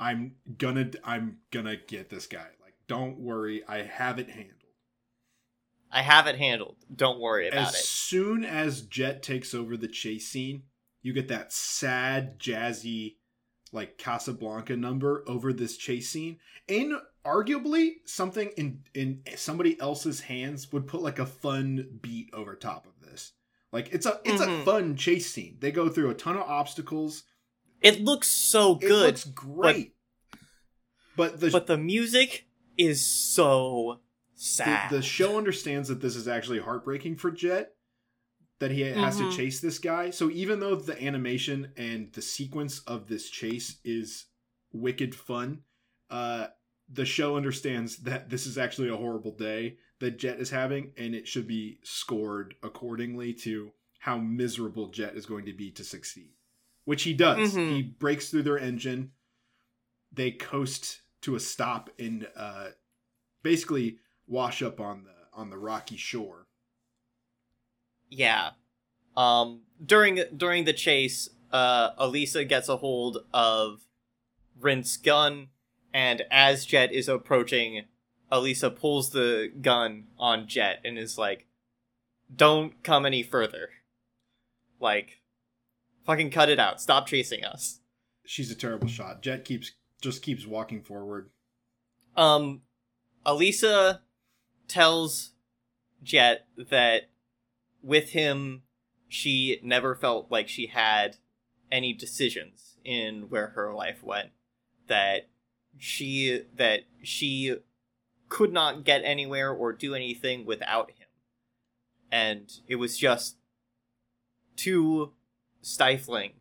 "I'm 0.00 0.34
gonna, 0.58 0.90
I'm 1.04 1.38
gonna 1.52 1.76
get 1.76 2.08
this 2.08 2.26
guy. 2.26 2.48
Like, 2.60 2.74
don't 2.88 3.18
worry, 3.20 3.62
I 3.68 3.82
have 3.82 4.18
it 4.18 4.28
handled." 4.30 4.56
I 5.92 6.02
have 6.02 6.26
it 6.26 6.36
handled. 6.38 6.76
Don't 6.94 7.20
worry 7.20 7.48
about 7.48 7.68
as 7.68 7.74
it. 7.74 7.78
As 7.78 7.88
soon 7.88 8.44
as 8.44 8.82
Jet 8.82 9.22
takes 9.22 9.54
over 9.54 9.76
the 9.76 9.88
chase 9.88 10.28
scene, 10.28 10.62
you 11.02 11.12
get 11.12 11.28
that 11.28 11.52
sad, 11.52 12.38
jazzy, 12.38 13.16
like 13.72 13.98
Casablanca 13.98 14.76
number 14.76 15.24
over 15.26 15.52
this 15.52 15.76
chase 15.76 16.08
scene. 16.08 16.38
And 16.68 16.94
arguably, 17.24 17.94
something 18.04 18.50
in 18.56 18.84
in 18.94 19.22
somebody 19.36 19.80
else's 19.80 20.20
hands 20.20 20.72
would 20.72 20.86
put 20.86 21.02
like 21.02 21.18
a 21.18 21.26
fun 21.26 21.98
beat 22.00 22.30
over 22.32 22.54
top 22.54 22.86
of 22.86 23.00
this. 23.00 23.32
Like 23.72 23.92
it's 23.92 24.06
a 24.06 24.20
it's 24.24 24.40
a 24.40 24.46
Mhm. 24.46 24.64
fun 24.64 24.96
chase 24.96 25.30
scene. 25.30 25.56
They 25.60 25.72
go 25.72 25.88
through 25.88 26.10
a 26.10 26.14
ton 26.14 26.36
of 26.36 26.42
obstacles. 26.42 27.24
It 27.80 28.02
looks 28.02 28.28
so 28.28 28.74
good. 28.74 28.84
It 28.84 28.88
good, 28.88 29.06
looks 29.06 29.24
great. 29.24 29.94
But, 31.16 31.40
the 31.40 31.50
but 31.50 31.66
the 31.66 31.76
music 31.78 32.46
is 32.78 33.04
so 33.04 34.00
sad. 34.34 34.90
the 34.90 35.02
show 35.02 35.36
understands 35.36 35.88
that 35.88 36.00
this 36.00 36.16
is 36.16 36.26
actually 36.28 36.60
heartbreaking 36.60 37.16
for 37.16 37.30
Jet 37.30 37.74
that 38.58 38.70
he 38.70 38.82
has 38.82 39.18
Mhm. 39.18 39.30
to 39.30 39.36
chase 39.36 39.60
this 39.60 39.78
guy. 39.78 40.10
So 40.10 40.30
even 40.30 40.60
though 40.60 40.74
the 40.76 41.02
animation 41.02 41.72
and 41.76 42.12
the 42.12 42.22
sequence 42.22 42.80
of 42.80 43.08
this 43.08 43.28
chase 43.30 43.78
is 43.84 44.26
wicked 44.72 45.14
fun, 45.14 45.64
uh, 46.10 46.48
the 46.88 47.04
show 47.06 47.36
understands 47.36 47.98
that 47.98 48.30
this 48.30 48.46
is 48.46 48.58
actually 48.58 48.88
a 48.88 48.96
horrible 48.96 49.32
day 49.36 49.78
that 50.00 50.18
Jet 50.18 50.40
is 50.40 50.50
having, 50.50 50.92
and 50.96 51.14
it 51.14 51.28
should 51.28 51.46
be 51.46 51.78
scored 51.82 52.54
accordingly 52.62 53.32
to 53.34 53.72
how 54.00 54.16
miserable 54.18 54.88
Jet 54.88 55.16
is 55.16 55.26
going 55.26 55.44
to 55.46 55.52
be 55.52 55.70
to 55.72 55.84
succeed. 55.84 56.32
Which 56.90 57.04
he 57.04 57.14
does. 57.14 57.54
Mhm. 57.54 57.70
He 57.76 57.82
breaks 57.82 58.30
through 58.30 58.42
their 58.42 58.58
engine. 58.58 59.12
They 60.10 60.32
coast 60.32 61.02
to 61.20 61.36
a 61.36 61.40
stop 61.40 61.88
and 62.00 62.26
uh, 62.34 62.70
basically 63.44 63.98
wash 64.26 64.60
up 64.60 64.80
on 64.80 65.04
the 65.04 65.14
on 65.32 65.50
the 65.50 65.56
rocky 65.56 65.96
shore. 65.96 66.48
yeah. 68.08 68.50
Um. 69.16 69.62
During 69.84 70.20
during 70.36 70.64
the 70.64 70.72
chase, 70.72 71.28
uh, 71.52 71.90
Elisa 71.96 72.44
gets 72.44 72.68
a 72.68 72.78
hold 72.78 73.18
of 73.32 73.82
Rhint's 74.58 74.96
gun, 74.96 75.50
and 75.94 76.22
as 76.28 76.66
Jet 76.66 76.92
is 76.92 77.08
approaching, 77.08 77.84
Elisa 78.32 78.68
pulls 78.68 79.10
the 79.10 79.52
gun 79.60 80.08
on 80.18 80.48
Jet 80.48 80.80
and 80.84 80.98
is 80.98 81.16
like, 81.16 81.46
"Don't 82.34 82.82
come 82.82 83.06
any 83.06 83.22
further. 83.22 83.70
Like, 84.80 85.19
fucking 86.10 86.30
cut 86.30 86.48
it 86.48 86.58
out. 86.58 86.80
Stop 86.80 87.06
chasing 87.06 87.44
us." 87.44 87.80
She's 88.24 88.50
a 88.50 88.54
terrible 88.54 88.88
shot. 88.88 89.22
Jet 89.22 89.44
keeps 89.44 89.72
just 90.00 90.22
keeps 90.22 90.46
walking 90.46 90.82
forward. 90.82 91.30
Um, 92.16 92.62
Elisa 93.24 94.02
tells 94.68 95.32
Jet 96.02 96.46
that 96.56 97.10
with 97.82 98.10
him, 98.10 98.62
she 99.08 99.60
never 99.62 99.94
felt 99.94 100.30
like 100.30 100.48
she 100.48 100.66
had 100.66 101.16
any 101.70 101.92
decisions 101.92 102.76
in 102.84 103.28
where 103.28 103.48
her 103.48 103.74
life 103.74 104.02
went. 104.02 104.30
That 104.86 105.28
she 105.78 106.42
that 106.56 106.80
she 107.02 107.56
could 108.28 108.52
not 108.52 108.84
get 108.84 109.02
anywhere 109.04 109.50
or 109.52 109.72
do 109.72 109.94
anything 109.94 110.46
without 110.46 110.90
him, 110.90 111.08
and 112.10 112.50
it 112.66 112.76
was 112.76 112.96
just 112.98 113.36
too 114.56 115.12
stifling, 115.62 116.32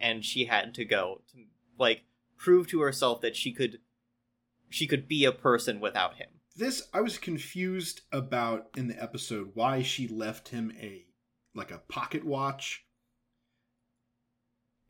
and 0.00 0.24
she 0.24 0.44
had 0.44 0.74
to 0.74 0.84
go 0.84 1.22
to 1.32 1.44
like 1.78 2.02
prove 2.36 2.68
to 2.68 2.80
herself 2.80 3.20
that 3.20 3.36
she 3.36 3.52
could 3.52 3.78
she 4.70 4.86
could 4.86 5.08
be 5.08 5.24
a 5.24 5.32
person 5.32 5.80
without 5.80 6.16
him. 6.16 6.28
This 6.56 6.88
I 6.92 7.00
was 7.00 7.18
confused 7.18 8.02
about 8.12 8.68
in 8.76 8.88
the 8.88 9.02
episode 9.02 9.50
why 9.54 9.82
she 9.82 10.08
left 10.08 10.48
him 10.48 10.72
a 10.80 11.04
like 11.54 11.70
a 11.70 11.78
pocket 11.78 12.24
watch. 12.24 12.84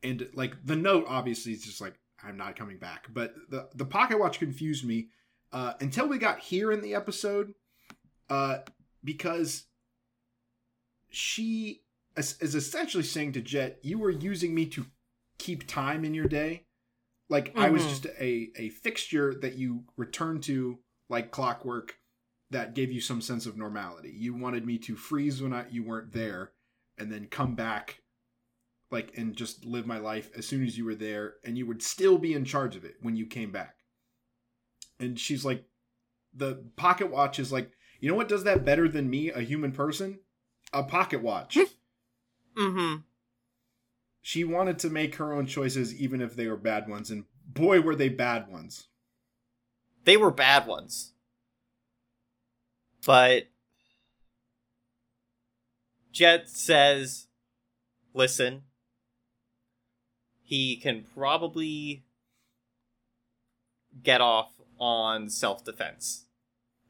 And 0.03 0.29
like 0.35 0.55
the 0.65 0.77
note 0.77 1.05
obviously 1.09 1.53
is 1.53 1.65
just 1.65 1.81
like 1.81 1.95
I'm 2.23 2.37
not 2.37 2.57
coming 2.57 2.79
back, 2.79 3.09
but 3.13 3.35
the 3.51 3.69
the 3.75 3.85
pocket 3.85 4.19
watch 4.19 4.39
confused 4.39 4.85
me 4.85 5.09
uh 5.53 5.75
until 5.81 6.09
we 6.09 6.19
got 6.19 6.41
here 6.41 6.73
in 6.73 6.81
the 6.81 6.95
episode 6.95 7.55
uh 8.29 8.59
because 9.03 9.65
she 11.11 11.83
is, 12.19 12.55
essentially 12.55 13.05
saying 13.05 13.33
to 13.33 13.41
Jet, 13.41 13.79
you 13.83 13.99
were 13.99 14.11
using 14.11 14.55
me 14.55 14.67
to 14.67 14.87
keep 15.39 15.67
time 15.67 16.05
in 16.05 16.15
your 16.15 16.27
day. 16.29 16.65
Like 17.31 17.55
I 17.57 17.71
was 17.71 17.85
Mhm. 17.85 17.89
just 17.89 18.07
a 18.07 18.53
a 18.57 18.69
fixture 18.71 19.35
that 19.35 19.55
you 19.57 19.85
returned 19.97 20.43
to 20.45 20.79
like 21.09 21.31
clockwork 21.31 21.99
that 22.51 22.75
gave 22.75 22.91
you 22.91 23.01
some 23.01 23.21
sense 23.21 23.47
of 23.47 23.57
normality. 23.57 24.11
You 24.11 24.35
wanted 24.35 24.65
me 24.67 24.79
to 24.79 24.97
freeze 24.97 25.43
when 25.43 25.53
I, 25.53 25.69
you 25.69 25.83
weren't 25.85 26.13
there 26.13 26.53
and 26.97 27.13
then 27.13 27.27
come 27.27 27.55
back 27.55 28.03
like 28.91 29.17
and 29.19 29.37
just 29.37 29.67
live 29.67 29.87
my 29.87 29.99
life 29.99 30.31
as 30.37 30.47
soon 30.47 30.65
as 30.65 30.79
you 30.79 30.85
were 30.87 30.95
there 30.95 31.35
and 31.45 31.59
you 31.59 31.67
would 31.67 31.83
still 31.83 32.17
be 32.19 32.33
in 32.33 32.45
charge 32.47 32.75
of 32.75 32.85
it 32.85 32.97
when 33.03 33.17
you 33.17 33.27
came 33.27 33.53
back. 33.53 33.77
And 34.99 35.19
she's 35.21 35.45
like 35.45 35.65
the 36.35 36.65
pocket 36.77 37.11
watch 37.11 37.39
is 37.39 37.53
like, 37.53 37.71
"You 38.01 38.09
know 38.09 38.15
what 38.17 38.29
does 38.29 38.45
that 38.45 38.65
better 38.65 38.89
than 38.89 39.11
me, 39.11 39.31
a 39.31 39.41
human 39.41 39.73
person? 39.73 40.21
A 40.73 40.83
pocket 40.83 41.23
watch." 41.23 41.59
Mm-hmm. 42.59 43.03
she 44.21 44.43
wanted 44.43 44.81
to 44.81 44.91
make 44.91 45.15
her 45.15 45.33
own 45.33 45.47
choices 45.47 45.95
even 45.95 46.21
if 46.21 46.35
they 46.35 46.49
were 46.49 46.57
bad 46.57 46.89
ones 46.89 47.11
and 47.11 47.25
boy 47.49 47.81
were 47.81 47.97
they 47.97 48.09
bad 48.09 48.49
ones. 48.49 48.89
They 50.05 50.17
were 50.17 50.31
bad 50.31 50.67
ones. 50.67 51.13
But 53.05 53.49
Jet 56.13 56.49
says, 56.49 57.27
listen, 58.13 58.63
he 60.43 60.77
can 60.77 61.05
probably 61.15 62.05
get 64.03 64.21
off 64.21 64.53
on 64.79 65.29
self 65.29 65.65
defense. 65.65 66.25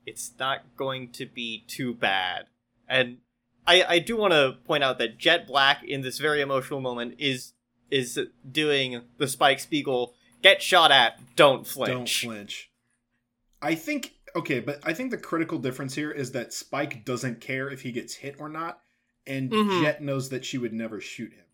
It's 0.07 0.33
not 0.39 0.77
going 0.77 1.11
to 1.13 1.27
be 1.27 1.65
too 1.67 1.95
bad. 1.95 2.47
And 2.89 3.19
I, 3.69 3.85
I 3.89 3.99
do 4.01 4.17
want 4.17 4.33
to 4.33 4.57
point 4.65 4.83
out 4.83 4.99
that 4.99 5.19
Jet 5.19 5.47
Black 5.47 5.85
in 5.85 6.01
this 6.01 6.19
very 6.19 6.41
emotional 6.41 6.81
moment 6.81 7.15
is 7.19 7.53
is 7.91 8.19
doing 8.51 9.03
the 9.19 9.29
Spike 9.29 9.61
Spiegel 9.61 10.15
get 10.43 10.61
shot 10.63 10.91
at, 10.91 11.19
don't 11.37 11.67
flinch. 11.67 11.93
Don't 11.93 12.09
flinch. 12.09 12.71
I 13.63 13.75
think 13.75 14.13
okay, 14.37 14.61
but 14.61 14.81
I 14.85 14.93
think 14.93 15.11
the 15.11 15.19
critical 15.19 15.59
difference 15.59 15.95
here 15.95 16.11
is 16.11 16.33
that 16.33 16.53
Spike 16.53 17.05
doesn't 17.05 17.41
care 17.41 17.69
if 17.69 17.83
he 17.83 17.93
gets 17.93 18.15
hit 18.15 18.37
or 18.39 18.49
not, 18.49 18.81
and 19.27 19.51
Mhm. 19.51 19.83
Jet 19.83 20.03
knows 20.03 20.29
that 20.31 20.45
she 20.45 20.59
would 20.59 20.73
never 20.73 21.01
shoot 21.01 21.33
him. 21.33 21.45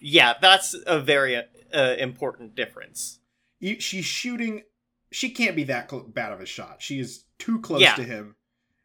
Yeah, 0.00 0.34
that's 0.40 0.74
a 0.86 1.00
very 1.00 1.36
uh, 1.36 1.94
important 1.98 2.54
difference. 2.54 3.18
You- 3.60 3.80
She's 3.80 4.04
shooting 4.04 4.62
she 5.10 5.30
can't 5.30 5.56
be 5.56 5.64
that 5.64 5.90
cl- 5.90 6.02
bad 6.04 6.32
of 6.32 6.40
a 6.40 6.46
shot. 6.46 6.82
She 6.82 6.98
is 7.00 7.24
too 7.38 7.60
close 7.60 7.80
Yeah. 7.80 7.94
to 7.94 8.02
him, 8.04 8.36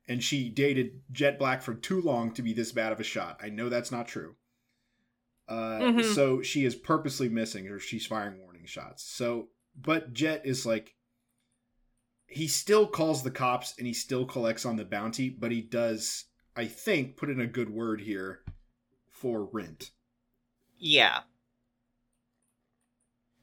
and 0.08 0.24
she 0.24 0.50
dated 0.50 1.02
Jet 1.12 1.40
Black 1.40 1.62
for 1.62 1.74
too 1.74 2.02
long 2.02 2.34
to 2.34 2.42
be 2.42 2.54
this 2.54 2.72
bad 2.72 2.92
of 2.92 3.00
a 3.00 3.04
shot. 3.04 3.40
I 3.42 3.50
know 3.50 3.70
that's 3.70 3.92
not 3.92 4.08
true. 4.08 4.36
Uh, 5.48 5.80
Mhm. 5.80 6.14
So 6.14 6.42
she 6.42 6.66
is 6.66 6.76
purposely 6.76 7.30
missing, 7.30 7.68
or 7.68 7.80
she's 7.80 8.06
firing 8.06 8.40
warning 8.40 8.66
shots. 8.66 9.04
So, 9.04 9.50
but 9.76 10.14
Jet 10.14 10.46
is 10.46 10.66
like, 10.66 10.96
he 12.28 12.48
still 12.48 12.88
calls 12.88 13.24
the 13.24 13.32
cops 13.32 13.76
and 13.78 13.86
he 13.86 13.94
still 13.94 14.26
collects 14.26 14.66
on 14.66 14.76
the 14.78 14.86
bounty, 14.86 15.30
but 15.30 15.52
he 15.52 15.62
does, 15.62 16.26
I 16.56 16.66
think, 16.66 17.18
put 17.18 17.30
in 17.30 17.40
a 17.40 17.48
good 17.48 17.70
word 17.70 18.02
here 18.02 18.44
for 19.10 19.46
Rent. 19.46 19.92
Yeah. 20.78 21.24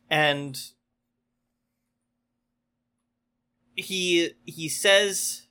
And 0.09 0.61
he 3.77 4.33
he 4.45 4.69
says 4.69 5.47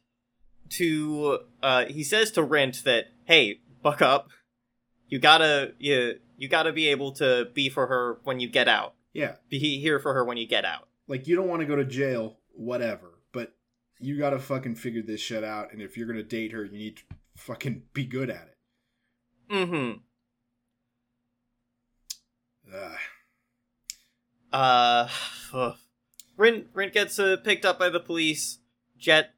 to 0.71 1.39
uh 1.61 1.85
he 1.85 2.03
says 2.03 2.31
to 2.31 2.43
Rhint 2.43 2.83
that 2.85 3.05
hey, 3.25 3.59
buck 3.81 4.01
up. 4.01 4.29
You 5.07 5.19
gotta 5.19 5.73
you 5.79 6.19
you 6.37 6.47
gotta 6.47 6.71
be 6.71 6.87
able 6.89 7.11
to 7.13 7.47
be 7.53 7.69
for 7.69 7.87
her 7.87 8.19
when 8.23 8.39
you 8.39 8.47
get 8.49 8.67
out. 8.67 8.93
Yeah, 9.13 9.35
Be 9.49 9.57
here 9.79 9.99
for 9.99 10.13
her 10.13 10.23
when 10.23 10.37
you 10.37 10.47
get 10.47 10.65
out. 10.65 10.87
like 11.07 11.27
you 11.27 11.35
don't 11.35 11.47
want 11.47 11.61
to 11.61 11.65
go 11.65 11.75
to 11.75 11.83
jail, 11.83 12.37
whatever, 12.53 13.19
but 13.33 13.53
you 13.99 14.17
got 14.19 14.29
to 14.29 14.39
fucking 14.39 14.75
figure 14.75 15.01
this 15.01 15.19
shit 15.19 15.43
out. 15.43 15.73
And 15.73 15.81
if 15.81 15.97
you're 15.97 16.05
gonna 16.07 16.21
date 16.23 16.51
her, 16.51 16.63
you 16.63 16.77
need 16.77 16.97
to 16.97 17.03
fucking 17.35 17.83
be 17.93 18.05
good 18.05 18.29
at 18.29 18.49
it. 19.49 19.53
Mm-hmm. 19.53 19.97
Ugh. 22.75 22.97
Uh, 24.51 25.07
ugh. 25.53 25.75
Rhint 26.37 26.67
Rhint 26.73 26.93
gets 26.93 27.19
uh, 27.19 27.37
picked 27.43 27.65
up 27.65 27.77
by 27.79 27.89
the 27.89 27.99
police. 27.99 28.59
Jet 28.97 29.33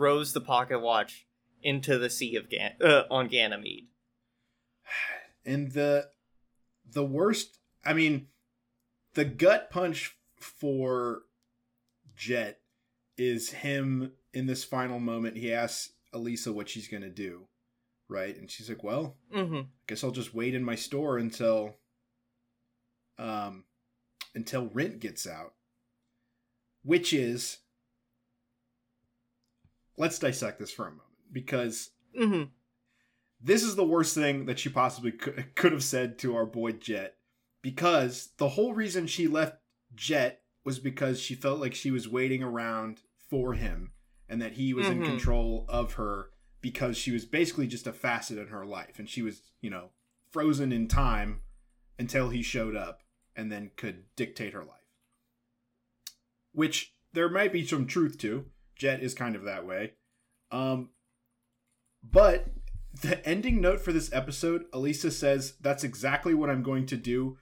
throws 0.00 0.32
the 0.32 0.40
pocket 0.40 0.78
watch 0.80 1.26
into 1.62 1.98
the 1.98 2.08
sea 2.08 2.34
of 2.34 2.48
Gan- 2.48 2.76
uh, 2.82 3.02
on 3.10 3.28
Ganymede. 3.28 3.88
And 5.44 5.72
the 5.72 6.08
the 6.90 7.04
worst, 7.04 7.58
I 7.84 7.92
mean, 7.92 8.28
the 9.12 9.26
gut 9.26 9.70
punch 9.70 10.16
for 10.38 11.24
Jet 12.16 12.60
is 13.18 13.50
him 13.50 14.12
in 14.32 14.46
this 14.46 14.64
final 14.64 14.98
moment. 14.98 15.36
He 15.36 15.52
asks 15.52 15.92
Alisa 16.14 16.50
what 16.54 16.70
she's 16.70 16.88
gonna 16.88 17.10
do, 17.10 17.46
right? 18.08 18.34
And 18.34 18.50
she's 18.50 18.70
like, 18.70 18.82
"Well, 18.82 19.18
Mm-hmm. 19.34 19.68
guess 19.86 20.02
I'll 20.02 20.12
just 20.12 20.32
wait 20.34 20.54
in 20.54 20.64
my 20.64 20.76
store 20.76 21.18
until 21.18 21.76
um 23.18 23.64
until 24.34 24.64
Rhint 24.68 24.98
gets 25.00 25.26
out 25.26 25.52
which 26.82 27.12
is 27.12 27.58
let's 30.00 30.18
dissect 30.18 30.58
this 30.58 30.72
for 30.72 30.86
a 30.86 30.90
moment 30.90 31.04
because 31.32 31.90
Mm-hmm. 32.18 32.44
this 33.40 33.62
is 33.62 33.76
the 33.76 33.84
worst 33.84 34.14
thing 34.16 34.46
that 34.46 34.58
she 34.58 34.68
possibly 34.68 35.12
could, 35.12 35.54
could 35.54 35.70
have 35.72 35.84
said 35.84 36.18
to 36.18 36.34
our 36.34 36.44
boy 36.46 36.72
Jet 36.72 37.14
because 37.62 38.30
the 38.38 38.48
whole 38.48 38.74
reason 38.74 39.06
she 39.06 39.28
left 39.28 39.56
Jet 39.94 40.40
was 40.64 40.78
because 40.80 41.20
she 41.20 41.34
felt 41.36 41.60
like 41.60 41.74
she 41.74 41.90
was 41.92 42.08
waiting 42.08 42.42
around 42.42 43.02
for 43.28 43.54
him 43.54 43.92
and 44.28 44.42
that 44.42 44.54
he 44.54 44.74
was 44.74 44.88
in 44.88 45.00
Mhm. 45.02 45.06
control 45.06 45.66
of 45.68 45.94
her 45.94 46.30
because 46.60 46.96
she 46.96 47.10
was 47.12 47.24
basically 47.24 47.66
just 47.68 47.86
a 47.86 47.92
facet 47.92 48.38
in 48.38 48.48
her 48.48 48.66
life 48.66 48.98
and 48.98 49.08
she 49.08 49.22
was, 49.22 49.42
you 49.60 49.70
know, 49.70 49.90
frozen 50.30 50.72
in 50.72 50.88
time 50.88 51.40
until 51.98 52.30
he 52.30 52.42
showed 52.42 52.74
up 52.76 53.02
and 53.36 53.50
then 53.52 53.70
could 53.76 54.04
dictate 54.16 54.52
her 54.52 54.64
life. 54.64 54.76
Which 56.52 56.94
there 57.12 57.28
might 57.28 57.52
be 57.52 57.64
some 57.66 57.86
truth 57.86 58.18
to. 58.18 58.46
Jet 58.80 59.02
is 59.02 59.12
kind 59.14 59.36
of 59.36 59.44
that 59.44 59.66
way. 59.66 59.92
Um 60.50 60.88
but 62.02 62.46
the 63.02 63.24
ending 63.28 63.60
note 63.60 63.80
for 63.80 63.92
this 63.92 64.10
episode, 64.12 64.64
Alisa 64.72 65.12
says 65.12 65.54
that's 65.60 65.84
exactly 65.84 66.34
what 66.34 66.48
I'm 66.48 66.62
going 66.62 66.86
to 66.86 66.96
do 66.96 67.36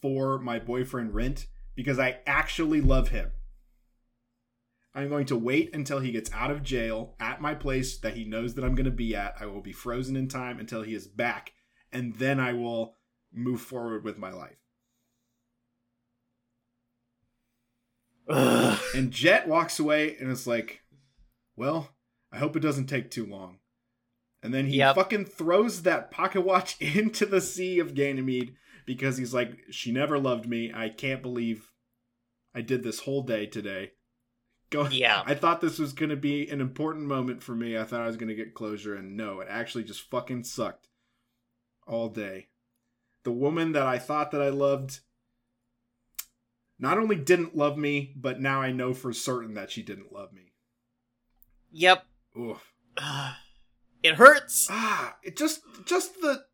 for 0.00 0.40
my 0.40 0.58
boyfriend 0.58 1.14
Rhint 1.14 1.46
because 1.76 2.00
I 2.00 2.18
actually 2.26 2.80
love 2.80 3.08
him. 3.08 3.30
I'm 4.92 5.08
going 5.08 5.26
to 5.26 5.38
wait 5.38 5.74
until 5.74 6.00
he 6.00 6.10
gets 6.10 6.30
out 6.32 6.50
of 6.50 6.64
jail 6.64 7.14
at 7.18 7.40
my 7.40 7.54
place 7.54 7.96
that 7.98 8.14
he 8.14 8.24
knows 8.24 8.54
that 8.54 8.64
I'm 8.64 8.74
going 8.74 8.84
to 8.84 8.90
be 8.90 9.14
at. 9.14 9.36
I 9.40 9.46
will 9.46 9.62
be 9.62 9.72
frozen 9.72 10.16
in 10.16 10.28
time 10.28 10.58
until 10.58 10.82
he 10.82 10.94
is 10.94 11.06
back, 11.06 11.52
and 11.90 12.14
then 12.16 12.38
I 12.38 12.52
will 12.52 12.96
move 13.32 13.62
forward 13.62 14.04
with 14.04 14.18
my 14.18 14.30
life. 14.30 14.61
Ugh. 18.28 18.80
And 18.94 19.10
Jet 19.10 19.48
walks 19.48 19.78
away 19.78 20.16
and 20.16 20.30
is 20.30 20.46
like, 20.46 20.82
Well, 21.56 21.90
I 22.30 22.38
hope 22.38 22.56
it 22.56 22.60
doesn't 22.60 22.86
take 22.86 23.10
too 23.10 23.26
long. 23.26 23.58
And 24.42 24.52
then 24.52 24.66
he 24.66 24.76
Yep. 24.78 24.96
fucking 24.96 25.24
throws 25.26 25.82
that 25.82 26.10
pocket 26.10 26.42
watch 26.42 26.76
into 26.80 27.26
the 27.26 27.40
sea 27.40 27.78
of 27.78 27.94
Ganymede 27.94 28.54
because 28.86 29.16
he's 29.18 29.34
like, 29.34 29.58
She 29.70 29.92
never 29.92 30.18
loved 30.18 30.48
me. 30.48 30.72
I 30.74 30.88
can't 30.88 31.22
believe 31.22 31.70
I 32.54 32.60
did 32.60 32.82
this 32.82 33.00
whole 33.00 33.22
day 33.22 33.46
today. 33.46 33.92
Go 34.70 34.88
Yeah. 34.88 35.22
I 35.26 35.34
thought 35.34 35.60
this 35.60 35.78
was 35.78 35.92
gonna 35.92 36.16
be 36.16 36.48
an 36.48 36.60
important 36.60 37.06
moment 37.06 37.42
for 37.42 37.54
me. 37.54 37.76
I 37.76 37.84
thought 37.84 38.00
I 38.02 38.06
was 38.06 38.16
gonna 38.16 38.34
get 38.34 38.54
closure, 38.54 38.94
and 38.94 39.16
no, 39.16 39.40
it 39.40 39.48
actually 39.50 39.84
just 39.84 40.08
fucking 40.10 40.44
sucked 40.44 40.88
all 41.86 42.08
day. 42.08 42.48
The 43.24 43.32
woman 43.32 43.72
that 43.72 43.86
I 43.86 43.98
thought 43.98 44.30
that 44.32 44.40
I 44.42 44.48
loved 44.48 45.00
not 46.82 46.98
only 46.98 47.14
didn't 47.14 47.56
love 47.56 47.78
me, 47.78 48.12
but 48.16 48.40
now 48.40 48.60
I 48.60 48.72
know 48.72 48.92
for 48.92 49.12
certain 49.12 49.54
that 49.54 49.70
she 49.70 49.84
didn't 49.84 50.12
love 50.12 50.32
me. 50.32 50.52
Yep. 51.70 52.04
Oof. 52.38 52.72
It 54.02 54.16
hurts. 54.16 54.66
Ah, 54.68 55.14
it 55.22 55.36
just 55.36 55.60
just 55.84 56.20
the 56.20 56.44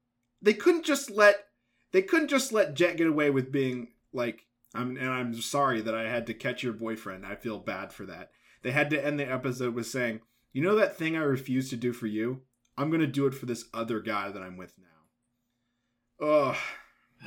they 0.42 0.52
couldn't 0.52 0.84
just 0.84 1.10
let 1.10 1.46
they 1.92 2.02
couldn't 2.02 2.28
just 2.28 2.52
let 2.52 2.74
Jet 2.74 2.98
get 2.98 3.06
away 3.06 3.30
with 3.30 3.50
being 3.50 3.88
like 4.12 4.44
I'm 4.74 4.98
and 4.98 5.08
I'm 5.08 5.32
sorry 5.40 5.80
that 5.80 5.94
I 5.94 6.10
had 6.10 6.26
to 6.26 6.34
catch 6.34 6.62
your 6.62 6.74
boyfriend. 6.74 7.24
I 7.24 7.36
feel 7.36 7.58
bad 7.58 7.90
for 7.90 8.04
that. 8.04 8.32
They 8.62 8.70
had 8.70 8.90
to 8.90 9.02
end 9.02 9.18
the 9.18 9.24
episode 9.24 9.74
with 9.74 9.86
saying, 9.86 10.20
"You 10.52 10.60
know 10.60 10.74
that 10.74 10.98
thing 10.98 11.16
I 11.16 11.20
refused 11.20 11.70
to 11.70 11.76
do 11.76 11.94
for 11.94 12.06
you? 12.06 12.42
I'm 12.76 12.90
going 12.90 13.00
to 13.00 13.06
do 13.06 13.26
it 13.26 13.34
for 13.34 13.46
this 13.46 13.64
other 13.72 14.00
guy 14.00 14.30
that 14.30 14.42
I'm 14.42 14.58
with 14.58 14.74
now." 16.20 16.26
Ugh, 16.26 16.56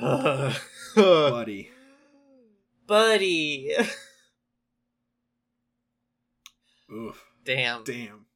Ugh. 0.00 0.54
buddy. 0.94 1.72
Buddy. 2.86 3.74
Oof. 6.92 7.24
Damn. 7.44 7.84
Damn. 7.84 8.26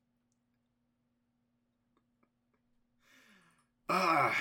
Ah, 3.88 4.36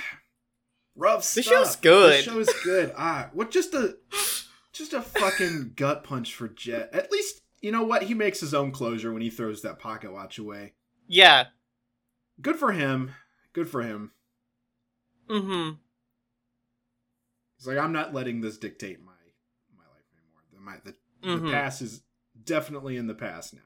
rough 0.95 1.19
The 1.33 1.43
stuff. 1.43 1.53
show's 1.53 1.75
good. 1.75 2.19
The 2.19 2.23
show's 2.23 2.49
good. 2.63 2.93
Ah, 2.97 3.29
what? 3.33 3.51
Just 3.51 3.73
a, 3.75 3.95
just 4.73 4.93
a 4.93 5.01
fucking 5.01 5.73
gut 5.75 6.03
punch 6.03 6.33
for 6.33 6.47
Jet. 6.47 6.89
At 6.93 7.11
least 7.11 7.41
you 7.61 7.71
know 7.71 7.83
what? 7.83 8.03
He 8.03 8.13
makes 8.13 8.39
his 8.39 8.53
own 8.53 8.71
closure 8.71 9.13
when 9.13 9.21
he 9.21 9.29
throws 9.29 9.61
that 9.61 9.79
pocket 9.79 10.11
watch 10.11 10.37
away. 10.39 10.73
Yeah. 11.07 11.45
Good 12.41 12.55
for 12.55 12.71
him. 12.71 13.11
Good 13.53 13.69
for 13.69 13.81
him. 13.83 14.11
Mm-hmm. 15.29 15.75
He's 17.57 17.67
like, 17.67 17.77
I'm 17.77 17.93
not 17.93 18.13
letting 18.13 18.41
this 18.41 18.57
dictate 18.57 18.99
my 18.99 19.04
my 19.04 19.04
life 19.04 19.04
The 20.65 20.71
my 20.71 20.77
the, 20.83 21.27
mm-hmm. 21.27 21.51
past 21.51 21.81
is 21.81 22.01
definitely 22.43 22.97
in 22.97 23.07
the 23.07 23.13
past 23.13 23.53
now. 23.53 23.61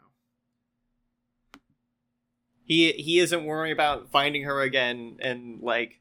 He 2.64 2.92
he 2.94 3.20
isn't 3.20 3.46
worrying 3.46 3.74
about 3.74 4.12
finding 4.12 4.44
her 4.44 4.62
again 4.62 5.18
and 5.22 5.62
like 5.62 6.00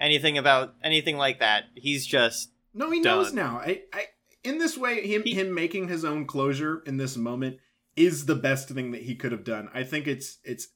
anything 0.00 0.38
about 0.38 0.74
anything 0.82 1.16
like 1.16 1.40
that. 1.40 1.64
He's 1.74 2.06
just 2.06 2.50
No, 2.72 2.90
he 2.90 3.00
knows 3.00 3.32
now. 3.32 3.58
I, 3.58 3.82
I 3.92 4.06
in 4.42 4.58
this 4.58 4.78
way, 4.78 5.06
him 5.06 5.22
He- 5.24 5.34
him 5.34 5.54
making 5.54 5.88
his 5.88 6.04
own 6.04 6.26
closure 6.26 6.82
in 6.86 6.96
this 6.96 7.16
moment 7.16 7.58
is 7.96 8.26
the 8.26 8.36
best 8.36 8.68
thing 8.68 8.92
that 8.92 9.02
he 9.02 9.14
could 9.14 9.32
have 9.32 9.44
done. 9.44 9.68
I 9.74 9.82
think 9.82 10.06
it's 10.06 10.38
it's 10.44 10.68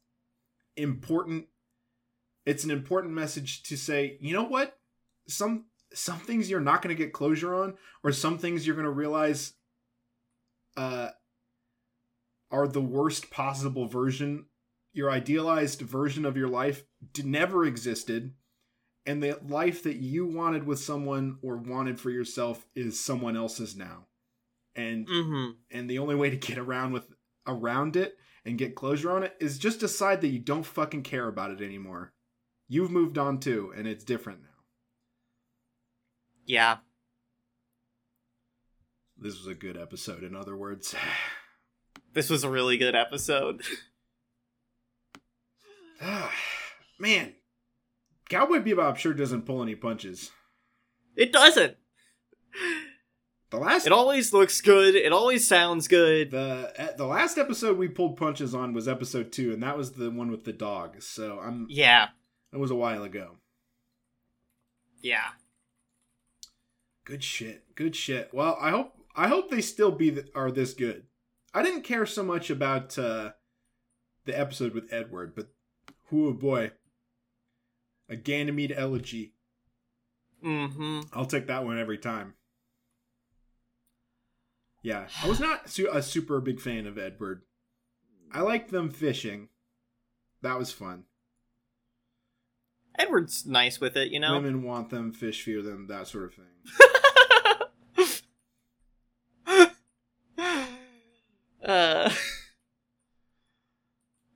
important. 0.76 1.46
It's 2.44 2.64
an 2.64 2.72
important 2.72 3.14
message 3.14 3.62
to 3.64 3.76
say, 3.76 4.18
you 4.20 4.34
know 4.34 4.42
what? 4.42 4.76
Some 5.28 5.66
some 5.94 6.18
things 6.18 6.50
you're 6.50 6.60
not 6.60 6.82
going 6.82 6.94
to 6.94 7.02
get 7.02 7.12
closure 7.12 7.54
on, 7.54 7.74
or 8.02 8.12
some 8.12 8.38
things 8.38 8.66
you're 8.66 8.76
going 8.76 8.84
to 8.84 8.90
realize 8.90 9.54
uh, 10.76 11.10
are 12.50 12.68
the 12.68 12.80
worst 12.80 13.30
possible 13.30 13.86
version. 13.86 14.46
Your 14.92 15.10
idealized 15.10 15.80
version 15.80 16.24
of 16.26 16.36
your 16.36 16.48
life 16.48 16.84
d- 17.12 17.22
never 17.22 17.64
existed 17.64 18.34
and 19.06 19.22
the 19.22 19.38
life 19.46 19.82
that 19.82 19.96
you 19.96 20.26
wanted 20.26 20.64
with 20.64 20.78
someone 20.78 21.38
or 21.42 21.56
wanted 21.56 21.98
for 22.00 22.10
yourself 22.10 22.64
is 22.74 23.02
someone 23.02 23.36
else's 23.36 23.76
now 23.76 24.06
and 24.74 25.06
mm-hmm. 25.06 25.50
and 25.70 25.88
the 25.88 25.98
only 25.98 26.14
way 26.14 26.30
to 26.30 26.36
get 26.36 26.58
around 26.58 26.92
with 26.92 27.06
around 27.46 27.96
it 27.96 28.16
and 28.44 28.58
get 28.58 28.74
closure 28.74 29.10
on 29.10 29.22
it 29.22 29.34
is 29.40 29.58
just 29.58 29.80
decide 29.80 30.20
that 30.20 30.28
you 30.28 30.38
don't 30.38 30.66
fucking 30.66 31.02
care 31.02 31.28
about 31.28 31.50
it 31.50 31.60
anymore 31.60 32.12
you've 32.68 32.90
moved 32.90 33.18
on 33.18 33.38
too 33.38 33.72
and 33.76 33.86
it's 33.86 34.04
different 34.04 34.40
now 34.42 34.48
Yeah. 36.46 36.78
this 39.16 39.38
was 39.38 39.46
a 39.46 39.54
good 39.54 39.76
episode 39.76 40.22
in 40.24 40.34
other 40.36 40.56
words 40.56 40.94
This 42.14 42.28
was 42.28 42.44
a 42.44 42.50
really 42.50 42.76
good 42.76 42.94
episode. 42.94 43.62
Man, 46.98 47.34
Cowboy 48.28 48.58
Bebop 48.58 48.96
sure 48.96 49.14
doesn't 49.14 49.46
pull 49.46 49.62
any 49.62 49.74
punches. 49.74 50.30
It 51.16 51.32
doesn't. 51.32 51.76
The 53.50 53.56
last 53.58 53.86
It 53.86 53.92
always 53.92 54.32
looks 54.32 54.60
good. 54.60 54.94
It 54.94 55.12
always 55.12 55.46
sounds 55.46 55.88
good. 55.88 56.30
the 56.32 56.72
eh, 56.76 56.88
the 56.96 57.06
last 57.06 57.38
episode 57.38 57.78
we 57.78 57.88
pulled 57.88 58.16
punches 58.16 58.54
on 58.54 58.72
was 58.72 58.88
episode 58.88 59.30
two, 59.32 59.52
and 59.52 59.62
that 59.62 59.76
was 59.76 59.92
the 59.92 60.10
one 60.10 60.30
with 60.30 60.44
the 60.44 60.52
dog. 60.52 61.02
So 61.02 61.38
I'm 61.38 61.66
Yeah. 61.70 62.08
that 62.52 62.58
was 62.58 62.70
a 62.70 62.74
while 62.76 63.02
ago. 63.04 63.36
Yeah. 65.00 65.28
Good 67.04 67.24
shit. 67.24 67.74
Good 67.74 67.96
shit. 67.96 68.30
Well, 68.32 68.56
I 68.60 68.70
hope 68.70 68.94
I 69.14 69.28
hope 69.28 69.50
they 69.50 69.60
still 69.60 69.90
be 69.90 70.10
th- 70.12 70.28
are 70.34 70.50
this 70.50 70.74
good. 70.74 71.04
I 71.54 71.62
didn't 71.62 71.82
care 71.82 72.06
so 72.06 72.22
much 72.22 72.48
about 72.48 72.98
uh, 72.98 73.32
the 74.24 74.38
episode 74.38 74.72
with 74.74 74.92
Edward, 74.92 75.34
but 75.34 75.48
whoo 76.10 76.32
boy, 76.32 76.72
a 78.08 78.16
Ganymede 78.16 78.72
elegy. 78.72 79.34
Mm-hmm. 80.44 81.00
I'll 81.12 81.26
take 81.26 81.46
that 81.48 81.64
one 81.64 81.78
every 81.78 81.98
time. 81.98 82.34
Yeah, 84.82 85.06
I 85.22 85.28
was 85.28 85.38
not 85.38 85.70
su- 85.70 85.90
a 85.92 86.02
super 86.02 86.40
big 86.40 86.60
fan 86.60 86.86
of 86.86 86.98
Edward. 86.98 87.42
I 88.32 88.40
liked 88.40 88.70
them 88.70 88.90
fishing. 88.90 89.48
That 90.40 90.58
was 90.58 90.72
fun. 90.72 91.04
Edward's 92.98 93.46
nice 93.46 93.80
with 93.80 93.96
it, 93.96 94.10
you 94.10 94.20
know? 94.20 94.34
Women 94.34 94.62
want 94.62 94.90
them, 94.90 95.12
fish 95.12 95.42
fear 95.42 95.62
them, 95.62 95.86
that 95.88 96.06
sort 96.08 96.24
of 96.24 96.34
thing. 96.34 96.44
uh, 101.64 102.10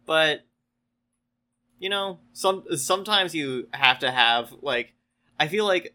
but 0.07 0.47
you 1.79 1.91
know, 1.91 2.21
some 2.33 2.65
sometimes 2.77 3.35
you 3.35 3.69
have 3.73 3.99
to 4.01 4.11
have 4.11 4.55
like 4.63 4.95
I 5.39 5.49
feel 5.49 5.67
like 5.67 5.95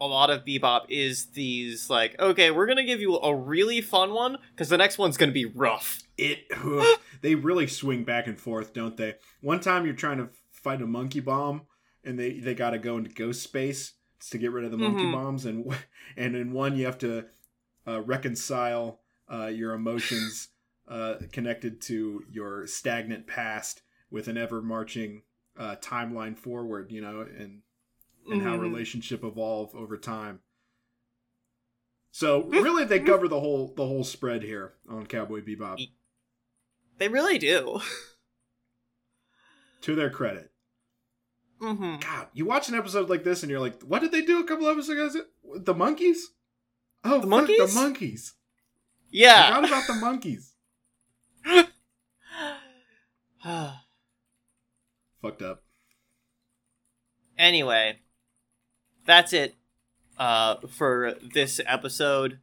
a 0.00 0.06
lot 0.06 0.30
of 0.30 0.44
bebop 0.44 0.86
is 0.88 1.26
these 1.26 1.90
like 1.90 2.18
okay, 2.20 2.50
we're 2.50 2.66
gonna 2.66 2.84
give 2.84 3.00
you 3.00 3.16
a 3.16 3.34
really 3.34 3.80
fun 3.80 4.12
one 4.12 4.38
because 4.50 4.68
the 4.68 4.78
next 4.78 4.98
one's 4.98 5.16
gonna 5.16 5.32
be 5.32 5.44
rough. 5.44 6.02
It 6.18 6.46
they 7.22 7.34
really 7.34 7.66
swing 7.66 8.04
back 8.04 8.26
and 8.26 8.38
forth, 8.38 8.72
don't 8.74 8.96
they? 8.96 9.16
One 9.40 9.60
time 9.60 9.84
you're 9.84 9.94
trying 9.94 10.18
to 10.18 10.28
fight 10.50 10.82
a 10.82 10.86
monkey 10.86 11.20
bomb, 11.20 11.62
and 12.04 12.18
they 12.18 12.40
they 12.40 12.54
got 12.54 12.70
to 12.70 12.78
go 12.78 12.96
into 12.98 13.10
ghost 13.10 13.42
space 13.42 13.94
to 14.30 14.38
get 14.38 14.52
rid 14.52 14.64
of 14.64 14.70
the 14.70 14.76
monkey 14.76 15.06
Mhm. 15.06 15.12
bombs, 15.12 15.44
and 15.46 15.74
and 16.16 16.34
in 16.36 16.52
one 16.52 16.76
you 16.76 16.84
have 16.86 16.98
to 16.98 17.26
uh, 17.86 18.00
reconcile 18.02 19.00
uh, 19.32 19.46
your 19.46 19.72
emotions 19.74 20.48
uh, 20.88 21.14
connected 21.32 21.80
to 21.82 22.24
your 22.30 22.66
stagnant 22.66 23.26
past 23.26 23.82
with 24.10 24.28
an 24.28 24.36
ever 24.36 24.60
marching 24.60 25.22
uh, 25.56 25.76
timeline 25.76 26.36
forward. 26.36 26.90
You 26.90 27.00
know, 27.00 27.20
and 27.20 27.62
and 28.30 28.42
how 28.42 28.56
Mhm. 28.56 28.60
relationship 28.60 29.24
evolve 29.24 29.74
over 29.74 29.96
time. 29.96 30.40
So 32.12 32.42
really, 32.44 32.84
they 32.84 33.00
cover 33.00 33.28
the 33.28 33.40
whole 33.40 33.72
the 33.74 33.86
whole 33.86 34.04
spread 34.04 34.42
here 34.42 34.74
on 34.88 35.06
Cowboy 35.06 35.42
Bebop. 35.42 35.78
They 36.98 37.08
really 37.08 37.38
do. 37.38 37.80
To 39.82 39.94
their 39.94 40.10
credit, 40.10 40.49
hmm 41.60 41.96
God, 42.00 42.28
you 42.32 42.46
watch 42.46 42.68
an 42.68 42.74
episode 42.74 43.08
like 43.10 43.22
this 43.24 43.42
and 43.42 43.50
you're 43.50 43.60
like, 43.60 43.82
what 43.82 44.00
did 44.00 44.12
they 44.12 44.22
do 44.22 44.40
a 44.40 44.44
couple 44.44 44.66
episodes 44.68 45.14
ago? 45.14 45.24
The 45.56 45.74
monkeys? 45.74 46.28
Oh, 47.04 47.16
The 47.16 47.20
fuck, 47.20 47.28
monkeys? 47.28 47.74
The 47.74 47.80
monkeys. 47.80 48.32
Yeah. 49.10 49.54
Forgot 49.54 49.68
about 49.68 49.86
the 49.86 49.94
monkeys. 49.94 50.52
Fucked 55.22 55.42
up. 55.42 55.62
anyway, 57.38 57.98
that's 59.06 59.32
it 59.32 59.54
uh, 60.18 60.56
for 60.68 61.14
this 61.34 61.60
episode. 61.66 62.38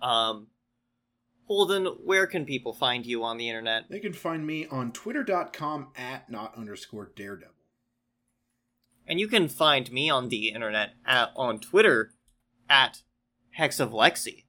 Um, 0.00 0.48
Holden, 1.46 1.86
where 2.04 2.26
can 2.26 2.44
people 2.44 2.72
find 2.72 3.04
you 3.06 3.22
on 3.24 3.36
the 3.38 3.48
internet? 3.48 3.84
They 3.90 4.00
can 4.00 4.12
find 4.12 4.46
me 4.46 4.66
on 4.66 4.92
twitter.com 4.92 5.88
at 5.96 6.30
not 6.30 6.56
underscore 6.56 7.12
daredevil. 7.14 7.51
And 9.06 9.18
you 9.18 9.28
can 9.28 9.48
find 9.48 9.90
me 9.92 10.08
on 10.08 10.28
the 10.28 10.48
internet 10.48 10.94
at, 11.04 11.30
on 11.36 11.58
Twitter 11.58 12.12
at 12.68 13.02
Hex 13.50 13.80
of 13.80 13.90
Lexi. 13.90 14.44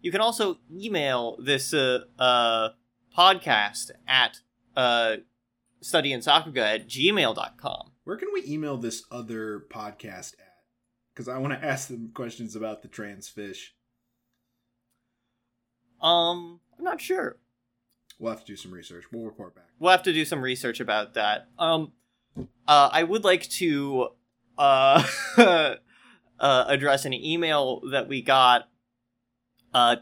You 0.00 0.10
can 0.10 0.20
also 0.20 0.58
email 0.72 1.36
this 1.42 1.74
uh, 1.74 2.00
uh, 2.18 2.70
podcast 3.16 3.90
at 4.08 4.38
uh, 4.76 5.16
studyinsakuga 5.82 6.74
at 6.74 6.88
gmail.com. 6.88 7.92
Where 8.04 8.16
can 8.16 8.28
we 8.32 8.42
email 8.46 8.76
this 8.76 9.04
other 9.10 9.66
podcast 9.70 10.34
at? 10.34 10.54
Because 11.14 11.28
I 11.28 11.38
want 11.38 11.52
to 11.52 11.64
ask 11.64 11.88
them 11.88 12.10
questions 12.14 12.56
about 12.56 12.82
the 12.82 12.88
trans 12.88 13.28
fish. 13.28 13.74
Um, 16.00 16.60
I'm 16.78 16.84
not 16.84 17.00
sure. 17.00 17.36
We'll 18.18 18.32
have 18.32 18.40
to 18.40 18.46
do 18.46 18.56
some 18.56 18.72
research. 18.72 19.04
We'll 19.12 19.24
report 19.24 19.54
back. 19.54 19.68
We'll 19.78 19.92
have 19.92 20.02
to 20.04 20.12
do 20.12 20.24
some 20.24 20.42
research 20.42 20.80
about 20.80 21.14
that. 21.14 21.48
Um, 21.58 21.92
uh, 22.36 22.90
I 22.92 23.02
would 23.02 23.24
like 23.24 23.48
to 23.50 24.08
uh, 24.58 25.02
uh, 25.36 25.74
address 26.40 27.04
an 27.04 27.12
email 27.14 27.80
that 27.90 28.08
we 28.08 28.22
got. 28.22 28.68
Uh, 29.72 29.96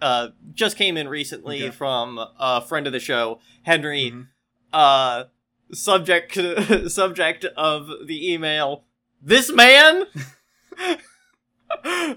uh, 0.00 0.28
just 0.54 0.76
came 0.76 0.96
in 0.96 1.08
recently 1.08 1.64
Okay. 1.64 1.74
from 1.76 2.18
a 2.38 2.60
friend 2.60 2.86
of 2.86 2.92
the 2.92 3.00
show, 3.00 3.40
Henry. 3.62 4.12
Mhm. 4.12 4.26
Uh, 4.72 5.24
subject 5.72 6.38
subject 6.90 7.44
of 7.56 7.88
the 8.06 8.32
email: 8.32 8.84
This 9.22 9.52
man. 9.52 10.04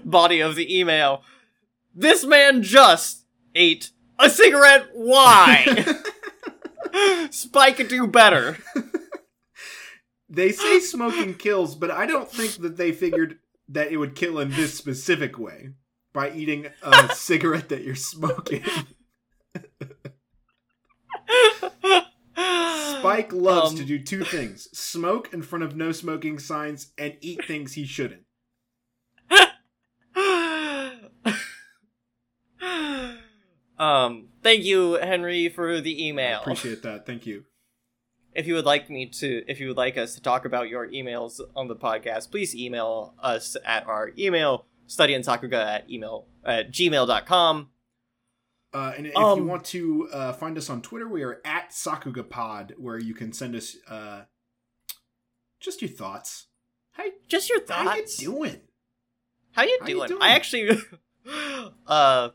Body 0.04 0.40
of 0.40 0.54
the 0.56 0.78
email: 0.78 1.22
This 1.94 2.24
man 2.24 2.62
just 2.62 3.24
ate 3.54 3.90
a 4.18 4.30
cigarette. 4.30 4.88
Why? 4.94 5.84
Spike 7.30 7.76
could 7.76 7.88
do 7.88 8.06
better. 8.06 8.56
They 10.34 10.50
say 10.50 10.80
smoking 10.80 11.34
kills, 11.34 11.74
but 11.74 11.90
I 11.90 12.06
don't 12.06 12.30
think 12.30 12.54
that 12.62 12.78
they 12.78 12.90
figured 12.92 13.38
that 13.68 13.92
it 13.92 13.98
would 13.98 14.14
kill 14.16 14.38
in 14.38 14.50
this 14.50 14.72
specific 14.74 15.38
way 15.38 15.70
by 16.14 16.32
eating 16.32 16.68
a 16.82 17.14
cigarette 17.14 17.68
that 17.68 17.84
you're 17.84 17.94
smoking. 17.94 18.64
Spike 22.34 23.32
loves 23.32 23.72
Um, 23.72 23.76
to 23.76 23.84
do 23.84 23.98
two 24.02 24.24
things 24.24 24.68
smoke 24.76 25.32
in 25.34 25.42
front 25.42 25.64
of 25.64 25.76
no 25.76 25.92
smoking 25.92 26.38
signs 26.38 26.92
and 26.96 27.16
eat 27.20 27.44
things 27.44 27.74
he 27.74 27.84
shouldn't. 27.84 28.22
um, 33.78 34.28
thank 34.42 34.64
you, 34.64 34.94
Henry, 34.94 35.48
for 35.48 35.80
the 35.80 35.94
I 36.04 36.08
email. 36.08 36.40
appreciate 36.40 36.82
that. 36.82 37.06
Thank 37.06 37.26
you. 37.26 37.44
If 38.34 38.46
you 38.46 38.54
would 38.54 38.64
like 38.64 38.88
me 38.90 39.06
to, 39.06 39.44
if 39.46 39.60
you 39.60 39.68
would 39.68 39.76
like 39.76 39.96
us 39.98 40.14
to 40.14 40.22
talk 40.22 40.44
about 40.44 40.68
your 40.68 40.88
emails 40.88 41.40
on 41.54 41.68
the 41.68 41.76
podcast, 41.76 42.30
please 42.30 42.54
email 42.54 43.14
us 43.22 43.56
at 43.64 43.86
our 43.86 44.12
email 44.18 44.66
studyinsakuga 44.88 45.54
at 45.64 45.90
email 45.90 46.26
at 46.44 46.70
gmail.com. 46.72 47.68
Uh, 48.74 48.92
and 48.96 49.06
if 49.06 49.16
Um, 49.16 49.38
you 49.40 49.44
want 49.44 49.64
to 49.66 50.08
uh, 50.12 50.32
find 50.32 50.56
us 50.56 50.70
on 50.70 50.80
Twitter, 50.80 51.06
we 51.08 51.22
are 51.22 51.40
at 51.44 51.70
Sakuga 51.70 52.28
Pod, 52.28 52.74
where 52.78 52.98
you 52.98 53.12
can 53.14 53.32
send 53.32 53.54
us 53.54 53.76
uh, 53.88 54.22
just 55.60 55.82
your 55.82 55.90
thoughts. 55.90 56.46
How, 56.92 57.04
Just 57.28 57.48
your 57.50 57.60
thoughts. 57.60 57.88
how 57.88 57.96
you 57.96 58.06
doing? 58.18 58.60
How 59.52 59.62
you 59.62 59.78
How 59.80 59.86
you 59.88 59.94
doing? 59.96 60.08
doing? 60.08 60.22
I 60.22 60.30
actually, 60.30 60.70
uh, 61.86 62.30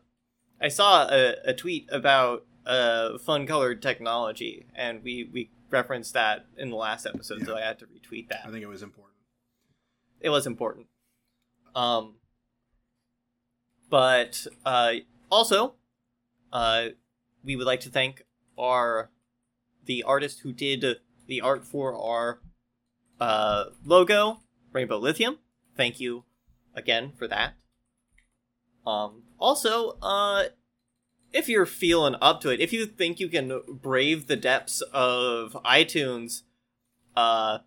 I 0.62 0.68
saw 0.68 1.08
a, 1.10 1.36
a 1.46 1.54
tweet 1.54 1.88
about 1.92 2.46
uh 2.66 3.18
fun 3.20 3.48
colored 3.48 3.82
technology, 3.82 4.66
and 4.76 5.02
we 5.04 5.30
we 5.32 5.50
referenced 5.70 6.14
that 6.14 6.46
in 6.58 6.70
the 6.70 6.76
last 6.76 7.06
episode, 7.06 7.46
so 7.46 7.56
I 7.56 7.62
had 7.62 7.80
to 7.80 7.86
retweet 7.86 8.30
that. 8.30 8.42
I 8.46 8.52
think 8.52 8.64
it 8.64 8.68
was 8.68 8.84
important. 8.84 9.16
it 10.20 10.30
was 10.30 10.48
important. 10.48 10.88
Um, 11.76 12.16
but 13.90 14.48
uh, 14.66 14.94
also, 15.30 15.76
uh, 16.52 16.88
we 17.44 17.56
would 17.56 17.68
like 17.68 17.82
to 17.82 17.90
thank 17.90 18.24
our 18.58 19.12
the 19.86 20.04
artist 20.04 20.42
who 20.42 20.52
did 20.52 20.98
the 21.28 21.42
art 21.42 21.64
for 21.64 21.96
our 21.96 22.42
uh, 23.20 23.66
logo, 23.86 24.42
Rainbow 24.74 24.98
Lithium. 24.98 25.40
Thank 25.76 26.00
you 26.00 26.26
again 26.76 27.14
for 27.18 27.28
that. 27.28 27.54
Um, 28.86 29.24
also, 29.40 29.98
uh, 30.02 30.46
if 31.34 31.48
you're 31.50 31.66
feeling 31.66 32.16
up 32.22 32.42
to 32.42 32.50
it, 32.50 32.60
if 32.60 32.72
you 32.74 32.86
think 32.86 33.20
you 33.20 33.28
can 33.30 33.62
brave 33.68 34.28
the 34.28 34.36
depths 34.36 34.82
of 34.94 35.54
iTunes, 35.66 36.42
uh, 37.16 37.60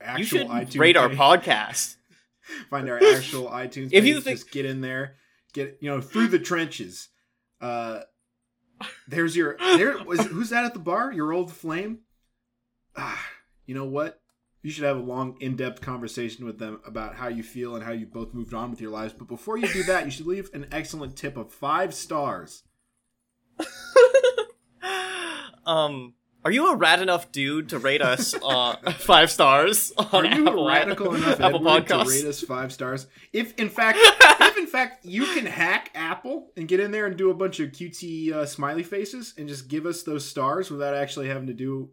Actual 0.00 0.18
you 0.18 0.24
should 0.24 0.46
iTunes 0.48 0.78
rate 0.80 0.96
our 0.96 1.08
page. 1.10 1.18
podcast. 1.18 1.96
Find 2.70 2.88
our 2.88 2.98
actual 3.14 3.48
iTunes. 3.48 3.90
If 3.92 4.04
you 4.06 4.20
think- 4.20 4.38
just 4.38 4.50
get 4.50 4.64
in 4.64 4.80
there, 4.80 5.16
get 5.52 5.78
you 5.80 5.90
know 5.90 6.00
through 6.00 6.28
the 6.28 6.38
trenches. 6.38 7.08
Uh, 7.60 8.00
There's 9.08 9.36
your 9.36 9.56
there 9.58 9.98
was 10.04 10.24
who's 10.26 10.50
that 10.50 10.64
at 10.64 10.72
the 10.72 10.80
bar? 10.80 11.12
Your 11.12 11.32
old 11.32 11.52
flame? 11.52 12.00
Ah, 12.96 13.26
you 13.66 13.74
know 13.74 13.84
what? 13.84 14.20
You 14.62 14.70
should 14.70 14.84
have 14.84 14.96
a 14.96 15.00
long, 15.00 15.36
in-depth 15.40 15.80
conversation 15.80 16.44
with 16.44 16.58
them 16.58 16.80
about 16.84 17.14
how 17.14 17.28
you 17.28 17.42
feel 17.44 17.76
and 17.76 17.84
how 17.84 17.92
you 17.92 18.06
both 18.06 18.34
moved 18.34 18.52
on 18.54 18.70
with 18.70 18.80
your 18.80 18.90
lives. 18.90 19.12
But 19.12 19.28
before 19.28 19.56
you 19.56 19.68
do 19.68 19.84
that, 19.84 20.04
you 20.04 20.10
should 20.10 20.26
leave 20.26 20.50
an 20.52 20.66
excellent 20.72 21.16
tip 21.16 21.36
of 21.36 21.52
five 21.52 21.94
stars. 21.94 22.64
um, 25.66 26.14
are 26.44 26.52
you 26.52 26.72
a 26.72 26.76
rad 26.76 27.02
enough 27.02 27.32
dude 27.32 27.68
to 27.70 27.78
rate 27.78 28.00
us 28.00 28.34
uh, 28.42 28.76
five 28.98 29.30
stars 29.30 29.92
on 29.98 30.24
Are 30.24 30.24
you 30.24 30.48
Apple, 30.48 30.66
radical 30.66 31.14
enough 31.14 31.40
Apple 31.40 31.68
Edward, 31.68 31.88
to 31.88 32.08
rate 32.08 32.24
us 32.24 32.40
five 32.40 32.72
stars? 32.72 33.06
If 33.32 33.58
in 33.58 33.68
fact, 33.70 33.98
if 34.00 34.56
in 34.56 34.66
fact 34.66 35.04
you 35.04 35.24
can 35.34 35.46
hack 35.46 35.90
Apple 35.94 36.52
and 36.56 36.68
get 36.68 36.80
in 36.80 36.90
there 36.90 37.06
and 37.06 37.16
do 37.16 37.30
a 37.30 37.34
bunch 37.34 37.60
of 37.60 37.72
cutesy 37.72 38.32
uh, 38.32 38.46
smiley 38.46 38.82
faces 38.82 39.34
and 39.36 39.48
just 39.48 39.68
give 39.68 39.84
us 39.84 40.04
those 40.04 40.24
stars 40.24 40.70
without 40.70 40.94
actually 40.94 41.28
having 41.28 41.48
to 41.48 41.54
do, 41.54 41.90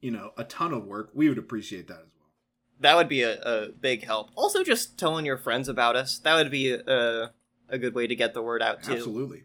you 0.00 0.10
know, 0.10 0.30
a 0.38 0.44
ton 0.44 0.72
of 0.72 0.86
work, 0.86 1.10
we 1.12 1.28
would 1.28 1.38
appreciate 1.38 1.88
that 1.88 1.98
as 1.98 2.12
well. 2.18 2.30
That 2.80 2.96
would 2.96 3.08
be 3.08 3.22
a, 3.22 3.40
a 3.42 3.68
big 3.68 4.04
help. 4.04 4.30
Also, 4.36 4.62
just 4.62 4.98
telling 4.98 5.26
your 5.26 5.36
friends 5.36 5.68
about 5.68 5.96
us. 5.96 6.18
That 6.20 6.36
would 6.36 6.50
be 6.50 6.72
a, 6.72 7.32
a 7.68 7.78
good 7.78 7.94
way 7.94 8.06
to 8.06 8.16
get 8.16 8.34
the 8.34 8.42
word 8.42 8.62
out 8.62 8.82
too. 8.82 8.94
Absolutely. 8.94 9.44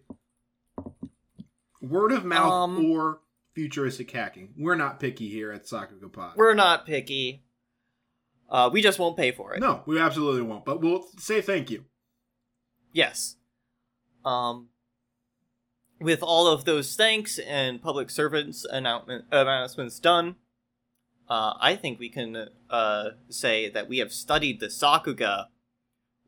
Word 1.82 2.12
of 2.12 2.26
mouth 2.26 2.52
Um, 2.52 2.86
or 2.92 3.22
futuristic 3.54 4.12
hacking. 4.12 4.54
We're 4.58 4.76
not 4.76 5.00
picky 5.00 5.30
here 5.30 5.52
at 5.52 5.66
Sakuga 5.66 6.12
Pod. 6.12 6.34
We're 6.38 6.54
not 6.54 6.86
picky. 6.86 7.44
Uh, 8.50 8.70
we 8.72 8.82
just 8.82 8.98
won't 9.00 9.16
pay 9.18 9.32
for 9.32 9.54
it. 9.54 9.60
no, 9.60 9.84
we 9.86 10.00
absolutely 10.00 10.42
won't. 10.42 10.66
But 10.66 10.82
we'll 10.82 11.06
say 11.18 11.40
thank 11.42 11.70
you. 11.70 11.86
Yes. 12.92 13.36
Um, 14.26 14.70
with 16.02 16.24
all 16.24 16.48
of 16.48 16.66
those 16.66 16.96
thanks 16.96 17.38
and 17.40 17.82
public 17.82 18.10
servants 18.10 18.66
announcement, 18.66 19.26
announcements 19.32 20.00
done, 20.00 20.36
uh, 21.30 21.54
I 21.60 21.76
think 21.76 22.00
we 22.00 22.10
can 22.10 22.48
uh, 22.70 23.10
say 23.30 23.70
that 23.70 23.88
we 23.88 24.00
have 24.00 24.12
studied 24.12 24.60
the 24.60 24.68
Sakuga. 24.68 25.48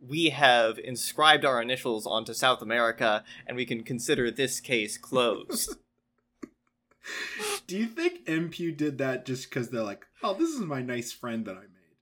We 0.06 0.30
have 0.30 0.80
inscribed 0.80 1.46
our 1.46 1.62
initials 1.62 2.08
onto 2.08 2.34
South 2.34 2.62
America, 2.62 3.24
and 3.46 3.56
we 3.56 3.66
can 3.66 3.84
consider 3.84 4.32
this 4.32 4.60
case 4.60 4.98
closed. 4.98 5.76
Do 7.68 7.78
you 7.78 7.86
think 7.86 8.26
MPU 8.26 8.76
did 8.76 8.98
that 8.98 9.26
just 9.26 9.50
because 9.50 9.70
they're 9.70 9.84
like, 9.84 10.06
oh, 10.24 10.34
this 10.34 10.50
is 10.50 10.60
my 10.62 10.82
nice 10.82 11.12
friend 11.12 11.46
that 11.46 11.56
I 11.56 11.62
made? 11.62 11.98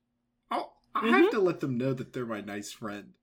Oh, 0.51 0.71
I 0.95 1.07
have 1.09 1.26
Mhm. 1.26 1.31
to 1.31 1.39
let 1.39 1.59
them 1.59 1.77
know 1.77 1.93
that 1.93 2.13
they're 2.13 2.26
my 2.26 2.41
nice 2.41 2.71
friend. 2.71 3.13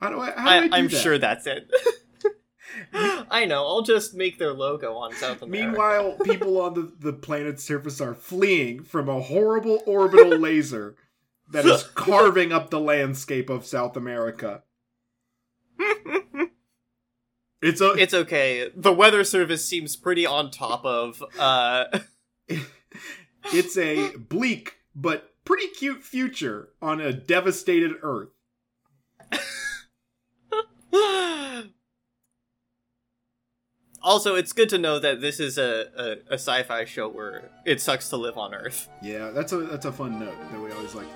How 0.00 0.10
do 0.10 0.20
I? 0.20 0.30
How 0.32 0.44
do 0.44 0.50
I, 0.50 0.56
I, 0.56 0.68
do 0.68 0.74
I'm 0.74 0.88
that? 0.88 1.02
sure 1.02 1.18
that's 1.18 1.46
it. 1.46 1.70
I 3.30 3.44
know. 3.44 3.64
I'll 3.66 3.82
just 3.82 4.14
make 4.14 4.38
their 4.38 4.52
logo 4.52 4.94
on 4.96 5.14
South 5.14 5.42
America. 5.42 5.68
Meanwhile, 5.68 6.18
people 6.24 6.60
on 6.60 6.74
the, 6.74 6.92
the 6.98 7.12
planet's 7.12 7.62
surface 7.62 8.00
are 8.00 8.14
fleeing 8.14 8.82
from 8.82 9.08
a 9.08 9.20
horrible 9.20 9.82
orbital 9.86 10.30
laser 10.38 10.96
that 11.50 11.66
is 11.66 11.82
carving 11.94 12.52
up 12.52 12.70
the 12.70 12.80
landscape 12.80 13.50
of 13.50 13.66
South 13.66 13.96
America. 13.96 14.62
It's 17.64 17.80
a 17.80 17.92
it's 17.92 18.12
okay. 18.12 18.70
The 18.76 18.92
weather 18.92 19.24
service 19.24 19.64
seems 19.64 19.96
pretty 19.96 20.26
on 20.26 20.50
top 20.50 20.84
of. 20.84 21.24
Uh, 21.38 21.86
it's 23.54 23.78
a 23.78 24.14
bleak 24.18 24.74
but 24.94 25.30
pretty 25.46 25.68
cute 25.68 26.02
future 26.02 26.68
on 26.82 27.00
a 27.00 27.10
devastated 27.10 27.92
Earth. 28.02 28.28
also, 34.02 34.34
it's 34.34 34.52
good 34.52 34.68
to 34.68 34.76
know 34.76 34.98
that 34.98 35.22
this 35.22 35.40
is 35.40 35.56
a, 35.56 35.86
a, 35.96 36.34
a 36.34 36.34
sci-fi 36.34 36.84
show 36.84 37.08
where 37.08 37.50
it 37.64 37.80
sucks 37.80 38.10
to 38.10 38.18
live 38.18 38.36
on 38.36 38.52
Earth. 38.54 38.90
Yeah, 39.00 39.30
that's 39.30 39.52
a 39.52 39.60
that's 39.60 39.86
a 39.86 39.92
fun 39.92 40.20
note 40.20 40.36
that 40.52 40.60
we 40.60 40.70
always 40.70 40.94
like. 40.94 41.06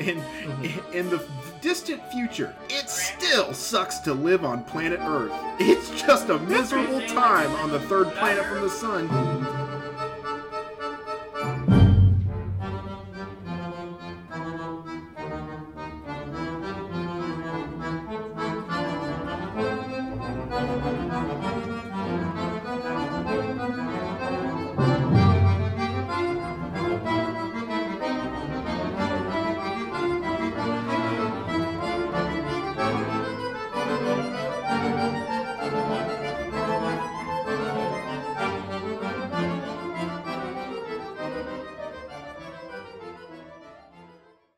In 0.00 0.20
mm-hmm. 0.20 0.92
in 0.92 1.08
the 1.08 1.26
distant 1.62 2.02
future, 2.12 2.54
it 2.68 2.90
still 2.90 3.54
sucks 3.54 3.98
to 4.00 4.12
live 4.12 4.44
on 4.44 4.62
planet 4.64 5.00
Earth. 5.00 5.32
It's 5.58 5.90
just 6.00 6.28
a 6.28 6.38
miserable 6.38 7.00
time 7.06 7.50
on 7.56 7.70
the 7.70 7.80
third 7.80 8.12
planet 8.12 8.44
from 8.44 8.60
the 8.60 8.70
sun. 8.70 9.65